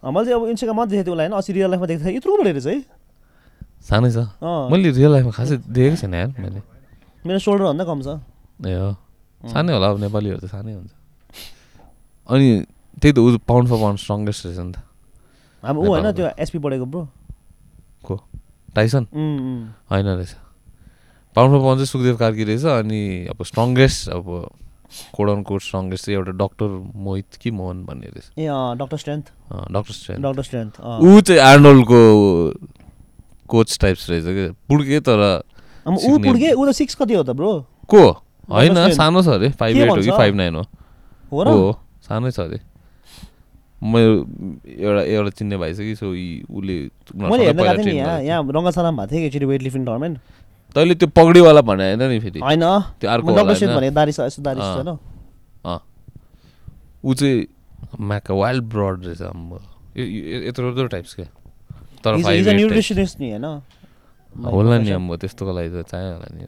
मैले 0.07 0.25
चाहिँ 0.27 0.37
अब 0.37 0.43
इन्स्टाग्राममा 0.51 0.83
देखेको 0.85 1.03
थिएँ 1.03 1.15
उसलाई 1.15 1.25
होइन 1.25 1.37
अस्ति 1.39 1.51
रियल 1.57 1.69
लाइफमा 1.71 1.87
देख्दा 1.87 2.09
यत्रो 2.11 2.31
बढेर 2.37 2.53
रहेछ 2.53 2.67
है। 2.67 2.77
सानै 3.83 4.09
छ। 4.11 4.17
मैले 4.41 4.91
रियल 4.91 5.11
लाइफमा 5.11 5.31
खासै 5.31 5.57
देखेको 5.63 5.97
छैन 6.01 6.13
यार 6.13 6.29
मैले। 6.37 6.61
मेरो 7.25 7.39
सोल्डरभन्दा 7.39 7.83
कम 7.85 7.99
छ। 8.01 8.07
ए 8.65 8.73
हो। 8.73 8.91
सानै 9.51 9.71
होला 9.73 9.87
अब 9.93 9.97
नेपालीहरू 10.01 10.39
त 10.41 10.45
सानै 10.49 10.73
हुन्छ। 10.73 10.91
अनि 12.29 12.47
त्यही 12.99 13.13
त 13.13 13.17
ऊ 13.19 13.37
पाउन्ड 13.45 13.65
फर 13.69 13.77
पाउन्ड 13.77 13.99
स्ट्रङ्गेस्ट 13.99 14.41
रहेछ 14.45 14.59
नि 14.59 14.71
त। 14.73 14.77
अब 15.63 15.77
ऊ 15.77 15.85
होइन। 15.87 16.11
त्यो 16.11 16.27
एसपी 16.39 16.59
पढेको 16.59 16.85
ब्रो। 16.85 17.01
को? 18.03 18.15
टाइसन। 18.75 19.03
होइन 19.91 20.07
रहेछ। 20.07 20.31
पाउन्ड 21.35 21.49
फर 21.53 21.59
पाउन्ड 21.61 21.77
चाहिँ 21.79 21.91
सुखदेव 21.93 22.15
कार्की 22.17 22.43
रहेछ 22.43 22.65
अनि 22.65 23.01
अब 23.31 23.43
स्ट्रङ्गेस्ट 23.43 24.09
अब 24.09 24.25
कोडन 25.13 25.41
कोड 25.43 25.61
स्ट्रङ्गेस्ट 25.61 26.05
चाहिँ 26.05 26.17
एउटा 26.17 26.31
डक्टर 26.41 26.69
मोहित 26.95 27.35
कि 27.41 27.51
मोहन 27.51 27.77
भन्ने 27.85 28.07
रहेछ। 28.07 28.27
ए 28.39 28.47
doctor 28.79 28.97
strength 28.97 29.25
doctor 29.71 29.93
strange 29.93 30.21
doctor 30.23 30.43
strength 30.43 30.73
ऊ 30.81 31.21
चाहिँ 31.21 31.41
आर्नोल्डको 31.41 31.99
कोच 33.47 33.77
टाइप्स 33.81 34.09
रहेछ 34.09 34.23
कि? 34.27 34.45
पुड्के 34.69 34.99
तर 34.99 35.19
ऊ 35.87 36.17
पुड्के 36.19 36.51
ऊ 36.53 36.65
त 36.65 36.71
सिक्स 36.75 36.95
कति 36.95 37.13
हो 37.13 37.23
त 37.23 37.29
ब्रो 37.31 37.51
को? 37.87 38.03
होइन। 38.51 38.91
सानो 38.93 39.21
छ 39.23 39.27
अरे 39.35 39.49
फाइभ 39.59 39.77
एट 39.77 39.89
हो 39.89 39.95
कि? 39.95 40.11
फाइभ 40.11 40.35
नाइन 40.35 40.55
हो। 40.55 40.63
हो 41.31 41.71
सानै 42.07 42.31
छ 42.31 42.39
अरे। 42.39 42.59
मेरो 43.83 44.13
एउटा 44.65 45.01
एउटा 45.01 45.29
चिन्ने 45.37 45.57
भाइ 45.57 45.73
छ 45.73 45.79
कि 45.79 45.95
सो 45.95 46.07
उसले 46.09 46.77
मैले 47.15 47.45
हेर्न 47.45 47.57
गएको 47.57 47.77
थिएँ 47.77 47.85
नि 47.85 47.97
यहाँ 47.97 48.21
यहाँ 48.21 48.41
रङ्गशालामा 48.43 49.05
भएको 49.05 49.19
कि 49.19 49.25
एकचोटि 49.25 49.45
वेट 49.45 49.61
लिफ्टिङ 49.61 49.85
टुर्नामेन्ट। 49.85 50.17
तैँले 50.75 50.95
त्यो 50.95 51.07
पगडीवाला 51.15 51.61
भने 51.61 51.83
होइन 51.83 52.03
नि 52.09 52.19
फेरि। 52.19 52.39
होइन। 52.39 52.65
त्यो 52.99 53.09
अर्को? 53.09 53.33
भने 53.33 53.89
दारी 53.91 54.11
छ 54.11 54.19
यस्तो 54.27 54.41
दारी 54.43 54.59
छ 54.59 54.97
ऊ 57.05 57.13
चाहिँ 57.13 57.45
म्याक 58.01 58.31
वाइल्ड 58.31 58.63
ब्रड 58.73 59.05
रहेछ 59.05 59.21
यत्रो 60.47 60.69
यत्रो 60.69 60.87
टाइप्स 60.87 61.13
क्या 61.15 61.25
तर 62.07 62.53
न्युट्रिसनिस्ट 62.53 63.19
नि 63.19 63.29
होइन? 63.31 63.45
होला 64.47 64.77
नि 64.77 64.91
आम्बो 64.91 65.15
त्यस्तोको 65.17 65.51
लागि 65.53 65.69
त 65.71 65.85
चाहियो 65.91 66.13
होला 66.13 66.27
नि 66.33 66.45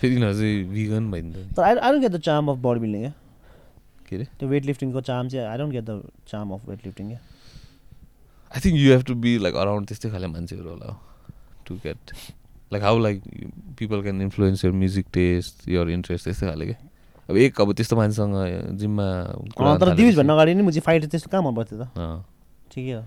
फेरि 0.00 0.16
चाहिँ 0.20 0.62
विगन 0.70 1.10
भइदिन्छ 1.10 1.56
तर 1.56 1.62
I 1.64 1.74
don't 1.74 2.02
get 2.02 2.12
the 2.12 2.20
charm 2.20 2.50
of 2.50 2.58
body 2.60 2.80
building 2.80 3.02
क्या 3.02 3.12
के 4.08 4.16
अरे 4.16 4.24
त्यो 4.38 4.48
वेट 4.48 4.64
लिफ्टिङको 4.66 5.00
चार्म 5.02 5.28
चाहिँ 5.28 5.46
I 5.46 5.58
don't 5.58 5.72
get 5.72 5.84
the 5.84 6.00
charm 6.28 6.50
of 6.54 6.68
weight 6.68 6.86
lifting 6.86 7.08
क्या 7.08 7.20
I 8.52 8.60
think 8.64 8.78
you 8.78 8.90
have 8.92 9.02
to 9.04 9.14
be 9.22 9.36
like 9.40 9.54
around 9.56 9.86
त्यस्तै 9.88 10.10
खाले 10.10 10.26
मान्छेहरू 10.28 10.68
होला 10.70 10.96
to 11.66 11.74
get 11.84 12.12
like 12.72 12.82
how 12.82 12.98
like 13.00 13.22
people 13.78 14.02
can 14.02 14.22
influence 14.22 14.64
your 14.64 14.72
music 14.74 15.06
taste 15.12 15.68
your 15.70 15.90
interest 15.90 16.24
त्यस्तै 16.24 16.46
खाले 16.48 16.66
क्या 16.66 16.78
अब 17.28 17.36
एक 17.38 17.60
अब 17.60 17.72
त्यस्तो 17.74 17.96
मान्छेसँग 17.96 18.76
जिम्मा 18.78 19.08
तर 19.78 19.94
दिविज 19.94 20.16
भन्नु 20.16 20.32
अगाडि 20.32 20.54
नै 20.54 20.62
मुझे 20.62 20.80
फाइट 20.82 21.06
त्यस्तो 21.06 21.30
कहाँ 21.30 21.42
मन 21.42 21.54
पर्थ्यो 21.54 21.78
त 21.78 22.33
ठिकै 22.74 22.92
हो 22.92 23.02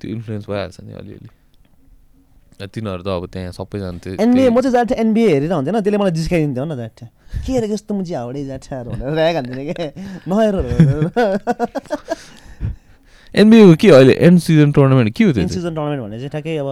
त्यो 0.00 0.06
इन्फ्लुएन्स 0.10 0.44
भइहाल्छ 0.48 0.76
नि 0.80 0.92
अलिअलि 1.00 1.30
तिनीहरू 2.66 3.02
त 3.02 3.08
अब 3.10 3.24
त्यहाँ 3.34 3.52
सबैजना 3.52 3.98
त्यो 3.98 4.10
एनबिए 4.22 4.48
म 4.48 4.60
चाहिँ 4.60 4.72
जान्थेँ 4.74 4.96
एनबिए 5.02 5.28
हेरेर 5.28 5.52
हुन्थेन 5.52 5.74
त्यसले 5.76 5.98
मलाई 5.98 6.12
जिस्काइदिन्थ्यो 6.18 6.64
न 6.64 6.76
जान्थेँ 6.76 7.08
के 7.46 7.50
अरे 7.58 7.66
यस्तो 7.72 7.92
मुजी 7.94 8.12
हाउडे 8.14 8.44
जान्छ 8.46 8.68
भनेर 8.88 9.18
ऱ्याग 9.18 9.34
हान्थेँ 9.36 9.64
क्या 9.68 9.86
नहेर 10.30 10.54
एनबिएको 13.34 13.74
के 13.74 13.88
अहिले 13.90 14.14
एन्ड 14.22 14.38
सिजन 14.40 14.72
टुर्नामेन्ट 14.72 15.10
के 15.16 15.24
हो 15.24 15.32
त्यो 15.32 15.42
चाहिँ? 15.42 15.50
सिजन 15.50 15.74
टुर्नामेन्ट 15.74 16.02
भने 16.04 16.16
चाहिँ 16.18 16.30
ठ्याक्कै 16.30 16.56
अब 16.56 16.68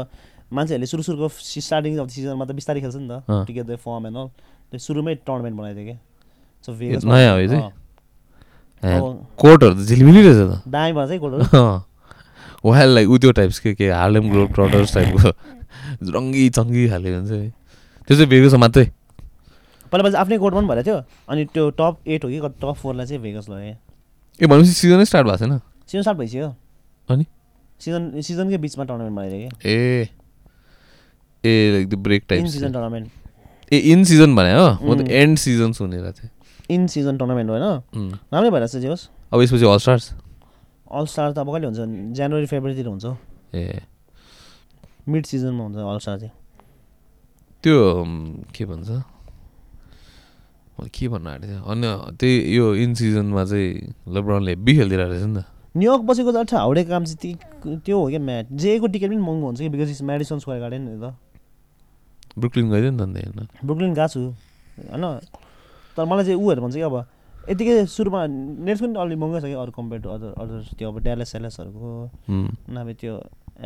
मान्छेहरूले 0.52 0.86
सुरु 0.86 1.02
सुरुको 1.02 1.28
स्टार्टिङ 1.58 1.98
अफ 1.98 2.08
सिजनमा 2.14 2.44
त 2.46 2.52
बिस्तारै 2.54 2.80
खेल्छ 2.80 2.96
नि 2.96 3.08
त 3.10 3.26
अँ। 3.26 3.42
To 3.46 3.52
get 3.52 3.66
the 3.66 3.76
form 3.82 4.06
and 4.06 4.16
all 4.16 4.28
त्यो 4.70 4.78
सुरुमै 4.78 5.14
टुर्नामेन्ट 5.26 5.56
बनाइदियो 5.58 5.84
क्या 5.90 5.98
सो 6.64 6.70
नयाँ 7.10 7.34
हो 7.34 7.72
कोर्टहरू 8.82 9.74
त 9.74 9.86
झिलिमिली 9.86 10.22
रहेछ 10.22 10.36
त। 10.36 10.62
दामी 10.68 10.92
भन्छ 10.92 11.10
है 11.10 11.18
गोलहरू 11.18 11.46
वाइल 12.64 12.90
लाइक 12.94 13.08
उ 13.08 13.18
त्यो 13.18 13.32
टाइप्स 13.32 13.58
के 13.58 13.74
के 13.74 13.90
हार्लेम 13.90 14.30
ग्लोब 14.30 14.52
ट्रटर्स 14.54 14.94
टाइपको 14.94 15.28
रङ्गी 16.14 16.48
चङ्गी 16.50 16.88
खाले 16.88 17.14
हुन्छ 17.14 17.30
है। 17.30 17.48
त्यो 18.08 18.16
चाहिँ 18.16 18.28
भेगस 18.30 18.54
मात्रै। 18.54 18.84
पहिला 19.90 20.02
पहिला 20.02 20.18
आफ्नै 20.20 20.38
कोर्टमा 20.38 20.60
पनि 20.60 20.68
भइरहेको 20.68 20.86
थियो। 20.86 20.98
अनि 21.28 21.44
त्यो 21.54 21.70
टप 21.78 21.94
एट 22.06 22.24
हो 22.24 22.28
कि 22.30 22.38
टप 22.62 22.74
फोरलाई 22.82 23.06
चाहिँ 23.06 23.22
भेगस 23.22 23.46
लग्यो 23.50 23.74
ए 24.40 24.46
भनेपछि 24.46 24.72
सिजनै 24.72 25.04
स्टार्ट 25.04 25.26
भएको 25.26 25.38
छैन? 25.38 25.58
सिजन 25.86 26.02
स्टार्ट 26.02 26.18
भइसक्यो। 26.18 26.48
अनि? 27.08 27.24
सिजन 27.80 28.20
सिजनकै 28.22 28.58
बिचमा 28.58 28.84
टुर्नामेन्ट 28.84 29.16
बनाइदियो 29.16 29.38
क्या। 29.42 29.70
ए। 29.70 30.08
ए 31.44 31.52
like 31.72 31.88
the 31.88 31.94
break 31.98 32.22
in 32.22 32.28
type 32.28 32.46
season 32.46 32.72
tournament 32.72 33.06
A 33.72 33.78
in 33.92 34.04
season 34.04 34.34
भने 34.36 34.52
हो। 34.54 34.66
म 34.82 34.94
त. 34.96 35.10
एन्ड 35.10 35.38
सिजन 35.38 35.72
सुनेर 35.72 36.10
थिएँ 36.12 36.30
इन 36.74 36.86
सिजन 36.88 37.14
टुर्नामेन्ट 37.18 37.48
होइन. 37.50 37.64
राम्रै 38.32 38.50
भइरहेको 38.50 38.72
छ 38.72 38.82
जे 38.82 38.88
होस्। 38.88 39.08
अब 39.32 39.38
यसपछि 39.42 39.66
अल 39.66 39.78
स्टार्स 39.78 40.04
अल 40.92 41.06
स्टार 41.06 41.32
त 41.32 41.38
अब 41.38 41.48
कहिले 41.52 41.66
हुन्छ? 41.68 41.80
जनवरी 42.16 42.46
फेब्रुअरीतिर 42.46 42.86
हुन्छ। 42.88 43.04
ए। 43.54 43.80
मिड 45.08 45.24
सिजनमा 45.26 45.62
हुन्छ 45.64 45.76
अल 45.76 45.98
स्टार 45.98 46.18
चाहिँ 46.18 46.34
त्यो 47.64 47.76
के 48.54 48.64
भन्छ? 48.64 48.90
के 50.82 51.08
भन्न 51.08 51.26
आँटेको 51.26 51.46
थिएँ 51.46 51.62
अन्य 51.62 51.86
त्यही 52.18 52.34
यो 52.56 52.74
इन 52.74 52.94
सिजनमा 52.98 53.44
चाहिँ 53.44 53.70
लेब्रनले 54.14 54.50
हेब्बी 54.50 54.72
खेलिदिरहेको 54.76 55.12
रहेछ 55.12 55.24
नि 55.30 55.34
त। 55.38 55.44
न्युयोर्क 55.78 56.02
बसेको 56.04 56.30
त 56.32 56.52
हाउडे 56.52 56.82
काम 56.84 57.04
चाहिँ 57.06 57.78
त्यो 57.86 57.96
हो 57.96 58.06
क्या 58.10 58.20
म्याच? 58.20 58.46
जेको 58.50 58.86
टिकट 58.90 59.08
पनि 59.08 59.16
महँगो 59.16 59.46
हुन्छ 59.46 59.58
कि? 59.62 59.68
Because 59.68 59.90
it's 59.94 60.02
Madison 60.02 60.38
Square 60.42 60.60
Garden 60.60 60.82
नि 60.82 60.98
त। 61.00 61.14
ब्रुकलिन 62.34 62.66
गइदियो 62.70 62.90
नि 62.90 62.98
त 62.98 63.02
अन्त 63.02 63.16
हेर्न। 63.16 63.40
ब्रुकलिन 63.62 63.92
गएको 63.94 64.08
छु। 64.10 64.20
होइन? 64.90 65.04
तर 65.96 66.04
मलाई 66.04 66.24
चाहिँ 66.24 66.38
उहरू 66.40 66.60
भन्छ 66.62 66.74
कि 66.74 66.86
अब 66.88 66.96
यतिकै 67.50 67.74
सुरुमा 67.90 68.20
नेट्स 68.66 68.80
पनि 68.82 68.94
अलिक 69.02 69.18
महँगो 69.18 69.40
छ 69.40 69.44
कि 69.44 69.56
अरू 69.62 69.72
कम्पेयर 69.76 70.00
टु 70.02 70.08
अदर 70.14 70.30
अदर 70.42 70.58
त्यो 70.78 70.88
अब 70.88 70.98
ड्यालेस 71.02 71.28
सेलेसहरूको 71.32 71.88
उम्. 72.30 72.48
नभए 72.70 72.94
त्यो 73.00 73.14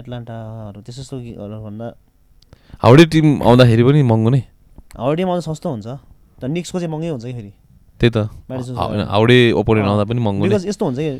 एटलान्टाहरू 0.00 0.80
त्यस्तो 0.80 1.02
त्यस्तो 1.02 1.60
भन्दा। 1.64 1.86
हाउडे 2.82 3.04
टिम 3.12 3.26
आउँदाखेरि 3.42 3.82
पनि 3.84 4.02
महँगो 4.02 4.30
नै? 4.30 4.42
हाउडेमा 4.96 5.32
त 5.38 5.40
सस्तो 5.44 5.68
हुन्छ। 5.70 5.86
तर 6.40 6.48
निक्सको 6.48 6.78
चाहिँ 6.78 6.92
महँगै 6.92 7.10
हुन्छ 7.10 7.24
कि 7.24 7.32
फेरि? 7.32 7.52
त्यही 8.00 8.10
त. 8.16 8.18
हाउडे 9.12 9.38
ओपोनेन्ट 9.60 9.88
आउँदा 9.88 10.04
पनि 10.04 10.20
महँगो 10.20 10.42
बिकज 10.48 10.66
यस्तो 10.66 10.84
हुन्छ 10.84 10.98
कि 10.98 11.12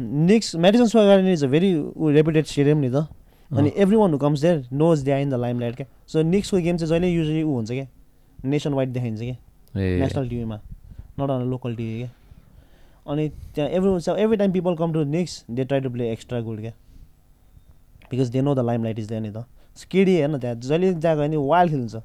Knicks 0.00 0.54
Madison 0.58 0.86
Square 0.90 1.08
Garden 1.08 1.28
is 1.32 1.44
a 1.44 1.48
very 1.48 1.70
reputed 2.18 2.44
stadium 2.46 2.78
नि 2.78 2.90
त। 2.90 3.06
अनि 3.50 3.70
every 3.76 3.96
one 3.96 4.10
who 4.12 4.18
comes 4.18 4.40
there 4.42 4.68
knows 4.72 5.02
they 5.06 5.20
in 5.22 5.30
the 5.30 5.34
lime 5.38 5.60
light 5.60 5.74
क्या? 5.76 5.86
सो 6.06 6.22
निक्सको 6.22 6.58
गेम 6.58 6.76
चाहिँ 6.76 6.90
जहिले 6.90 7.08
युजली 7.14 7.42
ऊ 7.42 7.54
हुन्छ 7.54 7.70
क्या? 7.70 7.86
नेसन 8.44 8.72
वाइड 8.74 8.92
देखाइन्छ 8.92 9.20
क्या? 9.20 9.36
नेसनल 9.76 10.28
टिभीमा 10.28 10.60
नट 11.20 11.30
अन 11.30 11.48
लोकल 11.50 11.74
टिभी 11.76 11.98
क्या 11.98 12.10
अनि 13.06 13.28
त्यहाँ 13.54 13.70
every 13.70 14.22
every 14.22 14.36
time 14.36 14.52
people 14.52 14.76
come 14.76 14.92
to 14.92 15.04
Knicks 15.10 15.44
they 15.50 15.64
try 15.64 15.80
to 15.80 15.90
play 15.90 16.10
extra 16.12 16.40
good 16.40 16.60
क्या 16.60 16.72
because 18.10 18.28
they 18.30 18.40
know 18.42 18.54
the 18.54 18.64
lime 18.66 18.84
light 18.84 18.98
is 18.98 19.08
there 19.08 19.22
नि 19.22 19.30
त 19.30 19.44
केडी 19.90 20.16
हेर्न 20.16 20.38
त्यहाँ 20.38 20.56
जहिले 20.58 20.92
त्यहाँ 20.94 21.16
गयो 21.16 21.26
भने 21.26 21.36
वाइल्ड 21.48 21.72
खेल्छ 21.72 21.96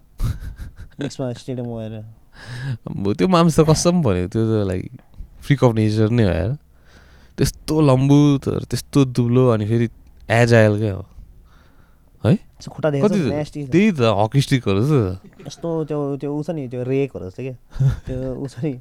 निक्समा 1.02 1.32
स्टेडियम 1.34 1.68
गएर 1.68 3.14
त्यो 3.14 3.28
माम्स 3.28 3.60
त 3.60 3.66
कसम 3.70 4.02
भन्यो 4.04 4.28
त्यो 4.28 4.46
त 4.46 4.66
लाइक 4.68 4.92
फ्रिक 5.42 5.64
अफ 5.64 5.76
नेचर 5.76 6.10
नै 6.10 6.24
हो 6.24 6.32
यार 6.32 6.56
त्यस्तो 7.38 7.82
लम्बु 7.82 8.20
त्यस्तो 8.46 9.06
दुब्लो 9.16 9.48
अनि 9.50 9.66
फेरि 9.68 9.90
एजाइल 10.34 10.78
क्या 10.80 10.94
हो 10.94 11.06
So 12.20 12.68
खुट्टा 12.76 12.90
देखेको 12.92 13.08
त्यही 13.72 13.92
त 13.96 14.02
हकी 14.20 14.40
स्टिकहरू 14.44 14.82
यस्तो 15.48 15.70
त्यो 15.88 16.00
त्यो 16.20 16.32
छ 16.44 16.50
नि 16.52 16.68
त्यो 16.68 16.84
रेकहरू 16.84 17.26
जस्तो 17.32 17.42
क्या। 17.48 17.56
त्यो 18.08 18.48
छ 18.48 18.56
नि 18.60 18.74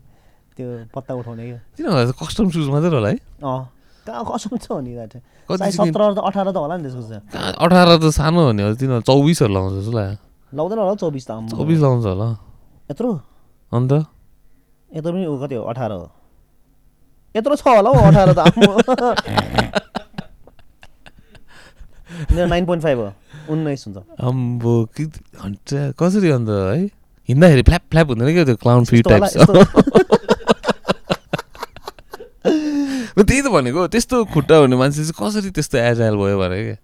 त्यो 0.58 0.66
पत्ता 0.90 1.12
उठाउने 1.14 1.44
क्या। 1.46 1.58
तिनीहरूलाई 1.78 2.06
त 2.10 2.12
कस्टम 2.18 2.50
सुज 2.50 2.66
मात्रै 2.74 2.90
होला 2.90 3.08
है? 3.14 3.18
अँ। 3.46 3.62
कहाँ 4.02 4.24
कसम 4.26 4.58
छ 4.58 4.66
नि 4.82 4.92
सत्र 5.70 6.00
त 6.16 6.18
अठार 6.18 6.46
त 6.50 6.56
होला 6.58 6.74
नि 6.76 6.90
त्यसको 6.90 7.02
चाहिँ। 7.06 7.22
अठार 7.62 7.88
त 8.02 8.10
सानो 8.10 8.40
हो 8.42 8.52
नि 8.58 8.62
तिनीहरू 8.74 9.06
चौबिसहरू 9.06 9.52
लाउँछ 9.54 9.72
जस्तो 9.78 9.92
लाग्यो। 9.94 10.18
लाउँदैन 10.58 10.78
होला 10.82 10.90
हौ 10.90 10.96
चौबिस 10.98 11.24
त। 11.28 11.30
चौबिस 11.54 11.78
लाउँछ 11.78 12.04
होला। 12.10 12.28
यत्रो? 12.90 13.10
अन्त? 13.72 13.92
यत्रो 14.90 15.10
पनि 15.12 15.24
कति 15.44 15.54
हो? 15.54 15.62
अठार 15.70 15.90
हो। 15.92 16.10
यत्रो 17.36 17.54
छ 17.54 17.62
होला 17.68 17.90
हौ 17.94 18.00
अठार 18.08 18.28
त। 18.34 18.40
मेरो 22.32 22.46
नाइन 22.48 22.64
पोइन्ट 22.66 22.82
फाइभ 22.82 22.98
हो। 22.98 23.12
उन्नाइस 23.48 23.84
हुन्छ 23.86 23.98
अम्बो 24.20 24.74
कि 24.96 25.04
कसरी 25.98 26.30
अन्त 26.30 26.48
है? 26.48 26.78
हिँड्दाखेरि 27.28 27.62
फ्ल्याप 27.62 27.82
फ्ल्याप 27.90 28.06
हुँदैन 28.08 28.28
क्या 28.34 28.44
त्यो 28.44 28.56
क्लाउन 28.56 28.84
फ्री 28.84 28.98
यस्तो- 28.98 29.36
त्यही 33.28 33.40
त 33.42 33.48
भनेको 33.52 33.86
त्यस्तो 33.92 34.16
खुट्टा 34.32 34.56
हुने 34.56 34.76
मान्छे 34.76 35.02
चाहिँ 35.04 35.16
कसरी 35.18 35.50
त्यस्तो 35.50 35.76
एजाइल 35.78 36.14
भयो 36.16 36.38
भने 36.38 36.58
क्या। 36.64 36.76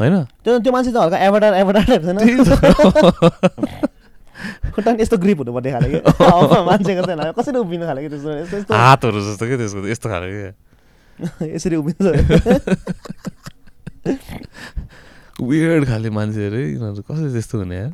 होइन? 0.00 0.14
त्यो 0.44 0.52
त्यो 0.60 0.72
मान्छे 0.72 0.90
त 0.92 0.96
हल्का 0.96 1.18
छैन? 2.04 2.18
त। 2.44 2.50
खुट्टा 4.74 4.90
नि 4.92 5.02
यस्तो 5.02 5.16
ग्रिप 5.16 5.38
हुनुपर्ने 5.38 5.70
खाले 5.72 5.88
कि? 5.88 5.98
अब 6.24 6.52
मान्छेको 6.68 7.02
चाहिँ 7.06 7.32
कसरी 7.38 7.58
उभिनु 7.64 7.84
खाले 7.86 8.00
कि 8.02 8.08
त्यस्तो 8.12 8.30
यस्तो 8.34 8.56
यस्तो? 8.58 8.72
हातहरू 8.74 9.20
जस्तो 9.24 9.44
क्या 9.46 9.56
त्यसको 9.56 9.86
यस्तो 9.88 10.06
खाले 10.10 10.28
क्या 10.34 10.50
यसरी 11.54 11.76
उभिन्छ 11.78 12.02
वियर्ड 15.42 15.84
खाले 15.88 16.10
मान्छेहरू 16.10 16.56
है 16.56 16.64
यिनीहरू 16.70 17.02
कसरी 17.02 17.30
त्यस्तो 17.32 17.58
हुने 17.58 17.76
यार 17.76 17.90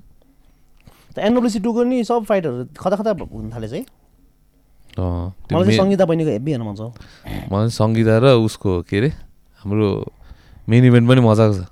एनडब्लुसी 1.18 1.58
टूको 1.64 1.80
नि 1.84 2.04
सब 2.04 2.24
फाइटहरू 2.28 2.64
खता 2.76 2.96
खता 3.00 3.10
हुन 3.32 3.50
थालेछ 3.54 3.72
है 3.72 3.82
मलाई 5.00 5.64
चाहिँ 5.66 5.78
सङ्गीता 5.78 6.04
बहिनीको 6.04 6.30
हेब्बी 6.30 6.50
हेर्न 6.50 6.64
मन 6.68 6.74
छ 6.76 6.82
मलाई 7.52 7.68
सङ्गीता 7.72 8.14
र 8.20 8.26
उसको 8.44 8.82
के 8.88 8.96
अरे 8.98 9.10
हाम्रो 9.64 9.88
मेन 10.68 10.84
इभेन्ट 10.84 11.08
पनि 11.08 11.20
मजाको 11.20 11.54
छ। 11.58 11.66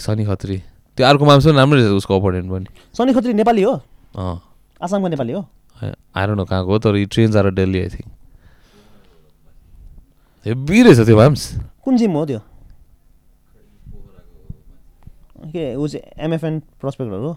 सनी 0.00 0.24
खत्री। 0.24 0.56
त्यो 0.96 1.06
अर्को 1.06 1.24
मान्छे 1.24 1.48
पनि 1.48 1.56
राम्रो 1.58 1.76
रहेछ 1.78 1.92
उसको 2.00 2.12
अपोनेन्ट 2.18 2.48
पनि। 2.50 2.66
सनी 2.96 3.12
खत्री 3.12 3.32
नेपाली 3.34 3.62
हो? 3.62 3.72
अँ। 4.16 4.36
आसामको 4.80 5.08
नेपाली 5.08 5.32
हो? 5.32 5.42
आएर 6.16 6.30
न 6.30 6.44
कहाँको 6.44 6.70
हो 6.72 6.78
तर 6.78 6.96
यी 6.96 7.06
ट्रेन्स 7.12 7.36
आएर 7.36 7.50
डेली 7.52 7.78
आई 7.80 7.88
थिङ्क 7.94 8.08
हेब्बी 10.46 10.82
रहेछ 10.82 11.00
त्यो 11.06 11.16
माम्स 11.16 11.42
कुन 11.84 11.96
जिम 11.96 12.12
हो 12.16 12.24
त्यो? 12.26 12.40
के 15.52 15.74
ऊ 15.74 15.88
चाहिँ 15.88 16.24
एमएफएन 16.24 16.60
प्रस्पेक्टहरू 16.80 17.26
हो? 17.26 17.36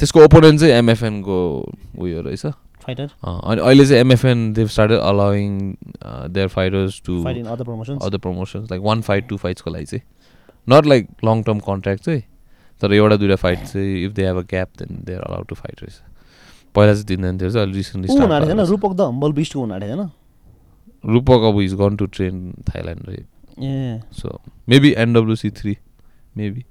त्यसको 0.00 0.24
ओपोनेन्ट 0.24 0.60
चाहिँ 0.60 0.74
एमएफएनको 0.74 1.38
उयो 1.98 2.20
रहेछ। 2.22 2.46
फाइटर 2.86 3.10
अनि 3.22 3.60
अहिले 3.60 3.84
चाहिँ 3.86 4.00
MFN 4.00 4.52
they've 4.52 4.68
started 4.68 4.98
allowing 4.98 5.58
their 6.30 6.48
fighters 6.48 7.00
to 7.06 7.22
other 7.24 7.64
promotions 7.64 8.02
other 8.04 8.18
promotions 8.18 8.70
like 8.70 8.82
one 8.82 9.00
fight 9.00 9.28
two 9.28 9.36
फाइट्सको 9.36 9.70
लागि 9.70 9.84
चाहिँ। 9.86 10.02
Not 10.66 10.86
like 10.86 11.08
long 11.24 11.42
term 11.42 11.58
contract 11.66 12.04
चाहिँ 12.04 12.22
तर 12.82 12.92
एउटा 12.94 13.16
दुइटा 13.16 13.36
फाइट 13.36 13.58
चाहिँ 13.66 14.04
if 14.04 14.12
they 14.12 14.26
have 14.26 14.36
a 14.36 14.42
gap 14.50 14.68
then 14.78 15.02
they 15.04 15.14
are 15.14 15.22
allowed 15.22 15.46
to 15.46 15.54
fight 15.54 15.82
रहेछ। 15.82 16.00
पहिला 16.74 16.92
चाहिँ 16.94 17.06
दिँदैन 17.06 17.38
थियो 17.40 17.50
चाहिँ 17.50 17.72
रिसेन्टली 17.72 18.64
रूपक 18.70 18.92
द 18.96 19.00
हम्बल 19.00 19.32
बिस्टको 19.32 19.60
हुन 19.60 19.72
आँटेको 19.72 19.96
छैन 19.96 20.10
रूपक 21.12 21.46
अब 21.48 21.60
is 21.60 21.74
gone 21.74 21.96
to 21.96 22.06
train 22.16 22.52
Thailand 22.68 23.08
रे 23.08 23.24
so 23.58 24.28
maybe 24.68 24.90
NWC 24.98 25.50
three 25.58 25.76
maybe 26.36 26.62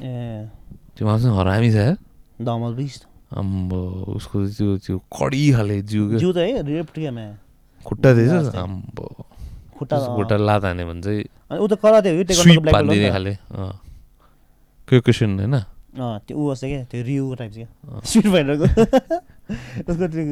त्यो 0.00 1.06
मान्छे 1.06 1.28
हरामी 1.38 1.70
छ 1.72 1.76
हम्बल 2.48 2.72
बिस्ट 2.74 3.06
अम्बो 3.38 3.80
उसको 4.16 4.36
त्यो 4.56 4.76
त्यो 4.84 4.96
कडी 5.12 5.44
खाले 5.52 5.76
जिउ 5.82 6.02
जिउ 6.18 6.32
त 6.32 6.38
है 6.38 6.62
रिप्ट 6.64 6.94
क्या 6.98 7.12
म्या 7.12 7.28
खुट्टा 7.86 8.12
दिएछ 8.14 8.54
अम्बो। 8.56 9.06
खुट्टा 9.78 9.96
खुट्टा 10.16 10.36
लात 10.36 10.64
हान्यो 10.64 10.86
भने 10.88 11.02
चाहिँ 11.02 11.24
अनि 11.50 11.58
ऊ 11.60 11.66
त 11.68 11.74
कराते 11.82 12.08
हो 12.10 12.24
कि 12.24 12.34
स्विप 12.34 12.60
ब्ल्याक 12.62 12.74
हानिदिने 12.74 13.10
खाले 13.10 13.32
क्वेसन 14.88 15.30
होइन 15.38 15.54
अँ 15.54 16.18
त्यो 16.26 16.34
ऊ 16.36 16.54
जस्तो 16.54 16.66
क्या 16.68 16.82
त्यो 16.90 17.02
रिउ 17.04 17.34
टाइप 17.38 17.52
क्या। 17.52 17.68
स्ट्रिट 18.06 18.26
फाइटरको 18.32 18.64
उसको 19.90 20.06
त्यो 20.08 20.22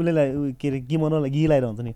उसले 0.00 0.12
के 0.60 0.68
अरे 0.68 0.78
गिमोनोलाई 0.88 1.30
गि 1.30 1.46
लगाएर 1.46 1.64
हुन्छ 1.64 1.80
नि। 1.80 1.92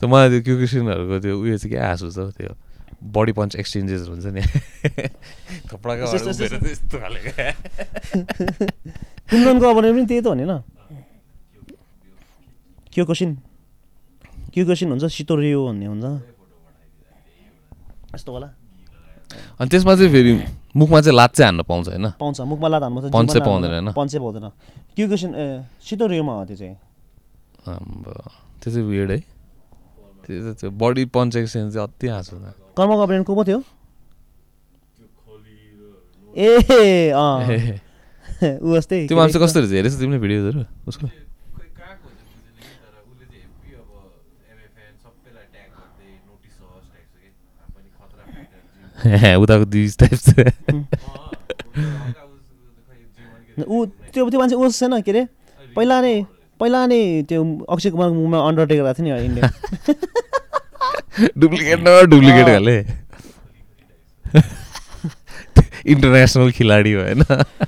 त 0.00 0.04
मलाई 0.08 0.28
त्यो 0.32 0.40
क्युकेसनहरूको 0.48 1.16
त्यो 1.20 1.34
उयो 1.36 1.56
चाहिँ 1.60 1.70
क्या 1.72 1.84
हाँस 1.86 2.02
हुन्छ 2.02 2.18
त्यो 2.40 2.52
बडी 3.00 3.32
पन्च 3.32 3.56
एक्सचेन्जेस 3.56 4.08
हुन्छ 4.08 4.26
नि। 4.32 4.40
कुन्दनको 9.30 9.66
अब 9.70 9.76
पनि 9.78 10.04
त्यही 10.08 10.20
त 10.20 10.26
हो 10.26 10.34
नि 10.34 10.44
न 10.44 10.52
क्यो 12.92 13.04
कोसिन 13.06 13.30
क्यो 14.50 14.66
कोसिन 14.66 14.88
हुन्छ 14.90 15.04
सितो 15.06 15.34
रियो 15.36 15.60
भन्ने 15.68 15.86
हुन्छ। 15.86 16.04
यस्तो 18.14 18.30
होला। 18.32 18.48
अनि 19.60 19.68
त्यसमा 19.70 19.94
चाहिँ 19.94 20.10
फेरि 20.10 20.32
मुखमा 20.76 21.00
चाहिँ 21.00 21.16
लात 21.16 21.30
चाहिँ 21.34 21.46
हान्न 21.46 21.62
पाउँछ 21.62 21.88
होइन? 21.88 22.06
पाउँछ 22.18 22.40
मुखमा 22.40 22.68
लात 22.68 22.82
हान्नु 22.82 23.00
पन्च 23.14 23.36
पाउँदैन 23.38 23.70
होइन? 23.70 23.92
पन्च 23.94 24.12
पाउँदैन। 24.16 24.46
क्यो 24.96 25.06
कोसिन 25.08 25.30
ए 25.34 25.62
सितो 25.78 26.06
रियोमा 26.06 26.32
हो 26.34 26.44
त्यो 26.44 26.56
चाहिँ। 26.56 26.76
त्यो 28.60 28.68
चाहिँ 28.72 28.86
वियर्ड 28.86 29.10
है। 29.10 29.39
त्यो 30.30 30.70
बडी 30.70 31.04
पन्च 31.14 31.36
एक्सचेन्ज 31.36 31.74
चाहिँ 31.74 31.86
अति 31.88 32.06
हाँस 32.06 32.30
कर्म 32.76 32.94
गभर्मेन्ट 32.96 33.26
को 33.26 33.34
पो 33.34 33.44
थियो? 33.44 33.62
ए 36.36 37.10
अँ। 37.10 37.78
ऊ 38.62 38.76
जस्तै 38.76 39.06
त्यो 39.06 39.16
मान्छे 39.16 39.38
कस्तो 39.38 39.60
रहेछ? 39.60 39.72
हेरेछ 39.72 39.94
तिमीले 39.98 40.18
भिडियोहरू? 40.18 40.64
उसको? 40.88 41.06
उताको 49.00 49.64
दिस 49.64 49.98
टाइप 49.98 50.14
चाहिँ 50.14 50.86
ऊ 53.66 53.84
त्यो 53.86 54.28
त्यो 54.30 54.38
मान्छे 54.40 54.56
ऊ 54.56 54.68
छैन 54.70 55.00
के 55.00 55.10
अरे 55.10 55.26
पहिला 55.76 56.00
नै 56.00 56.14
पहिला 56.60 56.80
नै 56.86 57.00
त्यो 57.28 57.40
अक्षय 57.68 57.90
कुमारको 57.90 58.14
मुखमा 58.14 58.38
अन्डरटेकर 58.48 58.84
आएको 58.86 59.02
थियो 59.02 59.16
नि 59.16 59.24
इन्डिया। 59.24 59.46
डुप्लिकेट 61.38 61.78
न 61.80 61.88
डुप्लिकेट 62.10 62.46
खाले। 62.46 62.76
इन्टरनेसनल 65.92 66.50
खिलाडी 66.52 66.92
हो 66.92 67.02
होइन 67.02 67.22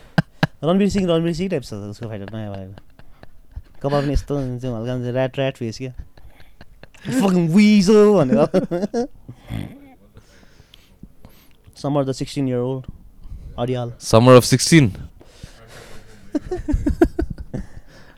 रणवीर 0.65 0.89
सिंह 0.95 1.07
रणवीर 1.11 1.35
सिंह 1.35 1.49
टाइप 1.51 1.63
छ 1.65 1.73
उसको 1.73 2.09
फाइटर 2.09 2.29
नयाँ 2.35 2.53
भएको। 2.55 2.75
कपाल 3.83 4.01
पनि 4.03 4.13
यस्तो 4.13 4.37
हल्का 4.39 4.95
ऱ्याट 5.13 5.39
ऱ्याट 5.39 5.57
फेस 5.57 5.79
क्या। 5.79 5.93
विजो 7.55 7.99
भनेर। 8.15 8.41
Samar 11.83 12.05
the 12.05 12.13
sixteen 12.13 12.49
year 12.49 12.59
old 12.59 12.85
अडियाल 13.59 13.93
Samar 14.01 14.33
of 14.37 14.45
sixteen 14.45 14.93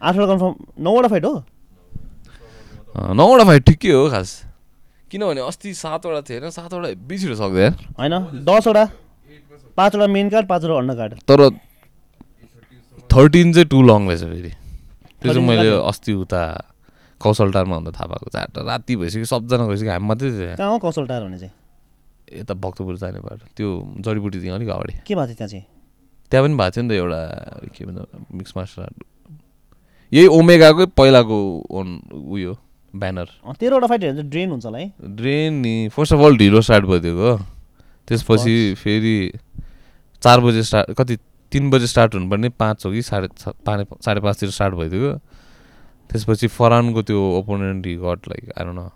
आठवटा 0.08 0.26
कन्फर्म 0.32 0.54
नौवटा 0.84 1.08
फाइट 1.14 1.24
हो 1.24 1.34
नौवटा 3.20 3.44
फाइट 3.44 3.62
ठिकै 3.70 3.92
हो 3.92 4.08
खास 4.10 4.30
किनभने 5.10 5.40
अस्ति 5.50 5.74
सातवटा 5.74 6.20
थियो 6.28 6.40
होइन 6.40 6.50
सातवटा 6.58 6.88
हेब्बी 6.88 7.18
छिटो 7.18 7.34
सक्दैन 7.42 7.72
होइन 8.00 8.14
दसवटा 8.48 8.84
पाँचवटा 9.78 10.06
मेन 10.16 10.28
कार्ड 10.30 10.46
पाँचवटा 10.52 10.78
अन्डर 10.78 10.96
कार्ड 10.96 11.12
तर 11.30 11.40
थर्टिन 13.10 13.52
चाहिँ 13.52 13.68
टु 13.72 13.82
लङ 13.88 14.08
रहेछ 14.08 14.22
फेरि 14.22 14.50
त्यो 15.22 15.32
चाहिँ 15.32 15.46
13 15.46 15.48
मैले? 15.48 15.70
अस्ति 15.90 16.12
उता 16.22 16.40
कौशलटारमा 17.20 17.74
हुँदा 17.76 17.90
थाहा 17.96 18.06
पाएको 18.12 18.30
चारवटा 18.36 18.60
राति 18.70 18.96
भइसक्यो 19.02 19.24
सबजना 19.32 19.66
गइसक्यो 19.66 19.92
हामी 19.92 20.06
मात्रै 20.06 20.30
थियो 20.30 20.56
कहाँ 20.56 20.70
हो 20.70 20.78
कौशल 20.84 21.06
टार 21.06 21.22
भने 21.24 21.38
चाहिँ 21.38 22.40
यता 22.40 22.54
भक्तपुर 22.64 22.96
जाने 23.02 23.20
बाटो 23.26 23.44
त्यो 23.56 23.68
जडीबुटी 24.06 24.38
थियो 24.42 24.54
अलिक 24.54 24.68
अगाडि 24.68 24.94
के 25.06 25.14
भएको 25.14 25.26
थियो 25.26 25.36
त्यहाँ 25.38 25.48
चाहिँ 25.48 25.64
त्यहाँ 26.32 26.42
पनि 26.46 26.54
भएको 26.58 26.70
थियो 26.74 26.82
नि 26.84 26.88
त 26.88 26.92
एउटा 27.00 27.20
के 27.76 27.84
भन्छ 27.86 28.00
मिक्स 28.34 28.52
मार्सल 28.56 28.82
आर्ट 28.82 28.96
यही 30.14 30.26
ओमेगाकै 30.30 30.86
पहिलाको 30.96 31.38
ओन 31.70 31.88
उयो 32.14 32.52
ब्यानर 32.94 33.28
तेह्रवटा 33.60 33.96
चाहिँ 33.96 34.22
ड्रेन 34.30 34.50
हुन्छ 34.50 34.64
होला 34.66 34.78
है? 34.78 34.92
ड्रेन 35.02 35.54
नि 35.60 35.88
फर्स्ट 35.94 36.12
अफ 36.14 36.20
अल 36.24 36.36
ढिलो 36.38 36.60
स्टार्ट 36.60 36.84
भइदिएको 36.86 37.30
हो। 37.30 37.36
त्यसपछि 38.08 38.74
फेरि 38.78 39.16
चार 40.22 40.40
बजे 40.40 40.62
स्टार्ट 40.62 40.90
कति 40.98 41.16
तिन 41.52 41.70
बजे 41.70 41.86
स्टार्ट 41.86 42.14
हुनुपर्ने 42.14 42.48
पाँच 42.60 42.86
हो 42.86 42.90
कि 42.92 43.02
साढे 43.02 43.28
पाँच 43.66 44.04
साढे 44.04 44.20
पाँचतिर 44.20 44.50
स्टार्ट 44.50 44.74
भइदिएको 44.74 45.10
त्यसपछि 46.10 46.46
फरानको 46.46 47.02
त्यो 47.02 47.20
ओपोनेन्ट 47.38 47.86
गट 48.04 48.28
लाइक 48.28 48.52
आएर 48.58 48.68
न 48.70 48.88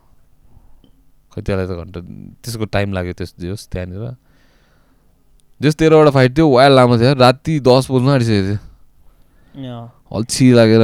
खै 1.34 1.42
त्यसलाई 1.42 1.66
त 1.66 1.72
घन्टा 1.82 2.00
त्यसको 2.42 2.64
टाइम 2.70 2.92
लाग्यो 2.92 3.12
त्यस 3.18 3.34
होस् 3.42 3.68
त्यहाँनिर। 3.72 4.14
जस 5.60 5.74
तेह्रवटा 5.74 6.10
फाइट 6.10 6.36
थियो 6.36 6.46
वाइल्ड 6.48 6.74
लामो 6.76 6.98
थियो। 6.98 7.14
राति 7.18 7.60
दस 7.60 7.90
बज्नु 7.90 8.10
आँटिसकेको 8.10 8.46
थियो। 8.46 8.58
अल्छी 10.10 10.44
लागेर 10.58 10.82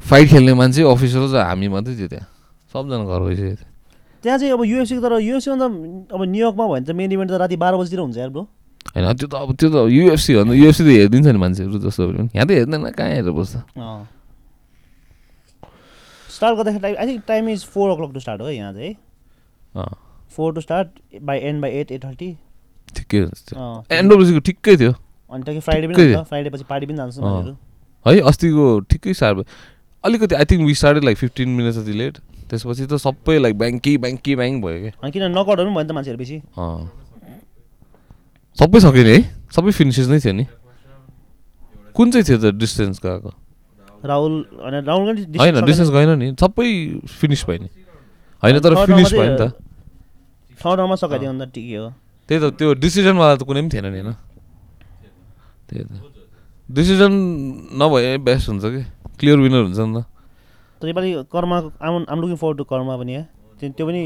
फाइट 0.00 0.28
खेल्ने 0.28 0.52
मान्छे 0.60 0.82
अफिसर 0.82 1.22
चाहिँ 1.32 1.46
हामी 1.46 1.68
मात्रै 1.74 1.94
थियो 1.96 2.08
त्यहाँ 2.08 2.28
सबजना 2.72 3.04
घर 3.04 3.20
गइसकेको 3.28 3.56
थियो 3.56 3.68
त्यहाँ 4.24 4.38
चाहिँ 4.38 4.52
अब 4.52 4.62
युएफसीको 4.64 5.00
तर 5.00 5.12
युएफसी 5.20 5.50
भन्दा 5.50 5.66
अब 6.14 6.20
न्युयोर्कमा 6.22 6.64
भयो 6.66 6.72
भने 6.74 6.84
त 6.86 6.90
मेन 6.96 7.12
इभेन्ट 7.12 7.30
त 7.30 7.34
राति 7.40 7.56
बाह्र 7.56 7.76
बजीतिर 7.80 8.00
हुन्छ 8.00 8.16
यार 8.18 8.30
ब्रो 8.30 8.42
होइन 8.94 9.06
त्यो 9.16 9.28
त 9.28 9.34
अब 9.34 9.50
त्यो 9.60 9.68
त 9.70 9.76
युएफसी 9.92 10.32
भन्दा 10.36 10.54
युएफसी 10.54 10.82
त 10.84 10.86
हेरिदिन्छ 10.88 11.26
नि 11.26 11.38
मान्छेहरू 11.38 11.78
जस्तो 11.78 12.02
पनि। 12.08 12.28
यहाँ 12.34 12.46
त 12.46 12.50
हेर्दैन 12.50 12.90
कहाँ 12.90 13.08
हेरेर 13.10 13.32
बस्छ? 13.38 13.54
स्टार्ट 16.36 16.54
गर्दाखेरि 16.56 16.80
time 16.80 16.96
I 16.96 17.06
think 17.06 17.22
time 17.28 17.48
is 17.48 17.64
four 17.72 17.90
o'clock 17.96 18.12
to 18.14 18.20
start 18.20 18.40
हो 18.40 18.48
यहाँ 18.50 18.72
चाहिँ। 18.72 18.94
Four 20.36 20.54
to 20.54 20.60
start 20.60 20.88
by 21.22 21.38
and 21.38 21.62
by 21.62 21.70
eight 21.80 21.92
eight 21.92 22.04
thirty 22.04 22.28
ठिकै 22.96 23.18
एन्डोब्लुसीको 23.98 24.40
ठिकै 24.48 24.76
थियो। 24.76 24.92
अनि 25.30 25.42
त्यहाँदेखि 25.42 25.60
फ्राइडे 25.60 25.86
पनि 25.88 26.24
फ्राइडे 26.24 26.50
पछि 26.50 26.64
पार्टी 26.64 26.86
पनि 26.86 26.96
जान्छ 26.96 27.18
है 28.06 28.20
अस्तिको 28.20 28.68
ठिकै 28.90 29.14
साह्रो 29.14 29.44
अलिकति 30.04 30.34
I 30.34 30.44
think 30.44 30.66
we 30.66 30.74
started 30.74 31.04
like 31.04 31.16
fifteen 31.18 31.48
minutes 31.48 31.78
जति 31.78 31.92
लेट 31.92 32.18
त्यसपछि 32.50 32.86
त 32.86 32.94
सबै 33.00 33.38
लाइक 33.38 33.58
ब्याङ्की 33.58 33.96
ब्याङ्की 33.98 34.36
ब्याङ्क 34.36 34.64
भयो 34.64 34.78
क्या 34.80 35.10
किन 35.10 35.30
नकआउटहरू 35.30 35.68
पनि 35.68 35.74
भयो 35.74 35.82
नि 35.82 35.88
त 35.88 35.92
मान्छेहरू 35.92 36.18
बेसी 36.18 36.38
सबै 38.58 38.80
सक्यो 38.80 39.02
नि 39.02 39.12
है। 39.12 39.20
सबै 39.54 39.70
फिनिसेस 39.70 40.08
नै 40.08 40.18
थियो 40.20 40.32
नि। 40.32 40.44
कुन 41.94 42.10
चाहिँ 42.10 42.24
थियो 42.26 42.38
त 42.38 42.46
डिस्टेन्स 42.54 42.98
गएको? 43.00 43.30
राहुल 44.04 44.34
होइन। 44.58 45.64
डिस्टेन्स 45.64 45.90
गएन 45.90 46.10
नि। 46.18 46.26
सबै 46.34 46.66
फिनिस 47.20 47.44
भयो 47.46 47.58
नि। 47.62 47.68
होइन 48.42 48.58
तर 48.60 48.74
फिनिस 48.84 49.12
भयो 49.12 49.24
नि 49.24 49.36
त। 49.38 49.42
राउन्डमा 50.60 50.96
सकाइदियो 50.96 51.30
भने 51.32 51.46
त 51.46 51.48
ठिकै 51.54 51.76
हो 51.76 51.88
त्यही 52.28 52.38
त 52.40 52.44
त्यो 52.58 52.68
डिसिजनवाला 52.74 53.34
त 53.36 53.42
कुनै 53.48 53.60
पनि 53.62 53.70
थिएन 53.70 53.86
नि 53.86 54.00
होइन? 54.00 54.12
त्यही 55.70 55.84
त। 55.84 56.02
डिसिजन 56.70 57.12
नभए 57.82 58.18
बेस्ट 58.18 58.48
हुन्छ 58.48 58.64
कि? 58.64 58.82
क्लियर 59.18 59.38
विनर 59.38 59.62
हुन्छ 59.62 59.78
नि 59.78 60.02
त। 60.02 60.04
तर 60.82 60.88
योपालि 60.88 61.10
Karma 61.32 61.56
I'm 61.82 62.06
I'm 62.10 62.20
looking 62.20 62.36
for 62.36 62.54
to 62.54 62.64
Karma 62.64 62.96
पनि 62.96 63.12
है 63.12 63.22
त्यो 63.60 63.86
पनि 63.86 64.02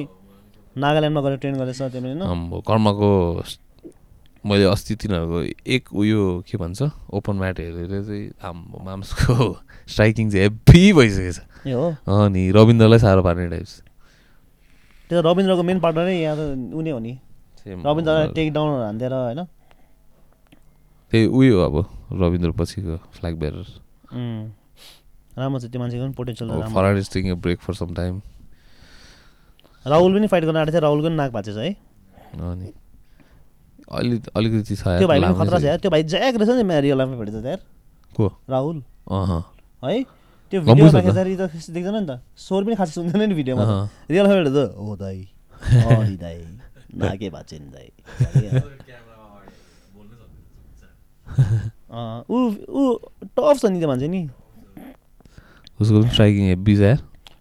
नागाल्यान्डमा 0.76 1.20
गएर 1.22 1.36
ट्रेन 1.36 1.54
गरेछ 1.54 1.78
त्यो 1.82 2.00
पनि 2.00 2.08
होइन? 2.12 2.60
कर्मको 2.66 3.10
स- 3.46 3.58
मैले 4.46 4.64
अस्ति 4.64 4.94
तिनीहरूको 4.94 5.38
एक 5.66 5.84
उयो 5.94 6.44
के 6.48 6.58
भन्छ 6.58 6.82
ओपन 7.12 7.36
म्याट 7.36 7.60
हेरेर 7.60 8.02
चाहिँ 8.02 8.30
आम्बो 8.44 8.84
माम्सको 8.84 9.34
स्ट्राइकिङ 9.88 10.30
चाहिँ 10.30 10.42
हेभी 10.44 10.92
भइसकेको 10.92 11.32
छ। 11.32 11.40
ए 11.66 11.72
हो? 11.72 11.96
अँ 12.06 12.28
नि 12.28 12.50
रविन्द्रलाई 12.50 12.98
साह्रो 12.98 13.22
पार्ने 13.22 13.48
टाइप्स 13.48 13.82
त्यो 15.08 15.20
रविन्द्रको 15.20 15.62
मेन 15.62 15.80
पार्टनरै 15.80 16.16
यहाँ 16.20 16.36
त 16.36 16.40
उनी 16.74 16.90
हो 16.90 16.98
नि। 16.98 17.18
रविन्द्रलाई 17.68 18.28
टेक 18.34 18.52
डाउन 18.52 18.68
हानिदिएर 18.82 19.12
होइन? 19.12 19.40
त्यही 21.14 21.26
उयो 21.30 21.58
अब 21.62 21.76
रविन्द्र 22.20 22.50
पछिको 22.58 22.96
फ्ल्याग 23.14 23.34
बेरर. 23.38 23.66
राम्रो 25.38 25.58
छ 25.62 25.70
त्यो 25.70 25.80
मान्छेको 25.80 26.02
पनि 26.04 26.14
potential 26.18 26.48
farad 26.74 26.96
is 26.98 27.08
taking 27.12 27.34
break 27.38 27.60
for 27.62 27.74
some 27.74 27.94
time 27.94 28.20
Rahul 29.86 30.10
पनि 30.14 30.26
फाइट 30.26 30.44
गर्न 30.44 30.56
आँटेको 30.56 30.74
थियो 30.74 30.82
राहुलको 30.82 31.06
पनि 31.06 31.16
नाक 31.16 31.30
भएको 31.30 31.52
छ 31.54 31.56
है। 31.62 31.70
अनि 32.34 32.72
अलि 33.94 34.20
अलिकति 34.36 34.74
छ 34.74 34.82
त्यो 34.82 35.08
भाइ 35.08 35.20
पनि 35.22 35.34
खतरा 35.38 35.58
छ। 35.58 35.64
यार। 35.64 35.78
त्यो 35.78 35.90
भाइ 35.90 36.02
ज्याक 36.02 36.34
रहेछ 36.34 36.50
नि 36.50 36.80
रियल 36.80 36.98
लाइफमा 36.98 37.16
भेटेछ 37.22 37.34
त 37.34 37.46
यार। 37.46 37.60
को? 38.16 38.26
राहुल। 38.50 38.82
है? 39.84 40.02
त्यो 40.50 40.60
भिडियो 40.66 40.90
छ 40.90 40.98
त। 40.98 41.70
देख्दैन 41.70 41.94
नि 41.94 42.06
त। 42.10 42.18
स्वर 42.34 42.64
पनि 42.64 42.74
खास 42.74 42.94
सुन्दैन 42.94 43.28
नि 43.28 43.34
भिडियोमा। 43.34 43.64
रियल 44.10 44.26
लाइफमा 44.26 44.50
भेटेछ 44.50 44.74
हो 44.82 44.90
अँ 44.90 44.98
दाइ। 46.18 46.38
नाके 46.94 47.30
छ 47.30 47.52
नि 47.54 47.68
अँ, 47.74 48.62
ऊ 52.30 52.38
ऊ 52.68 52.98
टफ 53.24 53.58
छ 53.60 53.64
नि 53.66 53.78
त्यो 53.78 53.88
मान्छे 53.88 54.08
नि। 54.08 54.28
उसको 55.80 56.00
पनि 56.00 56.10
स्ट्राइकिङ 56.10 56.44
हेभी 56.48 56.76
छ 56.76 56.96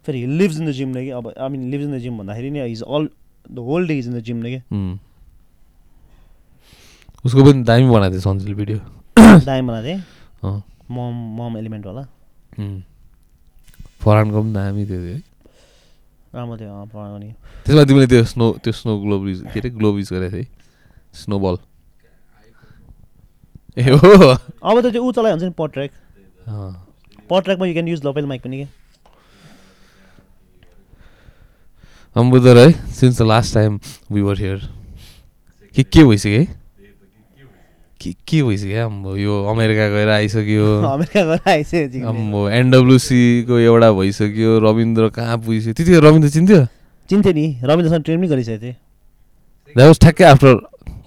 फेरि 0.05 0.25
लिभ्स 0.39 0.59
इन 0.59 0.65
द 0.67 0.71
जिम 0.77 0.93
कि 0.93 1.09
अब 1.09 1.33
I 1.37 1.49
mean 1.49 1.69
lives 1.71 1.85
in 1.85 1.97
the 1.97 1.99
gym 2.01 2.17
भन्दाखेरि 2.17 2.49
नि 2.51 2.65
is 2.71 2.81
all 2.83 3.09
the 3.51 3.59
whole 3.59 3.87
day 3.87 3.97
is 3.99 4.07
in 4.07 4.19
the 4.19 4.23
gym 4.23 4.41
कि। 4.43 4.61
उम्. 4.71 4.97
उसको 7.25 7.43
पनि 7.43 7.63
दामी 7.63 7.89
बनाएको 7.89 8.13
थियो 8.13 8.21
सन्जिल 8.21 8.53
भिडियो। 8.55 8.77
दाइम 9.45 9.67
बनाएको 9.67 9.87
थिएँ 9.87 10.61
मम 10.91 11.13
मम 11.39 11.57
एलिमेन्ट 11.57 11.85
होला. 11.85 12.03
फरानको 14.01 14.41
पनि 14.41 14.53
दामी 14.53 14.85
थियो 14.85 15.01
है। 15.01 15.21
राम्रो 16.35 16.57
थियो 16.57 16.85
पढाएको 16.89 17.17
नि 17.17 17.29
त्यसमा 17.65 17.83
तिमीले 17.85 18.07
त्यो 18.07 18.23
स्नो 18.25 18.45
त्यो 18.63 18.73
स्नो 18.73 18.97
ग्लोब 18.99 19.27
युज 19.27 19.39
के 19.53 19.59
अरे 19.59 19.69
ग्लोब 19.69 19.97
युज 19.97 20.09
गरेको 20.13 20.35
थियौ 20.35 20.45
स्नोबल 21.13 21.55
ए 23.77 23.89
हो। 23.89 24.07
अब 24.07 24.81
त 24.81 24.91
त्यो 24.91 25.01
ऊ 25.03 25.11
चलाइ 25.11 25.31
हुन्छ 25.31 25.43
नि 25.43 25.49
पट 25.57 25.71
ट्र्याक। 25.73 25.91
पट 27.29 27.43
ट्र्याकमा 27.43 27.65
you 27.67 27.73
can 27.73 27.87
use 27.87 28.03
lapel 28.05 28.25
mic 28.25 28.41
पनि 28.43 28.57
के। 28.57 28.67
अम्बुदर 32.15 32.57
है 32.57 32.71
since 32.71 33.21
the 33.21 33.25
last 33.27 33.53
time 33.53 33.79
we 34.11 34.21
were 34.21 34.37
here 34.39 34.67
के 35.75 35.83
के 35.83 36.03
भइसक्यो 36.03 36.39
है? 36.39 36.45
के 38.01 38.11
के 38.27 38.41
भइसक्यो 38.43 38.85
अम्बो? 38.85 39.15
यो 39.17 39.43
अमेरिका 39.51 39.87
गएर 39.89 40.09
आइसक्यो। 40.09 40.65
अमेरिका 40.93 41.23
गएर 41.25 41.49
आइसकेको 41.49 42.07
अम्बो 42.07 42.47
एनडब्लुसीको 42.49 43.59
एउटा 43.59 43.91
भइसक्यो। 43.99 44.59
रविन्द्र 44.69 45.09
कहाँ 45.17 45.37
पुगिसक्यो? 45.37 45.73
त्यतिखेर 45.73 46.03
रविन्द्र 46.03 46.29
चिन्थ्यो? 46.29 46.65
चिन्थ्यो 47.09 47.33
नि। 47.33 47.45
रविन्द्रसँग 47.63 48.03
ट्रेन 48.03 48.19
पनि 48.19 48.27
गरिसकेको 48.27 48.61
थिएँ। 48.63 48.75
द्याट 49.75 49.87
वाज 49.87 49.99
ठ्याक्कै 49.99 50.23
आफ्टर 50.23 50.53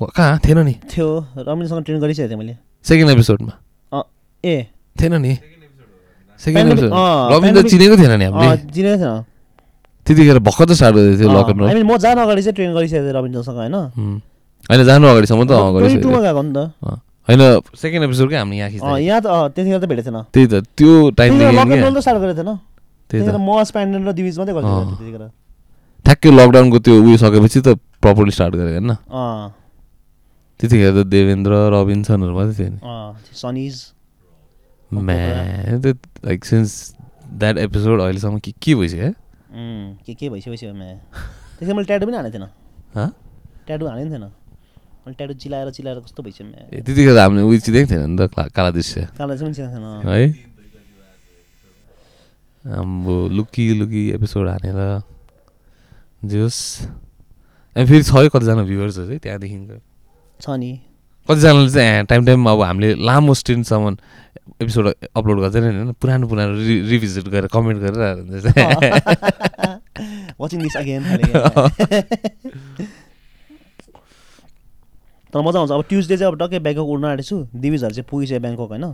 कहाँ? 0.03 0.39
थिएन 0.39 0.59
नि। 0.59 0.73
थियो। 0.73 1.27
रविन्द्रसँग 1.39 1.85
ट्रेन 1.85 2.01
गरिसकेको 2.01 2.29
थिएँ 2.29 2.39
मैले। 2.39 2.57
सेकेन्ड 2.85 3.11
एपिसोडमा 3.11 3.53
अँ, 3.93 4.03
ए। 4.45 4.67
थिएन 5.01 5.15
नि। 5.15 5.39
सेकेन्ड 6.39 6.73
एपिसोड 6.73 6.93
अँ, 6.93 7.31
रविन्द्र 7.31 7.63
pandemic- 7.63 7.71
चिनेको 7.71 7.97
थिएन 7.97 8.19
नि 8.19 8.25
हामीले। 8.25 8.47
अँ, 8.47 8.57
चिनेको 8.57 8.99
थिएन। 9.03 9.25
त्यतिखेर 10.07 10.39
भर्खर 10.39 10.65
त 10.65 10.83
गर्दै 10.83 11.19
थियो 11.19 11.29
लक 11.33 11.49
एन्ड 11.51 11.63
आई 11.63 11.75
मिन 11.75 11.87
म 11.87 11.97
जानु 11.97 12.21
अगाडि 12.21 12.43
चाहिँ 12.43 12.55
ट्रेन 12.55 12.75
गरिसकेको 12.75 13.05
थिएँ 13.05 13.13
रविन्द्रसँग 13.13 13.57
होइन? 13.57 13.75
होइन 14.71 14.85
जानु 14.85 15.07
अगाडिसम्म 15.07 15.45
त 15.45 15.53
टूमा 16.03 16.21
गएको 16.21 16.43
नि 16.43 16.53
त। 16.55 16.59
होइन 17.29 17.61
सेकेन्ड 17.75 18.05
एपिसोडकै 18.05 18.37
हामीले 18.37 18.57
यहाँ 18.57 18.71
अँ, 18.71 18.75
खिच्दा 18.75 18.99
यहाँ 18.99 19.21
त 19.21 19.27
त्यतिखेर 19.27 19.81
त 19.81 19.85
भेटेको 19.85 20.11
थिएन। 20.11 20.23
त्यही 20.23 20.47
त 20.47 20.55
त्यो 20.77 21.11
लकडाउन 21.11 21.15
टाइमदेखि 21.15 21.95
त 21.95 21.99
स्टार्ट 21.99 22.19
गरेको 22.19 22.43
थिएन। 22.43 22.57
त्यही 23.11 23.29
त। 23.29 23.37
म 23.41 23.65
स्प्यान्डन 23.65 24.09
र 24.09 24.13
दिविज 24.13 24.39
मात्रै 24.39 24.55
गर्थेँ। 24.55 24.97
त्यतिखेर। 24.97 25.31
ठ्याक्कै 26.05 26.31
लकडाउनको 26.31 26.79
त्यो 26.79 27.03
उयो 27.03 27.17
सकेपछि 27.17 27.61
त 27.61 27.69
प्रपरली 28.03 28.31
स्टार्ट 28.31 28.55
गरेको 28.55 28.79
होइन। 28.79 28.91
अँ। 28.91 29.66
त्यतिखेर 30.61 30.93
त 30.97 31.07
देवेन्द्र 31.13 31.53
रबिन्सनहरू 31.75 32.33
मात्रै 32.37 32.55
थियो 32.57 32.71
नि 32.73 32.79
सनिज 33.41 33.75
म्यान 34.91 35.81
त 35.85 35.87
लाइक 36.25 36.41
सिन्स 36.45 36.71
द्याट 37.41 37.57
एपिसोड 37.67 38.01
अहिलेसम्म 38.01 38.39
के 38.45 38.51
के 38.63 38.75
भइसक्यो 38.75 39.11
के 40.07 40.13
के 40.15 40.27
भइसक्यो 40.31 40.73
म्या 40.75 40.95
त्यतिखेर 41.59 41.75
मैले 41.77 41.87
ट्याटु 41.87 42.07
पनि 42.07 42.17
हानेको 42.17 42.39
थिएन? 42.39 42.47
ट्याटु 43.67 43.85
हानेको 43.87 44.11
थिएन 44.11 44.25
मैले 44.25 45.15
ट्याटु 45.19 45.35
चिलाएर 45.45 45.71
चिलाएर 45.77 45.99
कस्तो 46.07 46.21
भइसक्यो 46.23 46.47
म्या 46.47 46.63
त्यतिखेर 46.73 47.19
हामीले 47.19 47.43
उयो 47.51 47.59
चिँदैको 47.67 47.87
थिएन 47.93 48.03
नि 48.11 48.17
त 48.17 48.33
काला- 48.57 48.73
दृश्य 48.75 49.01
कालो 49.19 49.33
चाहिँ 49.37 49.45
पनि 49.45 49.55
चिनाएको 49.55 49.77
थिएन 49.77 50.09
है 50.09 50.45
आम्बो 52.65 53.15
लुकी 53.37 53.65
लुकी 53.81 54.03
एपिसोड 54.17 54.49
हानेर 54.49 54.79
जोस् 56.31 56.61
अनि 57.77 57.85
फेरि 57.87 58.03
छ 58.03 58.13
है 58.17 58.29
कतिजना 58.33 58.63
भ्युवर्सहरू 58.67 59.11
है 59.13 59.19
त्यहाँदेखिको 59.23 59.77
छ 60.41 60.47
नि। 60.57 60.73
कतिजनाले 61.29 61.71
चाहिँ 61.71 62.05
टाइम 62.07 62.27
टाइममा 62.27 62.53
अब 62.53 62.63
हामीले 62.63 62.95
लामो 63.03 63.35
स्ट्रिनसम्म 63.35 63.97
एपिसोड 64.63 64.87
अपलोड 65.17 65.39
गर्दैन 65.41 65.63
नि 65.65 65.69
होइन? 65.77 65.93
पुरानो 66.01 66.27
पुरानो 66.29 66.53
रि 66.57 66.81
रिभिजिट 66.91 67.27
गरेर 67.29 67.47
कमेन्ट 67.53 67.79
गरेर 67.83 67.99
वाचिङ 70.41 70.59
दिस 70.63 70.77
अगेन 70.77 71.03
तर 75.33 75.41
मजा 75.43 75.59
आउँछ। 75.59 75.71
अब 75.71 75.83
ट्युजडे 75.89 76.17
चाहिँ 76.17 76.33
अब 76.33 76.39
टक्कै 76.39 76.59
ब्याङ्कक 76.63 76.87
उड्न 76.87 77.05
आँटेको 77.05 77.29
छु। 77.29 77.37
दिविजहरू 77.55 77.95
चाहिँ 77.95 78.09
पुगिसक्यो 78.09 78.41
ब्याङ्कक 78.41 78.71
होइन? 78.71 78.87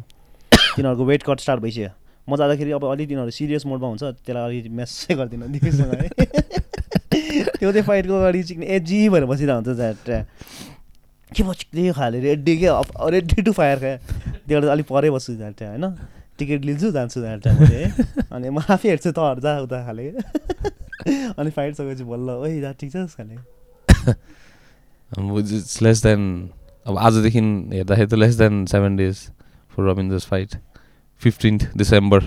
तिनीहरूको 0.76 1.04
वेट 1.04 1.22
कट 1.22 1.38
स्टार्ट 1.40 1.60
भइसक्यो। 1.60 1.90
म 2.28 2.36
जाँदाखेरि 2.36 2.70
अब 2.72 2.84
अलिक 2.86 3.08
तिनीहरू 3.08 3.30
सिरियस 3.30 3.66
मोडमा 3.66 3.88
हुन्छ। 3.88 4.02
त्यसलाई 4.24 4.42
अलिक 4.48 4.72
मेसै 4.72 5.14
गर्दिनँ 5.14 5.48
दिविजसँग 5.52 5.92
है 6.00 6.08
त्यो 7.60 7.70
चाहिँ 7.72 7.86
फाइटको 7.86 8.14
अगाडि 8.14 8.42
चिक्ने 8.42 8.66
एजी 8.66 9.08
भएर 9.08 9.24
बसिरहेको 9.28 9.70
हुन्छ 9.70 10.71
के 11.32 11.42
भयो 11.42 11.54
चिक्दै 11.60 11.92
खाले 11.92 12.20
रेडी 12.20 12.56
के? 12.58 12.68
रेडी 13.10 13.42
टु 13.42 13.52
फायर 13.52 13.78
क्या 13.78 13.96
त्योबाट 14.46 14.68
अलिक 14.70 14.86
परै 14.86 15.10
बस्छु 15.10 15.32
त्यहाँ 15.34 15.70
होइन? 15.72 15.86
टिकट 16.38 16.64
लिन्छु 16.64 16.90
जान्छु 16.92 17.20
त्यहाँ 17.20 17.58
मैले। 17.60 17.84
है 17.84 17.88
अनि 18.32 18.50
म 18.50 18.58
आफै 18.64 18.88
हेर्छु 18.88 19.10
तहरू 19.12 19.40
जा 19.40 19.58
उता 19.64 19.78
खाले। 19.86 20.08
अनि 21.34 21.50
फाइट 21.50 21.74
सकेपछि 21.74 22.04
बल्ल 22.04 22.28
ओइ 22.42 22.60
जा 22.60 22.72
ठिक 22.80 22.90
छ 22.92 23.06
खाले। 23.16 23.36
इट्स 25.12 25.82
लेस 25.82 26.02
देन 26.02 26.22
अब 26.86 26.98
आजदेखि 26.98 27.40
हेर्दाखेरि 27.40 28.08
त 28.08 28.14
less 28.14 28.34
than 28.36 28.64
seven 28.66 28.96
days 28.96 29.16
for 29.72 29.90
Rabindra's 29.90 30.26
fight 30.26 30.50
fifteenth 31.22 31.60
December 31.76 32.20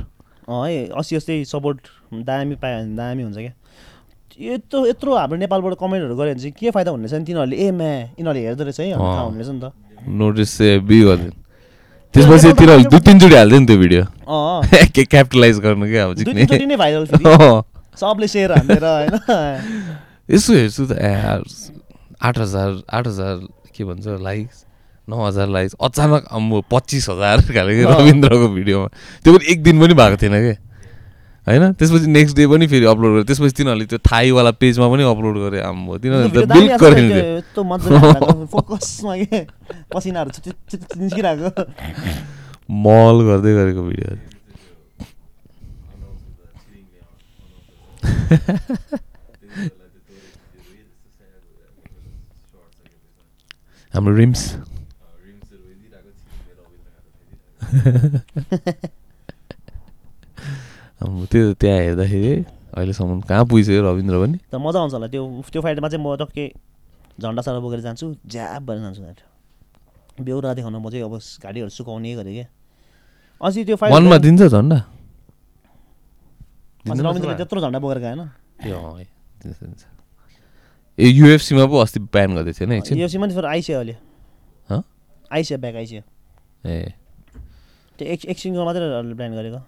अँ 0.48 0.68
है 0.68 0.88
अस्ति 0.94 1.15
अस्ति 1.15 1.36
सपोर्ट 1.45 1.80
दामी 2.26 2.56
पायो 2.56 2.77
भने 2.80 2.95
दामी 2.95 3.23
हुन्छ 3.23 3.38
क्या? 3.38 3.53
यत्रो 4.40 4.86
यत्रो 4.86 5.16
हाम्रो 5.16 5.38
नेपालबाट 5.38 5.74
कमेन्टहरू 5.80 6.16
गऱ्यो 6.16 6.34
भने 6.34 6.40
चाहिँ 6.40 6.52
के 6.60 6.72
फाइदा 6.76 6.91
छ 6.91 7.14
नि 7.16 7.24
तिनीहरूले? 7.26 7.56
ए 7.56 7.72
म्या 7.72 7.91
यिनीहरूले 8.20 8.41
हेर्दो 8.45 8.64
रहेछ 8.64 8.80
है। 8.80 8.91
थाहा 8.91 9.22
हुने 9.22 9.38
रहेछ 9.40 9.49
नि 9.56 9.60
त। 9.64 9.72
नोटिस 10.03 10.53
बी 10.84 10.98
गरिदिनु 11.07 11.32
त्यसपछि 12.14 12.52
तिनीहरूले 12.60 12.90
दुई 12.91 12.99
तिनचोटि 13.07 13.36
हाल्थ्यो 13.36 13.60
नि 13.60 13.66
त्यो 13.66 13.78
भिडियो 13.80 14.03
के 14.95 15.03
क्यापिटलाइज 15.03 15.60
गर्नु 15.64 15.86
क्या 15.88 16.03
अब 16.06 16.12
नै 16.68 16.76
भाइरल। 16.76 17.06
सबले 17.95 18.28
सेयर 18.28 18.52
हानेर 18.52 18.84
होइन। 18.84 19.14
यसो 20.36 20.52
हेर्छु 20.53 20.84
त 20.91 20.99
आठ 22.20 22.36
हजार 22.38 22.70
आठ 22.91 23.07
हजार 23.07 23.36
के 23.72 23.84
भन्छ 23.84 24.20
लाइक्स 24.20 24.64
नौ 25.07 25.26
हजार 25.26 25.48
लाइक्स 25.48 25.76
अचानक 25.80 26.28
अम्बो 26.32 26.62
पच्चिस 26.72 27.10
हजार। 27.10 27.40
रविन्द्रको 27.56 28.48
भिडियोमा। 28.52 28.88
त्यो 29.24 29.34
पनि 29.34 29.52
एक 29.52 29.64
दिन 29.64 29.80
पनि 29.82 29.94
भएको 29.94 30.18
थिएन 30.22 30.36
कि? 30.44 30.53
होइन? 31.48 31.74
त्यसपछि 31.74 32.08
नेक्स्ट 32.08 32.36
डे 32.38 32.48
पनि 32.48 32.68
फेरि 32.68 32.86
अपलोड 32.86 33.12
गरे। 33.14 33.24
त्यसपछि 33.24 33.54
तिनीहरूले 33.58 33.86
त्यो 33.86 34.00
थाईवाला 34.12 34.52
पेजमा 34.52 34.88
पनि 34.90 35.04
अपलोड 35.04 35.38
गरे 35.38 35.60
आम्बो 35.62 35.98
तिनीहरूले 35.98 36.46
मल 42.70 43.18
गर्दै 43.26 43.52
गरेको 43.54 43.82
भिडियो 43.84 44.08
हाम्रो 53.94 54.16
रिम्स। 54.16 54.42
त्यो 61.02 61.54
त्यहाँ 61.60 61.80
हेर्दाखेरि 61.80 62.34
अहिलेसम्म 62.76 63.20
कहाँ 63.30 63.46
पुगिसक्यो 63.46 63.82
रविन्द्र 63.84 64.16
पनि? 64.22 64.38
त 64.52 64.56
मजा 64.56 64.80
आउँछ 64.80 64.94
होला 64.94 65.08
त्यो 65.08 65.24
त्यो 65.52 65.62
फाइटमा 65.62 65.88
चाहिँ 65.90 66.04
म 66.04 66.16
टक्कै 66.22 66.48
झन्डा 67.20 67.42
सारा 67.42 67.60
बोकेर 67.60 67.80
जान्छु 67.88 68.06
ज्याब 68.28 68.62
भएर 68.68 68.80
जान्छु 68.84 69.02
बेहुरा 70.24 70.54
देखाउन 70.56 70.76
म 70.80 70.90
चाहिँ 70.90 71.04
अब 71.04 71.16
घाँटीहरू 71.20 71.70
सुकाउने 71.70 72.16
गरेँ 72.16 72.34
क्या 72.36 72.48
अस्ति 73.44 73.64
त्यो 73.68 73.76
फाइट 73.76 73.92
वानमा 73.92 74.18
दिन्छ 74.24 74.42
झन्डा? 74.48 74.78
रविन्द्रले 76.88 77.20
जस्तो 77.20 77.36
त्यत्रो 77.36 77.60
झन्डा 77.62 77.80
बोकेर 77.80 78.00
गएन। 78.00 78.22
ए 80.98 81.08
युएफसीमा 81.12 81.66
पो 81.68 81.76
अस्ति 81.84 82.00
ब्यान 82.08 82.36
गर्दै 82.36 82.52
थियो 82.56 82.68
नि 82.72 82.76
एकछिन? 82.80 82.98
योसीमा 82.98 83.26
नि 83.28 83.34
फेरि 83.36 83.48
आइसक्यो 83.48 83.78
अहिले? 83.80 83.96
आइसक्यो 85.32 85.58
ब्याक 85.60 85.76
आइसक्यो 85.76 86.02
ए। 86.72 86.96
त्यो 88.00 88.06
एक 88.08 88.26
एकछिनको 88.32 88.64
मात्रै 88.66 89.16
प्लान 89.16 89.32
गरेको। 89.36 89.60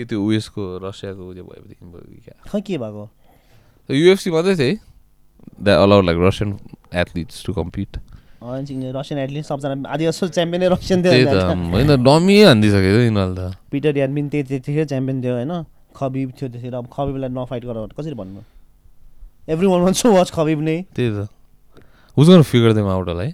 के 0.00 0.04
त्यो 0.08 0.18
उयसको 0.24 0.62
रसियाको 0.88 1.22
उयो 1.30 1.44
भएपछि 1.44 1.74
खै 2.48 2.60
के 2.60 2.78
भएको? 2.80 3.04
युएफसी 3.88 4.30
मात्रै 4.32 4.56
थियो 4.56 4.68
है। 4.72 4.76
That 5.60 5.78
allowed 5.78 6.04
like 6.04 6.18
Russian 6.26 6.50
athletes 6.94 7.44
to 7.46 7.52
compete 7.52 7.90
Russian 8.40 9.18
at least 9.20 9.48
सबजना 9.52 9.88
आधी 9.92 10.04
जस्तो 10.08 10.28
च्याम्पियनै 10.32 10.68
रसियन 10.72 10.98
थियो 11.04 11.12
होइन 11.72 11.90
डमी 12.00 12.36
हानिदिइसकेको 12.42 12.96
थियो 12.96 13.04
यिनीहरूले 13.04 13.36
त। 13.36 13.56
पिटर 13.68 13.96
यादमिन 14.00 14.28
त्यही 14.32 14.44
त्यतिखेर 14.48 14.84
च्याम्पियन 14.88 15.20
थियो 15.20 15.34
होइन। 15.36 15.52
खबिब 15.90 16.28
थियो 16.38 16.48
त्यसरी। 16.48 16.76
अब 16.80 16.86
खबिबलाई 16.88 17.28
नफाइट 17.36 17.62
गर 17.68 17.76
कसरी 17.92 18.14
भन्नु? 18.16 18.40
Every 19.52 19.66
one 19.66 19.80
one 19.82 19.92
so 19.92 20.12
watch 20.16 20.30
Khabib 20.32 20.60
नै। 20.64 20.76
त्यही 20.96 21.10
त। 21.12 21.28
हुज 22.16 22.26
गर्न 22.30 22.42
फिगर 22.48 22.72
देम 22.72 22.88
आउट 22.88 23.08
होला 23.08 23.22
है? 23.22 23.32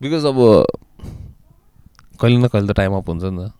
बिकज 0.00 0.24
अब 0.32 0.38
कहिले 2.20 2.38
न 2.38 2.48
कहिले 2.48 2.72
त 2.72 2.76
टाइम 2.76 2.92
अप 2.96 3.08
हुन्छ 3.10 3.24
नि 3.24 3.44
त। 3.44 3.52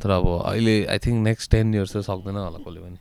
तर 0.00 0.10
अब 0.10 0.26
अहिले 0.50 0.74
I 0.88 0.98
think 1.04 1.18
next 1.28 1.50
ten 1.50 1.74
years 1.74 1.92
चाहिँ 1.92 2.04
सक्दैन 2.08 2.36
होला 2.36 2.58
कसले 2.64 2.80
पनि। 2.80 2.98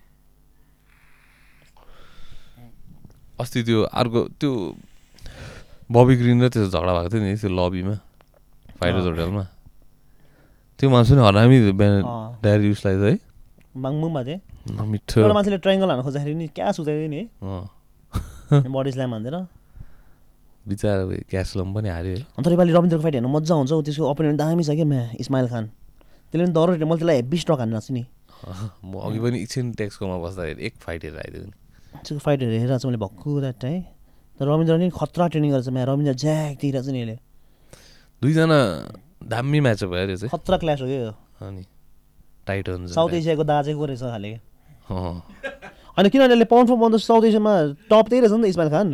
अस्ति 3.39 3.59
त्यो 3.63 3.79
अर्को 3.87 4.21
त्यो 4.39 4.51
बबी 5.91 6.15
ग्रिन 6.19 6.43
र 6.43 6.49
त्यो 6.51 6.67
झगडा 6.67 6.91
भएको 6.93 7.09
थियो 7.09 7.23
नि 7.23 7.35
त्यो 7.39 7.49
लबीमा 7.49 7.95
फाइटर्स 8.79 9.05
अँ। 9.05 9.11
होटलमा 9.11 9.43
त्यो 10.79 10.87
मान्छे 10.89 11.13
नि 11.15 11.21
हरामी। 11.23 11.57
ड्यारी 12.43 12.71
उसलाई 12.71 12.95
चाहिँ। 12.99 13.17
बाङबुङमा 13.79 14.21
थिएँ 14.27 14.39
है 14.75 14.83
मिठो। 14.91 15.17
एउटा 15.23 15.33
मान्छेले 15.33 15.57
ट्राइङ्गल 15.63 15.89
हान्न 15.89 16.03
खोज्दाखेरि 16.03 16.35
नि 16.35 16.47
क्या 16.51 16.67
सुताइदियो 16.75 17.09
नि 17.15 17.21
अँ। 17.39 17.63
बडी 18.75 18.91
स्ल्याम 18.91 19.11
हान्दैन 19.13 19.37
बिचरा 20.67 20.93
क्यासलम 21.31 21.69
पनि 21.73 21.89
हार्यो। 21.89 22.15
है 22.19 22.23
अन्त 22.37 22.47
योपालि 22.51 22.71
रविन्द्रको 22.75 23.01
फाइट 23.03 23.15
हेर्नु 23.15 23.29
मजा 23.31 23.53
आउँछ 23.55 23.71
हौ 23.71 23.81
त्यसको 23.87 24.03
अपोनेन्ट 24.11 24.37
दामी 24.39 24.63
छ 24.67 24.75
क्या 24.75 24.85
म्या 24.85 25.03
इस्माइल 25.23 25.47
खान 25.47 25.65
त्यसले 26.29 26.45
पनि 26.45 26.53
डर 26.53 26.67
मैले 26.85 26.99
त्यसलाई 26.99 27.15
हेब्बी 27.15 27.37
स्टक 27.43 27.59
हान्न 27.59 27.79
छु 27.79 27.93
नि। 27.93 28.03
म 28.85 28.91
अघि 29.03 29.19
पनि 29.19 29.37
एकछिन 29.43 29.65
टेक्सकोमा 29.75 30.17
बस्दाखेरि 30.23 30.59
एक 30.65 30.73
फाइट 30.79 31.01
हेरेर 31.03 31.19
आइदियो 31.19 31.43
नि। 31.43 31.53
त्यसको 32.05 32.21
फाइटहरू 32.23 32.51
हेरेर 32.53 32.77
चाहिँ 32.77 32.87
मैले 32.89 33.01
भक्कु 33.03 33.29
द्याट 33.39 33.63
है 33.65 33.75
तर 34.39 34.45
रविन्द्र 34.47 34.77
नि 34.79 34.89
खतरा 34.95 35.25
ट्रेनिङ 35.27 35.51
गर्छ 35.51 35.67
म्या। 35.75 35.83
रविन्द्र 35.89 36.13
ज्याक 36.13 36.53
दिइरहेको 36.61 36.87
छ 36.87 36.89
नि 36.93 36.99
यसले। 37.01 37.17
दुईजना 38.21 38.59
दामी 39.19 39.59
म्याच 39.59 39.83
भयो 39.83 40.03
अरे 40.03 40.15
चाहिँ। 40.15 40.31
खतरा 40.31 40.57
क्लास 40.63 40.79
हो 40.81 40.87
क्या 40.87 41.11
अनि 41.47 41.63
टाइट 42.47 42.69
हुन्छ 42.69 42.93
साउथ 42.95 43.13
एसियाको 43.19 43.43
दाजेको 43.43 43.85
रहेछ 43.85 43.99
खाले? 43.99 44.31
अनि 45.99 46.07
किनभने 46.09 46.33
यसले 46.33 46.47
पाउन्ड 46.47 46.67
फर 46.69 46.77
पाउन्ड 46.79 46.95
त 46.95 46.99
साउथ 47.03 47.23
एसियामा 47.27 47.53
टप 47.91 48.05
त्यही 48.07 48.21
रहेछ 48.23 48.33
नि 48.39 48.43
त 48.43 48.45
इस्माइल 48.55 48.69
खान 48.71 48.87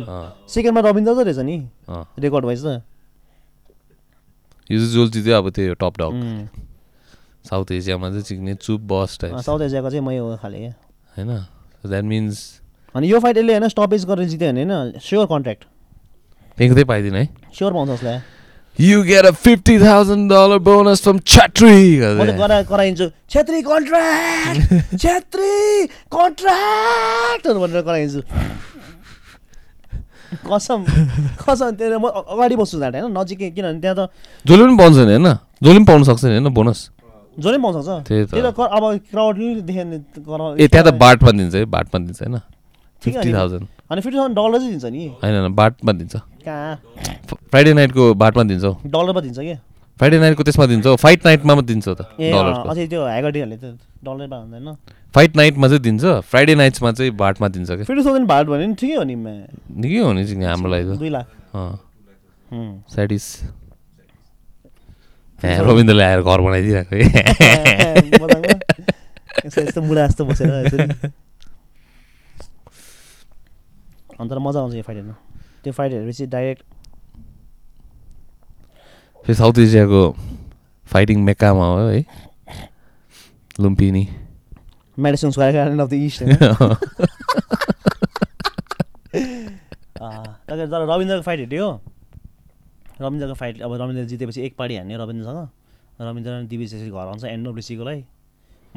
सेकेन्डमा 0.50 0.80
रविन्द्र 0.90 1.12
त 1.14 1.18
रहेछ 1.30 1.38
नि। 1.46 1.56
रेकर्ड 2.18 2.44
वाइज 2.44 2.60
त। 2.66 2.82
यो 4.66 4.78
चाहिँ 4.82 4.92
जोल्ची 4.92 5.22
चाहिँ 5.22 5.38
अब 5.38 5.46
त्यो 5.54 5.74
टप 5.78 5.94
डग 6.00 6.10
साउथ 7.46 7.72
एसियामा 7.72 8.10
चाहिँ 8.10 8.22
चिक्ने 8.22 8.54
चुप 8.56 8.80
बस 8.92 9.18
टाइप 9.20 9.36
साउथ 9.40 9.60
एसियाको 9.62 9.90
चाहिँ 9.90 10.04
मै 10.06 10.16
हो 10.18 10.36
खाले। 10.42 10.58
क्या 10.58 10.74
होइन 11.16 11.30
द्याट 11.86 12.04
मिन्स 12.04 12.38
अनि 12.94 13.10
यो 13.12 13.18
फाइट 13.20 13.36
यसले 13.36 13.52
होइन 13.52 13.68
स्टपेज 13.68 14.04
गरेर 14.04 14.28
जित्यो 14.28 14.52
भने 14.52 14.64
होइन 14.64 14.98
स्योर 15.00 15.26
कन्ट्र्याक्ट 15.26 15.64
फ्याँक्दै 16.58 16.84
पाइदिन 16.84 17.14
है। 17.14 17.24
स्योर 17.54 17.72
पाउँछ 17.72 17.90
उसलाई। 17.90 18.18
You 18.78 19.02
get 19.02 19.24
a 19.26 19.30
fifty 19.30 19.78
thousand 19.80 20.32
dollar 20.32 20.58
bonus 20.64 21.02
from 21.02 21.18
गरा 21.20 22.62
कराइदिन्छु 22.62 23.06
छेत्री 23.30 23.62
कन्ट्र्याक्ट 23.62 24.96
छेत्री 24.96 25.86
कन्ट्र्याक्टहरू 26.12 27.60
भनेर 27.60 27.82
कराइदिन्छु। 27.82 28.20
कसम 30.46 30.84
कसम 31.40 31.70
त्यो 31.78 31.98
म 31.98 32.06
अगाडि 32.08 32.56
बस्छु 32.56 32.78
जाँदा 32.78 32.98
होइन? 33.00 33.12
नजिकै 33.16 33.50
किनभने 33.50 33.80
त्यहाँ 33.80 33.96
त 33.96 34.10
जसले 34.44 34.64
पनि 34.64 34.76
पाउँछ 34.76 34.96
नि 34.96 35.12
होइन? 35.16 35.28
जसले 35.62 35.78
पनि 35.78 35.84
पाउनु 35.86 36.04
सक्छ 36.04 36.24
नि 36.24 36.30
होइन? 36.36 36.48
बोनस 36.52 36.80
जसले 37.38 37.58
सक्छ 37.72 38.08
त्यही 38.08 38.24
त। 38.24 38.60
अब 38.60 39.00
क्राउडले 39.10 39.62
कराउ- 39.62 40.60
ए 40.60 40.68
त्यहाँ 40.68 40.86
त 40.86 40.94
बाटमा 40.94 41.30
दिन्छ 41.30 41.54
है 41.54 41.64
बाटमा 41.64 41.98
दिन्छ 41.98 42.22
होइन। 42.22 42.38
Fifty 43.02 43.32
thousand. 43.32 43.66
अनि 43.90 44.00
फिफ्टी 44.00 44.18
थाउजन्ड 44.18 44.36
डलर 44.36 44.58
चाहिँ 44.58 44.70
दिन्छ 44.70 44.84
नि। 44.84 45.06
होइन 45.22 45.34
होइन 45.40 45.54
बाटमा 45.54 45.92
दिन्छ। 45.92 46.16
कहाँ? 46.16 46.74
फ्राइडे 47.34 47.72
नाइटको 47.74 48.14
बाटमा 48.14 48.42
दिन्छ। 48.42 48.64
हौ 48.64 48.72
डलर 48.86 49.12
पो 49.12 49.20
दिन्छ 49.20 49.38
क्या 49.38 49.58
फ्राइडे 49.98 50.18
नाइटको 50.18 50.42
त्यसमा 50.42 50.66
दिन्छ 50.66 50.86
फाइट 50.86 51.26
नाइटमा 51.26 51.54
मात्रै 51.54 51.74
दिन्छ 51.74 51.88
त 51.88 52.00
अझै 52.70 52.86
त्यो 52.86 53.04
ह्यागर्टीहरूले 53.04 53.56
त 53.56 53.64
डलर 54.04 54.28
पा 54.28 54.36
हुँदैन। 54.36 54.76
फाइट 55.14 55.36
नाइटमा 55.36 55.68
चाहिँ 55.68 55.82
दिन्छ 55.82 56.04
फ्राइडे 56.04 56.54
नाइट्समा 56.54 56.92
चाहिँ 56.92 57.12
बाटमा 57.12 57.48
दिन्छ 57.48 57.68
क्या 57.68 57.84
फिफ्टी 57.84 58.04
थाउजन्ड 58.04 58.28
भाट 58.28 58.46
भने 58.46 58.66
नि 58.66 58.74
ठिकै 58.74 58.94
हो 58.94 59.02
नि 59.02 59.14
निकै 59.14 59.98
हो 59.98 60.12
नि 60.12 60.44
हाम्रो 60.44 60.70
लागि 60.70 60.84
त। 60.84 60.98
दुई 60.98 61.08
लाख। 61.08 61.26
अँ। 61.54 61.80
रविन्द्रले 65.44 66.04
आएर 66.04 66.20
घर 66.22 66.40
बनाइदिइरहेको 66.40 66.96
यस्तो 69.46 69.82
मुढा 69.82 70.06
जस्तो 70.06 70.24
बसेर 70.24 70.50
अन्त 74.20 74.32
मजा 74.32 74.60
आउँछ 74.60 74.74
यो 74.74 74.82
फाइट 74.82 74.96
हेर्नु 74.96 75.12
त्यो 75.64 75.72
फाइट 75.72 75.92
हेरेपछि 75.92 76.26
डाइरेक्ट 76.26 76.62
फेरि 79.24 79.34
साउथ 79.34 79.58
एसियाको 79.58 80.02
फाइटिङ 80.86 81.24
मेक्कामा 81.24 81.66
हो 81.66 81.78
है 81.78 82.04
Lumpinee 83.60 84.08
Madison 84.98 85.30
Square 85.30 85.52
Garden 85.54 85.78
of 85.80 85.88
the 85.88 85.92
east 85.94 86.22
तर 90.48 90.86
रविन्द्रको 90.86 91.22
फाइट 91.22 91.40
हेऱ्यो 91.40 91.68
रविन्द्रको 93.00 93.34
फाइट 93.34 93.62
अब 93.62 93.72
रविन्द्र 93.80 94.04
जितेपछि 94.04 94.42
एक 94.42 94.56
पार्टी 94.56 94.76
हान्ने 94.76 94.96
रविन्द्रसँग। 94.96 95.48
रविन्द्र 96.00 96.30
अनि 96.30 96.46
दिविज 96.48 96.74
यसरी 96.74 96.90
घर 96.90 97.06
आउँछ 97.08 97.24
एनडब्लुसीकोलाई 97.24 98.04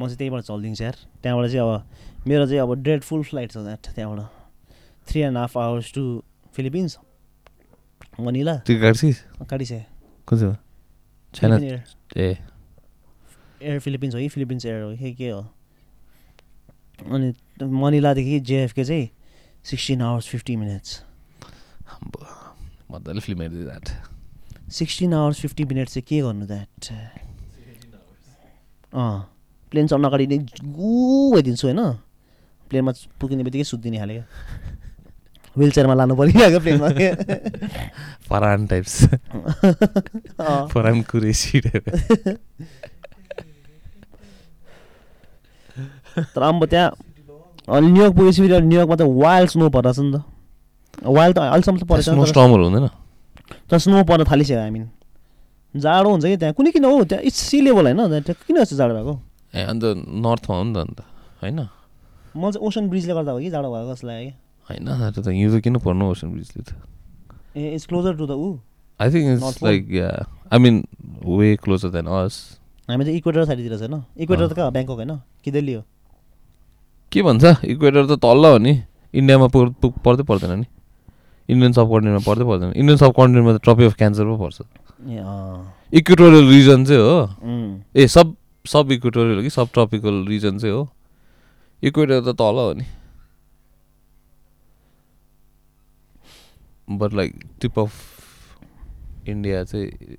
म 0.00 0.06
चाहिँ 0.06 0.16
त्यहीँबाट 0.16 0.42
चलिदिन्छु 0.44 0.84
यार 0.84 0.96
त्यहाँबाट 1.22 1.50
चाहिँ 1.50 1.60
अब 1.60 2.26
मेरो 2.28 2.46
चाहिँ 2.46 2.60
अब 2.60 2.82
डेड 2.82 3.00
फुल 3.02 3.22
फ्लाइट 3.22 3.50
छ 3.52 3.56
द्याट 3.58 3.94
त्यहाँबाट। 3.94 4.20
Three 5.08 5.20
and 5.20 5.36
half 5.36 5.56
hours 5.58 5.92
to 5.94 6.22
Philippines 6.56 6.98
Manila 8.20 8.54
काटिसके 8.68 9.84
चाहिँ? 10.36 10.56
एयर 11.62 11.82
ए। 12.16 12.36
एयर 13.62 13.78
फिलिपिन्स 13.80 14.14
हो 14.14 14.20
कि? 14.20 14.28
फिलिपिन्स 14.28 14.66
एयर 14.66 14.82
हो 14.82 14.96
कि? 14.96 15.14
के 15.14 15.28
हो? 15.30 15.40
अनि 17.00 17.32
मनिलादेखि 17.62 18.40
जेएफके 18.40 18.84
चाहिँ 18.84 19.08
सिक्सटिन 19.64 20.02
आवर्स 20.02 20.28
फिफ्टी 20.28 20.56
मिनट्स 20.56 21.02
मजाले 22.90 23.20
film 23.20 23.40
हेरिदियो 23.42 23.64
that 23.64 23.88
sixteen 24.70 25.14
hours 25.14 25.40
fifty 25.40 25.64
minutes 25.64 25.92
चाहिँ 25.94 26.06
के 26.08 26.20
गर्नु 26.22 26.46
द्याट 26.46 26.92
अँ 28.92 29.18
प्लेन 29.72 29.86
चढ्न 29.86 30.04
अगाडि 30.04 30.26
नै 30.26 30.38
गु 30.76 30.90
भइदिन्छु 31.34 31.66
होइन। 31.66 31.80
प्लेनमा 32.70 32.92
पुगिने 33.20 33.42
बित्तिकै 33.42 33.64
सुत्दिने 33.66 33.98
खाले 33.98 34.14
क्या 34.14 34.26
विल 35.56 35.70
चेयरमा 35.74 35.94
लानु 35.94 36.14
परिरहेको 36.16 36.58
प्लेनमा 36.62 36.88
फरान 38.30 38.66
टाइप्स 38.66 38.94
फरान 40.70 41.02
कुरेसी 41.10 41.60
तर 46.34 46.42
अब 46.42 46.64
त्यहाँ 46.66 46.90
अनि 47.70 47.86
न्युयोर्क 47.86 48.14
पुगेपछि 48.16 48.40
न्युयोर्कमा 48.42 48.96
त 48.96 49.02
वाइल्ड 49.02 49.50
स्नो 49.50 49.68
परेको 49.70 49.92
छ 49.92 49.98
नि 50.00 50.10
त। 50.14 50.16
वाइल्ड 51.06 51.34
त 51.36 51.38
अहिलेसम्म 51.38 51.78
त 51.78 51.84
परेको 51.90 52.10
स्नो 52.10 52.24
स्टमहरू 52.26 52.62
हुँदैन। 52.66 52.86
तर 53.70 53.78
स्नो 53.78 54.04
पर्न 54.04 54.24
थालिसक्यो 54.30 54.58
आई 54.60 54.70
मिन 54.70 54.84
जाडो 55.74 56.08
हुन्छ 56.10 56.24
कि 56.24 56.36
त्यहाँ? 56.36 56.54
कुनै 56.54 56.70
किन 56.74 56.84
हो? 56.84 57.04
त्यहाँ 57.04 57.22
इट्स 57.24 57.40
सी 57.50 57.60
लेभल 57.60 57.86
होइन 57.86 58.22
त्यहाँ 58.22 58.34
किन 58.46 58.56
यस्तो 58.58 58.76
जाडो 58.76 58.94
भएको? 58.94 59.14
ए 59.54 59.62
अन्त 59.70 59.84
नर्थमा 60.26 60.54
हो 60.56 60.62
नि 60.64 60.72
त 60.74 60.78
अन्त 60.78 60.98
होइन? 61.42 61.60
म 62.36 62.50
चाहिँ 62.50 62.66
ओसन 62.66 62.88
ब्रिजले 62.90 63.14
गर्दा 63.14 63.32
हो 63.32 63.38
कि 63.38 63.50
जाडो 63.50 63.68
भएको 63.70 63.92
जस्तो 63.94 64.06
लाग्यो 64.06 64.32
होइन 64.68 64.86
त्यो 65.14 65.22
त 65.22 65.28
हिउँदो 65.30 65.58
किन 65.62 65.76
पर्नु 65.78 66.04
ओसन 66.10 66.28
ब्रिजले 66.34 66.62
त? 66.62 66.70
कि 67.54 67.58
ए 67.58 67.74
it's 67.74 67.86
closer 67.86 68.14
to 68.18 68.26
the 68.26 68.32
uh 68.34 68.58
I 69.00 69.06
think 69.10 69.26
it's? 69.38 69.62
Like 69.62 69.82
I 70.50 70.58
mean 70.58 70.74
way 71.26 71.56
closer 71.62 71.88
than 71.94 72.06
us 72.06 72.34
हामी 72.88 73.04
चाहिँ 73.04 73.16
इक्वेटर 73.18 73.44
साइडतिर 73.46 73.76
छ 73.78 73.82
होइन? 73.86 74.02
इक्वेटर 74.18 74.46
त 74.46 74.52
कहाँ? 74.58 74.70
ब्याङ्कक 74.74 74.98
होइन? 74.98 75.12
कि 75.44 75.50
दिल्ली 75.50 75.72
हो? 75.74 75.82
के 77.12 77.22
भन्छ? 77.22 77.44
इक्वेटर 77.66 78.06
त 78.06 78.18
तल्ल 78.22 78.44
हो 78.46 78.58
नि। 78.58 78.72
इन्डियामा 79.14 79.46
पर्दै 79.50 80.22
पर्दैन 80.22 80.52
नि। 80.60 80.66
इन्डियन 81.50 81.72
सब 81.72 81.86
कन्टिनेन्टमा 81.90 82.24
पर्दै 82.26 82.44
पर्दैन। 82.46 82.72
इन्डियन 82.72 82.98
सब 82.98 83.10
कन्टिनेन्टमा 83.16 83.52
त 83.56 83.62
ट्रपी 83.64 83.84
अफ 83.84 83.94
क्यान्सर 83.98 84.24
पो 84.24 84.36
पर्छ। 84.38 84.58
इक्वेटोरियल 85.92 86.46
रिजन 86.48 86.84
चाहिँ 86.84 87.02
हो। 87.02 87.18
ए 87.96 88.06
सब 88.06 88.34
सब 88.64 88.92
इक्वेटोरियल 88.92 89.42
कि? 89.42 89.50
सब 89.50 89.68
ट्रपिकल 89.74 90.24
रिजन 90.28 90.58
चाहिँ 90.58 90.74
हो। 90.74 90.88
इक्वेटर 91.82 92.20
त 92.20 92.36
तल 92.38 92.56
हो 92.60 92.72
नि। 92.78 92.84
But 96.88 97.12
like 97.14 97.34
tip 97.60 97.78
of 97.78 97.92
India 99.28 99.64
चाहिँ 99.64 100.16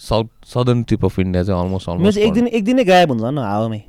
south 0.00 0.28
southern 0.46 0.82
tip 0.88 1.04
of 1.04 1.18
India 1.18 1.42
चाहिँ 1.44 1.60
अलमोस्ट 1.60 1.86
चाहिँ 1.86 2.00
एक 2.00 2.08
अलमोस्ट 2.08 2.34
दिन 2.34 2.46
एक 2.48 2.64
दिनै 2.64 2.84
गायब 2.84 3.10
हुन्छ 3.10 3.24
न 3.24 3.38
हावामै। 3.38 3.82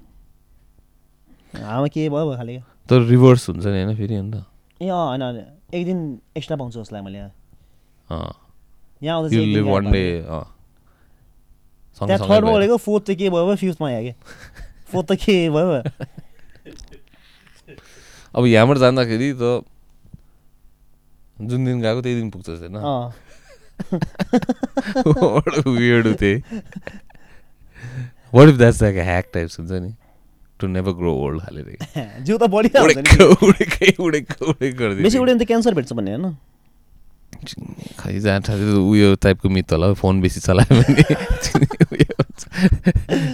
हावा 1.56 1.88
के 1.88 2.10
भयो 2.10 2.26
भयो 2.26 2.36
खालि। 2.38 2.60
तर 2.90 3.02
रिभर्स 3.08 3.50
हुन्छ 3.50 3.66
नि 3.66 3.84
होइन 3.84 3.96
फेरि 3.96 4.16
अन्त। 4.16 4.36
ए 4.82 4.88
अँ 4.88 5.08
होइन 5.08 5.22
होइन 5.22 5.46
एक 5.74 5.86
दिन 5.86 6.20
एक्स्ट्रा 6.38 6.58
पाउँछु 6.58 6.80
लाग्यो 6.80 7.04
मैले 7.04 7.18
यहाँ 7.18 7.32
आउँदा 9.16 9.30
त्यहाँ 12.02 12.20
थर्डमा। 12.30 12.52
बोलेको 12.52 12.78
फोर्थ 12.78 13.04
चाहिँ 13.06 13.18
के 13.18 13.30
भयो 13.30 13.46
भयो 13.46 13.56
फिफ्थमा 13.56 13.88
आयो 13.88 14.02
कि 14.04 14.12
फोर्थ 14.92 15.12
त 15.12 15.16
के 15.26 15.50
भयो 15.50 15.72
भयो 15.72 15.82
अब 18.36 18.46
यहाँबाट 18.46 18.78
जाँदाखेरि 18.78 19.34
त 19.42 19.64
जुन 21.42 21.66
दिन 21.66 21.82
गएको 21.82 22.02
त्यही 22.02 22.16
दिन 22.16 22.30
पुग्छ 22.30 22.50
होइन 22.50 22.76
what 28.34 28.50
if 28.50 28.56
that's 28.56 28.82
like 28.84 28.96
hack 28.96 29.30
types 29.34 29.60
हुन्छ 29.60 29.72
नि 29.72 29.94
टु 30.62 30.68
नेभर 30.68 30.94
ग्रो 31.00 31.12
ओल्ड 31.26 31.42
खाले 31.42 31.62
जिउ 32.24 32.38
त 32.38 32.44
नि 32.48 32.70
उडेको 32.86 33.26
उडेकै 33.48 33.90
उडेको 34.08 34.46
उडेको 34.52 34.84
बेसी 35.02 35.18
गरिदियो 35.18 35.22
उड्यो 35.22 35.34
भने 35.34 35.44
त 35.44 35.48
क्यान्सर 35.48 35.74
भेट्छ 35.74 35.94
भन्ने 35.94 36.12
होइन 36.16 36.36
खै 37.98 38.20
जहाँ 38.20 38.40
उयो 38.86 39.16
टाइपको 39.18 39.50
मित 39.50 39.72
होला 39.72 39.94
फोन 39.98 40.22
बेसी 40.22 40.40
चलायो 40.42 40.74
भने 40.80 41.04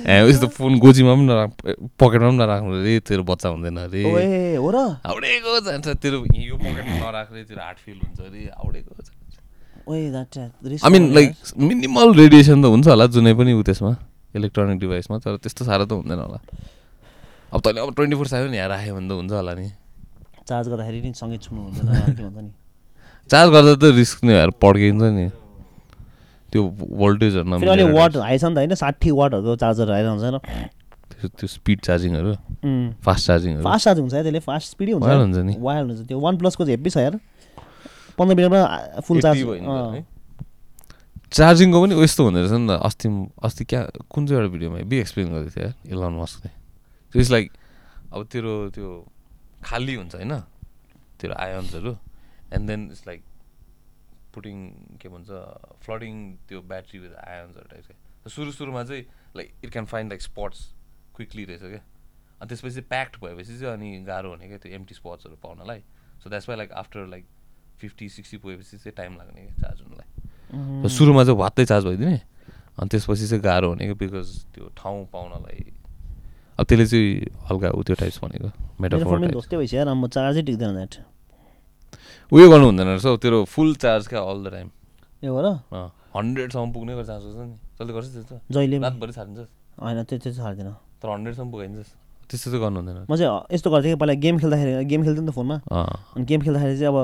उस्तो 0.07 0.47
फोन 0.55 0.77
गोजीमा 0.79 1.13
पनि 1.13 1.25
नराख 1.27 1.51
पकेटमा 1.99 2.29
पनि 2.29 2.37
नराख्नु 2.37 2.71
अरे 2.79 2.93
तेरो 3.03 3.23
बच्चा 3.27 3.49
हुँदैन 3.49 3.77
अरे 3.83 4.03
हो 4.55 4.69
र 4.71 4.77
आउडेको 5.03 5.59
जान्छ 5.67 5.87
तेरो 5.99 6.17
यो 6.23 6.55
पकेटमा 6.57 6.95
नराख्ने 7.03 7.43
तेरो 7.43 7.61
हार्ट 7.61 7.77
फेल 7.85 7.97
हुन्छ 7.97 8.19
अरे 8.21 8.41
आउडेको 8.55 8.91
I 9.87 10.89
mean 10.91 11.03
like 11.13 11.29
minimal 11.57 12.13
radiation 12.15 12.61
त 12.63 12.65
हुन्छ 12.67 12.87
होला 12.87 13.05
जुनै 13.17 13.33
पनि 13.33 13.51
उ 13.53 13.61
त्यसमा 13.63 13.91
इलेक्ट्रोनिक 14.35 14.79
डिभाइसमा 14.79 15.17
तर 15.25 15.37
त्यस्तो 15.43 15.65
साह्रो 15.65 15.85
त 15.85 15.91
हुँदैन 15.99 16.19
होला 16.19 16.39
अब 17.53 17.59
तैँले 17.61 17.79
अब 17.81 17.93
ट्वेन्टी 17.95 18.15
फोर 18.17 18.27
सेभेन 18.27 18.53
यहाँ 18.53 18.69
राख्यो 18.69 18.95
भने 18.95 19.07
त 19.07 19.11
हुन्छ 19.11 19.31
होला 19.31 19.53
नि। 19.55 19.67
चार्ज 20.47 20.67
गर्दाखेरि 20.67 21.01
नि 21.01 21.13
सँगै 21.15 21.37
छुनु 21.43 21.61
हुँदैन 21.61 21.87
के 22.15 22.23
भन्छ 22.23 22.37
नि। 22.43 22.51
चार्ज 23.29 23.47
गर्दा 23.51 23.73
त 23.75 23.83
रिस्क 23.95 24.23
नै 24.23 24.33
भएर 24.33 24.51
पड्किन्छ 24.63 25.03
नि। 25.15 25.27
त्यो 26.51 26.61
भोल्टेजहरू 26.63 27.59
फेरि 27.59 27.67
अहिले 27.67 27.91
वाट 27.91 28.11
हाई 28.17 28.37
छ 28.37 28.43
नि 28.47 28.55
त 28.55 28.57
होइन 28.57 28.75
साठी 28.75 29.11
वाटहरूको 29.11 29.55
चार्जर 29.63 29.87
आइरहन्छ 29.91 30.23
होइन 30.23 30.37
त्यो 31.07 31.27
त्यो 31.39 31.47
स्पिड 31.47 31.79
चार्जिङहरू 31.87 32.31
फास्ट 33.03 33.23
चार्जिङहरू 33.27 33.63
फास्ट 33.63 33.83
चार्ज 33.85 33.99
हुन्छ 33.99 34.13
है 34.13 34.21
त्यसले 34.23 34.39
फास्ट 34.47 34.67
स्पिडै 34.71 34.91
हुन्छ। 34.91 35.07
हुन्छ 35.07 35.37
नि। 35.47 35.53
वायर 35.59 35.83
हुन्छ। 35.87 35.99
त्यो 36.07 36.19
वान 36.19 36.37
प्लसको 36.37 36.63
चाहिँ 36.63 36.77
हेप्पी 36.77 36.89
छ 36.89 36.97
यार। 36.97 37.15
पन्ध्र 38.17 38.35
मिनटमा 38.35 39.01
फुल 39.01 39.17
चार्ज 39.21 39.37
80 39.37 39.45
भयो 39.47 39.55
नि 39.55 39.67
त, 39.67 39.69
अँ। 39.71 39.93
है? 39.95 40.01
चार्जिङको 41.27 41.77
पनि 41.83 41.93
यस्तो 42.03 42.21
हुँदो 42.23 42.39
रहेछ 42.39 42.53
नि 42.53 42.67
त 42.67 42.71
अस्ति 42.87 43.07
अस्ति 43.43 43.63
क्या 43.65 43.81
कुन 44.07 44.21
चाहिँ 44.27 44.39
एउटा 44.39 44.51
भिडियोमा 44.53 44.77
बी 44.87 44.97
एक्सप्लेन 44.99 45.27
गर्दै 45.33 45.49
थियो 45.51 45.63
यार 45.67 45.75
इलन 45.91 46.13
मस्कले 46.21 46.49
त्यो 47.13 47.21
इज 47.21 47.31
लाइक 47.31 47.51
अब 48.13 48.25
तेरो 48.31 48.69
त्यो 48.69 48.89
खाली 49.63 49.95
हुन्छ 49.95 50.15
होइन? 50.15 50.34
तेरो 51.19 51.34
आयन्सहरू। 51.35 51.97
And 52.53 52.67
then 52.67 52.89
it's 52.91 53.07
like 53.07 53.23
putting 54.34 54.57
के 55.01 55.09
भन्छ 55.09 55.29
फ्लडिङ 55.85 56.15
त्यो 56.47 56.61
ब्याट्री 56.61 56.99
विथ 56.99 57.15
आयन्सहरू 57.17 57.67
टाइप 57.69 57.85
क्या 57.88 58.29
सुरु 58.29 58.51
सुरुमा 58.51 58.84
चाहिँ 58.84 59.05
like 59.35 59.53
it 59.63 59.71
can 59.71 59.85
find 59.85 60.11
like 60.11 60.21
spots 60.21 60.59
quickly 61.15 61.45
रहेछ 61.45 61.61
क्या। 61.61 61.81
अनि 62.41 62.47
त्यसपछि 62.49 62.81
प्याक्ड 62.91 63.15
भएपछि 63.23 63.59
चाहिँ 63.59 63.73
अनि 63.73 64.03
गाह्रो 64.07 64.29
हुने 64.29 64.47
क्या 64.47 64.57
त्यो 64.57 64.71
एम्टी 64.73 64.95
स्पट्सहरू 64.95 65.35
पाउनलाई। 65.43 65.79
So 66.23 66.29
that's 66.29 66.49
why 66.49 66.57
like 66.57 66.71
after 66.81 67.07
like 67.07 67.25
fifty 67.79 68.09
sixty 68.09 68.38
पुगेपछि 68.38 68.77
चाहिँ 68.77 68.95
टाइम 68.97 69.17
लाग्ने 69.17 69.41
क्या 69.41 69.55
चार्ज 69.61 69.81
हुनलाई। 69.81 70.84
र 70.84 70.89
सुरुमा 70.89 71.23
चाहिँ 71.23 71.39
भत्तै 71.39 71.65
चार्ज 71.65 71.85
भइदिने। 71.85 72.19
अनि 72.77 72.89
त्यसपछि 72.89 73.27
चाहिँ 73.27 73.43
गाह्रो 73.43 73.69
हुने 73.69 73.85
क्या 73.85 73.97
बिकज 73.97 74.29
त्यो 74.53 74.69
ठाउँ 74.77 75.05
पाउनलाई 75.13 75.59
अब 76.57 76.65
त्यसले 76.65 76.85
चाहिँ 76.85 77.09
हल्का 77.49 77.69
ऊ 77.77 77.81
त्यो 77.88 77.95
टाइप्स 78.01 78.17
भनेको 78.23 78.49
मेटाफोर 78.81 79.19
म 79.93 80.07
चार्जै 80.07 80.41
टिक्दैन 80.49 80.73
द्याट 80.73 80.93
उयो 82.31 82.49
गर्नु 82.49 82.65
हुँदैन 82.65 82.88
रहेछ 82.88 83.05
हौ, 83.05 83.15
तेरो 83.17 83.43
फुल 83.45 83.75
चार्ज 83.84 84.07
क्या 84.07 84.19
अल 84.19 84.38
द 84.43 84.47
टाइम 84.51 84.67
ए 85.23 85.27
हो 85.27 85.39
र 85.41 85.47
हन्ड्रेडसम्म 86.17 86.71
पुग्ने 86.73 86.93
गर्छ 86.97 87.07
चान्स 87.07 87.23
हुन्छ 87.23 87.38
नि। 87.38 87.55
जसले 87.77 87.93
गर्छ 87.93 88.07
त्यस्तो। 88.13 88.35
जहिले 88.51 88.77
रातभरि 88.79 89.11
छाडिन्छ 89.13 89.39
होइन 89.79 90.03
त्यो 90.03 90.17
त्यो 90.17 90.31
चाहिँ 90.34 90.45
हाल्दिनँ 90.47 90.73
तर 91.01 91.07
हन्ड्रेडसम्म 91.07 91.51
पुगाइन्छ 91.51 91.77
त्यस्तो 92.27 92.47
चाहिँ 92.51 92.61
गर्नु 92.63 92.77
हुँदैन 92.79 92.97
म 93.05 93.15
चाहिँ 93.15 93.53
यस्तो 93.53 93.69
गर्थेँ 93.71 93.91
कि 93.93 93.99
पहिला 94.01 94.13
गेम 94.25 94.35
खेल्दाखेरि 94.41 94.85
गेम 94.91 95.01
खेल्थेँ 95.05 95.23
नि 95.23 95.29
त 95.29 95.34
फोनमा। 95.38 95.55
अनि 96.17 96.25
गेम 96.25 96.41
खेल्दाखेरि 96.41 96.77
चाहिँ 96.79 96.89
अब 96.91 96.97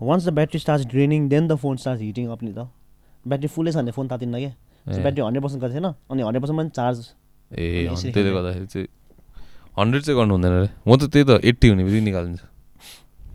once 0.00 0.22
the 0.26 0.30
battery 0.32 0.58
start 0.58 0.88
draining 0.90 1.28
then 1.28 1.48
the 1.48 1.54
phone 1.62 1.76
start 1.76 2.00
heating 2.00 2.26
up 2.34 2.42
नि 2.42 2.52
त। 2.56 2.66
ब्याट्री 3.28 3.48
फुल्लै 3.54 3.72
छ 3.72 3.76
भने 3.76 3.92
फोन 3.92 4.06
तातिन्न 4.08 4.34
क्या। 4.42 4.52
ब्याट्री 4.88 5.22
हन्ड्रेड 5.22 5.42
पर्सेन्ट 5.42 5.62
गरेको 5.62 5.74
थिएन 5.78 5.86
अनि 6.10 6.22
हन्ड्रेड 6.22 6.42
पर्सेन्ट 6.42 6.58
पनि 6.60 6.70
चार्ज 6.74 6.98
ए 7.58 7.88
त्यसले। 7.92 8.30
गर्दाखेरि 8.32 8.66
चाहिँ 8.72 8.88
हन्ड्रेड 9.78 10.02
चाहिँ 10.02 10.16
गर्नु 10.18 10.32
हुँदैन 10.34 10.52
अरे 10.52 10.68
म 10.86 10.90
त 10.96 11.02
त्यही 11.12 11.24
त 11.28 11.30
एट्टी 11.44 11.66
हुने 11.68 11.82
बित्तिकै 11.84 12.04
निकालिदिन्छु। 12.08 12.46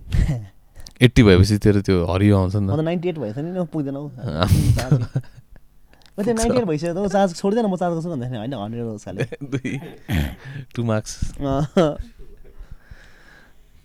एट्टी 1.06 1.22
भएपछि 1.24 1.56
तेरो 1.62 1.82
त्यो 1.86 1.96
हरियो 2.10 2.34
आउँछ 2.38 2.56
नि 2.58 2.68
त। 2.68 2.70
नाइन्टी 2.82 3.08
एट 3.10 3.18
भएछ 3.22 3.38
नि 3.38 3.50
न 3.54 3.66
पुग्दैन 3.70 3.96
हौ। 3.98 4.06
त्यो 6.18 6.34
नाइन्टी 6.34 6.58
एट 6.58 6.66
भइसक्यो 6.72 6.94
त 6.98 6.98
चार्ज 7.14 7.30
छोड्दैन 7.38 7.66
म 7.70 7.76
चार्ज 7.78 7.94
गर्छु 7.98 8.10
भन्दाखेरि 8.10 8.38
होइन 8.42 8.54
हन्ड्रेड 8.58 9.30
टु 10.74 10.80
मार्क्स। 10.90 11.12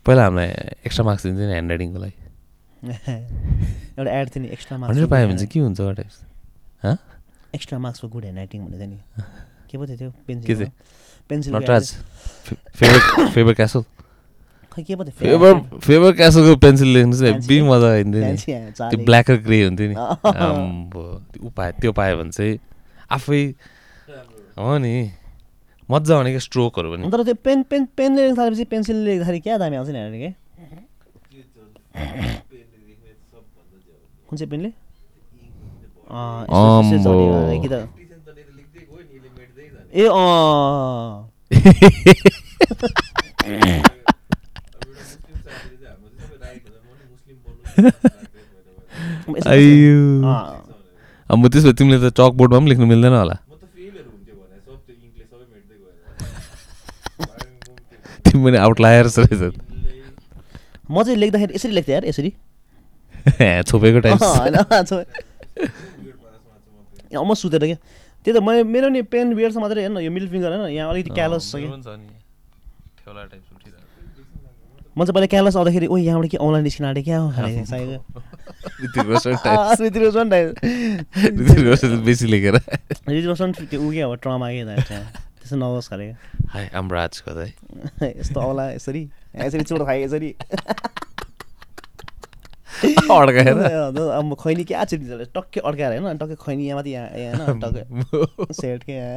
पहिला 0.06 0.22
हामीलाई 0.24 0.48
एक्स्ट्रा 0.88 1.04
मार्क्स 1.06 1.22
दिन्थ्यो 1.26 1.46
नि 1.46 1.52
ह्यान्ड 1.52 1.70
राइटिङको 1.70 1.98
लागि। 2.00 2.16
एउटा 3.98 4.10
एड 4.10 4.26
थियो 4.34 4.42
नि 4.42 4.48
एक्स्ट्रा 4.56 4.74
हन्ड्रेड 4.78 5.08
पायो 5.12 5.24
भने 5.28 5.36
चाहिँ 5.36 5.50
के 5.52 5.60
हुन्छ 5.60 5.80
extra 7.54 7.78
marks 7.78 8.00
for 8.00 8.08
good 8.08 8.22
hand 8.24 8.38
writing 8.38 8.58
भनेको 8.64 8.78
थियो 8.80 8.88
नि। 8.90 8.98
के 9.72 9.78
पो 9.78 9.86
थियो 9.88 10.10
pencil? 10.26 10.68
Pencil 11.30 11.54
Natraj 11.56 11.84
Faber 12.76 13.28
Faber 13.30 13.54
Castell 13.54 13.82
खै 14.72 14.82
के 14.82 14.94
पो 14.96 15.04
थियो 15.04 15.14
फेभर 15.20 15.78
फेभर 15.80 16.12
क्यासलको 16.16 16.56
पेन्सिल 16.58 16.88
लेख्नु 16.96 17.16
चाहिँ 17.16 17.32
हेब्बी 17.32 17.56
क्या? 17.56 17.70
मजा 17.70 17.88
आइन्थ्यो 17.92 18.22
नि 18.22 18.36
त्यो। 18.72 19.04
ब्ल्याक 19.04 19.30
र 19.30 19.36
ग्रे 19.46 19.58
हुन्थ्यो 19.64 19.88
नि 19.88 19.94
त्यो 21.32 21.50
पायो 21.56 21.72
त्यो 21.80 21.92
पायो 21.92 22.16
भने 22.18 22.30
चाहिँ 22.32 22.58
आफै 23.12 23.40
हो 24.58 24.76
नि 24.78 24.94
मजा 25.88 26.16
आउने 26.16 26.30
क्या 26.30 26.42
स्ट्रोकहरू 26.42 26.88
पनि 26.92 27.10
तर 27.12 27.22
त्यो 27.24 27.34
पेन 27.44 27.62
पेन 27.70 27.84
पेनले 27.96 28.20
लेख्न 28.22 28.36
थालेपछि 28.38 28.64
पेन्सिलले 28.72 29.10
लेख्दाखेरि 29.10 29.40
क्या 29.40 29.58
दामी 29.58 29.76
आउँछ 29.76 29.88
नि 29.88 29.98
हेर्ने 29.98 30.18
के 30.20 30.30
कुन 34.28 34.38
चाहिँ 34.38 34.50
पेनले 34.50 34.68
अँ, 36.12 36.42
यस्तो- 36.42 36.94
यस्तो 36.94 37.10
आम्बो। 37.10 37.12
चढेको 37.12 37.48
है 37.48 37.58
कि 37.60 37.68
त 37.68 37.88
ए 39.92 40.06
अँ 40.08 41.28
म 51.30 51.48
त्यसो 51.48 51.68
भए 51.68 51.72
तिमीले 51.78 51.98
त 52.02 52.12
चकबोर्डमा 52.12 52.58
पनि 52.58 52.68
लेख्नु 52.70 52.86
मिल्दैन 52.86 53.14
होला 53.14 53.36
तिमी 58.24 58.40
पनि 58.44 58.56
आउटलायर्स 58.58 59.18
रहेछ 59.18 59.42
म 60.90 61.02
चाहिँ 61.02 61.16
लेख्दाखेरि 61.18 61.52
यसरी 61.54 61.72
लेख्थेँ 61.72 61.94
यार 61.94 62.04
यसरी 62.06 62.30
छोपेको 63.64 63.98
अँ, 67.12 67.24
म 67.24 67.34
सुतेर 67.34 67.64
क्या 67.66 67.76
त्यही 68.24 68.38
त 68.38 68.42
मैले 68.42 68.62
मेरो 68.64 68.88
नि 68.88 69.02
पेन 69.02 69.34
बियर्स 69.34 69.56
मात्रै 69.56 69.82
हेर्न 69.82 69.98
यो 69.98 70.10
मिडल 70.10 70.28
फिङ्गर 70.28 70.52
होइन 70.52 70.74
यहाँ 70.74 70.90
अलिकति 70.90 71.10
क्यालस 71.14 71.52
छ 71.52 71.56
कि? 71.56 71.66
म 74.98 75.04
चाहिँ 75.04 75.14
पहिला 75.14 75.26
क्यालस 75.26 75.56
आउँदाखेरि 75.56 75.86
ओ 75.86 75.96
यहाँबाट 75.96 76.30
के 76.30 76.36
औँला 76.36 76.60
निस्किन 76.60 76.86
आँटे 76.86 77.02
क्या 77.02 77.20
बेसी 82.04 82.26
लेखेर। 82.26 82.56
रोशन 83.26 83.52
त्यो 83.52 83.80
ऊ 83.80 83.90
क्या 83.90 84.06
हो 84.06 84.14
ट्रमा 84.22 84.50
के 84.52 84.64
त्यस्तो 84.64 85.56
नहोस् 85.56 85.88
खाले। 85.90 86.10
हाई 86.52 86.66
आम 86.76 86.92
राज 86.92 87.22
कतै? 87.28 87.52
यस्तो 88.20 88.40
औला 88.40 88.70
यसरी 88.72 89.08
यसरी 89.36 89.62
चोट 89.64 89.80
खाएँ 89.86 90.04
यसरी। 90.04 90.34
अड्काएर। 93.12 93.56
अब 94.18 94.34
खैनी 94.42 94.64
क्या 94.64 94.84
चिप्लिन्छ 94.90 95.28
टक्कै 95.36 95.60
अड्काएर 95.60 95.90
होइन 96.02 96.18
टक्कै 96.18 96.36
खैनी 96.44 96.62
यहाँ 96.66 96.76
माथि 96.78 96.90
यहाँ 96.90 97.08
यहाँ 97.18 97.34
होइन 97.46 97.60
टक्कै 97.60 97.84
यहाँ। 98.92 99.16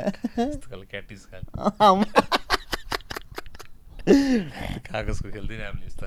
कागजको 4.86 5.27
खेल्थ्यो 5.32 5.57
नि 5.57 5.64
हामीले 5.64 5.86
यस्तो 5.88 6.06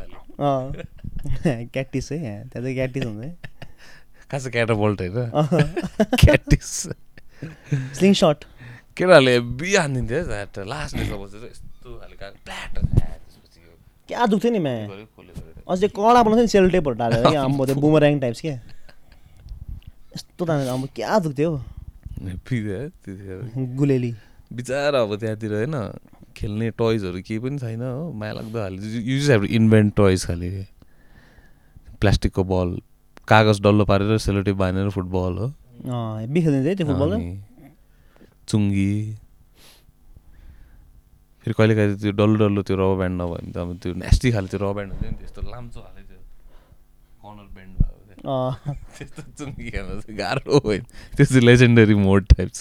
क्याटिस 1.74 2.06
है 2.12 2.18
यहाँ 2.18 2.42
त्यहाँ 2.48 2.62
चाहिँ 2.62 2.74
क्याटिस 2.74 3.04
हुन्छ 3.04 3.24
है। 3.24 3.30
खास 4.30 4.46
क्याटाबोल्ट 4.54 5.00
होइन 5.00 5.16
क्याटिस। 6.24 6.70
स्लिङ 7.98 8.12
सट 8.22 8.38
केटाहरूले 8.96 9.34
बिहा 9.58 9.82
हानिदिन्थ्यो 9.82 10.18
है 10.30 10.64
लास्टमा 10.68 11.16
बसेर 11.24 11.42
यस्तो 11.50 11.88
खाले 11.98 12.14
प्ल्याट 12.44 12.74
क्या 14.08 14.26
दुख्थ्यो 14.26 14.50
नि 14.52 14.58
म्या? 14.58 14.74
अझै 15.68 15.88
कडा 15.96 16.20
बनाउँथ्यो 16.22 16.44
नि 16.44 16.48
सेल 16.48 16.70
टेपहरू 16.70 16.96
टालेर 16.98 17.22
क्या 17.30 17.42
अम्बो 17.48 17.62
त्यो 17.66 17.76
बुमऱ्याङ 17.84 18.18
टाइप्स 18.20 18.40
के? 18.40 18.52
यस्तो 20.16 20.44
दामी 20.44 20.68
अब 20.68 20.88
क्या 20.96 21.18
दुख्थ्यो 21.24 21.50
हौ। 21.50 21.60
गुलेली। 23.76 24.12
बिचरा 24.52 25.00
अब 25.00 25.14
त्यहाँतिर 25.20 25.52
होइन 25.54 25.74
खेल्ने 26.36 26.70
टोइजहरू 26.78 27.18
केही 27.26 27.38
पनि 27.44 27.58
छैन 27.58 27.82
हो 27.82 28.12
माया 28.14 28.32
लाग्दो 28.32 28.58
खाले 28.58 28.76
you 29.10 29.18
just 29.18 29.30
have 29.30 29.44
invent 29.58 29.94
toys 29.96 30.24
खाले। 30.26 30.50
प्लास्टिकको 32.00 32.42
बल 32.50 32.68
कागज 33.28 33.60
डल्लो 33.62 33.84
पारेर 33.84 34.18
सेलोटेप 34.26 34.56
बाँधेर 34.56 34.88
फुटबल 34.96 35.32
हो। 35.38 35.46
खेलिदिन्छ 35.84 36.66
है 36.66 36.74
त्यो 36.74 36.86
फुटबल 36.86 37.10
चुङ्गी 38.48 38.92
फेरि 41.42 41.54
कहिले 41.58 41.74
काहीँ 41.78 41.96
त्यो 42.02 42.12
डल्लो 42.18 42.36
डल्लो 42.42 42.60
त्यो 42.68 42.76
रबर 42.76 42.96
ब्यान्ड 42.98 43.16
नभयो 43.20 43.34
भने 43.34 43.50
त 43.52 43.56
अब 43.58 43.70
त्यो 43.82 43.92
नेस्टी 44.02 44.28
खाले 44.34 44.48
त्यो 44.52 44.58
रबर 44.58 44.74
ब्यान्ड 44.74 44.90
हुन्छ 44.92 45.04
नि 45.06 45.16
त्यस्तो 45.22 45.40
लाम्चो 45.52 45.80
खाले 45.86 46.02
त्यो 46.08 46.18
कर्नर 47.22 47.46
ब्यान्ड 47.56 47.74
भएको 47.78 48.00
थियो। 48.08 48.18
त्यस्तो 48.98 49.20
चुङ्गी 49.38 49.70
खेल्न 49.70 49.90
चाहिँ 50.00 50.16
गाह्रो 50.18 50.54
होइन। 50.66 50.82
त्यो 51.16 51.24
चाहिँ 51.24 51.44
लेजेन्डरी 51.46 51.94
मोड 51.94 52.22
टाइप्स 52.34 52.60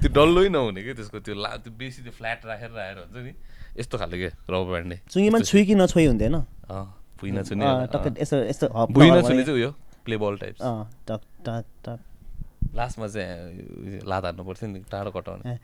त्यो 0.00 0.10
डल्लै 0.18 0.48
नहुने 0.54 0.80
क्या 0.84 0.94
त्यसको 0.98 1.18
त्यो 1.26 1.34
ला 1.44 1.50
त्यो 1.64 1.72
बेसी 1.78 1.98
त्यो 2.02 2.12
फ्ल्याट 2.18 2.40
राखेर 2.50 2.70
राखेर 2.78 2.98
हुन्छ 3.02 3.16
नि 3.24 3.32
यस्तो 3.78 3.94
खाले 3.98 4.16
क्या 4.20 4.30
रबर 4.50 4.68
ब्यान्डले 4.74 4.96
चुङ्गीमा 5.10 5.38
छोई 5.50 5.62
कि 5.70 5.74
नछोई 5.74 6.06
हुन्थ्यो 6.06 6.42
यस्तो 8.20 8.36
यस्तो 8.50 8.66
चाहिँ 8.74 9.54
उयो 9.54 9.70
प्ले 10.04 10.16
बल 10.20 10.34
टाइप्स 10.42 10.60
अँ 10.60 10.82
टक 11.08 11.22
टक 11.46 11.64
टक। 11.86 11.98
लास्टमा 12.74 13.06
चाहिँ 13.06 14.02
लात 14.10 14.24
हान्नु 14.24 14.42
पर्थ्यो 14.44 14.66
नि 14.68 14.78
टाढो 14.90 15.10
कटाउने। 15.14 15.56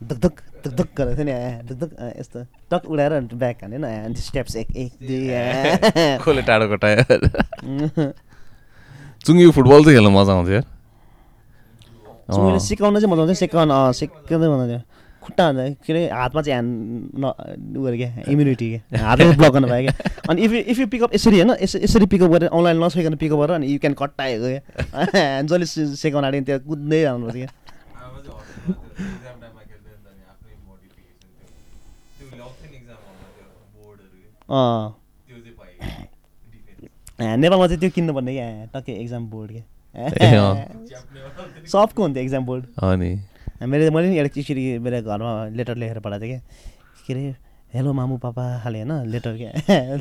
धुक 0.00 0.40
धुक 0.70 0.88
गरेको 0.96 1.14
थियो 1.14 1.24
नि 1.24 1.74
धुक 1.74 1.90
यस्तो 2.18 2.38
टक 2.70 2.82
उडाएर 2.86 3.12
ब्याक 3.34 3.56
हाने 3.62 3.78
न 3.78 3.84
अनि 4.02 4.14
स्टेप्स 4.18 4.56
एक 4.56 4.68
एक 4.76 4.92
दुई 5.02 5.28
ए। 5.28 6.18
कसले 6.18 6.42
टाढो 6.42 6.66
कटायो 6.68 8.12
चुङ्गी 9.24 9.50
फुटबल 9.50 9.84
चाहिँ 9.84 9.96
खेल्न 9.96 10.10
मजा 10.10 10.32
आउँथ्यो 10.32 10.60
चुङ्गीले। 12.30 12.58
सिकाउन 12.62 12.94
चाहिँ 12.94 13.10
मजा 13.12 13.22
आउँछ 13.22 13.38
सिकाउन 13.38 13.70
अँ 13.70 13.92
सिकाउँदै 13.94 14.48
मजा 14.48 14.56
आउँथ्यो 14.56 14.80
खुट्टा 15.22 15.44
हान्दा 15.44 15.62
के 15.78 15.92
अरे 15.92 16.02
हातमा 16.10 16.40
चाहिँ 16.42 16.54
ह्यान्ड 16.54 16.70
न 17.14 17.24
उ 17.76 17.82
गरे 17.82 17.96
क्या 17.98 18.10
इम्युनिटी 18.26 18.68
क्या 18.70 19.04
हातमा 19.04 19.32
ब्लक 19.36 19.52
गर्नु 19.52 19.68
भयो 19.68 19.82
क्या 19.82 19.94
अनि 20.30 20.38
इफ 20.42 20.52
इफ 20.64 20.78
यु 20.78 20.86
पिकअप 20.88 21.14
यसरी 21.14 21.36
होइन 21.38 21.50
यस 21.60 21.76
यसरी 21.78 22.06
पिकअप 22.08 22.30
गरेर 22.30 22.48
अनलाइन 22.50 22.76
नसकिकन 22.80 23.14
पिकअप 23.18 23.38
गरेर 23.40 23.54
अनि 23.56 23.66
यु 23.68 23.78
क्यान 23.78 23.94
कट्टाएको 23.94 24.46
क्या 24.48 25.42
जसले 25.44 25.66
सि- 25.66 25.92
सिकाउन 25.98 26.24
आँट्यो 26.24 26.42
त्यहाँ 26.42 26.60
कुद्दै 26.62 27.00
जानुपर्छ 27.02 27.36
क्या 27.36 27.50
नेपालमा 37.20 37.66
चाहिँ 37.66 37.80
त्यो 37.80 37.90
किन्नुपर्ने 37.94 38.32
क्या? 38.34 38.46
टक्कै 38.74 38.92
एक्जाम 39.02 39.22
बोर्ड 39.30 39.50
क्या। 39.52 39.64
सबको 41.72 42.02
हुन्थ्यो 42.02 42.22
एक्जाम 42.22 42.44
बोर्ड 42.46 42.64
अनि 42.82 43.10
मैले 43.66 43.90
मैले 43.90 44.08
नि 44.08 44.16
एउटा 44.18 44.30
चिठी 44.34 44.78
मेरो 44.78 44.98
घरमा 45.02 45.32
लेटर 45.56 45.76
लेखेर 45.76 45.98
पठाएको 46.00 46.24
थिएँ 46.24 46.30
क्या। 46.30 46.40
के 47.06 47.12
अरे 47.12 47.34
हेलो 47.74 47.92
मामु 47.92 48.16
पापा 48.18 48.44
खाले 48.62 48.78
होइन 48.82 48.92
लेटर 49.10 49.36
क्या। 49.36 49.50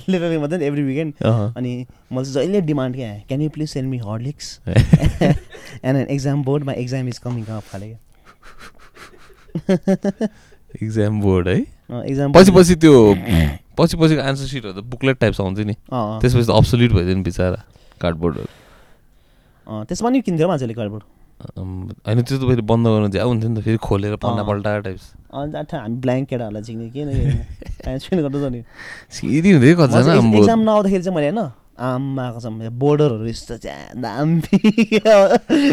लेटर 0.09 0.37
मात्रै 0.39 0.65
एभ्री 0.67 0.83
विकेन्ड। 0.83 1.13
अनि 1.23 1.71
मैले 2.11 2.25
चाहिँ 2.25 2.45
जहिले 2.45 2.61
डिमान्ड 2.69 2.95
क्या 2.95 3.09
can 3.27 3.41
you 3.41 3.49
please 3.53 3.69
send 3.69 3.89
me 3.89 3.97
Horlicks 4.05 4.59
and 4.67 5.97
an 5.97 6.07
exam 6.07 6.43
board 6.43 6.63
my 6.65 6.75
exam 6.83 7.07
is 7.07 7.17
coming 7.25 7.45
up 7.45 7.63
खाले 7.71 7.87
इक्जाम 10.83 11.21
बोर्ड 11.21 11.47
है? 11.53 11.55
क्या 11.59 12.03
एक्जाम 12.03 12.31
पछि 12.33 12.51
पछि 12.51 12.75
त्यो 12.85 12.93
पछि 13.79 13.95
पछिको 13.97 14.21
आन्सर 14.21 14.45
सिटहरू 14.51 14.73
त 14.75 14.83
बुकलेट 14.85 15.17
टाइप्स 15.19 15.39
आउँथ्यो 15.41 15.65
नि। 15.65 15.75
त्यसपछि 15.91 16.45
त 16.45 16.51
अब्सोल्युट 16.51 16.91
भइदियो 16.93 17.15
नि 17.15 17.23
बिचरा 17.23 17.47
कार्डबोर्डहरू 18.01 18.49
त्यसमा 19.87 20.09
नि 20.09 20.21
किन्थ्यो 20.27 20.47
मान्छेले 20.47 20.73
कार्डबोर्ड 20.73 21.03
होइन 21.39 22.19
त्यो 22.21 22.37
त 22.37 22.43
फेरि 22.49 22.63
बन्द 22.67 22.85
गर्नु 22.87 23.07
झ्याउ 23.09 23.27
हुन्थ्यो 23.29 23.49
नि 23.49 23.55
त 23.55 23.63
फेरि 23.65 23.79
खोलेर 23.79 24.15
पन्ना 24.19 24.41
अँ। 24.43 24.47
पल्टाएर 24.47 24.79
टाइप्स 24.87 25.05
अन्त 25.31 25.73
हामी 25.73 25.95
ब्ल्याङ्क 26.03 26.25
केटाहरूलाई 26.29 26.63
चिन्ने 26.67 26.87
के 26.91 27.01
न 27.05 27.07
सिधी 29.15 29.49
हुँदै 29.51 29.73
कतिजना 29.79 30.13
एक्जाम 30.19 30.59
नआउँदाखेरि 30.67 31.03
चाहिँ 31.03 31.15
मैले 31.15 31.29
होइन 31.29 31.39
आमाको 31.79 32.39
छ 32.43 32.45
बोर्डरहरू 32.75 33.25
यस्तो 33.27 33.55
चाहिँ 33.63 34.03
दामी 34.03 34.37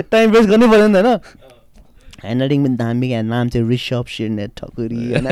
टाइम 0.07 0.27
वेस्ट 0.31 0.49
गर्नै 0.51 0.67
पऱ्यो 0.71 0.87
नि 0.87 0.95
त 0.95 1.03
होइन। 1.03 1.19
ह्यान्ड 2.23 2.41
राइटिङ 2.41 2.61
पनि 2.65 2.77
दामी 2.77 3.07
क्या 3.09 3.23
नाम 3.27 3.49
चाहिँ 3.51 3.67
ऋषभ 3.69 4.07
सिर्ने 4.07 4.47
ठकुरी 4.55 5.03
होइन। 5.13 5.27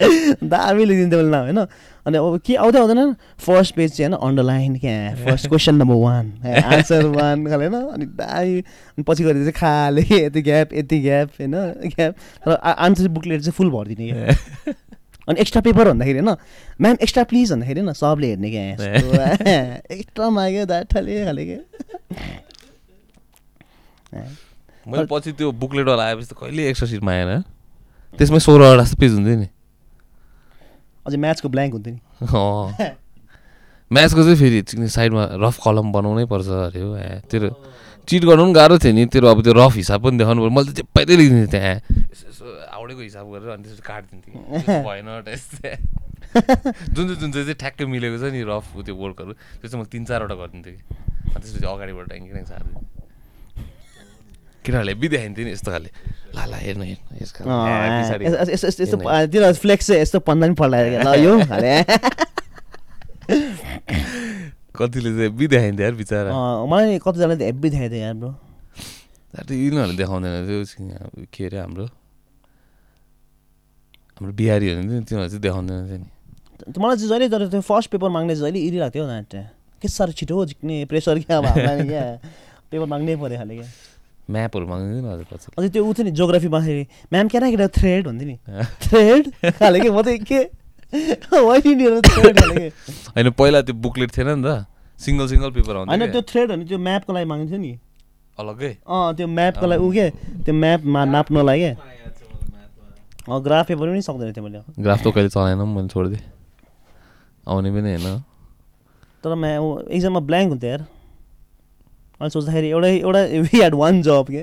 दामी 0.00 0.84
लेखिदिन्थ्यो 0.84 1.18
मैले 1.20 1.30
नाम 1.30 1.44
होइन? 1.44 1.58
अनि 2.06 2.18
अब 2.18 2.40
के 2.46 2.54
आउँदै 2.56 2.78
आउँदैन 2.78 3.12
फर्स्ट 3.38 3.74
पेज 3.74 3.90
चाहिँ 3.92 4.10
होइन 4.10 4.20
अन्डरलाइन 4.28 4.76
क्या 4.78 5.14
first 5.24 5.48
question 5.48 5.74
number 5.74 5.94
one 5.96 6.26
answer 6.64 7.04
one 7.06 7.46
खाले 7.46 7.66
होइन? 7.66 7.88
अनि 7.92 8.04
दामी 8.16 8.58
अनि 8.58 9.02
पछि 9.02 9.24
गएर 9.24 9.34
चाहिँ 9.34 9.52
खाले 9.52 10.02
यति 10.24 10.42
ग्याप 10.42 10.74
यति 10.74 11.00
ग्याप 11.00 11.28
होइन? 11.40 11.54
ग्याप 11.86 12.14
तर 12.44 12.54
आन्सर 12.56 13.08
बुकलेट 13.08 13.40
चाहिँ 13.40 13.52
फुल 13.52 13.70
भरिदिने 13.70 14.10
क्या। 14.10 14.74
अनि 15.28 15.40
एक्स्ट्रा 15.40 15.62
पेपर 15.62 15.88
भन्दाखेरि 15.88 16.18
होइन? 16.18 16.36
म्याम 16.80 16.96
एक्स्ट्रा 17.02 17.24
प्लिज 17.24 17.52
भन्दाखेरि 17.52 17.80
न 17.82 17.92
सबले 17.92 18.26
हेर्ने 18.28 18.50
क्या। 18.50 18.64
एक्स्ट्रा 19.92 20.30
माग्यो 20.30 20.64
दाठाले 20.66 21.24
खाले 21.24 21.44
क्या। 21.44 21.60
मैले 24.88 25.06
पछि 25.06 25.32
त्यो 25.32 25.52
बुकलेटवाला 25.52 26.04
आएपछि 26.04 26.26
त 26.26 26.34
कहिले 26.40 26.68
एक्स्ट्रा 26.68 26.88
सिट 26.88 27.02
मागेन 27.04 27.42
त्यसमै 28.18 28.38
सोह्रवटा 28.40 28.82
जस्तो 28.82 28.96
पेज 28.96 29.12
हुन्थ्यो 29.12 29.38
नि। 29.38 29.48
अझै 31.06 31.16
म्याथ्सको 31.16 31.48
ब्ल्याङ्क 31.48 31.72
हुन्थ्यो 31.74 31.92
नि। 31.94 32.00
अँ। 32.26 32.96
म्याथको 33.90 34.20
चाहिँ 34.22 34.38
फेरि 34.38 34.88
साइडमा 34.88 35.22
रफ 35.42 35.56
कलम 35.64 35.86
बनाउनै 35.92 36.24
पर्छ 36.30 36.48
अरे 36.70 36.80
हो। 36.80 36.90
तेरो 37.30 37.48
चिट 38.06 38.22
गर्नु 38.24 38.42
पनि 38.44 38.54
गाह्रो 38.54 38.76
थियो 38.78 38.92
नि। 38.94 39.06
तेरो 39.10 39.26
अब 39.28 39.38
त्यो 39.42 39.52
रफ 39.54 39.74
हिसाब 39.76 40.00
पनि 40.04 40.16
देखाउनु 40.18 40.40
पऱ्यो। 40.40 40.54
मैले 40.54 40.70
त 40.70 40.76
चेप्पाइदै 40.78 41.14
लेखिदिन्थेँ 41.18 41.50
त्यहाँ 41.50 41.76
यसो 42.10 42.44
हाउडेको 42.74 43.00
हिसाब 43.00 43.26
गरेर 43.34 43.50
अनि 43.50 43.62
त्यसपछि 43.66 43.84
काटिदिन्थेँ 43.86 44.34
भएन 44.86 45.08
जुन 46.30 47.04
चाहिँ 47.06 47.18
जुन 47.18 47.30
चाहिँ 47.32 47.44
चाहिँ 47.44 47.58
ठ्याक्कै 47.58 47.84
मिलेको 47.90 48.16
छ 48.22 48.30
नि 48.30 48.40
रफ 48.46 48.66
त्यो 48.86 48.94
वर्कहरू 48.94 49.32
त्यो 49.34 49.66
चाहिँ 49.66 49.78
मैले 49.82 49.90
तिन 49.90 50.04
चारवटा 50.06 50.34
गरिदिन्थेँ 50.38 50.74
कि। 50.74 50.82
त्यसपछि 51.34 51.66
अगाडिबाट 51.66 52.06
ट्याङ्की 52.08 52.30
ट्याङ्क 52.30 52.48
सारिदिन्थेँ 52.48 52.99
केटाहरूले 54.70 54.94
बिदेखाइन्थ्यो 55.02 55.44
नि 55.44 55.50
यस्तो 55.52 55.70
खाले 55.74 55.90
ला 56.38 56.42
ला 56.46 56.56
हेर्नु 56.62 56.84
हेर्नु 56.86 57.14
यसको 57.18 57.40
यस्तो 58.54 58.96
त्यो 59.26 59.52
फ्लेक्स 59.60 59.86
चाहिँ 59.86 60.00
यस्तो 60.02 60.18
पन्दा 60.30 60.46
पनि 60.46 60.54
पल्टाएर 60.62 61.18
यो 61.18 61.32
कतिले 64.78 65.10
चाहिँ 65.16 65.30
बिदेखाइन्थ्यो 65.36 65.84
यार 65.84 65.94
बिचरा 65.94 66.30
अँ, 66.30 66.66
मलाई 66.70 66.98
कतिजनाले 67.04 67.44
हेब्बी 67.44 67.68
देखाएको 67.70 67.90
थियो 67.92 68.02
यार 68.02 68.14
ब्रो 68.14 68.30
त्यो 69.40 69.54
यिनीहरूले 69.56 69.96
देखाउँदैन 69.96 70.32
अब 70.40 71.26
के 71.34 71.44
अरे 71.46 71.58
हाम्रो 71.60 71.84
हाम्रो 74.16 74.32
बिहारीहरू 74.32 74.78
हुन्छ 74.80 74.90
नि 74.90 75.04
तिनीहरू 75.04 75.28
चाहिँ 75.28 75.42
देखाउँदैन 75.42 75.80
थियो 75.86 75.98
नि 75.98 76.06
त- 76.72 76.78
मलाई 76.78 76.96
चाहिँ 76.96 77.08
जहिले 77.10 77.26
तर 77.30 77.42
त्यो 77.50 77.60
फर्स्ट 77.62 77.88
पेपर 77.90 78.08
माग्ने 78.08 78.34
चाहिँ 78.36 78.44
जहिले 78.46 78.60
इरि 78.68 78.78
लाग्थ्यो 78.78 79.04
ना 79.06 79.16
त्यो 79.26 79.42
के 79.82 79.88
साह्रो 79.88 80.12
छिटो 80.18 80.34
हो 80.34 80.44
झिक्ने 80.46 80.76
प्रेसर 80.90 81.18
क्या 81.24 81.38
अब 81.38 81.46
पेपर 82.70 82.86
माग्नै 82.86 83.14
पऱ्यो 83.16 83.36
खाले 83.38 83.54
क्या 83.56 83.68
म्यापहरू 84.30 84.66
माग्दैन 84.66 85.06
हजुर 85.06 85.26
पछि 85.26 85.46
अझै 85.56 85.68
त्यो 85.68 85.82
उ 85.82 85.92
थियो 85.92 86.04
नि 86.04 86.12
जोग्राफी 86.14 86.48
माग्दाखेरि 86.48 86.84
म्याम 87.12 87.28
क्या 87.28 87.40
केटा 87.42 87.66
थ्रेड 87.74 88.06
भन्थ्यो 88.06 88.26
नि 88.26 88.36
थ्रेड 88.82 89.22
खाले 89.58 89.80
के 89.80 89.90
म 89.90 90.02
चाहिँ 90.02 90.18
के 90.22 90.40
होइन 93.10 93.30
पहिला 93.32 93.62
त्यो 93.62 93.74
बुकलेट 93.78 94.10
थिएन 94.10 94.28
नि 94.30 94.42
त 94.42 94.66
सिङ्गल 94.98 95.26
सिङ्गल 95.28 95.50
पेपर 95.52 95.76
होइन 95.76 95.88
आउँथ्यो 95.90 96.06
त्यो 96.06 96.12
क्या, 96.12 96.28
थ्रेड 96.30 96.50
भने 96.50 96.64
त्यो 96.66 96.78
म्यापको 96.80 97.12
लागि 97.12 97.26
माग्थ्यो 97.26 97.58
नि 97.58 97.72
अलग्गै 98.38 98.72
अँ 98.88 99.14
त्यो 99.14 99.26
म्यापको 99.30 99.66
लागि 99.66 99.80
ऊ 99.80 99.90
के 99.92 100.06
त्यो 100.44 100.54
म्यापमा 100.56 101.04
नाप्नलाई 101.06 101.58
के 101.60 101.72
अँ 103.26 103.38
ग्राफ 103.42 103.66
पेपर 103.68 103.86
पनि 103.88 104.02
सक्दैन 104.02 104.32
थियो 104.32 104.44
मैले 104.44 104.60
ग्राफ 104.78 105.00
त 105.00 105.06
कहिले 105.10 105.28
चलाएन 105.30 105.62
मैले 105.68 105.88
छोडिदिएँ 105.88 106.22
आउने 107.46 107.70
पनि 107.70 107.90
होइन 107.94 108.18
तर 109.24 109.34
म्या 109.36 109.52
एक्जाममा 109.90 110.20
ब्ल्याङ्क 110.22 110.48
हुन्थ्यो 110.50 110.70
यार 110.70 110.82
अनि 112.20 112.30
सोच्दाखेरि 112.30 112.68
एउटै 112.68 112.92
एउटा 112.96 113.22
वी 113.24 113.58
ह्याड 113.58 113.74
वान 113.74 114.02
जब 114.02 114.26
के? 114.30 114.42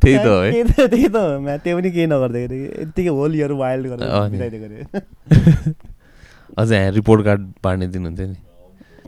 त्यही 0.00 0.16
त 0.18 0.26
है 0.26 0.64
त्यही 0.64 1.08
त 1.08 1.16
हो 1.16 1.40
म्या 1.40 1.56
त्यो 1.64 1.76
पनि 1.78 1.90
केही 1.90 2.06
नगर्दाखेरि 2.06 2.60
यत्तिकै 2.64 3.12
होल 3.18 3.34
इयर 3.34 3.52
वाइल्ड 3.52 3.84
गरेर। 3.92 4.08
बिताइदिएको 4.30 4.66
अरे। 4.68 4.78
अझै 6.58 6.76
यहाँ 6.76 6.92
रिपोर्ट 6.92 7.24
कार्ड 7.24 7.40
बाँड्ने 7.64 7.86
दिनुहुन्थ्यो 7.94 8.26
नि। 8.26 8.36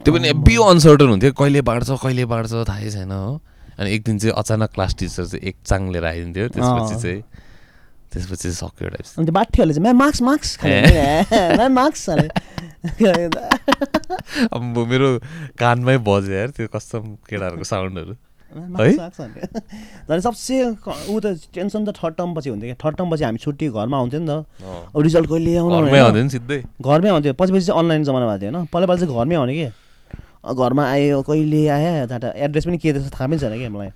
त्यो 0.04 0.10
पनि 0.14 0.32
बियो 0.46 0.62
अनसर्टन 0.62 1.08
हुन्थ्यो 1.08 1.32
कहिले 1.40 1.60
बाँड्छ 1.68 1.88
कहिले 2.02 2.24
बाँड्छ 2.32 2.52
थाहै 2.68 2.90
छैन 2.90 3.12
हो। 3.12 3.40
अनि 3.78 3.88
एक 3.94 4.02
दिन 4.04 4.18
चाहिँ 4.18 4.34
अचानक 4.36 4.70
क्लास 4.74 4.94
टिचर 4.98 5.24
चाहिँ 5.26 5.42
एक 5.48 5.56
चाङ 5.64 5.80
लिएर 5.92 6.04
आइदिन्थ्यो 6.04 6.48
त्यसपछि। 6.48 6.94
चाहिँ 7.02 7.20
त्यसपछि 8.12 8.48
सक्यो 8.52 8.88
त्यो 8.88 9.32
बाठीहरूले 9.32 9.74
चाहिँ 9.74 9.94
मार्क्स 9.94 10.22
मार्क्स 10.22 10.48
मार्क्स 11.78 12.08
अब 14.54 14.62
मेरो 14.90 15.08
कानमै 15.58 15.96
बज्यो 16.08 16.32
यार 16.34 16.50
त्यो 16.56 16.68
कस्तो 16.74 16.96
केटाहरूको 17.28 17.64
साउन्डहरू 17.64 18.14
झन् 20.08 20.20
सबसे 20.22 20.54
ऊ 21.10 21.20
त 21.20 21.26
टेन्सन 21.54 21.84
त 21.84 21.90
थर्ड 21.98 22.14
टर्म 22.16 22.34
पछि 22.34 22.48
हुन्थ्यो 22.50 22.68
क्या। 22.68 22.78
थर्ड 22.84 22.96
टर्म 22.96 23.10
पछि 23.10 23.24
हामी 23.24 23.38
छुट्टी 23.42 23.68
घरमा 23.68 23.96
आउँथ्यो 23.98 24.20
नि 24.20 24.26
त। 24.26 24.30
अब 24.94 25.02
रिजल्ट 25.02 25.28
कहिले 25.28 25.56
आउनु 25.56 26.28
सिधै। 26.30 26.58
घरमै 26.80 27.08
आउँथ्यो। 27.10 27.32
पछि 27.34 27.52
पछि 27.52 27.66
चाहिँ 27.66 27.80
अनलाइन 27.80 28.04
जमाना 28.04 28.26
भएको 28.26 28.40
थियो 28.40 28.52
होइन। 28.54 28.66
पहिला 28.72 28.86
पहिला 28.86 29.00
चाहिँ 29.02 29.18
घरमै 29.18 29.34
आउने 29.36 29.54
कि? 29.58 29.66
घरमा 30.46 30.84
आयो 30.94 31.22
कहिले 31.26 31.60
आयो 31.68 32.06
त्यहाँबाट 32.06 32.36
एड्रेस 32.46 32.64
पनि 32.66 32.78
के 32.78 32.92
रहेछ 32.92 33.12
थाहा 33.12 33.26
पनि 33.26 33.38
छैन 33.38 33.58
क्या 33.58 33.70
मलाई। 33.76 33.90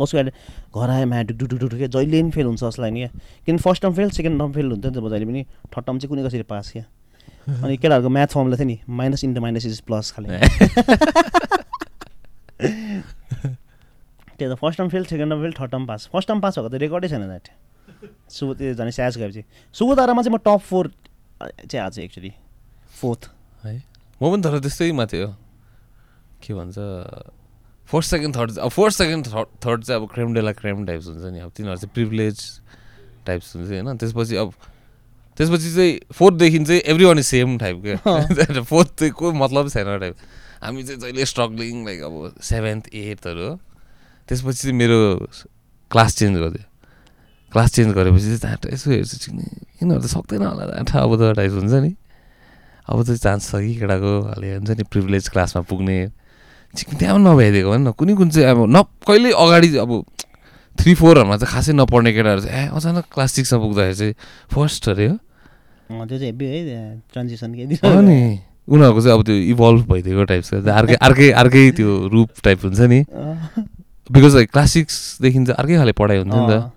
कसको 0.00 0.18
एड्रेस 0.18 0.34
घर 0.72 0.88
आयो 0.90 1.06
म्या 1.06 1.22
ढुक 1.28 1.48
ढुक 1.52 1.60
ढुक 1.60 1.76
क्या 1.76 1.88
जहिले 1.92 2.22
पनि 2.22 2.30
फेल 2.32 2.46
हुन्छ 2.46 2.60
जसलाई 2.64 2.90
नि 2.90 3.00
क्या 3.04 3.10
किन 3.46 3.56
first 3.62 3.82
term 3.82 3.94
fail 3.94 4.10
second 4.16 4.38
term 4.40 4.52
fail 4.52 4.66
हुन्थ्यो 4.72 4.90
नि 4.90 4.96
त 4.96 5.00
जहिले 5.12 5.26
पनि। 5.28 5.42
थर्ड 5.70 5.84
टर्म 5.86 5.96
चाहिँ 6.00 6.08
कुनै 6.10 6.22
कसरी 6.26 6.42
पास 6.48 6.72
क्या? 6.72 6.84
अनि 7.48 7.76
केटाहरूको 7.76 8.08
म्याथ 8.08 8.30
फर्मुला 8.34 8.56
थियो 8.56 8.66
नि 8.66 8.76
minus 8.88 9.24
into 9.24 9.40
minus 9.40 9.66
is 9.66 9.80
plus 9.88 10.10
खाले। 10.12 10.28
त्यो 14.38 14.46
त 14.50 14.54
first 14.58 14.78
term 14.78 14.88
fail 14.88 15.04
second 15.04 15.30
term 15.32 15.42
fail 15.42 15.52
third 15.60 15.70
term 15.70 15.86
pass 15.86 16.08
first 16.12 16.28
term 16.28 16.40
pass 16.40 16.58
भएको 16.58 16.68
त 16.68 16.74
रेकर्डै 16.82 17.08
छैन 17.08 17.26
द्याट 17.26 17.46
सुबु 18.30 18.54
त्यो 18.54 18.74
झन् 18.74 18.90
स्याज 18.90 19.18
गएपछि 19.18 19.42
सुबुतारामा 19.74 20.22
चाहिँ 20.22 20.34
म 20.34 20.38
टप 20.46 20.60
फोर 20.70 20.90
चाहिँ 21.42 21.84
आज 21.84 21.98
एक्चुली 21.98 22.32
फोर्थ 23.00 23.30
है? 23.64 23.82
म 24.22 24.30
पनि 24.30 24.42
तर 24.42 24.58
त्यस्तैमा 24.62 25.06
थियो। 25.06 25.28
के 26.42 26.54
भन्छ 26.54 26.78
फर्स्ट 27.90 28.10
सेकेन्ड 28.10 28.36
थर्ड 28.36 28.58
अब 28.58 28.68
फर्स्ट 28.70 28.98
सेकेन्ड 28.98 29.26
थर्ड 29.26 29.48
थर्ड 29.64 29.84
चाहिँ 29.84 30.00
अब 30.02 30.08
क्रेम 30.14 30.34
डेला 30.34 30.52
क्रेम 30.58 30.86
टाइप्स 30.86 31.06
हुन्छ 31.06 31.24
नि। 31.32 31.40
अब 31.40 31.50
तिनीहरू 31.56 31.78
चाहिँ 31.78 31.92
प्रिभिलेज 31.94 32.38
टाइप्स 33.26 33.56
हुन्छ 33.56 33.68
होइन? 33.70 33.96
त्यसपछि 33.98 34.36
अब 34.36 34.54
त्यसपछि 35.42 35.74
चाहिँ 35.74 35.98
फोर्थदेखि 36.14 36.64
चाहिँ 36.64 36.80
every 36.86 37.04
one 37.04 37.18
is 37.18 37.26
same 37.26 37.58
type 37.58 37.82
क्या 37.82 38.62
फोर्थ 38.72 38.98
चाहिँ 38.98 39.12
को 39.18 39.32
मतलब 39.42 39.68
छैन 39.68 39.98
टाइप 39.98 40.14
हामी 40.62 40.82
चाहिँ 40.82 41.00
जहिले 41.00 41.24
स्ट्रगलिङ 41.26 41.84
लाइक 41.84 42.02
अब 42.06 42.34
सेभेन्थ 42.40 42.94
एटहरू 42.94 43.48
हो 43.48 43.54
त्यसपछि 44.28 44.62
चाहिँ 44.62 44.76
मेरो 44.78 45.00
क्लास 45.90 46.16
चेन्ज 46.16 46.38
गरिदियो 46.38 46.70
क्लास 47.52 47.72
चेन्ज 47.74 47.90
गरेपछि 47.94 48.38
चाहिँ 48.38 48.56
त्यहाँ 48.56 48.72
यसो 48.72 48.90
हेर्छु 48.90 49.16
चिक्ने 49.24 49.44
यिनीहरू 49.82 50.00
त 50.00 50.08
सक्दैन 50.08 50.42
होला 50.46 50.64
त्यहाँ 50.88 51.02
अब 51.04 51.12
त 51.20 51.36
टाइप 51.36 51.52
हुन्छ 51.52 51.72
नि। 51.84 51.90
अब 52.88 52.98
त 53.04 53.16
चान्स 53.20 53.50
छ 53.50 53.60
कि 53.60 53.74
केटाको? 53.76 54.12
हाले 54.32 54.54
हुन्छ 54.56 54.70
नि 54.72 54.84
प्रिभिलेज 54.88 55.28
क्लासमा 55.28 55.62
पुग्ने। 55.68 55.96
चिक्ने 56.74 56.98
त्यहाँ 56.98 57.14
पनि 57.16 57.24
नभइदिएको 57.28 57.70
भन् 57.70 57.84
न। 57.84 57.92
कुनै 57.92 58.14
कुन 58.16 58.28
चाहिँ 58.32 58.48
अब 58.48 58.58
न 58.72 58.82
कहिले 59.04 59.30
अगाडि 59.36 59.68
अब 59.84 59.90
थ्री 60.78 60.92
फोरहरूमा 60.96 61.36
चाहिँ 61.36 61.52
खासै 61.52 61.72
नपढ्ने 61.76 62.10
केटाहरू 62.16 62.40
चाहिँ 62.40 62.56
ए 62.56 62.68
अचानक 62.72 63.04
क्लास 63.12 63.30
सिक्समा 63.36 63.58
पुग्दाखेरि 63.60 63.96
चाहिँ 64.00 64.14
फर्स्ट 64.48 64.88
अरे 64.88 65.06
हो। 65.12 65.16
त्यो 65.90 66.18
चाहिँ 66.18 66.30
हेभी 66.32 66.46
है 66.46 68.00
नि। 68.02 68.38
उनीहरूको 68.68 69.00
चाहिँ 69.00 69.18
अब 69.18 69.24
त्यो 69.26 69.34
इभल्भ 69.34 69.82
भइदिएको 69.90 70.24
टाइप्सको 70.24 70.56
अर्कै 70.70 70.94
अर्कै 70.94 71.30
अर्कै 71.42 71.70
त्यो 71.76 71.90
रूप 72.12 72.28
टाइप 72.44 72.58
हुन्छ 72.64 72.80
नि। 72.92 73.00
बिकज 74.12 74.34
क्लास 74.52 74.70
सिक्सदेखि 74.72 75.38
चाहिँ 75.38 75.56
अर्कै 75.58 75.76
खाले 75.76 75.92
पढाइ 75.98 76.18
हुन्थ्यो 76.22 76.40
नि 76.42 76.48
त। 76.52 76.70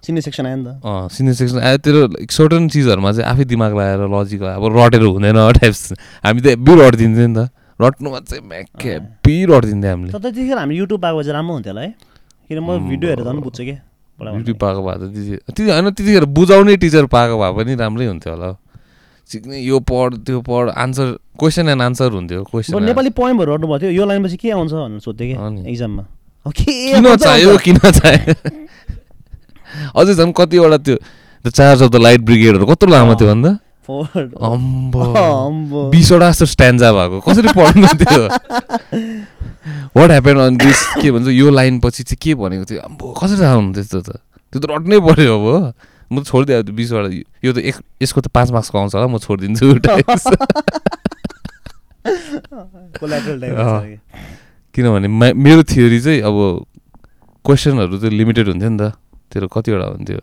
सिनियर 0.00 0.22
सेक्सन 0.24 0.46
आयो 0.46 0.56
नि 0.56 0.64
त। 0.64 0.80
अँ 0.80 1.08
सिनियर 1.12 1.34
सेक्सन 1.36 1.58
आयो। 1.60 1.78
त्यो 1.84 2.26
सर्टन 2.32 2.68
चिजहरूमा 2.72 3.12
चाहिँ 3.12 3.28
आफै 3.30 3.44
दिमाग 3.44 3.72
लगाएर 3.76 4.08
लजिक 4.08 4.42
अब 4.42 4.64
रटेर 4.76 5.02
हुँदैन 5.04 5.38
टाइप्स 5.60 5.92
हामी 6.24 6.40
त 6.40 6.46
हेब्बी 6.56 6.72
रटिदिन्थ्यो 6.80 7.26
नि 7.28 7.34
त। 7.36 7.52
रट्नुमा 7.80 8.18
चाहिँ 8.24 8.44
म्याक 8.48 8.80
हेब्बी 8.80 9.36
रटिदिन्थ्यो 9.52 9.90
हामीले। 9.92 10.12
तर 10.12 10.20
त्यतिखेर 10.24 10.58
हामी 10.58 10.74
युट्युब 10.80 11.00
पाएको 11.00 11.22
चाहिँ 11.22 11.36
राम्रो 11.36 11.52
हुन्थ्यो 11.54 11.72
होला 11.72 11.82
है। 11.84 11.90
किन 12.48 12.58
म। 12.64 12.68
भिडियो 12.88 13.08
हेरेर 13.12 13.24
झन् 13.28 13.40
बुझ्छु 13.44 13.62
क्या 13.64 13.76
युट्युब 14.20 14.56
पाएको 14.56 14.80
भए 14.82 14.94
त 14.94 15.02
त्यति 15.12 15.36
त्यति 15.46 15.70
होइन 15.70 15.90
त्यतिखेर 15.90 16.24
बुझाउने 16.36 16.76
टिचर 16.76 17.06
पाएको 17.14 17.34
भए 17.40 17.52
पनि 17.56 17.74
राम्रै 17.80 18.06
हुन्थ्यो 18.06 18.32
होला 18.34 18.50
सिक्ने 19.30 19.58
यो 19.62 19.78
पढ 19.86 20.14
त्यो 20.26 20.40
पढ 20.42 20.70
आन्सर 20.74 21.06
क्वेसन 21.38 21.68
एन्ड 21.68 21.82
आन्सर 21.82 22.10
हुन्थ्यो 22.12 22.42
क्वेसन 22.50 22.82
नेपाली 22.84 23.10
पोइमहरू 23.14 23.56
भएको 23.56 23.78
थियो। 23.78 23.90
यो 23.90 24.04
लाइनपछि 24.06 24.36
के 24.36 24.50
आउँछ 24.50 24.72
भनेर 24.72 25.00
सोध्थेँ। 25.00 25.26
कि 25.30 25.70
इक्जाममा 25.70 26.04
किन 26.56 27.16
चाहियो। 27.16 27.56
किन 27.64 27.78
चाहियो? 27.78 28.34
अझै 29.94 30.14
झन् 30.14 30.32
कतिवटा 30.34 30.78
त्यो 30.82 30.96
the 31.44 31.48
charge 31.48 31.82
of 31.82 31.90
the 31.90 31.96
light 31.96 32.20
ब्रिगेडहरू 32.20 32.66
कत्रो 32.66 32.90
लामो 32.90 33.14
थियो 33.14 33.28
भन्दा? 33.30 33.50
अम्बो। 34.40 35.90
बिसवटा 35.90 36.28
जस्तो 36.30 36.46
स्ट्यान्जा 36.46 36.88
भएको। 36.92 37.16
कसरी 37.26 37.48
पढ्नु 37.56 37.86
त्यो 38.00 38.22
वाट 39.96 40.10
ह्यापन 40.10 40.36
अन 40.38 40.56
दिस 40.56 40.80
के 41.02 41.08
भन्छ 41.10 41.28
यो 41.28 41.50
लाइन 41.50 41.80
पछि 41.80 42.02
चाहिँ 42.02 42.18
के 42.22 42.34
भनेको 42.38 42.64
थियो? 42.70 42.80
अम्बो 42.80 43.06
कसरी 43.18 43.40
थाहा 43.40 43.54
हुनु 43.58 43.72
त्यस्तो 43.74 44.00
त? 44.00 44.22
त्यो 44.52 44.58
त 44.60 44.64
रट्नै 44.70 44.98
पऱ्यो 45.02 45.34
अब। 45.36 45.74
म 46.10 46.14
त 46.22 46.26
छोडिदिएँ 46.26 46.74
बिसवटा। 46.74 47.08
यो 47.44 47.50
त 47.54 47.58
एक 47.62 47.76
यसको 48.02 48.20
त 48.20 48.26
पाँच 48.34 48.50
मार्क्सको 48.50 48.76
आउँछ 48.78 48.94
होला 48.94 49.06
म 49.06 49.18
छोडिदिन्छु। 49.22 49.66
किनभने 54.74 55.08
मेरो 55.34 55.62
थियोरी 55.66 56.00
चाहिँ 56.00 56.20
अब 56.22 56.36
क्वेसनहरू 57.46 57.98
चाहिँ 57.98 58.14
लिमिटेड 58.14 58.46
हुन्थ्यो 58.54 58.70
नि 58.70 58.78
त। 58.78 58.94
तेरो 59.30 59.46
कतिवटा 59.46 59.86
हुन्थ्यो? 59.94 60.20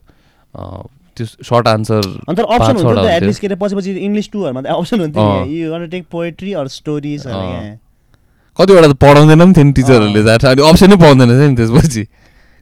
त्यो 1.18 1.26
सर्ट 1.26 1.68
आन्सर 1.68 2.02
अन्त 2.30 2.40
अप्सन 2.40 2.76
हुन्थ्यो। 2.78 3.10
एटलिस्ट 3.10 3.42
के 3.42 3.48
अरे 3.48 3.58
पछि 3.62 3.76
पछि 3.76 3.92
इङ्ग्लिस 4.08 4.30
टूहरूमा 4.32 4.62
त 4.62 4.68
अप्सन 4.78 5.00
हुन्थ्यो 5.02 5.26
you 5.50 5.88
take 5.88 6.06
poetry 6.12 6.54
or 6.54 6.68
stories. 6.78 7.26
कतिवटा 8.60 8.88
त 8.88 8.96
पढाउँदैन 9.02 9.40
पनि 9.40 9.54
थियो 9.54 9.66
नि 9.66 9.74
टिचरहरूले 9.78 10.24
जान्छ। 10.24 10.46
अनि 10.46 10.62
अप्सनै 10.70 10.96
पाउँदैन 11.02 11.30
थियो 11.30 11.50
नि 11.50 11.56
त्यसपछि। 11.58 12.04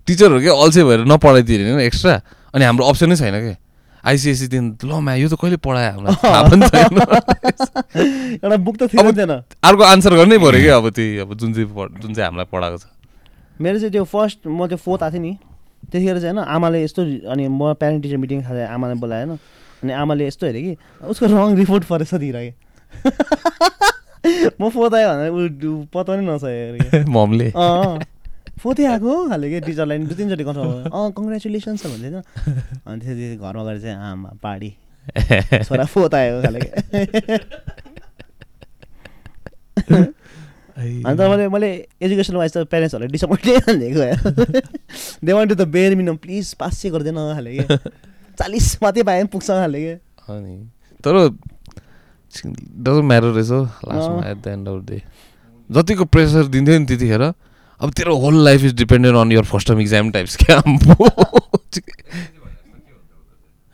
टिचरहरू 0.08 0.40
के 0.42 0.50
अल्छे 0.64 0.82
भएर 0.84 1.00
नपढाइदिने 1.12 1.72
होइन 1.72 1.82
एक्स्ट्रा 1.82 2.16
अनि 2.54 2.64
हाम्रो 2.66 2.84
अप्सनै 2.86 3.16
छैन 3.16 3.36
क्या 3.42 3.56
आइसिएससी 4.04 4.48
दिन 4.54 4.66
ल 4.86 5.02
म्या 5.02 5.16
यो 5.18 5.28
त 5.30 5.36
कहिले 5.42 5.58
पढायो 5.58 5.98
हामीलाई? 5.98 6.16
थाहा 6.24 6.42
पनि 6.46 6.62
छैन। 6.70 6.94
एउटा 8.38 8.58
बुक 8.62 8.76
त 8.78 8.84
थियो 8.94 9.02
अर्को 9.66 9.84
आन्सर 9.84 10.14
गर्नै 10.14 10.38
पऱ्यो 10.38 10.62
क्या 10.62 10.76
अब 10.78 10.90
त्यही 10.94 11.18
अब 11.26 11.34
जुन 11.34 11.54
चाहिँ 11.54 11.68
जुन 12.02 12.14
चाहिँ 12.14 12.26
हामीलाई 12.30 12.48
पढाएको 12.54 12.78
छ। 12.78 12.86
मेरो 13.58 13.78
चाहिँ 13.80 13.92
त्यो 13.92 14.04
फर्स्ट 14.06 14.46
म 14.46 14.68
त्यो 14.70 14.78
फोर्थ 14.78 15.04
आएको 15.04 15.14
थिएँ 15.18 15.26
नि। 15.26 15.34
त्यतिखेर 15.92 16.18
चाहिँ 16.20 16.36
होइन 16.36 16.48
आमाले 16.56 16.84
यस्तो 16.84 17.02
अनि 17.32 17.48
म 17.48 17.74
प्यारेन्ट 17.80 18.04
टिचर 18.04 18.18
मिटिङ 18.18 18.42
खाँदा 18.44 18.62
आमाले 18.74 18.96
बोलाएन। 19.04 19.30
अनि 19.84 19.94
आमाले 19.94 20.28
यस्तो 20.28 20.46
हेऱ्यो 20.48 20.62
कि 20.66 20.74
उसको 21.10 21.26
रङ 21.26 21.56
रिपोर्ट 21.56 21.84
परेछ 21.86 22.14
दिइरह्यो 22.16 22.54
म 24.60 24.70
फोर्थ 24.74 24.94
आयो 24.96 25.08
भनेर 25.10 25.30
ऊ 25.30 25.42
ऊ 25.70 25.86
पत्ता 25.94 26.16
नै 26.16 26.24
नसकेको 26.26 27.06
ममले। 27.16 27.48
अँ 27.54 28.00
फोर्थै 28.58 28.86
आएको 28.88 29.12
खाले 29.30 29.50
कि 29.50 29.60
टिचरलाई 29.68 29.98
दुई 30.10 30.16
तिनचोटि 30.18 30.44
कन्फर्म 30.44 30.90
अँ 30.90 31.12
कङ्ग्रेचुलेसन्स 31.18 31.86
भन्दै 31.86 32.10
थियो। 32.10 32.22
अनि 32.88 33.00
त्यसपछि 33.04 33.36
घरमा 33.38 33.64
गएर 33.64 33.78
चाहिँ 33.84 33.98
आमा 34.10 34.30
पाडी 34.42 34.70
छोरा 35.68 35.86
आयो 36.18 36.42
खाले 36.42 36.60
अन्त 40.76 41.22
मैले 41.22 41.48
मैले 41.48 41.70
एजुकेसन 42.02 42.36
वाइज 42.36 42.52
त 42.54 42.58
प्यारेन्ट्सहरूलाई 42.72 43.12
डिसपोइन्टै 43.12 43.76
दिएको 43.80 44.00
they 45.26 45.32
want 45.34 45.50
to 45.50 45.56
the 45.56 45.68
bare 45.76 45.96
minimum 45.96 46.18
please 46.24 46.54
pass 46.60 46.82
चाहिँ 46.82 46.92
गरिदिएन 46.94 47.16
खाले 47.34 47.52
कि 47.58 47.64
चालिस 48.40 48.68
मात्रै 48.84 49.04
पाए 49.04 49.22
पनि 49.22 49.30
पुग्छ 49.32 49.48
खाले 49.48 49.80
कि 49.86 49.94
अनि 50.34 50.56
तर 51.04 51.16
डजन्ट 52.36 53.06
म्याटर 53.12 53.32
रहेछ 53.38 53.52
हौ 53.52 53.62
लास्टमा। 53.64 54.22
At 54.32 54.38
the 54.38 54.48
end 54.48 54.68
of 54.70 54.80
day 54.90 54.98
जतिको 55.70 56.06
प्रेसर 56.16 56.44
दिन्थ्यो 56.56 56.80
नि 56.80 56.86
त्यतिखेर 56.86 57.24
अब 57.24 57.90
तेरो 57.98 58.16
whole 58.18 58.36
life 58.46 58.64
is 58.64 58.74
dependent 58.76 59.18
on 59.18 59.32
your 59.32 59.46
first 59.54 59.68
term 59.68 59.80
exam 59.82 60.12
types 60.12 60.36
क्या. 60.44 60.58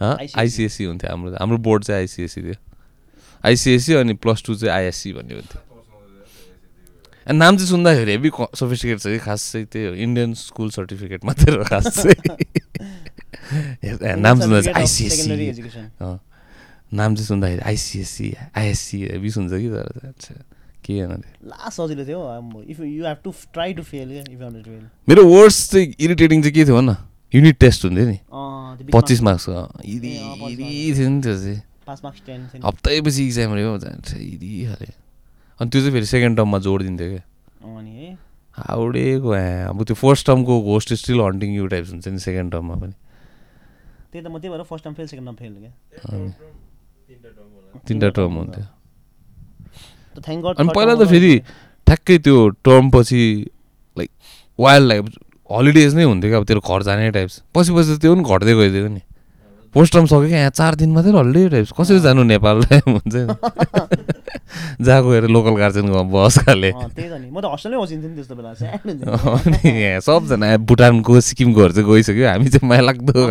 आइसिएससी 0.02 0.84
हुन्थ्यो 0.84 1.10
हाम्रो 1.10 1.34
हाम्रो 1.40 1.57
बोर्ड 1.65 1.84
चाहिँ 1.84 1.99
आइसिएससी 2.02 2.41
थियो 2.41 2.56
आइसिएससी 3.44 3.94
अनि 3.95 4.14
प्लस 4.22 4.44
टू 4.45 4.56
चाहिँ 4.56 4.73
आइएससी 4.76 5.14
भन्ने 5.14 5.34
हुन्थ्यो 5.34 5.61
नाम 7.27 7.57
चाहिँ 7.57 7.69
सुन्दाखेरि 7.69 8.11
हेभी 8.11 8.30
सोफिस्टिकेट 8.30 8.99
छ 8.99 9.06
कि 9.07 9.18
खास 9.19 9.52
चाहिँ 9.52 9.65
त्यही 9.72 9.85
हो। 9.88 9.93
इन्डियन 9.93 10.34
स्कुल 10.34 10.69
सर्टिफिकेट 10.72 11.26
मात्रै 11.26 11.56
हो 11.56 11.64
खास 11.64 11.88
चाहिँ। 12.02 12.18
नाम 14.26 14.39
सुन्दा 14.41 14.61
चाहिँ 14.61 14.76
आइसिएससी। 14.77 15.30
नाम 16.93 17.15
चाहिँ 17.15 17.27
सुन्दाखेरि 17.27 17.61
आइसिएससी 17.61 18.34
आइएससी 18.57 18.98
हेभी 19.06 19.30
सुन्छ 19.31 19.52
कि 19.53 19.69
तर 19.69 20.41
के 20.85 20.93
लास्ट 21.06 21.73
सजिलो 21.77 22.06
थियो। 22.06 22.19
हौ 22.19 22.61
if 22.61 22.80
you 22.80 23.06
have 23.06 23.18
to 23.23 23.31
try 23.53 23.73
to 23.73 23.84
fail 23.84 24.07
क्या 24.10 24.22
इफ 24.22 24.30
यु 24.31 24.38
फेल 24.39 24.88
मेरो 25.10 25.26
वर्ड्स 25.26 25.57
चाहिँ 25.72 25.93
इरिटेटिङ 25.99 26.41
चाहिँ 26.41 26.53
के 26.53 26.65
थियो 26.65 26.76
भन? 26.76 26.89
न 26.89 26.95
युनिट 27.34 27.57
टेस्ट 27.60 27.85
हुन्थ्यो 27.85 28.06
नि। 28.07 28.18
पच्चिस 28.93 29.22
मार्क्सको 29.22 29.81
इरी 29.85 30.14
इरी 30.53 30.93
थियो 30.98 31.10
नि 31.10 31.22
त्यो 31.22 31.35
चाहिँ। 31.38 31.61
हप्तैपछि 32.65 33.27
इक्जाम 33.27 33.53
रे 33.56 33.64
हो। 33.64 33.77
जान्छ 33.77 34.15
इरी 34.15 34.65
खाले 34.65 35.01
अनि 35.61 35.69
त्यो 35.69 35.79
चाहिँ 35.81 35.93
फेरि 35.93 36.05
सेकेन्ड 36.11 36.38
टर्ममा 36.38 36.57
जोड 36.67 36.83
दिन्थ्यो 36.83 37.07
क्या 37.09 37.23
अनि 37.77 37.91
है 38.01 38.09
हाउडेको 38.57 39.29
अब 39.69 39.83
त्यो 39.88 39.95
first 39.95 40.25
टर्मको 40.27 40.53
ghost 40.73 40.93
still 41.01 41.19
haunting 41.21 41.55
you 41.55 41.67
types 41.73 41.89
हुन्छ 41.91 42.07
नि 42.07 42.19
सेकेन्ड 42.19 42.51
टर्ममा 42.51 42.75
पनि। 42.81 42.93
त्यही 44.11 44.23
त 44.23 44.27
म 44.27 44.38
त्यही 44.39 44.49
भएर 44.53 44.63
first 44.69 44.83
time 44.83 44.93
fail 44.95 45.07
second 45.07 45.27
time 45.27 45.38
fail 45.41 45.53
क्या। 45.61 45.71
तिनवटा 47.88 48.09
टर्म 48.17 48.33
हुन्थ्यो। 48.41 48.63
त 50.15 50.17
थ्याङ्क 50.25 50.41
गड 50.45 50.55
अनि 50.59 50.69
पहिला 50.75 50.93
त 50.95 51.07
फेरि 51.11 51.33
ठ्याक्कै 51.88 52.17
त्यो 52.25 52.38
टर्म 52.67 52.89
पछि 52.95 53.21
लाइक 53.97 54.09
वाइल्ड 54.59 54.88
लाइक 54.88 55.03
हलिडेज 55.49 55.95
नै 55.95 56.03
हुन्थ्यो 56.03 56.29
क्या 56.31 56.39
अब 56.39 56.45
तेरो 56.51 56.61
घर 56.67 56.83
जाने 56.89 57.09
टाइप्स 57.19 57.41
पछि 57.55 57.71
पछि 57.77 57.95
त 57.95 58.01
त्यो 58.01 58.11
पनि 58.15 58.23
घट्दै 58.35 58.53
गइदियो 58.59 58.88
नि। 58.88 59.01
पोस्ट 59.75 59.93
टर्म 59.93 60.05
सक्यो 60.11 60.27
क्या 60.27 60.39
यहाँ 60.39 60.51
चार 60.59 60.75
दिन 60.75 60.89
मात्रै 60.91 61.11
हलिडे 61.17 61.49
टाइप्स 61.49 61.71
कसरी 61.79 61.99
जानु 62.03 62.23
नेपाल 62.27 62.57
हुन्छ 62.93 63.15
नि। 63.15 63.23
जहाँ 64.81 65.03
गएर 65.03 65.27
लोकल 65.27 65.56
गार्जेनको 65.56 66.03
बस 66.03 66.38
खाले। 66.38 66.72
अनि 66.72 67.27
सबजना 70.02 70.57
भुटानको 70.57 71.22
सिक्किमकोहरू 71.22 71.73
चाहिँ 71.73 71.89
गइसक्यो। 71.89 72.27
हामी 72.27 72.49
चाहिँ 72.49 72.69
माया 72.69 72.81
लाग्दो। 72.81 73.27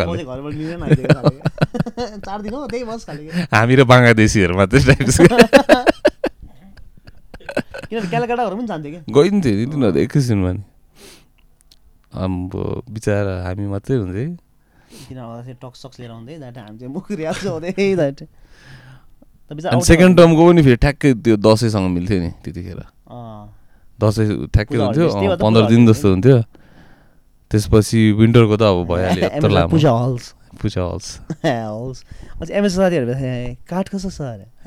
हामी 3.53 3.75
र 3.75 3.83
बङ्गलादेशीहरू 3.83 4.53
मात्रै 4.57 4.79
गइन्थ्यो 9.11 9.53
नि 9.55 9.65
तिनीहरू 9.65 9.99
एकैछिनमा 9.99 10.51
नि। 10.51 10.63
अब 12.13 12.51
बिचरा 12.89 13.43
हामी 13.43 13.65
मात्रै 13.67 13.97
हुन्थ्यो 13.97 14.37
सेकेन्ड 19.51 20.17
टर्मको 20.17 20.47
पनि 20.47 20.61
फेरि 20.61 20.75
ठ्याक्कै 20.75 21.13
त्यो 21.23 21.37
दसैँसँग 21.37 21.89
मिल्थ्यो 21.91 22.19
नि 22.19 22.29
त्यतिखेर। 22.43 22.81
दसैँ 23.99 24.47
ठ्याक्कै 24.47 24.77
हुन्थ्यो। 24.77 25.09
त 25.09 25.41
पन्ध्र 25.41 25.67
दिन 25.67 25.87
जस्तो 25.87 26.09
हुन्थ्यो। 26.09 26.43
त्यसपछि 27.51 28.11
विन्टरको 28.15 28.55
त 28.55 28.61
अब 28.63 28.87
भइहाल्यो 28.87 29.23
यत्रो 29.27 29.51
लामो। 29.51 29.69
पूजा 29.71 29.91
हल्स 29.91 30.33
हल्स 31.43 32.03
अझै 32.41 32.53
एमएस 32.53 32.75
साथीहरू 32.75 33.13
काठ 33.67 33.89
कसो 33.91 34.09
छ? 34.09 34.21
अरे। 34.21 34.45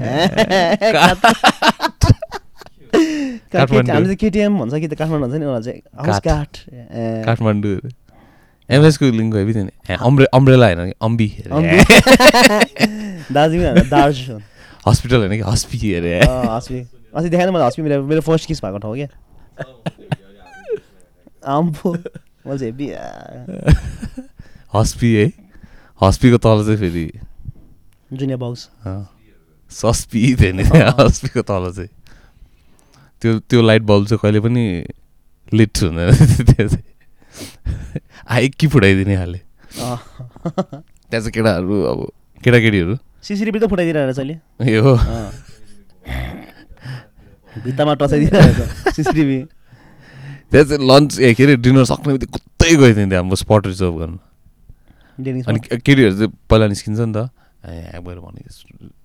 हामीले 3.54 3.82
चाहिँ 3.84 4.16
केटिएम 4.16 4.58
भन्छ 4.58 4.74
कि 4.74 4.88
त 4.88 4.94
काठमाडौँ 4.94 5.28
भन्छ 5.28 5.40
नि 5.40 5.46
उनीहरू 5.46 5.64
चाहिँ 5.64 5.80
हाउस 5.96 6.20
काठ। 6.20 6.58
काठमाडौँ 7.26 7.78
एमएसको 8.68 9.04
लिङ्क 9.04 9.36
हेभी 9.36 9.54
थियो 9.54 9.64
नि। 9.64 9.70
ए, 9.90 9.96
अम्ब्रे 10.00 10.26
अम्ब्रेला 10.34 10.66
होइन 10.66 10.92
अम्बी। 11.00 11.28
दार्जिलिङ 13.32 13.64
होइन, 13.64 13.88
दार्ज 13.88 14.16
हस्पिटल 14.86 15.16
होइन 15.16 15.30
कि? 15.30 15.50
हस्पी 15.50 15.94
अरे। 15.94 16.18
हस्पी 16.24 16.80
अस्ति 17.14 17.28
देखाएन 17.30 17.50
मलाई 17.50 17.66
हस्पी 17.66 17.82
मेरो 17.82 18.02
मेरो 18.02 18.20
फर्स्ट 18.20 18.48
किस 18.48 18.64
भएको 18.64 18.78
ठाउँ 18.78 18.94
क्या। 18.94 19.08
आम्फो 21.46 21.92
मैले 22.46 22.58
चाहिँ 22.58 22.94
हस्पी 24.74 25.14
है? 25.14 25.32
हस्पीको 26.02 26.38
तल 26.38 26.64
चाहिँ 26.64 26.78
फेरि। 26.78 27.10
जुनियर 28.12 28.38
बक्स 28.38 28.68
अँ, 28.86 29.08
सस्पी 29.70 30.34
थियो 30.36 30.52
नि 30.52 30.64
त्यहाँ 30.64 30.94
हस्पीको 31.00 31.42
तल 31.42 31.72
चाहिँ। 31.72 31.88
त्यो 33.22 33.38
त्यो 33.38 33.62
लाइट 33.62 33.82
बल्ब 33.82 34.06
चाहिँ 34.06 34.18
कहिले 34.22 34.40
पनि 34.40 34.64
लिट 35.54 35.82
हुँदैन। 35.82 36.14
त्यो 36.54 36.68
चाहिँ। 36.68 36.84
आइकी 38.28 38.66
फुटाइदिने 38.66 39.14
अँ। 39.14 39.36
त्यहाँ 39.80 41.20
चाहिँ 41.20 41.30
केटाहरू 41.30 41.82
अब 41.82 42.12
केटाकेटीहरू। 42.44 42.96
सिसिटिभी 43.24 43.58
त 43.58 43.64
फुटाइदिरहेको 43.72 44.06
रहेछ 44.06 44.18
अहिले। 44.20 44.36
ए 44.68 44.76
हो। 44.84 44.94
भित्तामा 47.64 47.94
टचाइदिरहेको 47.94 48.64
सिसिटिभी 48.92 49.38
त्यहाँ 50.52 50.64
चाहिँ 50.68 50.82
लन्च 50.88 51.10
ए 51.20 51.34
के 51.34 51.42
अरे 51.44 51.56
डिनर 51.56 51.84
सक्ने 51.84 52.12
बित्तिकै 52.12 52.32
कुत्तै 52.36 52.74
गइदिन्थ्यो 52.76 53.18
हाम्रो 53.18 53.36
स्पट 53.36 53.66
रिजर्भ 53.66 53.94
गर्नु। 53.98 54.18
अनि 55.48 55.58
केटीहरू 55.80 56.14
चाहिँ 56.18 56.32
पहिला 56.50 56.66
निस्किन्छ 56.68 57.00
नि 57.00 57.12
त। 57.16 57.30
ए 57.64 57.98
भने 58.04 58.44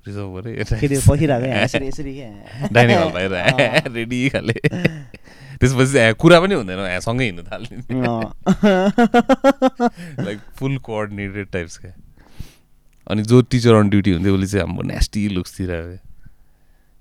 रिजर्भ 0.07 0.29
गरेँ। 0.35 0.53
डाइनिङ 2.73 2.95
हल 2.97 3.11
बाहिर। 3.15 3.31
रेडी 3.93 4.19
खाले। 4.29 4.53
त्यसपछि 5.59 5.91
चाहिँ 5.93 6.13
कुरा 6.19 6.37
पनि 6.39 6.53
हुँदैन 6.59 6.99
सँगै 6.99 7.25
हिँड्नु 7.25 7.43
थाल्ने। 7.47 7.75
लाइक 10.23 10.39
फुल 10.59 10.77
कोअर्डिनेटेड 10.83 11.47
टाइप्स 11.51 11.77
क्या 11.77 11.93
अनि 13.09 13.21
जो 13.23 13.41
टिचर 13.51 13.73
अन 13.75 13.89
ड्युटी 13.89 14.11
हुन्थ्यो 14.11 14.33
उसले 14.35 14.47
चाहिँ 14.47 14.65
हाम्रो 14.65 14.83
नेस्टी 14.87 15.27
लुक्सतिर 15.35 15.69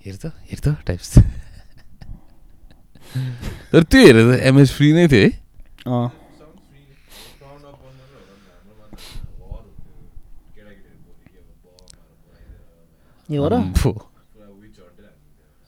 हेर 0.06 0.16
त 0.16 0.32
हेर 0.50 0.58
त 0.64 0.76
टाइप्स 0.86 1.10
तर 3.72 3.82
त्यो 3.82 4.00
हेरेर 4.06 4.24
त 4.32 4.40
एमएस 4.48 4.70
फ्री 4.76 4.92
नै 4.92 5.06
थियो 5.08 5.22
है। 5.22 5.30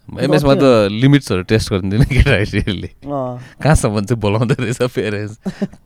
एमएसमा 0.09 0.55
त 0.55 0.65
लिमिट्सहरू 0.91 1.43
टेस्ट 1.51 1.71
गरिदिँदैन 1.73 2.05
केटाकेटीहरूले 2.11 2.89
अँ। 2.89 3.39
कहाँसम्म 3.63 4.05
चाहिँ 4.05 4.21
बोलाउँदो 4.21 4.55
रहेछ 4.59 4.81
पेरेन्ट्स 4.95 5.35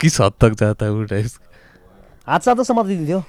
किस 0.01 0.21
हद 0.21 0.33
तक 0.41 0.53
जाता 0.61 0.91
ऊ 0.91 1.03
टाइप्स 1.11 1.39
हात 2.29 2.43
साथ 2.43 2.55
त 2.55 2.63
समातिदिन्थ्यो 2.65 3.21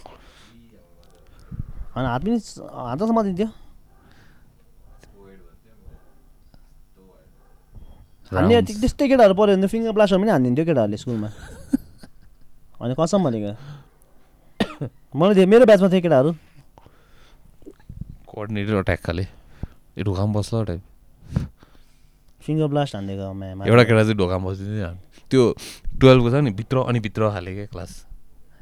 होइन 1.96 2.06
हात 2.06 2.22
पनि 2.22 2.36
हात 2.82 2.98
त 2.98 3.04
समातिदिन्थ्यो 3.06 3.50
हान्ने 8.32 8.62
त्यस्तै 8.64 9.08
केटाहरू 9.08 9.34
पऱ्यो 9.34 9.56
भने 9.56 9.68
फिङ्गर 9.68 9.94
ब्लास्टहरू 9.94 10.22
पनि 10.22 10.32
हानिदिन्थ्यो 10.32 10.66
केटाहरूले 10.66 10.98
स्कुलमा 10.98 11.30
अनि 12.78 12.94
कसम 12.96 13.20
भनेको 13.24 13.52
मैले 15.16 15.34
थिएँ 15.36 15.48
मेरो 15.48 15.66
ब्याचमा 15.66 15.88
थियो 15.90 16.02
केटाहरू 16.02 16.32
खाले 19.02 19.24
ए 19.96 20.04
ढोकामा 20.04 20.34
बस्ला 20.34 20.64
टाइप 20.66 20.82
फिङ्गर 22.42 22.68
ब्लास्ट 22.68 22.96
हानिदिएको 22.96 23.24
एउटा 23.64 23.84
केटा 23.86 24.02
चाहिँ 24.02 24.18
ढोकामा 24.18 24.46
बसिदिँदै 24.46 24.92
त्यो 25.32 25.44
टुवेल्भको 25.96 26.30
छ 26.30 26.44
नि 26.44 26.52
भित्र 26.54 26.84
अनि 26.84 27.00
भित्र 27.00 27.30
खाले 27.32 27.52
क्या 27.56 27.66
क्लास 27.68 27.92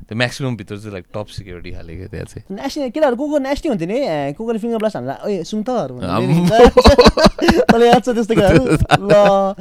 त्यो 0.04 0.16
म्याक्सिमम् 0.18 0.58
भित्र 0.58 0.78
चाहिँ 0.78 0.92
लाइक 0.94 1.06
टप 1.16 1.28
सिक्युरिटी 1.38 1.72
खाले 1.72 1.96
क्या 1.96 2.08
त्यहाँ 2.12 2.26
चाहिँ। 2.26 2.56
नेस्टी 2.56 2.90
केटाहरू 2.92 3.16
को 3.16 3.28
को 3.30 3.38
नेस्टी 3.40 3.70
हुन्थ्यो 3.70 3.88
नि? 3.88 4.00
ए 4.04 4.34
को 4.38 4.46
कोले 4.46 4.60
फिङ्गर 4.60 4.78
ब्लास्ट 4.84 4.96
हान्दा 4.98 5.14
ओए 5.24 5.44
सुन 5.48 5.64
त 5.64 5.70
आम्म। 5.70 6.50
तँलाई 7.72 7.88
याद 7.88 8.04
छ 8.04 8.10
त्यस्तो 8.12 8.36
केटाहरू। 8.36 8.64
ल। 9.00 9.56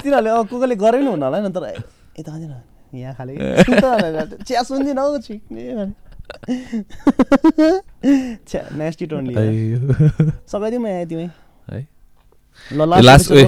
तिनीहरूले 0.00 0.30
अब 0.30 0.48
को 0.48 0.56
कोले 0.56 0.76
गरे 0.80 0.98
पनि 0.98 1.06
हुन 1.12 1.22
होला 1.22 1.38
नि 1.44 1.50
तर 1.52 1.64
यता 2.18 2.32
हान्दैन 2.32 2.96
यहाँ 2.96 3.14
खाले। 3.20 3.36
चिया 4.46 4.62
सुन्दिनँ 4.64 5.02
हौ 5.02 5.18
छिक्ने। 5.20 5.92
छ्या 8.48 8.62
नेस्टी 8.80 9.06
टोन्ली। 9.06 9.34
सघाइदिउँ 10.50 10.82
म 10.82 10.86
यहाँ 10.86 11.06
तिमी। 11.06 11.28
है। 11.70 11.86
ल 12.72 12.74
लास्ट 12.88 13.04
लास्ट 13.04 13.32
ए। 13.32 13.44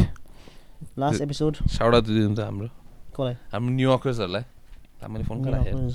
लास्ट 0.98 1.20
एपिसोड 1.22 1.56
साउडा 1.74 2.00
दिनु 2.04 2.34
त 2.36 2.38
हाम्रो। 2.44 2.68
कसलाई? 3.16 3.34
हाम्रो 3.52 3.70
न्युयोर्कर्सहरूलाई 3.74 4.42
मैले 5.00 5.24
phone 5.24 5.90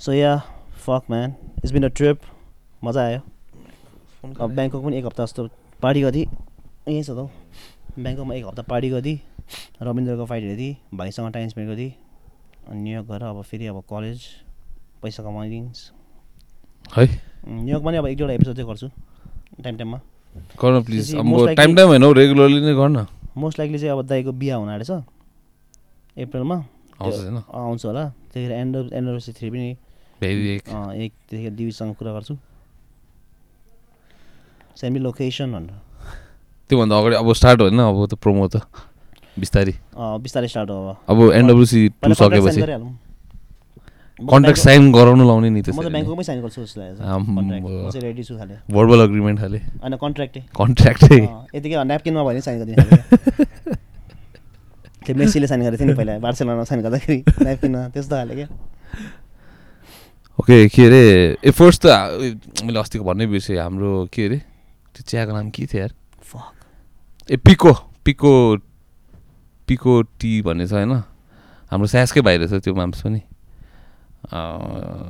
so 0.00 0.12
yeah 0.12 0.36
fuck 0.78 1.10
man 1.10 1.34
it's 1.58 1.72
been 1.72 1.84
a 1.84 1.88
trip 1.90 2.20
मजा 2.84 3.02
आयो 3.02 3.20
अब 4.20 4.50
ब्याङ्कक 4.50 4.78
पनि 4.78 4.98
एक 4.98 5.04
हप्ता 5.06 5.24
जस्तो 5.24 5.48
पार्टी 5.80 6.02
गर्थेँ 6.02 6.24
यहीँ 6.24 7.02
छ 7.02 7.10
त 7.10 7.16
हौ 7.16 7.30
ब्याङ्ककमा 7.98 8.34
एक 8.34 8.44
हप्ता 8.46 8.62
पार्टी 8.64 8.90
गर्थेँ 8.90 9.18
रविन्द्रको 9.82 10.24
फाइट 10.26 10.44
हेर्थेँ 10.44 10.76
भाइसँग 10.94 11.32
टाइम 11.32 11.48
स्पेन्ड 11.48 11.70
गर्थेँ 11.70 11.90
अनि 12.68 12.80
न्युयोर्क 12.80 13.08
गएर 13.08 13.22
अब 13.24 13.42
फेरि 13.44 13.66
अब 13.66 13.82
कलेज 13.90 14.28
पैसा 15.02 15.22
कमाइदिन्स 15.22 15.90
है 16.92 17.06
न्युयोर्कमा 17.48 17.90
नि 17.90 17.96
अब 17.96 18.06
एक 18.06 18.16
दुईवटा 18.18 18.34
एपिसोड 18.34 18.56
चाहिँ 18.56 18.68
गर्छु 18.68 18.88
टाइम 19.62 19.76
टाइममा 19.76 20.00
गर्न 20.60 20.82
प्लिज 20.84 21.14
टाइम 21.56 21.76
टाइम 21.76 21.88
होइन 21.88 22.12
रेगुलरली 22.14 22.60
नै 22.62 22.74
गर्न 22.76 23.06
मोस्ट 23.36 23.58
लाइकली 23.58 23.78
चाहिँ 23.78 23.92
अब 23.92 24.06
दाइको 24.06 24.32
बिहा 24.34 24.56
हुन 24.56 24.68
आँटेछ 24.70 24.90
अप्रिलमा 26.16 26.64
आउँछ 27.00 27.84
होला। 27.86 28.04
त्यतिखेर 28.08 28.52
एन्ड 28.52 28.76
एनिभर्सरी 28.92 29.32
थ्री 29.32 29.50
पनि 29.50 29.68
एक 31.04 31.12
त्यतिखेर 31.30 31.52
दिवीसँग 31.52 31.94
कुरा 31.94 32.12
गर्छु। 32.12 32.34
सेमी 34.76 34.98
लोकेसन 34.98 35.52
भनेर। 35.52 35.74
त्योभन्दा 36.68 36.98
अगाडि 36.98 37.14
अब 37.16 37.32
स्टार्ट 37.32 37.60
होइन? 37.60 37.78
अब 37.78 38.06
त 38.06 38.14
प्रोमो 38.14 38.48
त। 38.48 38.56
बिस्तारै। 39.38 39.74
बिस्तारै 39.94 40.48
स्टार्ट 40.48 40.70
हो 40.70 40.96
अब। 41.08 41.18
एनडब्लुसी 41.32 41.88
टु 41.88 42.14
सकेपछि। 42.14 42.62
ब्याङ्कक- 44.18 44.58
साइन 44.58 44.92
गराउनु 44.92 45.24
लाउने 45.26 45.50
नि 45.50 45.62
त 45.62 45.64
त्यसरी। 45.64 45.90
ब्याङ्ककमै 45.90 46.22
साइन 46.22 46.42
गर्छु 46.42 46.64
चाहिँ 46.66 48.02
रेडी 48.02 48.22
छु 48.22 48.34
खाले। 48.38 48.54
भर्बल 48.74 48.98
अग्रिमेन्ट 49.06 49.38
खाले। 49.40 49.58
होइन 49.58 49.94
कन्ट्र्याक्टै 49.96 50.40
कन्ट्र्याक्टै 50.58 51.18
यतिकै 51.54 51.84
न्यापकिनमा 51.84 52.22
भयो 52.22 52.28
भने 52.28 52.40
साइन 52.40 52.56
गरिदिने 52.58 53.76
त्यो 55.08 55.16
मेसीले 55.16 55.46
साइन 55.48 55.62
गरेको 55.64 55.78
थियो 55.78 55.88
नि 55.88 55.96
पहिला 55.96 56.18
बार्सेलोनामा 56.20 56.64
साइन 56.68 56.80
गर्दाखेरि 56.84 57.18
त्यस्तो 57.24 58.14
खाले 58.14 58.34
क्या 58.36 58.48
ओके 60.38 60.56
के 60.68 60.82
अरे 60.84 61.02
ए 61.40 61.50
फर्स्ट 61.50 61.80
त 61.82 61.88
मैले 62.62 62.78
अस्तिको 62.78 63.04
भन्नै 63.04 63.26
बिर्सेँ 63.26 63.56
हाम्रो 63.56 63.92
के 64.12 64.26
अरे 64.26 64.38
त्यो 64.94 65.02
चियाको 65.02 65.32
नाम 65.32 65.48
के 65.50 65.64
थियो 65.64 65.80
यार 65.80 65.92
ए 67.28 67.36
पिको 67.38 67.72
पिको 68.04 68.32
पिको 69.68 69.92
टी 70.14 70.30
भन्ने 70.42 70.66
छ 70.66 70.72
होइन 70.74 70.92
हाम्रो 71.72 71.86
स्यासकै 71.88 72.20
भाइ 72.20 72.36
रहेछ 72.38 72.64
त्यो 72.64 72.74
माम्स 72.74 73.00
पनि 73.02 73.20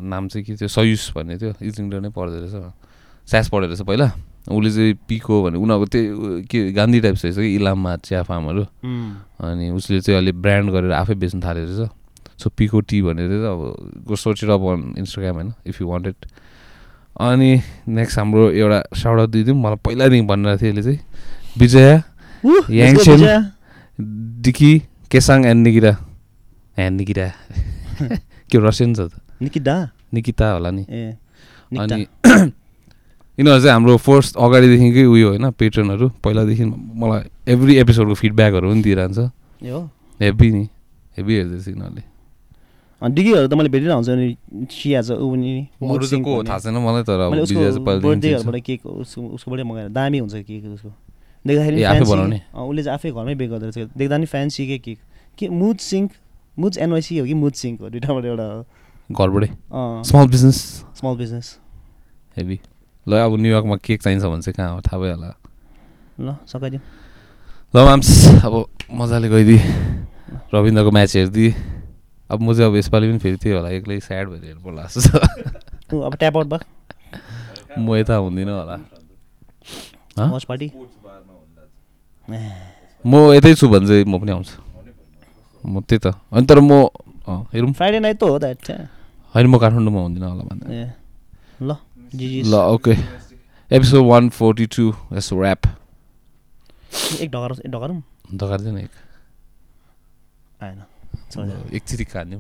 नाम 0.07 0.29
चाहिँ 0.29 0.45
के 0.47 0.55
थियो 0.55 0.69
सयुस 0.71 1.11
भन्ने 1.13 1.39
थियो 1.39 1.53
इजलिङडर 1.61 2.01
नै 2.01 2.11
पढ्दो 2.15 2.39
रहेछ 2.39 2.55
स्यास 3.29 3.49
पढेको 3.51 3.75
रहेछ 3.75 3.83
पहिला 3.83 4.09
उसले 4.49 4.71
चाहिँ 4.71 4.95
पिको 5.09 5.43
भन्ने 5.45 5.59
उनीहरूको 5.59 5.87
त्यही 5.93 6.43
के 6.49 6.59
गान्धी 6.73 7.01
टाइप्स 7.01 7.25
रहेछ 7.25 7.37
कि 7.37 7.55
इलाममा 7.55 7.97
चिया 8.05 8.23
फार्महरू। 8.23 8.63
अनि 9.45 9.71
उसले 9.71 10.01
चाहिँ 10.01 10.17
अहिले 10.19 10.33
ब्रान्ड 10.33 10.71
गरेर 10.73 10.93
आफै 10.93 11.15
बेच्नु 11.15 11.41
थालेको 11.45 11.69
रहेछ। 11.69 11.91
सो 12.43 12.51
पिको 12.57 12.81
टी 12.81 13.03
भनेर 13.03 13.29
चाहिँ 13.29 13.45
अब 13.45 13.61
गो 14.09 14.17
सोच 14.17 14.45
इट 14.45 14.51
अप 14.51 14.63
अन 14.73 14.95
इन्स्टाग्राम 14.99 15.35
होइन 15.37 15.53
इफ 15.67 15.81
यु 15.81 15.87
वान्टेड 15.89 16.17
अनि 17.21 17.51
नेक्स्ट 17.89 18.19
हाम्रो 18.19 18.51
एउटा 18.51 18.79
साउडा 18.95 19.25
दिइदिउँ 19.27 19.57
मलाई 19.59 19.77
पहिलादेखि 19.85 20.27
भनिरहेको 20.27 20.61
थियो 20.63 20.71
यसले 20.71 20.83
चाहिँ। 20.83 21.01
विजया 21.59 22.03
याङछेन 22.71 23.21
डिकी 24.47 24.71
केसाङ 25.11 25.45
एन्ड 25.47 25.67
निकिरा 25.67 25.93
ए 26.79 26.89
निकिरा 26.91 27.27
के 28.51 28.57
रसियन 28.59 28.95
छ 28.95 29.01
त? 29.01 29.13
निकिता। 29.43 29.75
निकिता 30.15 30.47
होला 30.53 30.71
नि। 30.71 30.85
अनि 31.73 32.07
यिनीहरू 33.39 33.61
चाहिँ 33.63 33.73
हाम्रो 33.73 33.97
फर्स्ट 34.03 34.37
अगाडिदेखिकै 34.37 35.05
उयो 35.15 35.29
होइन 35.29 35.51
पेट्रनहरू 35.55 36.07
पहिलादेखि 36.27 36.65
मलाई 37.03 37.23
एभ्री 37.55 37.73
एपिसोडको 37.79 38.15
फिडब्याकहरू 38.19 38.67
पनि 38.71 38.83
दिइरहन्छ। 38.83 39.19
हेभी 40.21 40.49
नि 40.53 40.65
हेभी 41.17 41.35
हेर्दैछ 41.39 41.69
यिनीहरूले। 41.69 42.03
डिगीहरू 43.03 43.47
त 43.47 43.55
मैले 43.55 43.71
भेटिरहेको 43.71 43.95
हुन्छ 43.95 44.11
नि 44.11 44.67
चिया 44.67 45.03
छ 45.07 45.15
ऊ 45.15 45.31
पनि 45.31 45.71
अरू 45.87 46.07
चाहिँ 46.07 46.23
को 46.25 46.43
थाहा 46.51 46.59
छैन 46.59 46.75
मलाई 46.83 47.03
तर। 47.07 47.19
बर्थडेहरूबाट 47.31 48.59
केक 48.67 48.87
उसको 48.87 49.23
उसकोबाटै 49.39 49.65
मगाएर 49.71 49.89
दामी 49.95 50.19
हुन्छ 50.19 50.35
केक 50.43 50.65
उसको। 50.75 50.91
देख्दाखेरि 51.47 51.79
उसले 51.79 52.83
चाहिँ 52.83 52.95
आफै 52.99 53.11
घरमै 53.15 53.35
बेक 53.39 53.51
गर्दो 53.51 53.67
रहेछ। 53.71 53.95
देख्दा 53.95 54.17
नि 54.19 54.27
फ्यान्सी 54.27 54.67
के 54.67 54.79
केक? 54.83 54.99
के 55.39 55.47
मुड 55.47 55.79
सिङ्क 55.79 56.11
मुड 56.59 56.73
एनवाइसी 56.75 57.19
हो 57.19 57.25
कि 57.27 57.35
मुड 57.39 57.55
सिङ्क 57.55 57.81
हो 57.81 57.89
दुइटाबाट 57.95 58.25
एउटा 58.35 58.49
घरबाटै? 59.15 59.51
Small 60.11 60.27
business 60.27 60.59
small 60.99 61.15
business 61.23 61.47
heavy 62.37 62.59
ल 63.09 63.13
अब 63.25 63.33
न्युयोर्कमा 63.41 63.77
केक 63.81 64.03
चाहिन्छ 64.03 64.25
भने 64.25 64.43
चाहिँ 64.43 64.55
कहाँ 64.57 64.73
हो? 64.75 64.81
थाहा 64.85 64.99
भइहाल्ला। 65.01 65.31
ल 66.21 66.35
सकाइदिउँ 66.47 66.83
ल 67.75 67.77
माम्स 67.85 68.09
अब 68.45 68.55
मजाले 68.91 69.29
गइदिए 69.29 69.63
रविन्द्रको 70.55 70.91
म्याच 70.91 71.17
हेरिदिए 71.17 71.51
अब 72.31 72.39
म 72.43 72.53
चाहिँ 72.53 72.69
अब 72.69 72.77
यसपालि 72.77 73.07
पनि 73.09 73.19
फेरि 73.19 73.37
त्यही 73.41 73.55
होला 73.57 73.69
एक्लै 73.81 73.99
स्याड 74.05 74.29
भएर 74.29 74.45
हेर्नु 74.45 74.61
पर्ला 74.65 74.83
जस्तो। 74.93 75.19
छ 75.89 75.95
अब 76.05 76.15
ट्याप 76.21 76.37
आउट 76.37 76.47
भयो 76.53 76.65
म 77.81 77.97
यता 77.97 78.15
हुँदिनँ 78.21 78.53
होला। 78.53 78.77
म 83.05 83.13
यतै 83.33 83.55
छु 83.55 83.69
भने 83.73 83.87
चाहिँ 83.89 84.05
म 84.05 84.21
पनि 84.21 84.33
आउँछु। 84.37 84.57
म 85.65 85.81
त्यही 85.81 86.01
त। 86.05 86.13
अनि 86.13 86.45
तर 86.45 86.61
म 86.61 86.73
हेरौँ। 87.53 87.73
फ्राइडे 87.73 87.99
नाइट 88.05 88.17
त 88.21 88.23
हो 88.29 88.39
द्याट 88.39 88.69
होइन 89.33 89.47
म 89.49 89.57
काठमाडौँमा 89.57 90.01
हुँदिनँ 90.01 90.29
होला 90.29 90.45
भन्दा। 90.45 90.67
ए 90.69 90.93
ल। 91.63 91.73
ल 92.15 92.55
okay 92.55 92.93
episode 93.71 94.07
one 94.07 94.29
forty 94.31 94.67
two 94.67 94.93
यसो 95.13 95.43
ऱ्याप 95.43 95.67
एक 97.21 97.31
ढगार 97.31 97.53
ढगारौँ 97.67 98.03
ढगार्दैन 98.35 98.79
एक 98.79 98.91
आएन 100.63 100.83
एकचोटि 101.73 102.05
खाने 102.05 102.37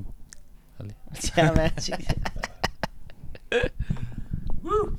Woo! 4.62 4.96